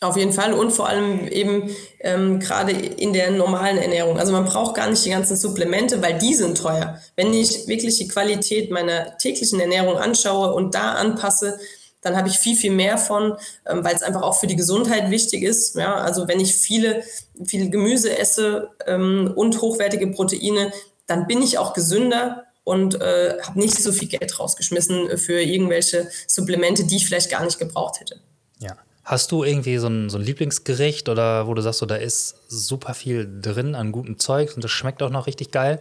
Auf 0.03 0.17
jeden 0.17 0.33
Fall 0.33 0.53
und 0.53 0.71
vor 0.71 0.89
allem 0.89 1.27
eben 1.27 1.69
ähm, 1.99 2.39
gerade 2.39 2.71
in 2.71 3.13
der 3.13 3.29
normalen 3.29 3.77
Ernährung. 3.77 4.17
Also 4.17 4.31
man 4.31 4.45
braucht 4.45 4.75
gar 4.75 4.89
nicht 4.89 5.05
die 5.05 5.11
ganzen 5.11 5.37
Supplemente, 5.37 6.01
weil 6.01 6.17
die 6.17 6.33
sind 6.33 6.57
teuer. 6.57 6.99
Wenn 7.15 7.31
ich 7.35 7.67
wirklich 7.67 7.99
die 7.99 8.07
Qualität 8.07 8.71
meiner 8.71 9.15
täglichen 9.19 9.59
Ernährung 9.59 9.97
anschaue 9.97 10.53
und 10.53 10.73
da 10.73 10.93
anpasse, 10.93 11.59
dann 12.01 12.17
habe 12.17 12.29
ich 12.29 12.39
viel, 12.39 12.55
viel 12.55 12.71
mehr 12.71 12.97
von, 12.97 13.37
ähm, 13.69 13.83
weil 13.83 13.93
es 13.93 14.01
einfach 14.01 14.23
auch 14.23 14.39
für 14.39 14.47
die 14.47 14.55
Gesundheit 14.55 15.11
wichtig 15.11 15.43
ist. 15.43 15.75
Ja? 15.75 15.93
Also 15.95 16.27
wenn 16.27 16.39
ich 16.39 16.55
viele, 16.55 17.03
viel 17.45 17.69
Gemüse 17.69 18.17
esse 18.17 18.71
ähm, 18.87 19.31
und 19.35 19.61
hochwertige 19.61 20.07
Proteine, 20.07 20.73
dann 21.05 21.27
bin 21.27 21.43
ich 21.43 21.59
auch 21.59 21.73
gesünder 21.73 22.45
und 22.63 22.99
äh, 23.01 23.37
habe 23.41 23.59
nicht 23.59 23.81
so 23.81 23.91
viel 23.91 24.07
Geld 24.07 24.39
rausgeschmissen 24.39 25.17
für 25.17 25.41
irgendwelche 25.41 26.09
Supplemente, 26.27 26.83
die 26.85 26.97
ich 26.97 27.07
vielleicht 27.07 27.31
gar 27.31 27.43
nicht 27.43 27.59
gebraucht 27.59 27.99
hätte. 27.99 28.19
Ja. 28.59 28.77
Hast 29.03 29.31
du 29.31 29.43
irgendwie 29.43 29.77
so 29.77 29.87
ein, 29.87 30.09
so 30.09 30.17
ein 30.17 30.23
Lieblingsgericht 30.23 31.09
oder 31.09 31.47
wo 31.47 31.53
du 31.55 31.61
sagst, 31.61 31.79
so, 31.79 31.85
da 31.85 31.95
ist 31.95 32.35
super 32.47 32.93
viel 32.93 33.27
drin 33.41 33.73
an 33.73 33.91
gutem 33.91 34.19
Zeug 34.19 34.55
und 34.55 34.63
das 34.63 34.71
schmeckt 34.71 35.01
auch 35.01 35.09
noch 35.09 35.25
richtig 35.25 35.51
geil? 35.51 35.79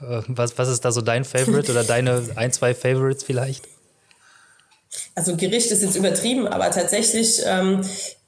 Äh, 0.00 0.22
was, 0.28 0.56
was 0.58 0.68
ist 0.68 0.84
da 0.84 0.92
so 0.92 1.00
dein 1.00 1.24
Favorite 1.24 1.72
oder 1.72 1.82
deine 1.82 2.24
ein, 2.36 2.52
zwei 2.52 2.74
Favorites 2.74 3.24
vielleicht? 3.24 3.64
Also 5.14 5.36
Gericht 5.36 5.70
ist 5.70 5.82
jetzt 5.82 5.96
übertrieben, 5.96 6.46
aber 6.46 6.70
tatsächlich 6.70 7.40
ähm, 7.44 7.80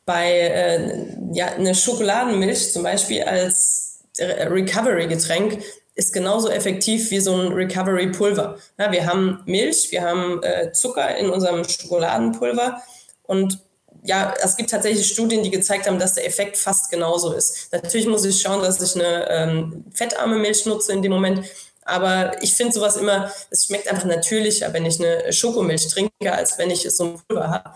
bei 0.04 0.30
äh, 0.30 1.06
ja, 1.32 1.46
eine 1.52 1.74
Schokoladenmilch 1.74 2.72
zum 2.72 2.82
Beispiel 2.82 3.22
als 3.22 4.00
Recovery-Getränk 4.18 5.62
ist 5.94 6.12
genauso 6.12 6.48
effektiv 6.48 7.10
wie 7.10 7.20
so 7.20 7.34
ein 7.34 7.52
Recovery-Pulver. 7.52 8.58
Ja, 8.78 8.92
wir 8.92 9.06
haben 9.06 9.42
Milch, 9.46 9.90
wir 9.90 10.02
haben 10.02 10.42
äh, 10.42 10.72
Zucker 10.72 11.16
in 11.16 11.30
unserem 11.30 11.64
Schokoladenpulver 11.64 12.82
und 13.22 13.60
ja, 14.02 14.34
es 14.42 14.56
gibt 14.56 14.70
tatsächlich 14.70 15.06
Studien, 15.08 15.42
die 15.42 15.50
gezeigt 15.50 15.86
haben, 15.86 15.98
dass 15.98 16.14
der 16.14 16.26
Effekt 16.26 16.58
fast 16.58 16.90
genauso 16.90 17.32
ist. 17.32 17.72
Natürlich 17.72 18.06
muss 18.06 18.24
ich 18.24 18.40
schauen, 18.40 18.62
dass 18.62 18.80
ich 18.82 18.94
eine 18.94 19.30
ähm, 19.30 19.84
fettarme 19.94 20.36
Milch 20.36 20.66
nutze 20.66 20.92
in 20.92 21.00
dem 21.00 21.12
Moment. 21.12 21.46
Aber 21.86 22.42
ich 22.42 22.52
finde 22.54 22.72
sowas 22.72 22.96
immer, 22.96 23.30
es 23.50 23.64
schmeckt 23.64 23.88
einfach 23.88 24.04
natürlicher, 24.04 24.72
wenn 24.74 24.84
ich 24.84 25.02
eine 25.02 25.32
Schokomilch 25.32 25.88
trinke, 25.88 26.32
als 26.32 26.58
wenn 26.58 26.70
ich 26.70 26.82
so 26.90 27.04
ein 27.04 27.20
Pulver 27.26 27.48
habe. 27.50 27.70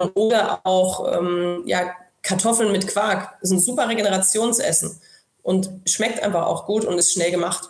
Ähm, 0.00 0.10
oder 0.14 0.60
auch 0.64 1.16
ähm, 1.16 1.62
ja, 1.64 1.94
Kartoffeln 2.22 2.72
mit 2.72 2.88
Quark. 2.88 3.36
Das 3.40 3.50
ist 3.50 3.56
ein 3.56 3.60
super 3.60 3.88
Regenerationsessen 3.88 5.00
und 5.44 5.70
schmeckt 5.86 6.20
einfach 6.20 6.46
auch 6.46 6.66
gut 6.66 6.84
und 6.84 6.98
ist 6.98 7.12
schnell 7.12 7.30
gemacht. 7.30 7.68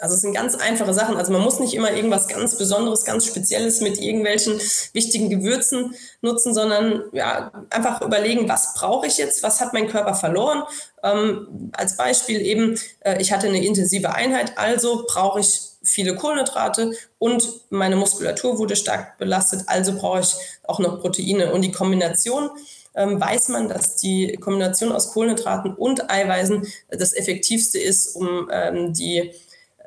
Also 0.00 0.14
es 0.14 0.20
sind 0.20 0.34
ganz 0.34 0.54
einfache 0.54 0.92
Sachen. 0.92 1.16
Also 1.16 1.32
man 1.32 1.40
muss 1.40 1.58
nicht 1.58 1.74
immer 1.74 1.92
irgendwas 1.92 2.28
ganz 2.28 2.56
Besonderes, 2.56 3.04
ganz 3.04 3.24
Spezielles 3.24 3.80
mit 3.80 3.98
irgendwelchen 3.98 4.60
wichtigen 4.92 5.30
Gewürzen 5.30 5.94
nutzen, 6.20 6.54
sondern 6.54 7.04
ja, 7.12 7.50
einfach 7.70 8.02
überlegen, 8.02 8.48
was 8.48 8.74
brauche 8.74 9.06
ich 9.06 9.16
jetzt, 9.16 9.42
was 9.42 9.60
hat 9.60 9.72
mein 9.72 9.88
Körper 9.88 10.14
verloren. 10.14 10.62
Ähm, 11.02 11.70
als 11.72 11.96
Beispiel 11.96 12.40
eben, 12.40 12.78
äh, 13.00 13.20
ich 13.20 13.32
hatte 13.32 13.48
eine 13.48 13.64
intensive 13.64 14.12
Einheit, 14.14 14.56
also 14.56 15.04
brauche 15.06 15.40
ich 15.40 15.60
viele 15.82 16.14
Kohlenhydrate 16.14 16.92
und 17.18 17.48
meine 17.70 17.96
Muskulatur 17.96 18.58
wurde 18.58 18.76
stark 18.76 19.18
belastet, 19.18 19.62
also 19.66 19.94
brauche 19.96 20.20
ich 20.20 20.34
auch 20.64 20.78
noch 20.80 21.00
Proteine. 21.00 21.52
Und 21.52 21.62
die 21.62 21.72
Kombination 21.72 22.50
weiß 22.98 23.48
man, 23.48 23.68
dass 23.68 23.96
die 23.96 24.36
Kombination 24.40 24.92
aus 24.92 25.12
Kohlenhydraten 25.12 25.74
und 25.74 26.10
Eiweißen 26.10 26.66
das 26.90 27.12
effektivste 27.12 27.78
ist, 27.78 28.16
um 28.16 28.48
ähm, 28.52 28.92
die 28.92 29.32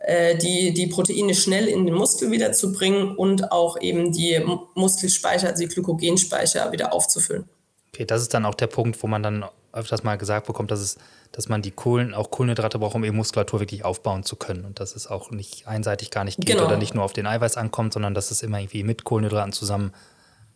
äh, 0.03 0.36
die, 0.36 0.74
die 0.74 0.88
Proteine 0.88 1.36
schnell 1.36 1.68
in 1.68 1.86
den 1.86 1.93
Muskel 1.93 2.32
wieder 2.32 2.53
zu 2.53 2.72
bringen 2.72 3.16
und 3.16 3.51
auch 3.51 3.80
eben 3.80 4.12
die 4.12 4.41
Muskelspeicher, 4.74 5.49
also 5.49 5.64
die 5.64 5.70
Glykogenspeicher 5.70 6.72
wieder 6.72 6.91
aufzufüllen. 6.91 7.47
Okay, 7.93 8.05
das 8.05 8.24
ist 8.24 8.34
dann 8.34 8.45
auch 8.45 8.55
der 8.55 8.68
Punkt, 8.68 9.01
wo 9.03 9.07
man 9.07 9.22
dann 9.22 9.45
öfters 9.74 10.03
mal 10.03 10.18
gesagt 10.18 10.47
bekommt, 10.47 10.72
dass, 10.72 10.80
es, 10.80 10.97
dass 11.32 11.49
man 11.49 11.62
die 11.62 11.72
Kohlen, 11.72 12.16
auch 12.16 12.32
Kohlenhydrate 12.32 12.80
braucht, 12.80 12.95
um 12.95 13.03
eben 13.03 13.16
Muskulatur 13.16 13.59
wirklich 13.59 13.86
aufbauen 13.86 14.24
zu 14.24 14.38
können 14.38 14.66
und 14.66 14.80
dass 14.80 14.95
es 14.95 15.05
auch 15.05 15.30
nicht 15.30 15.68
einseitig 15.68 16.09
gar 16.09 16.24
nicht 16.24 16.39
geht 16.39 16.55
genau. 16.55 16.66
oder 16.66 16.78
nicht 16.78 16.95
nur 16.95 17.03
auf 17.03 17.14
den 17.14 17.28
Eiweiß 17.28 17.57
ankommt, 17.57 17.93
sondern 17.93 18.16
dass 18.16 18.32
es 18.32 18.41
immer 18.41 18.59
irgendwie 18.59 18.84
mit 18.84 19.03
Kohlenhydraten 19.03 19.53
zusammen 19.53 19.93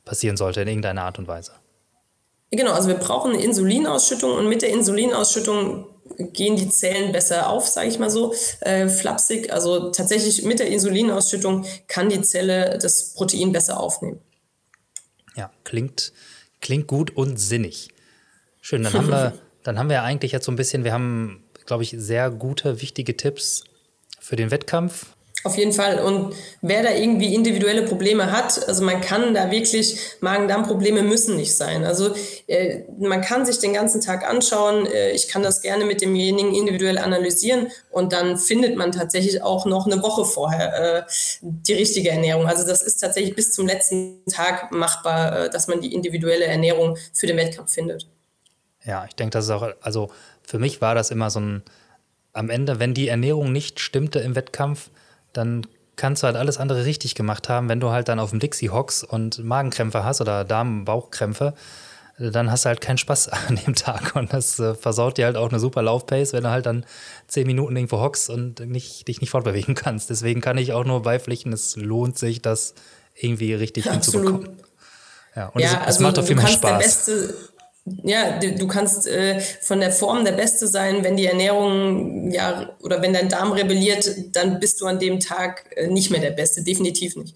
passieren 0.05 0.37
sollte 0.37 0.61
in 0.61 0.67
irgendeiner 0.67 1.03
Art 1.03 1.19
und 1.19 1.27
Weise. 1.27 1.51
Genau, 2.51 2.73
also 2.73 2.87
wir 2.87 2.95
brauchen 2.95 3.33
eine 3.33 3.43
Insulinausschüttung 3.43 4.31
und 4.31 4.47
mit 4.47 4.61
der 4.61 4.69
Insulinausschüttung 4.69 5.87
gehen 6.17 6.55
die 6.55 6.69
Zellen 6.69 7.11
besser 7.11 7.49
auf, 7.49 7.67
sage 7.67 7.89
ich 7.89 7.99
mal 7.99 8.09
so, 8.09 8.33
äh, 8.61 8.87
flapsig. 8.87 9.51
Also 9.51 9.91
tatsächlich 9.91 10.43
mit 10.43 10.59
der 10.59 10.67
Insulinausschüttung 10.67 11.65
kann 11.87 12.09
die 12.09 12.21
Zelle 12.21 12.77
das 12.79 13.13
Protein 13.13 13.51
besser 13.51 13.79
aufnehmen. 13.79 14.21
Ja, 15.35 15.51
klingt, 15.63 16.13
klingt 16.61 16.87
gut 16.87 17.15
und 17.15 17.37
sinnig. 17.37 17.89
Schön, 18.61 18.83
dann 18.83 18.93
haben 18.93 19.09
wir, 19.09 19.33
dann 19.63 19.77
haben 19.79 19.89
wir 19.89 20.03
eigentlich 20.03 20.31
jetzt 20.31 20.45
so 20.45 20.51
ein 20.51 20.55
bisschen, 20.55 20.83
wir 20.83 20.93
haben, 20.93 21.43
glaube 21.65 21.83
ich, 21.83 21.95
sehr 21.97 22.29
gute, 22.29 22.81
wichtige 22.81 23.17
Tipps 23.17 23.63
für 24.19 24.35
den 24.35 24.51
Wettkampf. 24.51 25.14
Auf 25.45 25.57
jeden 25.57 25.73
Fall. 25.73 25.99
Und 25.99 26.33
wer 26.61 26.81
da 26.81 26.89
irgendwie 26.89 27.35
individuelle 27.35 27.83
Probleme 27.83 28.31
hat, 28.31 28.67
also 28.67 28.83
man 28.83 28.99
kann 28.99 29.35
da 29.35 29.51
wirklich, 29.51 29.99
Magen-Darm-Probleme 30.19 31.03
müssen 31.03 31.35
nicht 31.35 31.55
sein. 31.55 31.85
Also 31.85 32.15
äh, 32.47 32.79
man 32.97 33.21
kann 33.21 33.45
sich 33.45 33.59
den 33.59 33.71
ganzen 33.71 34.01
Tag 34.01 34.27
anschauen. 34.27 34.87
Äh, 34.87 35.11
ich 35.11 35.27
kann 35.27 35.43
das 35.43 35.61
gerne 35.61 35.85
mit 35.85 36.01
demjenigen 36.01 36.55
individuell 36.55 36.97
analysieren 36.97 37.67
und 37.91 38.11
dann 38.11 38.39
findet 38.39 38.75
man 38.75 38.91
tatsächlich 38.91 39.43
auch 39.43 39.67
noch 39.67 39.85
eine 39.85 40.01
Woche 40.01 40.25
vorher 40.25 41.03
äh, 41.03 41.03
die 41.41 41.73
richtige 41.73 42.09
Ernährung. 42.09 42.47
Also 42.47 42.65
das 42.65 42.81
ist 42.81 42.97
tatsächlich 42.97 43.35
bis 43.35 43.53
zum 43.53 43.67
letzten 43.67 44.25
Tag 44.25 44.71
machbar, 44.71 45.45
äh, 45.45 45.49
dass 45.51 45.67
man 45.67 45.79
die 45.79 45.93
individuelle 45.93 46.45
Ernährung 46.45 46.97
für 47.13 47.27
den 47.27 47.37
Wettkampf 47.37 47.71
findet. 47.71 48.07
Ja, 48.83 49.05
ich 49.07 49.13
denke, 49.13 49.33
das 49.33 49.45
ist 49.45 49.51
auch, 49.51 49.67
also 49.81 50.09
für 50.41 50.57
mich 50.57 50.81
war 50.81 50.95
das 50.95 51.11
immer 51.11 51.29
so 51.29 51.39
ein, 51.39 51.63
am 52.33 52.49
Ende, 52.49 52.79
wenn 52.79 52.95
die 52.95 53.09
Ernährung 53.09 53.51
nicht 53.51 53.79
stimmte 53.79 54.17
im 54.17 54.35
Wettkampf, 54.35 54.89
dann 55.37 55.67
kannst 55.95 56.23
du 56.23 56.27
halt 56.27 56.35
alles 56.35 56.57
andere 56.57 56.85
richtig 56.85 57.15
gemacht 57.15 57.49
haben. 57.49 57.69
Wenn 57.69 57.79
du 57.79 57.89
halt 57.89 58.07
dann 58.09 58.19
auf 58.19 58.31
dem 58.31 58.39
Dixie 58.39 58.69
hockst 58.69 59.03
und 59.03 59.43
Magenkrämpfe 59.43 60.03
hast 60.03 60.21
oder 60.21 60.43
Darm-Bauchkrämpfe, 60.43 61.53
dann 62.17 62.49
hast 62.49 62.65
du 62.65 62.69
halt 62.69 62.81
keinen 62.81 62.97
Spaß 62.97 63.29
an 63.47 63.59
dem 63.65 63.75
Tag. 63.75 64.15
Und 64.15 64.33
das 64.33 64.59
äh, 64.59 64.75
versaut 64.75 65.17
dir 65.17 65.25
halt 65.25 65.37
auch 65.37 65.49
eine 65.49 65.59
super 65.59 65.81
Laufpace, 65.81 66.33
wenn 66.33 66.43
du 66.43 66.49
halt 66.49 66.65
dann 66.65 66.85
zehn 67.27 67.47
Minuten 67.47 67.75
irgendwo 67.75 67.99
hockst 67.99 68.29
und 68.29 68.59
nicht, 68.61 69.07
dich 69.07 69.21
nicht 69.21 69.29
fortbewegen 69.29 69.75
kannst. 69.75 70.09
Deswegen 70.09 70.41
kann 70.41 70.57
ich 70.57 70.73
auch 70.73 70.85
nur 70.85 71.01
beipflichten, 71.01 71.53
es 71.53 71.75
lohnt 71.75 72.17
sich, 72.17 72.41
das 72.41 72.73
irgendwie 73.15 73.53
richtig 73.53 73.89
hinzubekommen. 73.89 74.49
Ja, 75.35 75.47
und 75.47 75.61
ja, 75.61 75.67
es, 75.67 75.75
also 75.75 75.89
es 75.89 75.99
macht 75.99 76.19
auf 76.19 76.29
jeden 76.29 76.41
Fall 76.41 76.51
Spaß 76.51 77.09
ja, 77.85 78.39
du 78.39 78.67
kannst 78.67 79.07
äh, 79.07 79.39
von 79.39 79.79
der 79.79 79.91
Form 79.91 80.25
der 80.25 80.31
Beste 80.31 80.67
sein, 80.67 81.03
wenn 81.03 81.17
die 81.17 81.27
Ernährung, 81.27 82.31
ja, 82.31 82.75
oder 82.81 83.01
wenn 83.01 83.13
dein 83.13 83.29
Darm 83.29 83.51
rebelliert, 83.51 84.09
dann 84.35 84.59
bist 84.59 84.81
du 84.81 84.87
an 84.87 84.97
dem 84.97 85.19
Tag 85.19 85.65
äh, 85.75 85.87
nicht 85.87 86.09
mehr 86.09 86.19
der 86.19 86.31
Beste, 86.31 86.63
definitiv 86.63 87.15
nicht. 87.15 87.35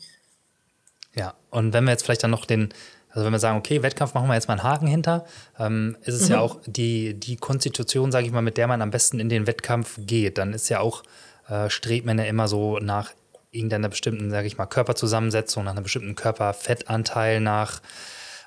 Ja, 1.15 1.35
und 1.51 1.73
wenn 1.73 1.83
wir 1.83 1.91
jetzt 1.91 2.03
vielleicht 2.03 2.23
dann 2.23 2.31
noch 2.31 2.45
den, 2.45 2.69
also 3.11 3.25
wenn 3.25 3.31
wir 3.31 3.39
sagen, 3.39 3.59
okay, 3.59 3.83
Wettkampf 3.83 4.15
machen 4.15 4.27
wir 4.27 4.33
jetzt 4.33 4.47
mal 4.47 4.55
einen 4.55 4.63
Haken 4.63 4.87
hinter, 4.87 5.25
ähm, 5.59 5.97
ist 6.01 6.15
es 6.15 6.29
mhm. 6.29 6.33
ja 6.33 6.39
auch 6.39 6.57
die, 6.65 7.13
die 7.13 7.35
Konstitution, 7.35 8.11
sage 8.11 8.25
ich 8.25 8.31
mal, 8.31 8.41
mit 8.41 8.57
der 8.57 8.67
man 8.67 8.81
am 8.81 8.89
besten 8.89 9.19
in 9.19 9.29
den 9.29 9.45
Wettkampf 9.45 9.99
geht. 9.99 10.39
Dann 10.39 10.53
ist 10.53 10.69
ja 10.69 10.79
auch, 10.79 11.03
äh, 11.47 11.69
strebt 11.69 12.07
man 12.07 12.17
ja 12.17 12.25
immer 12.25 12.47
so 12.47 12.79
nach 12.79 13.11
irgendeiner 13.51 13.89
bestimmten, 13.89 14.31
sage 14.31 14.47
ich 14.47 14.57
mal, 14.57 14.65
Körperzusammensetzung, 14.65 15.63
nach 15.63 15.73
einem 15.73 15.83
bestimmten 15.83 16.15
Körperfettanteil, 16.15 17.39
nach 17.39 17.81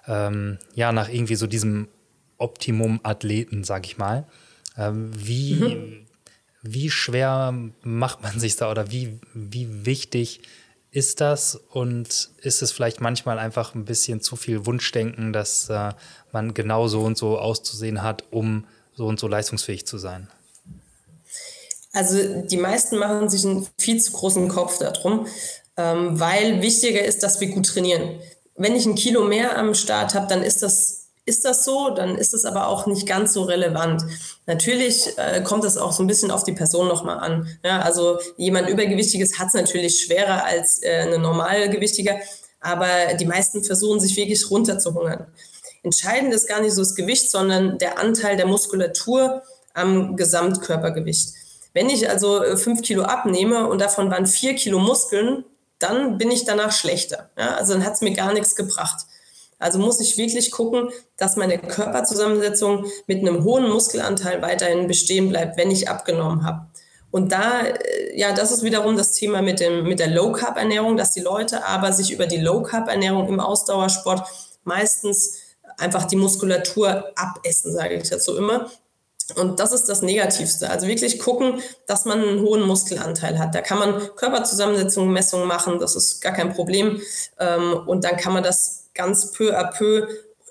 ähm, 0.06 0.58
ja, 0.74 0.92
nach 0.92 1.08
irgendwie 1.08 1.36
so 1.36 1.46
diesem 1.46 1.88
Optimum-Athleten, 2.38 3.64
sag 3.64 3.86
ich 3.86 3.98
mal. 3.98 4.26
Ähm, 4.76 5.10
wie, 5.16 5.54
mhm. 5.54 6.06
wie 6.62 6.90
schwer 6.90 7.54
macht 7.82 8.22
man 8.22 8.38
sich 8.38 8.56
da 8.56 8.70
oder 8.70 8.90
wie, 8.90 9.20
wie 9.34 9.86
wichtig 9.86 10.40
ist 10.90 11.20
das 11.22 11.54
und 11.54 12.30
ist 12.42 12.60
es 12.60 12.70
vielleicht 12.70 13.00
manchmal 13.00 13.38
einfach 13.38 13.74
ein 13.74 13.86
bisschen 13.86 14.20
zu 14.20 14.36
viel 14.36 14.66
Wunschdenken, 14.66 15.32
dass 15.32 15.70
äh, 15.70 15.92
man 16.32 16.52
genau 16.52 16.86
so 16.86 17.02
und 17.02 17.16
so 17.16 17.38
auszusehen 17.38 18.02
hat, 18.02 18.24
um 18.30 18.66
so 18.94 19.06
und 19.06 19.18
so 19.18 19.26
leistungsfähig 19.26 19.86
zu 19.86 19.96
sein? 19.96 20.28
Also 21.92 22.42
die 22.42 22.56
meisten 22.56 22.98
machen 22.98 23.28
sich 23.28 23.44
einen 23.44 23.66
viel 23.78 24.00
zu 24.02 24.12
großen 24.12 24.48
Kopf 24.48 24.78
darum, 24.78 25.26
ähm, 25.76 26.18
weil 26.20 26.60
wichtiger 26.60 27.02
ist, 27.02 27.22
dass 27.22 27.40
wir 27.40 27.48
gut 27.48 27.66
trainieren 27.66 28.20
wenn 28.62 28.76
ich 28.76 28.86
ein 28.86 28.94
Kilo 28.94 29.24
mehr 29.24 29.58
am 29.58 29.74
Start 29.74 30.14
habe, 30.14 30.26
dann 30.28 30.42
ist 30.42 30.62
das 30.62 31.02
ist 31.24 31.44
das 31.44 31.64
so, 31.64 31.90
dann 31.90 32.18
ist 32.18 32.34
es 32.34 32.44
aber 32.44 32.66
auch 32.66 32.86
nicht 32.86 33.06
ganz 33.06 33.32
so 33.32 33.44
relevant. 33.44 34.02
Natürlich 34.46 35.16
äh, 35.16 35.40
kommt 35.42 35.64
es 35.64 35.78
auch 35.78 35.92
so 35.92 36.02
ein 36.02 36.08
bisschen 36.08 36.32
auf 36.32 36.42
die 36.42 36.52
Person 36.52 36.88
nochmal 36.88 37.18
an. 37.18 37.46
Ja, 37.64 37.80
also 37.80 38.18
jemand 38.36 38.68
Übergewichtiges 38.68 39.38
hat 39.38 39.48
es 39.48 39.54
natürlich 39.54 40.00
schwerer 40.00 40.44
als 40.44 40.82
äh, 40.82 41.02
eine 41.02 41.18
Normalgewichtige, 41.18 42.20
aber 42.60 43.14
die 43.20 43.26
meisten 43.26 43.62
versuchen 43.62 44.00
sich 44.00 44.16
wirklich 44.16 44.50
runterzuhungern. 44.50 45.26
Entscheidend 45.84 46.34
ist 46.34 46.48
gar 46.48 46.60
nicht 46.60 46.74
so 46.74 46.82
das 46.82 46.96
Gewicht, 46.96 47.30
sondern 47.30 47.78
der 47.78 48.00
Anteil 48.00 48.36
der 48.36 48.46
Muskulatur 48.46 49.42
am 49.74 50.16
Gesamtkörpergewicht. 50.16 51.34
Wenn 51.72 51.88
ich 51.88 52.08
also 52.10 52.42
äh, 52.42 52.56
fünf 52.56 52.82
Kilo 52.82 53.02
abnehme 53.04 53.68
und 53.68 53.80
davon 53.80 54.10
waren 54.10 54.26
vier 54.26 54.54
Kilo 54.54 54.80
Muskeln, 54.80 55.44
dann 55.82 56.18
bin 56.18 56.30
ich 56.30 56.44
danach 56.44 56.72
schlechter. 56.72 57.30
Ja? 57.36 57.54
Also 57.54 57.74
dann 57.74 57.84
hat 57.84 57.94
es 57.94 58.00
mir 58.00 58.12
gar 58.12 58.32
nichts 58.32 58.56
gebracht. 58.56 59.06
Also 59.58 59.78
muss 59.78 60.00
ich 60.00 60.18
wirklich 60.18 60.50
gucken, 60.50 60.90
dass 61.16 61.36
meine 61.36 61.56
Körperzusammensetzung 61.56 62.86
mit 63.06 63.20
einem 63.20 63.44
hohen 63.44 63.68
Muskelanteil 63.70 64.42
weiterhin 64.42 64.88
bestehen 64.88 65.28
bleibt, 65.28 65.56
wenn 65.56 65.70
ich 65.70 65.88
abgenommen 65.88 66.44
habe. 66.44 66.66
Und 67.12 67.30
da, 67.30 67.60
äh, 67.60 68.18
ja, 68.18 68.32
das 68.32 68.50
ist 68.50 68.64
wiederum 68.64 68.96
das 68.96 69.12
Thema 69.12 69.40
mit, 69.42 69.60
dem, 69.60 69.84
mit 69.84 70.00
der 70.00 70.08
Low-Carb-Ernährung, 70.08 70.96
dass 70.96 71.12
die 71.12 71.20
Leute 71.20 71.64
aber 71.64 71.92
sich 71.92 72.10
über 72.10 72.26
die 72.26 72.38
Low-Carb-Ernährung 72.38 73.28
im 73.28 73.38
Ausdauersport 73.38 74.26
meistens 74.64 75.38
einfach 75.78 76.04
die 76.04 76.16
Muskulatur 76.16 77.12
abessen, 77.14 77.72
sage 77.72 77.94
ich 77.94 78.08
dazu 78.08 78.36
immer. 78.36 78.70
Und 79.36 79.60
das 79.60 79.72
ist 79.72 79.88
das 79.88 80.02
Negativste. 80.02 80.70
Also 80.70 80.86
wirklich 80.86 81.18
gucken, 81.18 81.60
dass 81.86 82.04
man 82.04 82.22
einen 82.22 82.40
hohen 82.40 82.62
Muskelanteil 82.62 83.38
hat. 83.38 83.54
Da 83.54 83.60
kann 83.60 83.78
man 83.78 84.00
Körperzusammensetzung, 84.16 85.10
Messungen 85.10 85.46
machen, 85.46 85.78
das 85.78 85.96
ist 85.96 86.20
gar 86.20 86.32
kein 86.32 86.52
Problem. 86.52 87.00
Ähm, 87.38 87.80
und 87.86 88.04
dann 88.04 88.16
kann 88.16 88.32
man 88.32 88.42
das 88.42 88.88
ganz 88.94 89.32
peu 89.32 89.56
à 89.58 89.72
peu, 89.72 90.06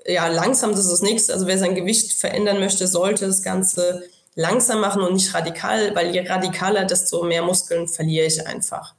ja, 0.06 0.28
langsam, 0.28 0.72
das 0.72 0.82
ist 0.82 0.92
das 0.92 1.02
nächste. 1.02 1.34
Also 1.34 1.48
wer 1.48 1.58
sein 1.58 1.76
Gewicht 1.76 2.14
verändern 2.14 2.60
möchte, 2.60 2.88
sollte 2.88 3.28
das 3.28 3.44
Ganze 3.44 4.04
langsam 4.36 4.82
machen 4.82 5.02
und 5.02 5.14
nicht 5.14 5.34
radikal, 5.34 5.94
weil 5.96 6.14
je 6.14 6.28
radikaler, 6.28 6.86
desto 6.86 7.24
mehr 7.24 7.44
Muskeln 7.44 7.88
verliere 7.88 8.26
ich 8.26 8.48
einfach. 8.48 8.96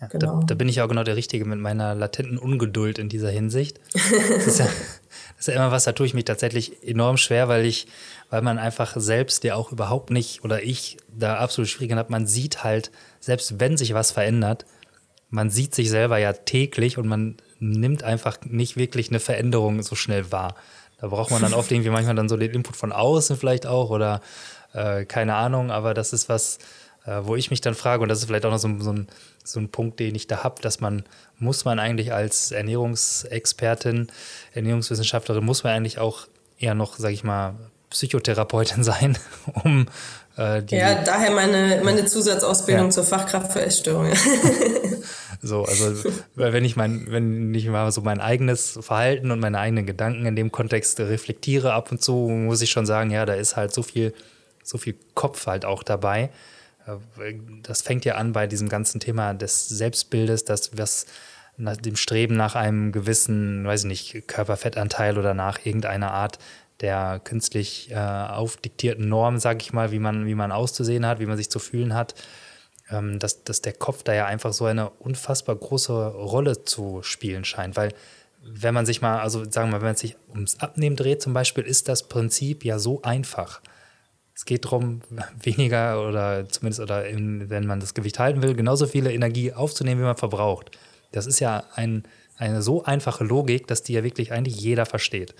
Ja, 0.00 0.06
genau. 0.06 0.40
da, 0.40 0.46
da, 0.46 0.54
bin 0.54 0.68
ich 0.68 0.80
auch 0.80 0.88
genau 0.88 1.04
der 1.04 1.16
Richtige 1.16 1.44
mit 1.44 1.58
meiner 1.58 1.94
latenten 1.94 2.38
Ungeduld 2.38 2.98
in 2.98 3.08
dieser 3.08 3.30
Hinsicht. 3.30 3.80
Das 4.34 4.46
ist 4.46 4.58
ja, 4.58 4.68
ist 5.40 5.48
ja 5.48 5.54
immer 5.54 5.72
was, 5.72 5.84
da 5.84 5.92
tue 5.92 6.06
ich 6.06 6.14
mich 6.14 6.26
tatsächlich 6.26 6.86
enorm 6.86 7.16
schwer, 7.16 7.48
weil 7.48 7.64
ich, 7.64 7.86
weil 8.28 8.42
man 8.42 8.58
einfach 8.58 8.92
selbst 8.96 9.42
ja 9.42 9.54
auch 9.54 9.72
überhaupt 9.72 10.10
nicht, 10.10 10.44
oder 10.44 10.62
ich 10.62 10.98
da 11.08 11.38
absolut 11.38 11.68
Schwierigkeiten 11.68 11.98
habe, 11.98 12.12
man 12.12 12.26
sieht 12.26 12.62
halt, 12.62 12.90
selbst 13.20 13.58
wenn 13.58 13.78
sich 13.78 13.94
was 13.94 14.10
verändert, 14.10 14.66
man 15.30 15.48
sieht 15.48 15.74
sich 15.74 15.88
selber 15.88 16.18
ja 16.18 16.34
täglich 16.34 16.98
und 16.98 17.08
man 17.08 17.36
nimmt 17.58 18.04
einfach 18.04 18.38
nicht 18.44 18.76
wirklich 18.76 19.08
eine 19.08 19.20
Veränderung 19.20 19.82
so 19.82 19.94
schnell 19.94 20.30
wahr. 20.30 20.56
Da 21.00 21.08
braucht 21.08 21.30
man 21.30 21.40
dann 21.40 21.54
oft 21.54 21.70
irgendwie 21.72 21.90
manchmal 21.90 22.16
dann 22.16 22.28
so 22.28 22.36
den 22.36 22.50
Input 22.50 22.76
von 22.76 22.92
außen 22.92 23.36
vielleicht 23.36 23.66
auch 23.66 23.88
oder 23.88 24.20
äh, 24.74 25.06
keine 25.06 25.36
Ahnung, 25.36 25.70
aber 25.70 25.94
das 25.94 26.12
ist 26.12 26.28
was, 26.28 26.58
äh, 27.06 27.20
wo 27.22 27.34
ich 27.36 27.50
mich 27.50 27.62
dann 27.62 27.74
frage, 27.74 28.02
und 28.02 28.08
das 28.10 28.18
ist 28.18 28.26
vielleicht 28.26 28.44
auch 28.44 28.50
noch 28.50 28.58
so, 28.58 28.68
so, 28.78 28.92
ein, 28.92 29.08
so 29.42 29.58
ein 29.58 29.70
Punkt, 29.70 30.00
den 30.00 30.14
ich 30.14 30.26
da 30.26 30.44
habe, 30.44 30.60
dass 30.60 30.80
man, 30.80 31.04
muss 31.40 31.64
man 31.64 31.78
eigentlich 31.78 32.12
als 32.12 32.52
Ernährungsexpertin, 32.52 34.08
Ernährungswissenschaftlerin, 34.54 35.44
muss 35.44 35.64
man 35.64 35.72
eigentlich 35.72 35.98
auch 35.98 36.26
eher 36.58 36.74
noch, 36.74 36.96
sag 36.98 37.12
ich 37.12 37.24
mal, 37.24 37.54
Psychotherapeutin 37.88 38.84
sein, 38.84 39.18
um 39.64 39.86
äh, 40.36 40.62
die. 40.62 40.76
Ja, 40.76 41.02
daher 41.02 41.32
meine, 41.32 41.80
meine 41.82 42.04
Zusatzausbildung 42.04 42.86
ja. 42.86 42.90
zur 42.90 43.04
Fachkraft 43.04 43.52
für 43.52 43.62
Essstörungen. 43.62 44.16
so, 45.42 45.64
also 45.64 46.10
wenn 46.36 46.64
ich 46.64 46.76
mein, 46.76 47.06
wenn 47.08 47.52
ich 47.54 47.66
mal 47.66 47.90
so 47.90 48.02
mein 48.02 48.20
eigenes 48.20 48.78
Verhalten 48.80 49.30
und 49.30 49.40
meine 49.40 49.58
eigenen 49.58 49.86
Gedanken 49.86 50.26
in 50.26 50.36
dem 50.36 50.52
Kontext 50.52 51.00
reflektiere 51.00 51.72
ab 51.72 51.90
und 51.90 52.02
zu, 52.02 52.12
muss 52.12 52.62
ich 52.62 52.70
schon 52.70 52.86
sagen, 52.86 53.10
ja, 53.10 53.26
da 53.26 53.34
ist 53.34 53.56
halt 53.56 53.74
so 53.74 53.82
viel, 53.82 54.14
so 54.62 54.78
viel 54.78 54.94
Kopf 55.14 55.46
halt 55.46 55.64
auch 55.64 55.82
dabei 55.82 56.30
das 57.62 57.82
fängt 57.82 58.04
ja 58.04 58.14
an 58.14 58.32
bei 58.32 58.46
diesem 58.46 58.68
ganzen 58.68 59.00
Thema 59.00 59.34
des 59.34 59.68
Selbstbildes, 59.68 60.44
das 60.44 60.76
was 60.76 61.06
dem 61.84 61.96
Streben 61.96 62.36
nach 62.36 62.54
einem 62.54 62.92
gewissen, 62.92 63.66
weiß 63.66 63.82
ich 63.82 63.88
nicht, 63.88 64.28
Körperfettanteil 64.28 65.18
oder 65.18 65.34
nach 65.34 65.64
irgendeiner 65.64 66.12
Art 66.12 66.38
der 66.80 67.20
künstlich 67.22 67.90
äh, 67.90 67.94
aufdiktierten 67.94 69.08
Norm, 69.08 69.38
sage 69.38 69.58
ich 69.60 69.72
mal, 69.72 69.92
wie 69.92 69.98
man, 69.98 70.26
wie 70.26 70.34
man 70.34 70.52
auszusehen 70.52 71.06
hat, 71.06 71.20
wie 71.20 71.26
man 71.26 71.36
sich 71.36 71.50
zu 71.50 71.58
fühlen 71.58 71.94
hat, 71.94 72.14
ähm, 72.90 73.18
dass, 73.18 73.44
dass 73.44 73.60
der 73.60 73.74
Kopf 73.74 74.02
da 74.02 74.14
ja 74.14 74.26
einfach 74.26 74.52
so 74.52 74.64
eine 74.64 74.90
unfassbar 74.90 75.56
große 75.56 75.92
Rolle 75.92 76.64
zu 76.64 77.02
spielen 77.02 77.44
scheint. 77.44 77.76
Weil 77.76 77.92
wenn 78.42 78.74
man 78.74 78.86
sich 78.86 79.02
mal, 79.02 79.20
also 79.20 79.44
sagen 79.44 79.68
wir 79.68 79.72
mal, 79.72 79.80
wenn 79.82 79.88
man 79.88 79.96
sich 79.96 80.16
ums 80.30 80.60
Abnehmen 80.60 80.96
dreht 80.96 81.20
zum 81.20 81.34
Beispiel, 81.34 81.64
ist 81.64 81.88
das 81.88 82.08
Prinzip 82.08 82.64
ja 82.64 82.78
so 82.78 83.02
einfach. 83.02 83.60
Es 84.34 84.46
geht 84.46 84.64
darum, 84.64 85.02
weniger 85.42 86.06
oder 86.08 86.48
zumindest, 86.48 86.80
oder 86.80 87.06
in, 87.06 87.50
wenn 87.50 87.66
man 87.66 87.80
das 87.80 87.92
Gewicht 87.94 88.18
halten 88.18 88.42
will, 88.42 88.54
genauso 88.54 88.86
viele 88.86 89.12
Energie 89.12 89.52
aufzunehmen, 89.52 90.00
wie 90.00 90.06
man 90.06 90.16
verbraucht. 90.16 90.70
Das 91.12 91.26
ist 91.26 91.40
ja 91.40 91.64
ein, 91.74 92.04
eine 92.36 92.62
so 92.62 92.84
einfache 92.84 93.24
Logik, 93.24 93.66
dass 93.66 93.82
die 93.82 93.92
ja 93.94 94.04
wirklich 94.04 94.32
eigentlich 94.32 94.60
jeder 94.60 94.86
versteht. 94.86 95.34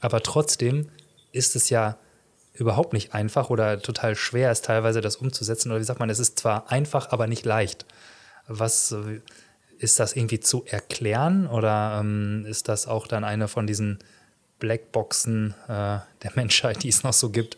Aber 0.00 0.22
trotzdem 0.22 0.88
ist 1.32 1.56
es 1.56 1.70
ja 1.70 1.96
überhaupt 2.54 2.92
nicht 2.92 3.14
einfach 3.14 3.50
oder 3.50 3.80
total 3.80 4.16
schwer, 4.16 4.50
es 4.50 4.62
teilweise 4.62 5.00
das 5.00 5.16
umzusetzen. 5.16 5.70
Oder 5.70 5.80
wie 5.80 5.84
sagt 5.84 6.00
man, 6.00 6.10
es 6.10 6.18
ist 6.18 6.38
zwar 6.38 6.70
einfach, 6.70 7.10
aber 7.10 7.26
nicht 7.26 7.44
leicht. 7.44 7.86
Was 8.46 8.94
ist 9.78 10.00
das 10.00 10.14
irgendwie 10.14 10.40
zu 10.40 10.64
erklären 10.64 11.46
oder 11.46 11.98
ähm, 12.00 12.46
ist 12.46 12.68
das 12.68 12.86
auch 12.86 13.06
dann 13.06 13.24
eine 13.24 13.48
von 13.48 13.66
diesen 13.66 13.98
Blackboxen 14.58 15.54
äh, 15.64 15.68
der 15.68 16.32
Menschheit, 16.34 16.82
die 16.82 16.88
es 16.88 17.02
noch 17.02 17.12
so 17.12 17.30
gibt? 17.30 17.56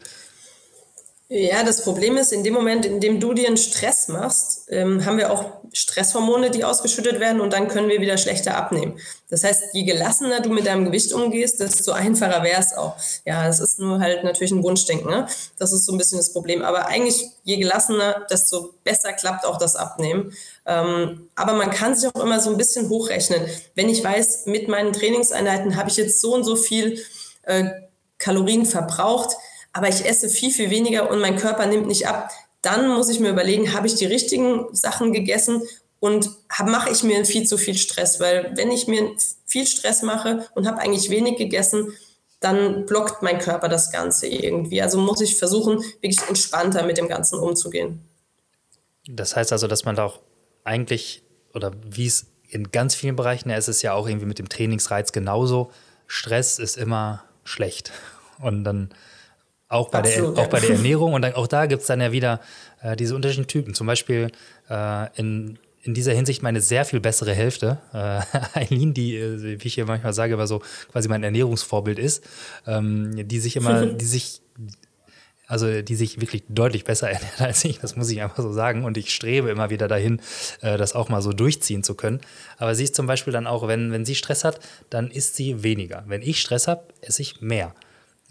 Ja, 1.31 1.63
das 1.63 1.85
Problem 1.85 2.17
ist, 2.17 2.33
in 2.33 2.43
dem 2.43 2.55
Moment, 2.55 2.87
in 2.87 3.01
dem 3.01 3.21
du 3.21 3.35
dir 3.35 3.49
einen 3.49 3.59
Stress 3.59 4.09
machst, 4.09 4.65
ähm, 4.69 5.05
haben 5.05 5.19
wir 5.19 5.31
auch 5.31 5.45
Stresshormone, 5.75 6.51
die 6.51 6.65
ausgeschüttet 6.65 7.21
werden 7.21 7.43
und 7.43 7.53
dann 7.53 7.69
können 7.69 7.91
wir 7.91 8.01
wieder 8.01 8.17
schlechter 8.17 8.57
abnehmen. 8.57 8.99
Das 9.29 9.45
heißt, 9.45 9.75
je 9.75 9.83
gelassener 9.83 10.41
du 10.41 10.49
mit 10.49 10.67
deinem 10.67 10.87
Gewicht 10.87 11.13
umgehst, 11.13 11.61
desto 11.61 11.93
einfacher 11.93 12.43
wäre 12.43 12.63
es 12.63 12.73
auch. 12.73 12.97
Ja, 13.27 13.47
das 13.47 13.61
ist 13.61 13.79
nur 13.79 14.01
halt 14.01 14.25
natürlich 14.25 14.53
ein 14.53 14.63
Wunschdenken. 14.63 15.11
Ne? 15.11 15.29
Das 15.59 15.71
ist 15.75 15.85
so 15.85 15.93
ein 15.93 15.99
bisschen 15.99 16.17
das 16.17 16.33
Problem. 16.33 16.63
Aber 16.63 16.87
eigentlich, 16.87 17.27
je 17.45 17.59
gelassener, 17.59 18.27
desto 18.31 18.73
besser 18.83 19.13
klappt 19.13 19.45
auch 19.45 19.59
das 19.59 19.77
Abnehmen. 19.77 20.33
Ähm, 20.65 21.29
aber 21.35 21.53
man 21.53 21.71
kann 21.71 21.95
sich 21.95 22.09
auch 22.09 22.23
immer 22.23 22.41
so 22.41 22.49
ein 22.49 22.57
bisschen 22.57 22.89
hochrechnen. 22.89 23.43
Wenn 23.75 23.91
ich 23.91 24.03
weiß, 24.03 24.47
mit 24.47 24.69
meinen 24.69 24.95
Trainingseinheiten 24.95 25.77
habe 25.77 25.91
ich 25.91 25.99
jetzt 25.99 26.23
so 26.23 26.35
und 26.35 26.45
so 26.45 26.57
viel 26.57 27.05
äh, 27.43 27.65
Kalorien 28.17 28.65
verbraucht, 28.65 29.37
aber 29.79 29.89
ich 29.89 30.05
esse 30.05 30.29
viel, 30.29 30.51
viel 30.51 30.71
weniger 30.71 31.09
und 31.09 31.21
mein 31.21 31.37
Körper 31.37 31.65
nimmt 31.67 31.87
nicht 31.87 32.09
ab, 32.09 32.33
dann 32.63 32.89
muss 32.89 33.09
ich 33.09 33.21
mir 33.21 33.31
überlegen, 33.31 33.75
habe 33.75 33.87
ich 33.87 33.95
die 33.95 34.07
richtigen 34.07 34.67
Sachen 34.75 35.13
gegessen 35.13 35.63
und 36.01 36.31
mache 36.67 36.91
ich 36.91 37.05
mir 37.05 37.25
viel 37.25 37.47
zu 37.47 37.57
viel 37.57 37.77
Stress, 37.77 38.19
weil 38.19 38.51
wenn 38.57 38.73
ich 38.73 38.89
mir 38.89 39.13
viel 39.47 39.69
Stress 39.69 40.03
mache 40.03 40.49
und 40.57 40.67
habe 40.67 40.81
eigentlich 40.81 41.11
wenig 41.11 41.37
gegessen, 41.37 41.93
dann 42.41 42.87
blockt 42.87 43.23
mein 43.23 43.39
Körper 43.39 43.69
das 43.69 43.93
Ganze 43.93 44.27
irgendwie. 44.27 44.83
Also 44.83 44.99
muss 44.99 45.21
ich 45.21 45.37
versuchen, 45.37 45.79
wirklich 46.01 46.27
entspannter 46.29 46.83
mit 46.85 46.99
dem 46.99 47.07
Ganzen 47.07 47.39
umzugehen. 47.39 48.01
Das 49.09 49.37
heißt 49.37 49.53
also, 49.53 49.69
dass 49.69 49.85
man 49.85 49.95
da 49.95 50.07
auch 50.07 50.19
eigentlich, 50.65 51.23
oder 51.55 51.71
wie 51.89 52.07
es 52.07 52.27
in 52.49 52.73
ganz 52.73 52.97
vielen 52.97 53.15
Bereichen 53.15 53.51
ist, 53.51 53.69
es 53.69 53.83
ja 53.83 53.93
auch 53.93 54.09
irgendwie 54.09 54.27
mit 54.27 54.41
dem 54.41 54.49
Trainingsreiz 54.49 55.13
genauso. 55.13 55.71
Stress 56.09 56.59
ist 56.59 56.77
immer 56.77 57.23
schlecht. 57.45 57.93
Und 58.41 58.65
dann 58.65 58.91
auch 59.69 59.91
bei, 59.91 59.99
Absolut, 59.99 60.37
der, 60.37 60.45
auch 60.45 60.49
bei 60.49 60.61
der 60.61 60.71
Ernährung. 60.77 61.13
Und 61.13 61.23
dann, 61.23 61.35
auch 61.35 61.47
da 61.47 61.67
gibt 61.67 61.83
es 61.83 61.87
dann 61.87 62.01
ja 62.01 62.13
wieder 62.13 62.41
äh, 62.83 62.97
diese 62.97 63.15
unterschiedlichen 63.15 63.49
Typen. 63.49 63.75
Zum 63.75 63.87
Beispiel 63.87 64.31
äh, 64.69 65.19
in, 65.19 65.59
in 65.83 65.95
dieser 65.95 66.13
Hinsicht 66.13 66.43
meine 66.43 66.61
sehr 66.61 66.85
viel 66.85 67.01
bessere 67.01 67.35
Hälfte, 67.35 67.79
äh, 67.93 68.21
Eileen, 68.59 68.95
die, 68.95 69.17
äh, 69.17 69.61
wie 69.61 69.67
ich 69.67 69.75
hier 69.75 69.87
manchmal 69.87 70.13
sage, 70.13 70.35
aber 70.35 70.47
so 70.47 70.63
quasi 70.91 71.09
mein 71.09 71.23
Ernährungsvorbild 71.23 71.99
ist, 71.99 72.25
ähm, 72.67 73.29
die 73.29 73.41
sich 73.41 73.57
immer, 73.57 73.87
die 73.87 74.05
sich, 74.05 74.41
also 75.47 75.83
die 75.83 75.97
sich 75.97 76.21
wirklich 76.21 76.45
deutlich 76.49 76.85
besser 76.85 77.11
ernährt 77.11 77.41
als 77.41 77.65
ich, 77.65 77.79
das 77.79 77.97
muss 77.97 78.11
ich 78.11 78.23
einfach 78.23 78.43
so 78.43 78.53
sagen. 78.53 78.85
Und 78.85 78.97
ich 78.97 79.15
strebe 79.15 79.51
immer 79.51 79.69
wieder 79.69 79.87
dahin, 79.87 80.21
äh, 80.63 80.79
das 80.79 80.95
auch 80.95 81.11
mal 81.11 81.21
so 81.21 81.35
durchziehen 81.35 81.83
zu 81.83 81.95
können. 81.95 82.21
Aber 82.57 82.75
sie 82.75 82.85
ist 82.85 82.95
zum 82.95 83.07
Beispiel 83.07 83.35
dann 83.35 83.47
auch, 83.47 83.69
wenn, 83.69 83.93
wenn 83.93 84.07
sie 84.07 84.15
Stress 84.15 84.45
hat, 84.45 84.61
dann 84.89 85.11
isst 85.11 85.37
sie 85.37 85.63
weniger. 85.63 86.05
Wenn 86.07 86.23
ich 86.23 86.41
Stress 86.41 86.69
habe, 86.69 86.85
esse 87.03 87.21
ich 87.21 87.43
mehr. 87.43 87.75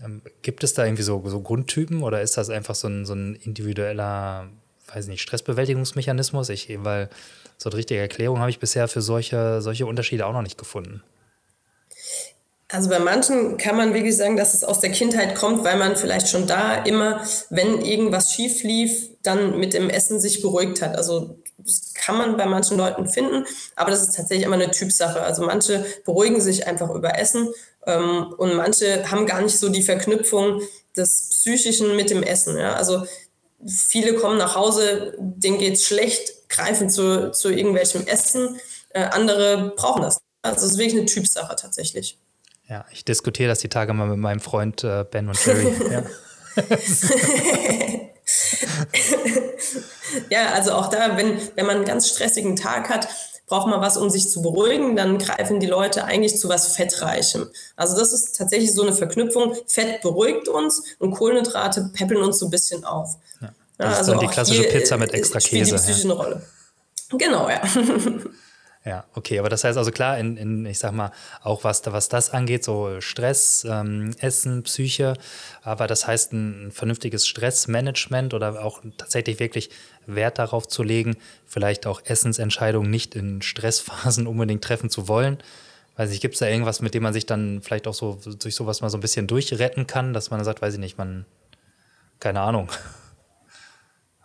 Ähm, 0.03 0.21
gibt 0.41 0.63
es 0.63 0.73
da 0.73 0.85
irgendwie 0.85 1.03
so, 1.03 1.23
so 1.25 1.41
Grundtypen 1.41 2.03
oder 2.03 2.21
ist 2.21 2.37
das 2.37 2.49
einfach 2.49 2.75
so 2.75 2.87
ein, 2.87 3.05
so 3.05 3.13
ein 3.13 3.35
individueller, 3.35 4.47
weiß 4.93 5.07
nicht, 5.07 5.21
Stressbewältigungsmechanismus? 5.21 6.49
Ich, 6.49 6.69
weil 6.83 7.09
so 7.57 7.69
eine 7.69 7.77
richtige 7.77 7.99
Erklärung 7.99 8.39
habe 8.39 8.49
ich 8.49 8.59
bisher 8.59 8.87
für 8.87 9.01
solche, 9.01 9.61
solche 9.61 9.85
Unterschiede 9.85 10.25
auch 10.25 10.33
noch 10.33 10.43
nicht 10.43 10.57
gefunden. 10.57 11.01
Also 12.69 12.89
bei 12.89 12.99
manchen 12.99 13.57
kann 13.57 13.77
man 13.77 13.93
wirklich 13.93 14.17
sagen, 14.17 14.35
dass 14.35 14.53
es 14.53 14.63
aus 14.63 14.81
der 14.81 14.91
Kindheit 14.91 15.35
kommt, 15.35 15.63
weil 15.63 15.77
man 15.77 15.95
vielleicht 15.95 16.27
schon 16.27 16.47
da 16.47 16.83
immer, 16.83 17.23
wenn 17.49 17.81
irgendwas 17.81 18.33
schief 18.33 18.63
lief, 18.63 19.09
dann 19.23 19.57
mit 19.57 19.73
dem 19.73 19.89
Essen 19.89 20.19
sich 20.19 20.41
beruhigt 20.41 20.81
hat. 20.81 20.97
Also 20.97 21.39
das 21.57 21.93
kann 21.93 22.17
man 22.17 22.37
bei 22.37 22.45
manchen 22.45 22.77
Leuten 22.77 23.07
finden, 23.07 23.45
aber 23.75 23.91
das 23.91 24.01
ist 24.01 24.15
tatsächlich 24.15 24.45
immer 24.45 24.55
eine 24.55 24.71
Typsache. 24.71 25.21
Also 25.21 25.43
manche 25.43 25.85
beruhigen 26.05 26.39
sich 26.39 26.67
einfach 26.67 26.89
über 26.91 27.17
Essen 27.17 27.49
ähm, 27.85 28.33
und 28.37 28.55
manche 28.55 29.09
haben 29.09 29.25
gar 29.25 29.41
nicht 29.41 29.57
so 29.57 29.69
die 29.69 29.81
Verknüpfung 29.81 30.61
des 30.95 31.29
Psychischen 31.29 31.95
mit 31.95 32.09
dem 32.09 32.23
Essen. 32.23 32.57
Ja? 32.57 32.73
Also 32.73 33.05
viele 33.65 34.15
kommen 34.15 34.37
nach 34.37 34.55
Hause, 34.55 35.15
denen 35.19 35.57
geht 35.57 35.73
es 35.75 35.85
schlecht, 35.85 36.49
greifen 36.49 36.89
zu, 36.89 37.31
zu 37.31 37.49
irgendwelchem 37.49 38.05
Essen. 38.05 38.59
Äh, 38.89 39.03
andere 39.05 39.73
brauchen 39.75 40.03
das. 40.03 40.19
Also 40.43 40.65
es 40.65 40.73
ist 40.73 40.77
wirklich 40.77 40.97
eine 40.97 41.05
Typsache 41.05 41.55
tatsächlich. 41.55 42.17
Ja, 42.69 42.85
ich 42.91 43.03
diskutiere 43.03 43.49
das 43.49 43.59
die 43.59 43.69
Tage 43.69 43.93
mal 43.93 44.07
mit 44.07 44.19
meinem 44.19 44.41
Freund 44.41 44.83
äh, 44.83 45.05
Ben 45.09 45.27
und 45.27 45.43
Jerry. 45.43 45.73
ja. 45.91 46.03
ja, 50.29 50.53
also 50.53 50.73
auch 50.73 50.87
da, 50.87 51.17
wenn, 51.17 51.39
wenn 51.55 51.65
man 51.65 51.77
einen 51.77 51.85
ganz 51.85 52.09
stressigen 52.09 52.55
Tag 52.55 52.89
hat, 52.89 53.07
braucht 53.47 53.67
man 53.67 53.81
was, 53.81 53.97
um 53.97 54.09
sich 54.09 54.29
zu 54.29 54.41
beruhigen, 54.41 54.95
dann 54.95 55.17
greifen 55.17 55.59
die 55.59 55.67
Leute 55.67 56.03
eigentlich 56.03 56.37
zu 56.37 56.49
was 56.49 56.75
Fettreichem. 56.75 57.49
Also 57.75 57.97
das 57.97 58.11
ist 58.11 58.35
tatsächlich 58.35 58.73
so 58.73 58.81
eine 58.81 58.93
Verknüpfung. 58.93 59.55
Fett 59.65 60.01
beruhigt 60.01 60.49
uns 60.49 60.83
und 60.99 61.11
Kohlenhydrate 61.11 61.91
peppeln 61.93 62.21
uns 62.21 62.39
so 62.39 62.47
ein 62.47 62.51
bisschen 62.51 62.83
auf. 62.83 63.15
Ja, 63.41 63.53
das 63.77 63.85
ja, 63.85 63.85
also 63.85 63.99
ist 63.99 64.07
dann 64.07 64.19
die 64.19 64.33
klassische 64.33 64.63
Pizza 64.63 64.97
mit 64.97 65.13
extra 65.13 65.39
Käse. 65.39 65.75
Die 65.75 65.81
psychische 65.81 66.07
ja. 66.09 66.13
Rolle. 66.13 66.41
Genau, 67.11 67.49
ja. 67.49 67.61
Ja, 68.87 69.03
okay, 69.15 69.37
aber 69.37 69.49
das 69.49 69.65
heißt 69.65 69.77
also 69.77 69.91
klar, 69.91 70.17
in, 70.17 70.37
in 70.37 70.65
ich 70.65 70.79
sag 70.79 70.93
mal, 70.93 71.11
auch 71.43 71.65
was, 71.65 71.81
was 71.87 72.07
das 72.07 72.29
angeht, 72.29 72.63
so 72.63 73.01
Stress, 73.01 73.67
ähm, 73.69 74.11
Essen, 74.19 74.63
Psyche, 74.63 75.15
aber 75.61 75.87
das 75.87 76.07
heißt 76.07 76.31
ein 76.31 76.71
vernünftiges 76.71 77.27
Stressmanagement 77.27 78.33
oder 78.33 78.63
auch 78.63 78.81
tatsächlich 78.97 79.41
wirklich 79.41 79.71
Wert 80.07 80.39
darauf 80.39 80.67
zu 80.67 80.83
legen, 80.83 81.15
vielleicht 81.45 81.85
auch 81.85 82.01
Essensentscheidungen 82.03 82.89
nicht 82.89 83.15
in 83.15 83.41
Stressphasen 83.41 84.25
unbedingt 84.27 84.63
treffen 84.63 84.89
zu 84.89 85.07
wollen. 85.07 85.37
Weiß 85.95 86.11
ich, 86.11 86.21
gibt 86.21 86.35
es 86.35 86.39
da 86.39 86.47
irgendwas, 86.47 86.81
mit 86.81 86.93
dem 86.93 87.03
man 87.03 87.13
sich 87.13 87.25
dann 87.25 87.61
vielleicht 87.61 87.87
auch 87.87 87.93
so 87.93 88.19
durch 88.39 88.55
sowas 88.55 88.81
mal 88.81 88.89
so 88.89 88.97
ein 88.97 89.01
bisschen 89.01 89.27
durchretten 89.27 89.87
kann, 89.87 90.13
dass 90.13 90.29
man 90.29 90.43
sagt, 90.43 90.61
weiß 90.61 90.75
ich 90.75 90.79
nicht, 90.79 90.97
man, 90.97 91.25
keine 92.19 92.41
Ahnung. 92.41 92.69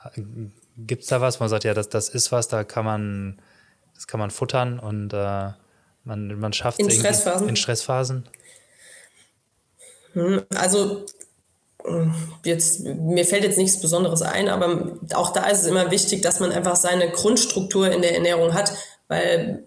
Gibt 0.77 1.03
es 1.03 1.09
da 1.09 1.21
was, 1.21 1.41
man 1.41 1.49
sagt, 1.49 1.65
ja, 1.65 1.75
das, 1.75 1.89
das 1.89 2.09
ist 2.09 2.33
was, 2.33 2.49
da 2.49 2.65
kann 2.65 2.85
man 2.85 3.39
das 4.03 4.09
kann 4.09 4.19
man 4.19 4.33
futtern 4.33 4.81
und 4.81 5.13
äh, 5.13 5.51
man, 6.03 6.41
man 6.41 6.53
schafft 6.53 6.81
es 6.81 6.87
in 6.87 6.91
Stressphasen. 6.91 7.49
In 7.49 7.55
Stressphasen. 7.55 8.29
Hm, 10.15 10.43
also 10.55 11.07
jetzt, 12.45 12.81
mir 12.81 13.25
fällt 13.25 13.45
jetzt 13.45 13.59
nichts 13.59 13.81
Besonderes 13.81 14.23
ein, 14.23 14.49
aber 14.49 14.93
auch 15.15 15.33
da 15.33 15.47
ist 15.47 15.63
es 15.63 15.67
immer 15.67 15.91
wichtig, 15.91 16.23
dass 16.23 16.41
man 16.41 16.53
einfach 16.53 16.77
seine 16.77 17.11
Grundstruktur 17.11 17.91
in 17.91 18.03
der 18.03 18.15
Ernährung 18.15 18.55
hat, 18.55 18.73
weil 19.09 19.65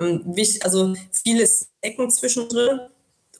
ähm, 0.00 0.34
also 0.62 0.94
vieles 1.12 1.70
Ecken 1.80 2.10
zwischendrin 2.10 2.80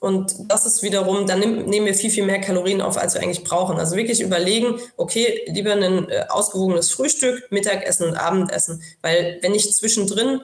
und 0.01 0.33
das 0.47 0.65
ist 0.65 0.81
wiederum, 0.81 1.27
dann 1.27 1.39
nehm, 1.39 1.65
nehmen 1.65 1.85
wir 1.85 1.93
viel, 1.93 2.09
viel 2.09 2.25
mehr 2.25 2.41
Kalorien 2.41 2.81
auf, 2.81 2.97
als 2.97 3.13
wir 3.13 3.21
eigentlich 3.21 3.43
brauchen. 3.43 3.77
Also 3.77 3.95
wirklich 3.95 4.19
überlegen, 4.19 4.79
okay, 4.97 5.43
lieber 5.45 5.73
ein 5.73 6.09
äh, 6.09 6.25
ausgewogenes 6.27 6.89
Frühstück, 6.89 7.51
Mittagessen 7.51 8.07
und 8.07 8.15
Abendessen, 8.15 8.81
weil 9.03 9.37
wenn 9.41 9.53
ich 9.53 9.71
zwischendrin 9.71 10.41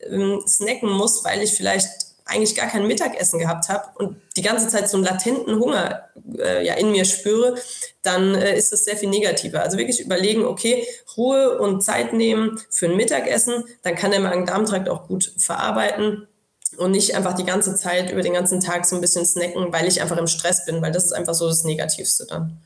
ähm, 0.00 0.42
snacken 0.46 0.90
muss, 0.90 1.24
weil 1.24 1.42
ich 1.42 1.52
vielleicht 1.52 1.88
eigentlich 2.28 2.54
gar 2.54 2.68
kein 2.68 2.86
Mittagessen 2.86 3.38
gehabt 3.38 3.68
habe 3.68 3.88
und 3.96 4.16
die 4.36 4.42
ganze 4.42 4.68
Zeit 4.68 4.88
so 4.88 4.96
einen 4.96 5.06
latenten 5.06 5.58
Hunger 5.58 6.08
äh, 6.38 6.64
ja 6.64 6.74
in 6.74 6.90
mir 6.92 7.04
spüre, 7.04 7.56
dann 8.02 8.34
äh, 8.34 8.56
ist 8.56 8.70
das 8.70 8.84
sehr 8.84 8.96
viel 8.96 9.08
negativer. 9.08 9.62
Also 9.62 9.78
wirklich 9.78 10.00
überlegen, 10.00 10.44
okay, 10.44 10.86
Ruhe 11.16 11.58
und 11.58 11.82
Zeit 11.82 12.12
nehmen 12.12 12.60
für 12.70 12.86
ein 12.86 12.96
Mittagessen, 12.96 13.64
dann 13.82 13.94
kann 13.94 14.10
der 14.10 14.20
Magen-Darm-Trakt 14.20 14.88
auch 14.88 15.08
gut 15.08 15.32
verarbeiten 15.38 16.28
und 16.76 16.90
nicht 16.90 17.14
einfach 17.14 17.34
die 17.34 17.44
ganze 17.44 17.74
Zeit 17.74 18.10
über 18.10 18.22
den 18.22 18.34
ganzen 18.34 18.60
Tag 18.60 18.84
so 18.84 18.94
ein 18.94 19.00
bisschen 19.00 19.24
snacken, 19.24 19.72
weil 19.72 19.88
ich 19.88 20.02
einfach 20.02 20.18
im 20.18 20.26
Stress 20.26 20.66
bin, 20.66 20.82
weil 20.82 20.92
das 20.92 21.06
ist 21.06 21.12
einfach 21.12 21.34
so 21.34 21.48
das 21.48 21.64
Negativste 21.64 22.26
dann. 22.26 22.60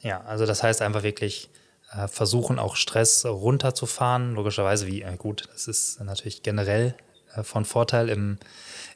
Ja, 0.00 0.22
also 0.22 0.44
das 0.44 0.62
heißt 0.62 0.82
einfach 0.82 1.04
wirklich 1.04 1.48
äh, 1.92 2.08
versuchen, 2.08 2.58
auch 2.58 2.74
Stress 2.76 3.24
runterzufahren. 3.24 4.34
Logischerweise, 4.34 4.86
wie 4.86 5.02
äh, 5.02 5.16
gut, 5.16 5.48
das 5.52 5.68
ist 5.68 6.00
natürlich 6.00 6.42
generell 6.42 6.94
äh, 7.34 7.42
von 7.42 7.64
Vorteil 7.64 8.08
im 8.08 8.38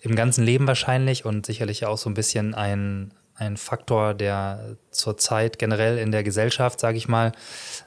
im 0.01 0.15
ganzen 0.15 0.45
Leben 0.45 0.67
wahrscheinlich 0.67 1.25
und 1.25 1.47
sicherlich 1.47 1.87
auch 1.87 1.99
so 1.99 2.09
ein 2.09 2.15
bisschen 2.15 2.55
ein, 2.55 3.13
ein 3.35 3.57
Faktor, 3.57 4.15
der 4.15 4.77
zurzeit 4.91 5.59
generell 5.59 5.99
in 5.99 6.13
der 6.13 6.23
Gesellschaft, 6.23 6.81
sage 6.81 6.99
ich 6.99 7.09
mal, 7.09 7.33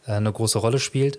äh, 0.08 0.14
eine 0.14 0.32
große 0.32 0.60
Rolle 0.60 0.80
spielt. 0.80 1.18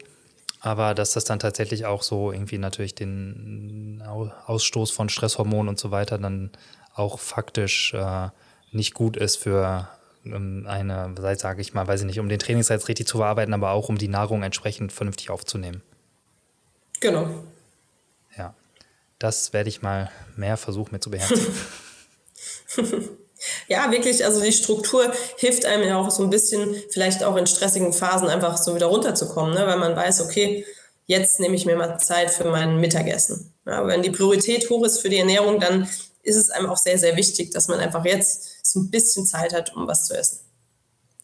Aber 0.61 0.95
dass 0.95 1.13
das 1.13 1.25
dann 1.25 1.41
tatsächlich 1.41 1.87
auch 1.87 2.03
so 2.03 2.31
irgendwie 2.31 2.59
natürlich 2.59 2.95
den 2.95 4.01
Ausstoß 4.47 4.93
von 4.93 5.09
Stresshormonen 5.09 5.69
und 5.69 5.79
so 5.81 5.91
weiter 5.91 6.19
dann 6.19 6.51
auch 6.95 7.19
faktisch 7.19 7.93
äh, 7.95 8.29
nicht 8.71 8.95
gut 8.95 9.17
ist 9.17 9.37
für 9.37 9.89
ähm, 10.25 10.67
eine, 10.69 11.15
sage 11.37 11.61
ich 11.61 11.75
mal, 11.75 11.87
weiß 11.87 12.01
ich 12.01 12.07
nicht, 12.07 12.21
um 12.21 12.29
den 12.29 12.39
Trainingsreiz 12.39 12.89
richtig 12.89 13.07
zu 13.09 13.19
verarbeiten, 13.19 13.55
aber 13.55 13.73
auch 13.73 13.89
um 13.89 13.99
die 13.99 14.09
Nahrung 14.09 14.43
entsprechend 14.43 14.93
vernünftig 14.93 15.31
aufzunehmen. 15.31 15.83
Genau. 17.01 17.29
Das 19.23 19.53
werde 19.53 19.69
ich 19.69 19.83
mal 19.83 20.11
mehr 20.35 20.57
versuchen, 20.57 20.91
mir 20.91 20.99
zu 20.99 21.11
beherzigen. 21.11 21.47
ja, 23.69 23.89
wirklich, 23.93 24.25
also 24.25 24.41
die 24.43 24.53
Struktur 24.53 25.13
hilft 25.37 25.65
einem 25.65 25.87
ja 25.87 25.97
auch 25.97 26.11
so 26.11 26.25
ein 26.25 26.31
bisschen, 26.31 26.75
vielleicht 26.91 27.23
auch 27.23 27.37
in 27.37 27.47
stressigen 27.47 27.93
Phasen 27.93 28.29
einfach 28.29 28.59
so 28.59 28.75
wieder 28.75 28.87
runterzukommen, 28.87 29.55
ne? 29.55 29.65
weil 29.65 29.79
man 29.79 29.95
weiß, 29.95 30.23
okay, 30.23 30.67
jetzt 31.07 31.39
nehme 31.39 31.55
ich 31.55 31.67
mir 31.67 31.77
mal 31.77 31.99
Zeit 31.99 32.33
für 32.33 32.51
mein 32.51 32.81
Mittagessen. 32.81 33.55
Ja, 33.65 33.87
wenn 33.87 34.03
die 34.03 34.11
Priorität 34.11 34.69
hoch 34.69 34.85
ist 34.85 34.99
für 34.99 35.09
die 35.09 35.19
Ernährung, 35.19 35.61
dann 35.61 35.89
ist 36.25 36.35
es 36.35 36.51
einem 36.51 36.67
auch 36.67 36.77
sehr, 36.77 36.99
sehr 36.99 37.15
wichtig, 37.15 37.53
dass 37.53 37.69
man 37.69 37.79
einfach 37.79 38.05
jetzt 38.05 38.67
so 38.67 38.81
ein 38.81 38.91
bisschen 38.91 39.25
Zeit 39.25 39.53
hat, 39.53 39.77
um 39.77 39.87
was 39.87 40.09
zu 40.09 40.19
essen. 40.19 40.41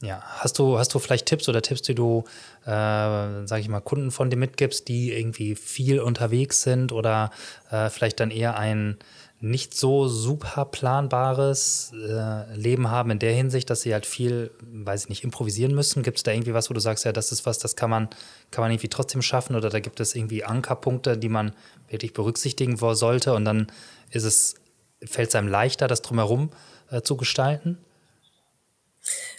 Ja, 0.00 0.22
hast 0.24 0.60
du, 0.60 0.78
hast 0.78 0.94
du 0.94 1.00
vielleicht 1.00 1.26
Tipps 1.26 1.48
oder 1.48 1.60
Tipps, 1.60 1.82
die 1.82 1.94
du, 1.94 2.22
äh, 2.64 2.66
sage 2.68 3.60
ich 3.60 3.68
mal, 3.68 3.80
Kunden 3.80 4.12
von 4.12 4.30
dir 4.30 4.36
mitgibst, 4.36 4.86
die 4.86 5.12
irgendwie 5.12 5.56
viel 5.56 5.98
unterwegs 5.98 6.62
sind 6.62 6.92
oder 6.92 7.32
äh, 7.70 7.90
vielleicht 7.90 8.20
dann 8.20 8.30
eher 8.30 8.56
ein 8.56 8.98
nicht 9.40 9.74
so 9.74 10.08
super 10.08 10.64
planbares 10.66 11.92
äh, 11.94 12.54
Leben 12.56 12.90
haben 12.90 13.10
in 13.10 13.18
der 13.18 13.32
Hinsicht, 13.32 13.70
dass 13.70 13.82
sie 13.82 13.92
halt 13.92 14.06
viel, 14.06 14.52
weiß 14.60 15.04
ich 15.04 15.08
nicht, 15.08 15.24
improvisieren 15.24 15.74
müssen? 15.74 16.02
Gibt 16.04 16.18
es 16.18 16.22
da 16.22 16.32
irgendwie 16.32 16.54
was, 16.54 16.70
wo 16.70 16.74
du 16.74 16.80
sagst, 16.80 17.04
ja, 17.04 17.12
das 17.12 17.32
ist 17.32 17.44
was, 17.46 17.58
das 17.58 17.74
kann 17.74 17.90
man, 17.90 18.08
kann 18.50 18.62
man 18.62 18.70
irgendwie 18.70 18.88
trotzdem 18.88 19.22
schaffen 19.22 19.56
oder 19.56 19.68
da 19.68 19.80
gibt 19.80 20.00
es 20.00 20.14
irgendwie 20.14 20.44
Ankerpunkte, 20.44 21.16
die 21.18 21.28
man 21.28 21.52
wirklich 21.88 22.12
berücksichtigen 22.12 22.76
sollte 22.76 23.34
und 23.34 23.44
dann 23.44 23.66
ist 24.10 24.24
es, 24.24 24.54
fällt 25.04 25.30
es 25.30 25.34
einem 25.34 25.48
leichter, 25.48 25.88
das 25.88 26.02
drumherum 26.02 26.50
äh, 26.90 27.02
zu 27.02 27.16
gestalten? 27.16 27.78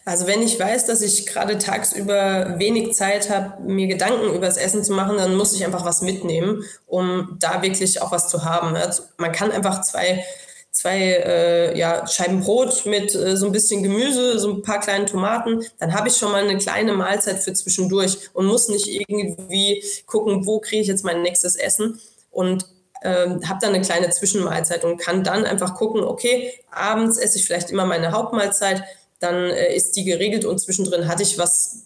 Also 0.05 0.25
wenn 0.27 0.41
ich 0.41 0.59
weiß, 0.59 0.85
dass 0.85 1.01
ich 1.01 1.27
gerade 1.27 1.57
tagsüber 1.57 2.55
wenig 2.57 2.93
Zeit 2.93 3.29
habe, 3.29 3.61
mir 3.61 3.87
Gedanken 3.87 4.33
über 4.33 4.47
das 4.47 4.57
Essen 4.57 4.83
zu 4.83 4.93
machen, 4.93 5.17
dann 5.17 5.35
muss 5.35 5.53
ich 5.53 5.63
einfach 5.65 5.85
was 5.85 6.01
mitnehmen, 6.01 6.63
um 6.87 7.37
da 7.39 7.61
wirklich 7.61 8.01
auch 8.01 8.11
was 8.11 8.29
zu 8.29 8.43
haben. 8.43 8.75
Also 8.75 9.03
man 9.17 9.31
kann 9.31 9.51
einfach 9.51 9.81
zwei, 9.81 10.23
zwei 10.71 10.97
äh, 10.97 11.77
ja, 11.77 12.07
Scheiben 12.07 12.39
Brot 12.39 12.85
mit 12.85 13.13
äh, 13.13 13.37
so 13.37 13.45
ein 13.45 13.51
bisschen 13.51 13.83
Gemüse, 13.83 14.39
so 14.39 14.53
ein 14.53 14.61
paar 14.61 14.79
kleinen 14.79 15.05
Tomaten, 15.05 15.63
dann 15.77 15.93
habe 15.93 16.07
ich 16.07 16.17
schon 16.17 16.31
mal 16.31 16.43
eine 16.43 16.57
kleine 16.57 16.93
Mahlzeit 16.93 17.43
für 17.43 17.53
zwischendurch 17.53 18.17
und 18.33 18.47
muss 18.47 18.69
nicht 18.69 18.87
irgendwie 18.87 19.83
gucken, 20.05 20.45
wo 20.45 20.59
kriege 20.59 20.81
ich 20.81 20.87
jetzt 20.87 21.05
mein 21.05 21.21
nächstes 21.21 21.55
Essen. 21.55 21.99
Und 22.31 22.65
ähm, 23.01 23.47
habe 23.47 23.59
dann 23.61 23.73
eine 23.73 23.81
kleine 23.81 24.09
Zwischenmahlzeit 24.09 24.83
und 24.83 24.97
kann 24.97 25.23
dann 25.23 25.45
einfach 25.45 25.75
gucken, 25.75 26.03
okay, 26.03 26.53
abends 26.71 27.17
esse 27.17 27.37
ich 27.37 27.45
vielleicht 27.45 27.71
immer 27.71 27.85
meine 27.85 28.11
Hauptmahlzeit, 28.11 28.83
dann 29.19 29.35
äh, 29.35 29.75
ist 29.75 29.95
die 29.95 30.03
geregelt 30.03 30.45
und 30.45 30.59
zwischendrin 30.59 31.07
hatte 31.07 31.23
ich 31.23 31.37
was 31.37 31.85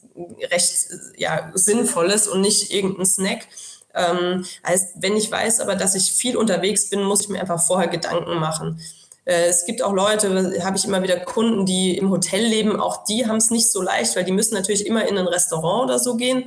recht 0.52 0.88
ja, 1.18 1.52
Sinnvolles 1.54 2.28
und 2.28 2.42
nicht 2.42 2.72
irgendein 2.72 3.06
Snack. 3.06 3.48
Ähm, 3.96 4.46
heißt, 4.66 4.96
wenn 4.98 5.16
ich 5.16 5.32
weiß 5.32 5.60
aber, 5.60 5.76
dass 5.76 5.96
ich 5.96 6.12
viel 6.12 6.36
unterwegs 6.38 6.90
bin, 6.90 7.04
muss 7.04 7.22
ich 7.22 7.30
mir 7.30 7.40
einfach 7.40 7.62
vorher 7.62 7.88
Gedanken 7.88 8.36
machen. 8.36 8.80
Äh, 9.26 9.46
es 9.46 9.66
gibt 9.66 9.82
auch 9.82 9.94
Leute, 9.94 10.64
habe 10.64 10.78
ich 10.78 10.86
immer 10.86 11.04
wieder 11.04 11.20
Kunden, 11.20 11.66
die 11.66 11.98
im 11.98 12.10
Hotel 12.10 12.44
leben, 12.44 12.80
auch 12.80 13.04
die 13.06 13.28
haben 13.28 13.38
es 13.38 13.52
nicht 13.52 13.72
so 13.72 13.82
leicht, 13.82 14.16
weil 14.16 14.24
die 14.24 14.32
müssen 14.32 14.56
natürlich 14.56 14.86
immer 14.86 15.08
in 15.08 15.18
ein 15.18 15.28
Restaurant 15.28 15.86
oder 15.86 16.00
so 16.00 16.16
gehen. 16.16 16.46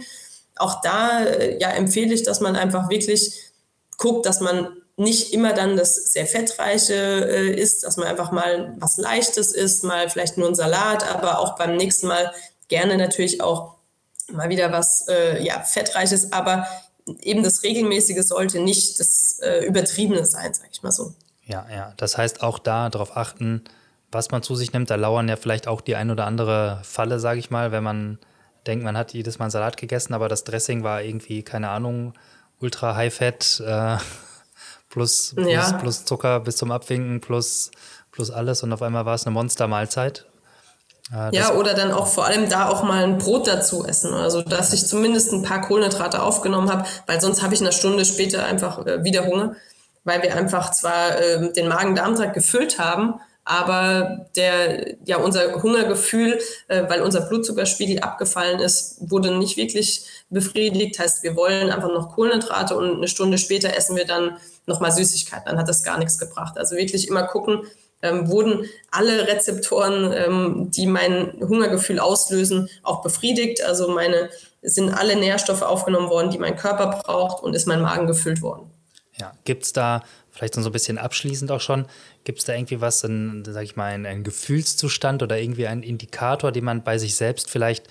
Auch 0.56 0.80
da 0.80 1.24
äh, 1.24 1.58
ja, 1.60 1.70
empfehle 1.70 2.14
ich, 2.14 2.22
dass 2.22 2.40
man 2.40 2.56
einfach 2.56 2.88
wirklich 2.90 3.32
guckt, 3.96 4.26
dass 4.26 4.40
man 4.40 4.75
nicht 4.96 5.34
immer 5.34 5.52
dann 5.52 5.76
das 5.76 5.96
sehr 6.12 6.26
fettreiche 6.26 6.94
äh, 6.94 7.54
ist, 7.54 7.84
dass 7.84 7.96
man 7.96 8.08
einfach 8.08 8.32
mal 8.32 8.74
was 8.78 8.96
Leichtes 8.96 9.52
isst, 9.52 9.84
mal 9.84 10.08
vielleicht 10.08 10.38
nur 10.38 10.48
ein 10.48 10.54
Salat, 10.54 11.08
aber 11.08 11.38
auch 11.38 11.56
beim 11.56 11.76
nächsten 11.76 12.06
Mal 12.06 12.32
gerne 12.68 12.96
natürlich 12.96 13.42
auch 13.42 13.76
mal 14.32 14.48
wieder 14.48 14.72
was 14.72 15.06
äh, 15.08 15.42
ja, 15.42 15.60
fettreiches, 15.60 16.32
aber 16.32 16.66
eben 17.20 17.42
das 17.42 17.62
regelmäßige 17.62 18.22
sollte 18.22 18.58
nicht 18.60 18.98
das 18.98 19.38
äh, 19.42 19.64
übertriebene 19.64 20.24
sein, 20.24 20.52
sag 20.54 20.68
ich 20.72 20.82
mal 20.82 20.90
so. 20.90 21.14
Ja, 21.44 21.66
ja, 21.70 21.92
das 21.96 22.18
heißt 22.18 22.42
auch 22.42 22.58
da 22.58 22.88
darauf 22.88 23.16
achten, 23.16 23.62
was 24.10 24.30
man 24.30 24.42
zu 24.42 24.56
sich 24.56 24.72
nimmt. 24.72 24.90
Da 24.90 24.96
lauern 24.96 25.28
ja 25.28 25.36
vielleicht 25.36 25.68
auch 25.68 25.80
die 25.80 25.94
ein 25.94 26.10
oder 26.10 26.26
andere 26.26 26.80
Falle, 26.82 27.20
sage 27.20 27.38
ich 27.38 27.50
mal, 27.50 27.70
wenn 27.70 27.84
man 27.84 28.18
denkt, 28.66 28.84
man 28.84 28.96
hat 28.96 29.12
jedes 29.12 29.38
Mal 29.38 29.44
einen 29.44 29.50
Salat 29.52 29.76
gegessen, 29.76 30.14
aber 30.14 30.28
das 30.28 30.42
Dressing 30.42 30.82
war 30.82 31.02
irgendwie, 31.02 31.44
keine 31.44 31.68
Ahnung, 31.68 32.14
ultra 32.58 32.96
high 32.96 33.14
fat. 33.14 33.62
Äh, 33.64 33.98
plus, 34.96 35.34
plus, 35.34 35.52
ja. 35.52 35.72
plus 35.72 36.06
Zucker 36.06 36.40
bis 36.40 36.56
zum 36.56 36.72
Abwinken, 36.72 37.20
plus, 37.20 37.70
plus 38.12 38.30
alles 38.30 38.62
und 38.62 38.72
auf 38.72 38.80
einmal 38.80 39.04
war 39.04 39.14
es 39.14 39.26
eine 39.26 39.34
Monstermahlzeit. 39.34 40.24
Äh, 41.12 41.36
ja, 41.36 41.52
oder 41.52 41.74
dann 41.74 41.92
auch 41.92 42.06
vor 42.06 42.24
allem 42.24 42.48
da 42.48 42.70
auch 42.70 42.82
mal 42.82 43.04
ein 43.04 43.18
Brot 43.18 43.46
dazu 43.46 43.84
essen. 43.84 44.14
Also, 44.14 44.40
dass 44.40 44.72
ich 44.72 44.86
zumindest 44.86 45.34
ein 45.34 45.42
paar 45.42 45.60
Kohlenhydrate 45.60 46.22
aufgenommen 46.22 46.72
habe, 46.72 46.86
weil 47.06 47.20
sonst 47.20 47.42
habe 47.42 47.52
ich 47.52 47.60
eine 47.60 47.72
Stunde 47.72 48.06
später 48.06 48.46
einfach 48.46 48.86
äh, 48.86 49.04
wieder 49.04 49.26
Hunger, 49.26 49.54
weil 50.04 50.22
wir 50.22 50.34
einfach 50.34 50.70
zwar 50.70 51.20
äh, 51.20 51.52
den 51.52 51.68
Magen-Darm-Trakt 51.68 52.32
gefüllt 52.32 52.78
haben, 52.78 53.20
aber 53.46 54.26
der, 54.34 54.96
ja, 55.06 55.18
unser 55.18 55.62
Hungergefühl, 55.62 56.38
äh, 56.66 56.82
weil 56.88 57.00
unser 57.00 57.22
Blutzuckerspiegel 57.22 58.00
abgefallen 58.00 58.58
ist, 58.58 58.96
wurde 59.08 59.38
nicht 59.38 59.56
wirklich 59.56 60.04
befriedigt. 60.30 60.98
Heißt, 60.98 61.22
wir 61.22 61.36
wollen 61.36 61.70
einfach 61.70 61.88
noch 61.88 62.12
Kohlenhydrate 62.14 62.76
und 62.76 62.96
eine 62.96 63.08
Stunde 63.08 63.38
später 63.38 63.74
essen 63.74 63.96
wir 63.96 64.04
dann 64.04 64.36
nochmal 64.66 64.90
Süßigkeiten. 64.90 65.44
Dann 65.46 65.58
hat 65.58 65.68
das 65.68 65.84
gar 65.84 65.96
nichts 65.96 66.18
gebracht. 66.18 66.58
Also 66.58 66.76
wirklich 66.76 67.06
immer 67.06 67.22
gucken, 67.22 67.62
ähm, 68.02 68.28
wurden 68.28 68.66
alle 68.90 69.28
Rezeptoren, 69.28 70.12
ähm, 70.12 70.70
die 70.72 70.88
mein 70.88 71.34
Hungergefühl 71.40 72.00
auslösen, 72.00 72.68
auch 72.82 73.00
befriedigt. 73.00 73.62
Also 73.62 73.88
meine, 73.88 74.28
sind 74.62 74.90
alle 74.90 75.14
Nährstoffe 75.14 75.62
aufgenommen 75.62 76.10
worden, 76.10 76.32
die 76.32 76.38
mein 76.38 76.56
Körper 76.56 77.00
braucht 77.04 77.44
und 77.44 77.54
ist 77.54 77.68
mein 77.68 77.80
Magen 77.80 78.08
gefüllt 78.08 78.42
worden. 78.42 78.68
Ja, 79.18 79.32
gibt 79.44 79.62
es 79.62 79.72
da 79.72 80.02
vielleicht 80.36 80.54
so 80.54 80.60
ein 80.60 80.72
bisschen 80.72 80.98
abschließend 80.98 81.50
auch 81.50 81.60
schon, 81.60 81.86
gibt 82.24 82.40
es 82.40 82.44
da 82.44 82.54
irgendwie 82.54 82.80
was, 82.80 83.02
ein, 83.04 83.42
sag 83.46 83.64
ich 83.64 83.76
mal, 83.76 83.92
ein, 83.92 84.04
ein 84.04 84.22
Gefühlszustand 84.22 85.22
oder 85.22 85.38
irgendwie 85.38 85.66
einen 85.66 85.82
Indikator, 85.82 86.52
den 86.52 86.64
man 86.64 86.84
bei 86.84 86.98
sich 86.98 87.14
selbst 87.14 87.50
vielleicht 87.50 87.88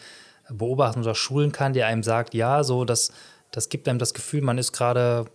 beobachten 0.50 1.02
oder 1.02 1.16
schulen 1.16 1.52
kann, 1.52 1.74
der 1.74 1.88
einem 1.88 2.04
sagt, 2.04 2.34
ja, 2.36 2.64
so, 2.64 2.86
das, 2.86 3.12
das 3.52 3.70
gibt 3.70 3.88
einem 3.88 4.00
das 4.00 4.14
Gefühl, 4.14 4.42
man 4.42 4.60
ist 4.60 4.74
gerade 4.74 5.26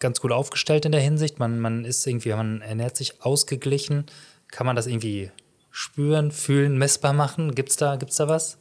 ganz 0.00 0.20
gut 0.20 0.32
aufgestellt 0.32 0.84
in 0.84 0.92
der 0.92 1.00
Hinsicht. 1.00 1.38
Man, 1.38 1.60
man 1.60 1.84
ist 1.84 2.06
irgendwie, 2.06 2.30
man 2.30 2.60
ernährt 2.60 2.96
sich 2.96 3.22
ausgeglichen. 3.22 4.06
Kann 4.48 4.66
man 4.66 4.76
das 4.76 4.86
irgendwie 4.86 5.30
spüren, 5.70 6.32
fühlen, 6.32 6.76
messbar 6.76 7.12
machen? 7.12 7.54
Gibt 7.54 7.70
es 7.70 7.76
da, 7.76 7.96
gibt's 7.96 8.16
da 8.16 8.28
was? 8.28 8.58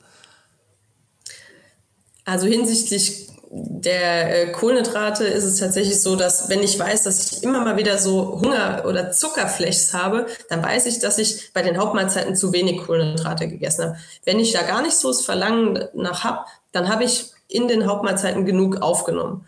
Also 2.25 2.45
hinsichtlich 2.45 3.27
der 3.49 4.49
äh, 4.49 4.51
Kohlenhydrate 4.51 5.23
ist 5.23 5.45
es 5.45 5.59
tatsächlich 5.59 6.01
so, 6.01 6.15
dass 6.15 6.49
wenn 6.49 6.63
ich 6.63 6.77
weiß, 6.77 7.03
dass 7.03 7.31
ich 7.31 7.43
immer 7.43 7.61
mal 7.61 7.77
wieder 7.77 7.97
so 7.97 8.41
Hunger- 8.41 8.83
oder 8.85 9.11
Zuckerflechs 9.11 9.93
habe, 9.93 10.27
dann 10.49 10.61
weiß 10.61 10.85
ich, 10.85 10.99
dass 10.99 11.17
ich 11.17 11.53
bei 11.53 11.61
den 11.61 11.77
Hauptmahlzeiten 11.77 12.35
zu 12.35 12.51
wenig 12.51 12.81
Kohlenhydrate 12.85 13.47
gegessen 13.47 13.85
habe. 13.85 13.97
Wenn 14.25 14.39
ich 14.39 14.51
da 14.51 14.63
gar 14.63 14.81
nicht 14.81 14.95
so 14.95 15.09
das 15.09 15.21
Verlangen 15.21 15.87
nach 15.93 16.25
habe, 16.25 16.39
dann 16.73 16.89
habe 16.89 17.05
ich 17.05 17.31
in 17.47 17.69
den 17.69 17.87
Hauptmahlzeiten 17.87 18.45
genug 18.45 18.81
aufgenommen. 18.81 19.45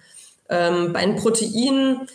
Ähm, 0.48 0.94
bei 0.94 1.06
den 1.06 1.18
Proteinen 1.18 2.08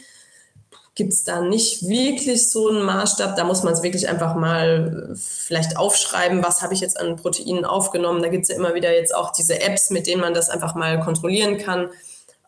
gibt 0.94 1.12
es 1.12 1.24
da 1.24 1.40
nicht 1.40 1.88
wirklich 1.88 2.50
so 2.50 2.68
einen 2.68 2.82
Maßstab. 2.82 3.36
Da 3.36 3.44
muss 3.44 3.62
man 3.62 3.72
es 3.74 3.82
wirklich 3.82 4.08
einfach 4.08 4.34
mal 4.36 5.10
äh, 5.12 5.16
vielleicht 5.16 5.76
aufschreiben, 5.76 6.42
was 6.44 6.62
habe 6.62 6.74
ich 6.74 6.80
jetzt 6.80 6.98
an 6.98 7.16
Proteinen 7.16 7.64
aufgenommen. 7.64 8.22
Da 8.22 8.28
gibt 8.28 8.44
es 8.44 8.48
ja 8.48 8.56
immer 8.56 8.74
wieder 8.74 8.94
jetzt 8.94 9.14
auch 9.14 9.32
diese 9.32 9.60
Apps, 9.60 9.90
mit 9.90 10.06
denen 10.06 10.20
man 10.20 10.34
das 10.34 10.50
einfach 10.50 10.74
mal 10.74 11.00
kontrollieren 11.00 11.58
kann. 11.58 11.90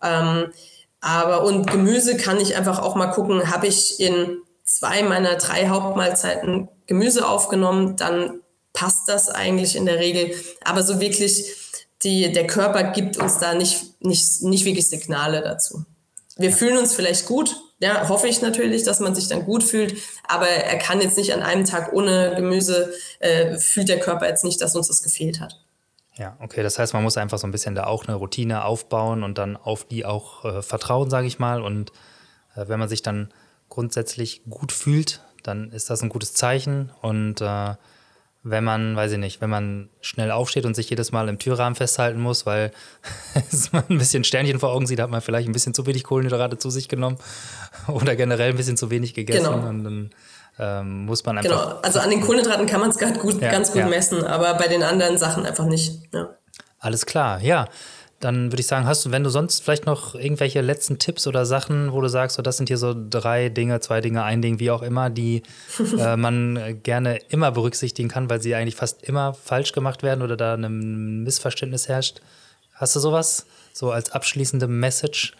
Ähm, 0.03 0.53
aber 1.01 1.45
und 1.45 1.71
Gemüse 1.71 2.17
kann 2.17 2.41
ich 2.41 2.57
einfach 2.57 2.79
auch 2.81 2.95
mal 2.95 3.09
gucken, 3.09 3.51
habe 3.51 3.67
ich 3.67 4.01
in 4.01 4.39
zwei 4.65 5.03
meiner 5.03 5.37
drei 5.37 5.69
Hauptmahlzeiten 5.69 6.69
Gemüse 6.87 7.29
aufgenommen, 7.29 7.97
dann 7.97 8.41
passt 8.73 9.09
das 9.09 9.29
eigentlich 9.29 9.75
in 9.75 9.87
der 9.87 9.99
Regel. 9.99 10.35
Aber 10.65 10.83
so 10.83 11.01
wirklich, 11.01 11.53
die, 12.03 12.33
der 12.33 12.47
Körper 12.47 12.85
gibt 12.85 13.17
uns 13.17 13.39
da 13.39 13.55
nicht, 13.55 14.01
nicht, 14.01 14.43
nicht 14.43 14.65
wirklich 14.65 14.89
Signale 14.89 15.41
dazu. 15.43 15.85
Wir 16.37 16.53
fühlen 16.53 16.77
uns 16.77 16.95
vielleicht 16.95 17.27
gut, 17.27 17.57
ja, 17.79 18.09
hoffe 18.09 18.29
ich 18.29 18.41
natürlich, 18.41 18.85
dass 18.85 19.01
man 19.01 19.15
sich 19.15 19.29
dann 19.29 19.45
gut 19.45 19.63
fühlt, 19.63 19.97
aber 20.27 20.49
er 20.49 20.79
kann 20.79 21.01
jetzt 21.01 21.19
nicht 21.19 21.35
an 21.35 21.43
einem 21.43 21.65
Tag 21.65 21.93
ohne 21.93 22.35
Gemüse, 22.35 22.93
äh, 23.21 23.59
fühlt 23.59 23.89
der 23.89 24.01
Körper 24.01 24.27
jetzt 24.29 24.45
nicht, 24.45 24.61
dass 24.61 24.75
uns 24.75 24.89
das 24.89 25.03
gefehlt 25.03 25.41
hat. 25.41 25.61
Ja, 26.19 26.37
okay, 26.41 26.63
das 26.63 26.79
heißt, 26.79 26.95
man 26.95 27.03
muss 27.03 27.19
einfach 27.19 27.39
so 27.39 27.47
ein 27.47 27.51
bisschen 27.51 27.75
da 27.75 27.85
auch 27.85 28.07
eine 28.07 28.17
Routine 28.17 28.65
aufbauen 28.65 29.23
und 29.23 29.37
dann 29.37 29.57
auf 29.57 29.85
die 29.85 30.07
auch 30.07 30.45
äh, 30.47 30.63
vertrauen, 30.63 31.11
sage 31.11 31.27
ich 31.27 31.39
mal. 31.39 31.61
Und 31.61 31.93
äh, 32.55 32.67
wenn 32.69 32.79
man 32.79 32.89
sich 32.89 33.03
dann 33.03 33.29
grundsätzlich 33.69 34.43
gut 34.49 34.73
fühlt, 34.73 35.21
dann 35.43 35.71
ist 35.71 35.91
das 35.91 36.03
ein 36.03 36.09
gutes 36.09 36.33
Zeichen. 36.33 36.91
Und 37.03 37.43
äh, 37.43 37.75
wenn 38.49 38.63
man, 38.63 38.95
weiß 38.95 39.13
ich 39.13 39.19
nicht, 39.19 39.41
wenn 39.41 39.51
man 39.51 39.89
schnell 40.01 40.31
aufsteht 40.31 40.65
und 40.67 40.77
sich 40.77 40.89
jedes 40.89 41.11
Mal 41.11 41.29
im 41.29 41.39
Türrahmen 41.39 41.75
festhalten 41.75 42.21
muss, 42.21 42.47
weil 42.47 42.71
man 43.73 43.85
ein 43.91 43.99
bisschen 43.99 44.23
Sternchen 44.23 44.61
vor 44.61 44.71
Augen 44.71 44.87
sieht, 44.87 45.01
hat 45.01 45.11
man 45.11 45.21
vielleicht 45.21 45.49
ein 45.49 45.53
bisschen 45.53 45.75
zu 45.75 45.85
wenig 45.87 46.05
Kohlenhydrate 46.05 46.57
zu 46.57 46.71
sich 46.71 46.89
genommen 46.89 47.19
oder 47.89 48.15
generell 48.15 48.51
ein 48.51 48.57
bisschen 48.57 48.77
zu 48.77 48.91
wenig 48.91 49.15
gegessen 49.15 49.45
genau. 49.45 49.69
und 49.69 49.85
dann 49.85 50.11
ähm, 50.59 51.05
muss 51.07 51.25
man 51.25 51.39
einfach. 51.39 51.51
Genau, 51.51 51.81
also 51.81 51.99
an 51.99 52.11
den 52.11 52.21
Kohlenhydraten 52.21 52.67
kann 52.67 52.81
man 52.81 52.91
es 52.91 52.99
gut, 52.99 53.43
ja, 53.43 53.51
ganz 53.51 53.73
gut 53.73 53.81
ja. 53.81 53.89
messen, 53.89 54.25
aber 54.25 54.55
bei 54.55 54.69
den 54.69 54.83
anderen 54.83 55.19
Sachen 55.19 55.45
einfach 55.45 55.67
nicht. 55.67 56.03
Ja. 56.15 56.31
Alles 56.79 57.05
klar, 57.05 57.41
ja 57.43 57.67
dann 58.21 58.51
würde 58.51 58.61
ich 58.61 58.67
sagen, 58.67 58.87
hast 58.87 59.05
du, 59.05 59.11
wenn 59.11 59.25
du 59.25 59.31
sonst 59.31 59.63
vielleicht 59.63 59.85
noch 59.85 60.15
irgendwelche 60.15 60.63
letzten 60.63 60.99
Tipps 60.99 61.27
oder 61.27 61.45
Sachen, 61.45 61.93
wo 61.93 62.01
du 62.01 62.09
sagst, 62.09 62.37
so 62.37 62.43
das 62.43 62.57
sind 62.57 62.69
hier 62.69 62.79
so 62.79 62.95
drei 63.11 63.51
Dinge, 63.51 63.81
zwei 63.81 64.01
Dinge, 64.01 64.23
ein 64.23 64.41
Ding, 64.41 64.59
wie 64.59 64.71
auch 64.71 64.83
immer, 64.83 65.11
die 65.11 65.43
äh, 65.99 66.17
man 66.17 66.81
gerne 66.83 67.19
immer 67.29 67.53
berücksichtigen 67.53 68.09
kann, 68.09 68.31
weil 68.31 68.41
sie 68.41 68.55
eigentlich 68.55 68.77
fast 68.77 69.03
immer 69.03 69.35
falsch 69.35 69.73
gemacht 69.73 70.03
werden 70.03 70.23
oder 70.23 70.37
da 70.37 70.55
ein 70.55 71.25
Missverständnis 71.25 71.89
herrscht. 71.89 72.21
Hast 72.73 72.97
du 72.97 73.01
sowas? 73.01 73.47
So 73.73 73.91
als 73.91 74.13
abschließende 74.13 74.67
Message? 74.67 75.35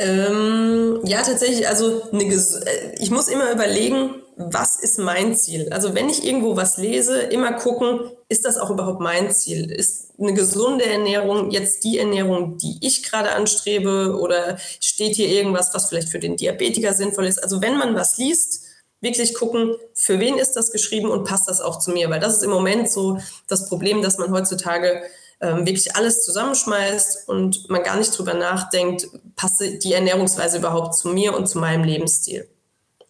Ähm, 0.00 1.00
ja, 1.04 1.20
tatsächlich, 1.22 1.68
also 1.68 2.02
eine, 2.10 2.24
äh, 2.24 2.94
ich 2.98 3.10
muss 3.10 3.28
immer 3.28 3.52
überlegen, 3.52 4.14
was 4.36 4.80
ist 4.80 4.98
mein 4.98 5.34
Ziel? 5.34 5.68
Also 5.70 5.94
wenn 5.94 6.08
ich 6.08 6.24
irgendwo 6.24 6.56
was 6.56 6.78
lese, 6.78 7.20
immer 7.20 7.52
gucken, 7.52 8.10
ist 8.30 8.46
das 8.46 8.56
auch 8.56 8.70
überhaupt 8.70 9.00
mein 9.00 9.30
Ziel? 9.30 9.70
Ist 9.70 10.18
eine 10.18 10.32
gesunde 10.32 10.86
Ernährung 10.86 11.50
jetzt 11.50 11.84
die 11.84 11.98
Ernährung, 11.98 12.56
die 12.56 12.78
ich 12.80 13.02
gerade 13.02 13.32
anstrebe 13.32 14.16
oder 14.18 14.56
steht 14.80 15.16
hier 15.16 15.28
irgendwas, 15.28 15.74
was 15.74 15.90
vielleicht 15.90 16.08
für 16.08 16.18
den 16.18 16.36
Diabetiker 16.36 16.94
sinnvoll 16.94 17.26
ist? 17.26 17.42
Also 17.42 17.60
wenn 17.60 17.76
man 17.76 17.94
was 17.94 18.16
liest, 18.16 18.62
wirklich 19.02 19.34
gucken, 19.34 19.74
für 19.92 20.18
wen 20.18 20.38
ist 20.38 20.52
das 20.54 20.72
geschrieben 20.72 21.10
und 21.10 21.24
passt 21.24 21.46
das 21.46 21.60
auch 21.60 21.78
zu 21.78 21.90
mir? 21.90 22.08
Weil 22.08 22.20
das 22.20 22.38
ist 22.38 22.42
im 22.42 22.50
Moment 22.50 22.90
so 22.90 23.18
das 23.48 23.68
Problem, 23.68 24.00
dass 24.00 24.16
man 24.16 24.32
heutzutage 24.32 25.02
ähm, 25.40 25.66
wirklich 25.66 25.96
alles 25.96 26.24
zusammenschmeißt 26.24 27.28
und 27.28 27.68
man 27.70 27.82
gar 27.82 27.96
nicht 27.96 28.16
drüber 28.16 28.34
nachdenkt, 28.34 29.08
passt 29.36 29.60
die 29.60 29.92
Ernährungsweise 29.92 30.58
überhaupt 30.58 30.94
zu 30.94 31.08
mir 31.08 31.34
und 31.34 31.48
zu 31.48 31.58
meinem 31.58 31.84
Lebensstil. 31.84 32.48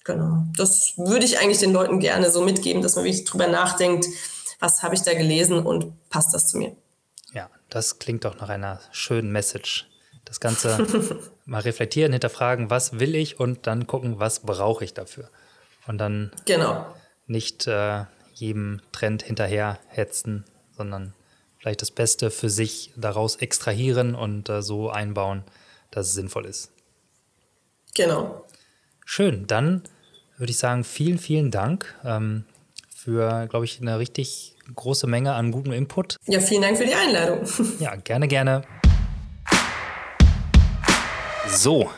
Genau. 0.05 0.45
Das 0.57 0.95
würde 0.97 1.25
ich 1.25 1.39
eigentlich 1.39 1.59
den 1.59 1.73
Leuten 1.73 2.01
gerne 2.01 2.31
so 2.31 2.43
mitgeben, 2.43 2.83
dass 2.83 2.97
man 2.97 3.05
wirklich 3.05 3.25
drüber 3.25 3.49
nachdenkt, 3.49 4.07
was 4.59 4.83
habe 4.83 4.95
ich 4.95 5.03
da 5.03 5.15
gelesen 5.15 5.65
und 5.67 5.93
passt 6.09 6.33
das 6.35 6.49
zu 6.49 6.59
mir. 6.59 6.77
Ja, 7.33 7.51
das 7.69 7.99
klingt 7.99 8.25
doch 8.25 8.39
nach 8.41 8.49
einer 8.49 8.81
schönen 8.93 9.33
Message. 9.33 9.89
Das 10.25 10.41
Ganze 10.41 10.87
mal 11.45 11.61
reflektieren, 11.61 12.13
hinterfragen, 12.13 12.71
was 12.71 12.99
will 13.01 13.15
ich 13.15 13.41
und 13.41 13.67
dann 13.67 13.87
gucken, 13.87 14.21
was 14.21 14.41
brauche 14.41 14.85
ich 14.85 14.95
dafür. 14.95 15.29
Und 15.87 15.99
dann 15.99 16.31
genau. 16.45 16.87
nicht 17.27 17.67
äh, 17.67 18.05
jedem 18.35 18.81
Trend 18.93 19.23
hinterher 19.23 19.79
hetzen, 19.89 20.45
sondern 20.77 21.15
vielleicht 21.61 21.83
das 21.83 21.91
Beste 21.91 22.31
für 22.31 22.49
sich 22.49 22.91
daraus 22.97 23.37
extrahieren 23.37 24.15
und 24.15 24.49
äh, 24.49 24.63
so 24.63 24.91
einbauen, 24.91 25.45
dass 25.91 26.09
es 26.09 26.15
sinnvoll 26.15 26.47
ist. 26.47 26.73
Genau. 27.95 28.47
Schön, 29.05 29.47
dann 29.47 29.83
würde 30.39 30.53
ich 30.53 30.59
sagen, 30.59 30.85
vielen, 30.85 31.19
vielen 31.19 31.51
Dank 31.51 31.95
ähm, 32.03 32.45
für, 32.97 33.47
glaube 33.49 33.67
ich, 33.67 33.81
eine 33.81 33.99
richtig 33.99 34.57
große 34.75 35.07
Menge 35.07 35.35
an 35.35 35.51
gutem 35.51 35.73
Input. 35.73 36.17
Ja, 36.27 36.41
vielen 36.41 36.63
Dank 36.63 36.79
für 36.79 36.87
die 36.87 36.95
Einladung. 36.95 37.41
Ja, 37.79 37.95
gerne, 37.97 38.27
gerne. 38.27 38.63
So, 41.49 41.91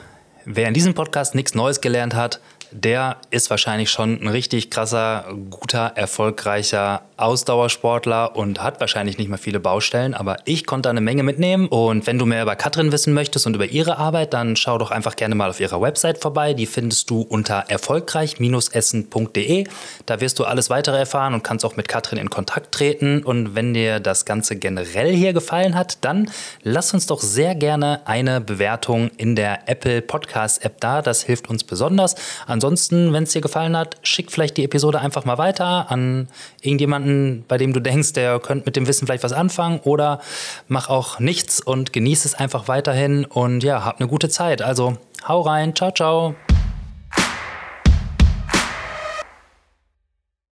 wer 0.44 0.66
in 0.66 0.74
diesem 0.74 0.94
Podcast 0.94 1.34
nichts 1.34 1.54
Neues 1.54 1.80
gelernt 1.80 2.14
hat, 2.14 2.40
der 2.72 3.18
ist 3.30 3.50
wahrscheinlich 3.50 3.90
schon 3.90 4.20
ein 4.20 4.28
richtig 4.28 4.70
krasser, 4.70 5.26
guter, 5.50 5.92
erfolgreicher 5.94 7.02
Ausdauersportler 7.22 8.36
und 8.36 8.62
hat 8.62 8.80
wahrscheinlich 8.80 9.16
nicht 9.16 9.28
mehr 9.28 9.38
viele 9.38 9.60
Baustellen, 9.60 10.12
aber 10.14 10.36
ich 10.44 10.66
konnte 10.66 10.90
eine 10.90 11.00
Menge 11.00 11.22
mitnehmen. 11.22 11.68
Und 11.68 12.06
wenn 12.06 12.18
du 12.18 12.26
mehr 12.26 12.42
über 12.42 12.56
Katrin 12.56 12.90
wissen 12.92 13.14
möchtest 13.14 13.46
und 13.46 13.54
über 13.54 13.66
ihre 13.66 13.96
Arbeit, 13.98 14.34
dann 14.34 14.56
schau 14.56 14.76
doch 14.78 14.90
einfach 14.90 15.16
gerne 15.16 15.34
mal 15.34 15.48
auf 15.48 15.60
ihrer 15.60 15.80
Website 15.80 16.18
vorbei. 16.18 16.52
Die 16.54 16.66
findest 16.66 17.08
du 17.10 17.22
unter 17.22 17.64
erfolgreich-essen.de. 17.68 19.64
Da 20.06 20.20
wirst 20.20 20.38
du 20.38 20.44
alles 20.44 20.68
weitere 20.68 20.98
erfahren 20.98 21.34
und 21.34 21.44
kannst 21.44 21.64
auch 21.64 21.76
mit 21.76 21.86
Katrin 21.88 22.18
in 22.18 22.28
Kontakt 22.28 22.72
treten. 22.72 23.22
Und 23.22 23.54
wenn 23.54 23.72
dir 23.72 24.00
das 24.00 24.24
Ganze 24.24 24.56
generell 24.56 25.14
hier 25.14 25.32
gefallen 25.32 25.76
hat, 25.76 25.98
dann 26.04 26.30
lass 26.62 26.92
uns 26.92 27.06
doch 27.06 27.20
sehr 27.20 27.54
gerne 27.54 28.00
eine 28.06 28.40
Bewertung 28.40 29.10
in 29.16 29.36
der 29.36 29.68
Apple 29.68 30.02
Podcast 30.02 30.64
App 30.64 30.80
da. 30.80 31.02
Das 31.02 31.22
hilft 31.22 31.48
uns 31.48 31.62
besonders. 31.62 32.16
Ansonsten, 32.46 33.12
wenn 33.12 33.22
es 33.22 33.32
dir 33.32 33.40
gefallen 33.40 33.76
hat, 33.76 33.96
schick 34.02 34.32
vielleicht 34.32 34.56
die 34.56 34.64
Episode 34.64 35.00
einfach 35.00 35.24
mal 35.24 35.38
weiter 35.38 35.90
an 35.90 36.28
irgendjemanden, 36.60 37.11
bei 37.48 37.58
dem 37.58 37.72
du 37.72 37.80
denkst, 37.80 38.12
der 38.12 38.38
könnte 38.40 38.66
mit 38.66 38.76
dem 38.76 38.86
Wissen 38.86 39.06
vielleicht 39.06 39.24
was 39.24 39.32
anfangen 39.32 39.80
oder 39.84 40.20
mach 40.68 40.88
auch 40.88 41.18
nichts 41.18 41.60
und 41.60 41.92
genieß 41.92 42.24
es 42.24 42.34
einfach 42.34 42.68
weiterhin 42.68 43.24
und 43.24 43.62
ja, 43.62 43.84
hab 43.84 44.00
eine 44.00 44.08
gute 44.08 44.28
Zeit. 44.28 44.62
Also 44.62 44.94
hau 45.26 45.40
rein, 45.40 45.74
ciao, 45.74 45.90
ciao. 45.90 46.34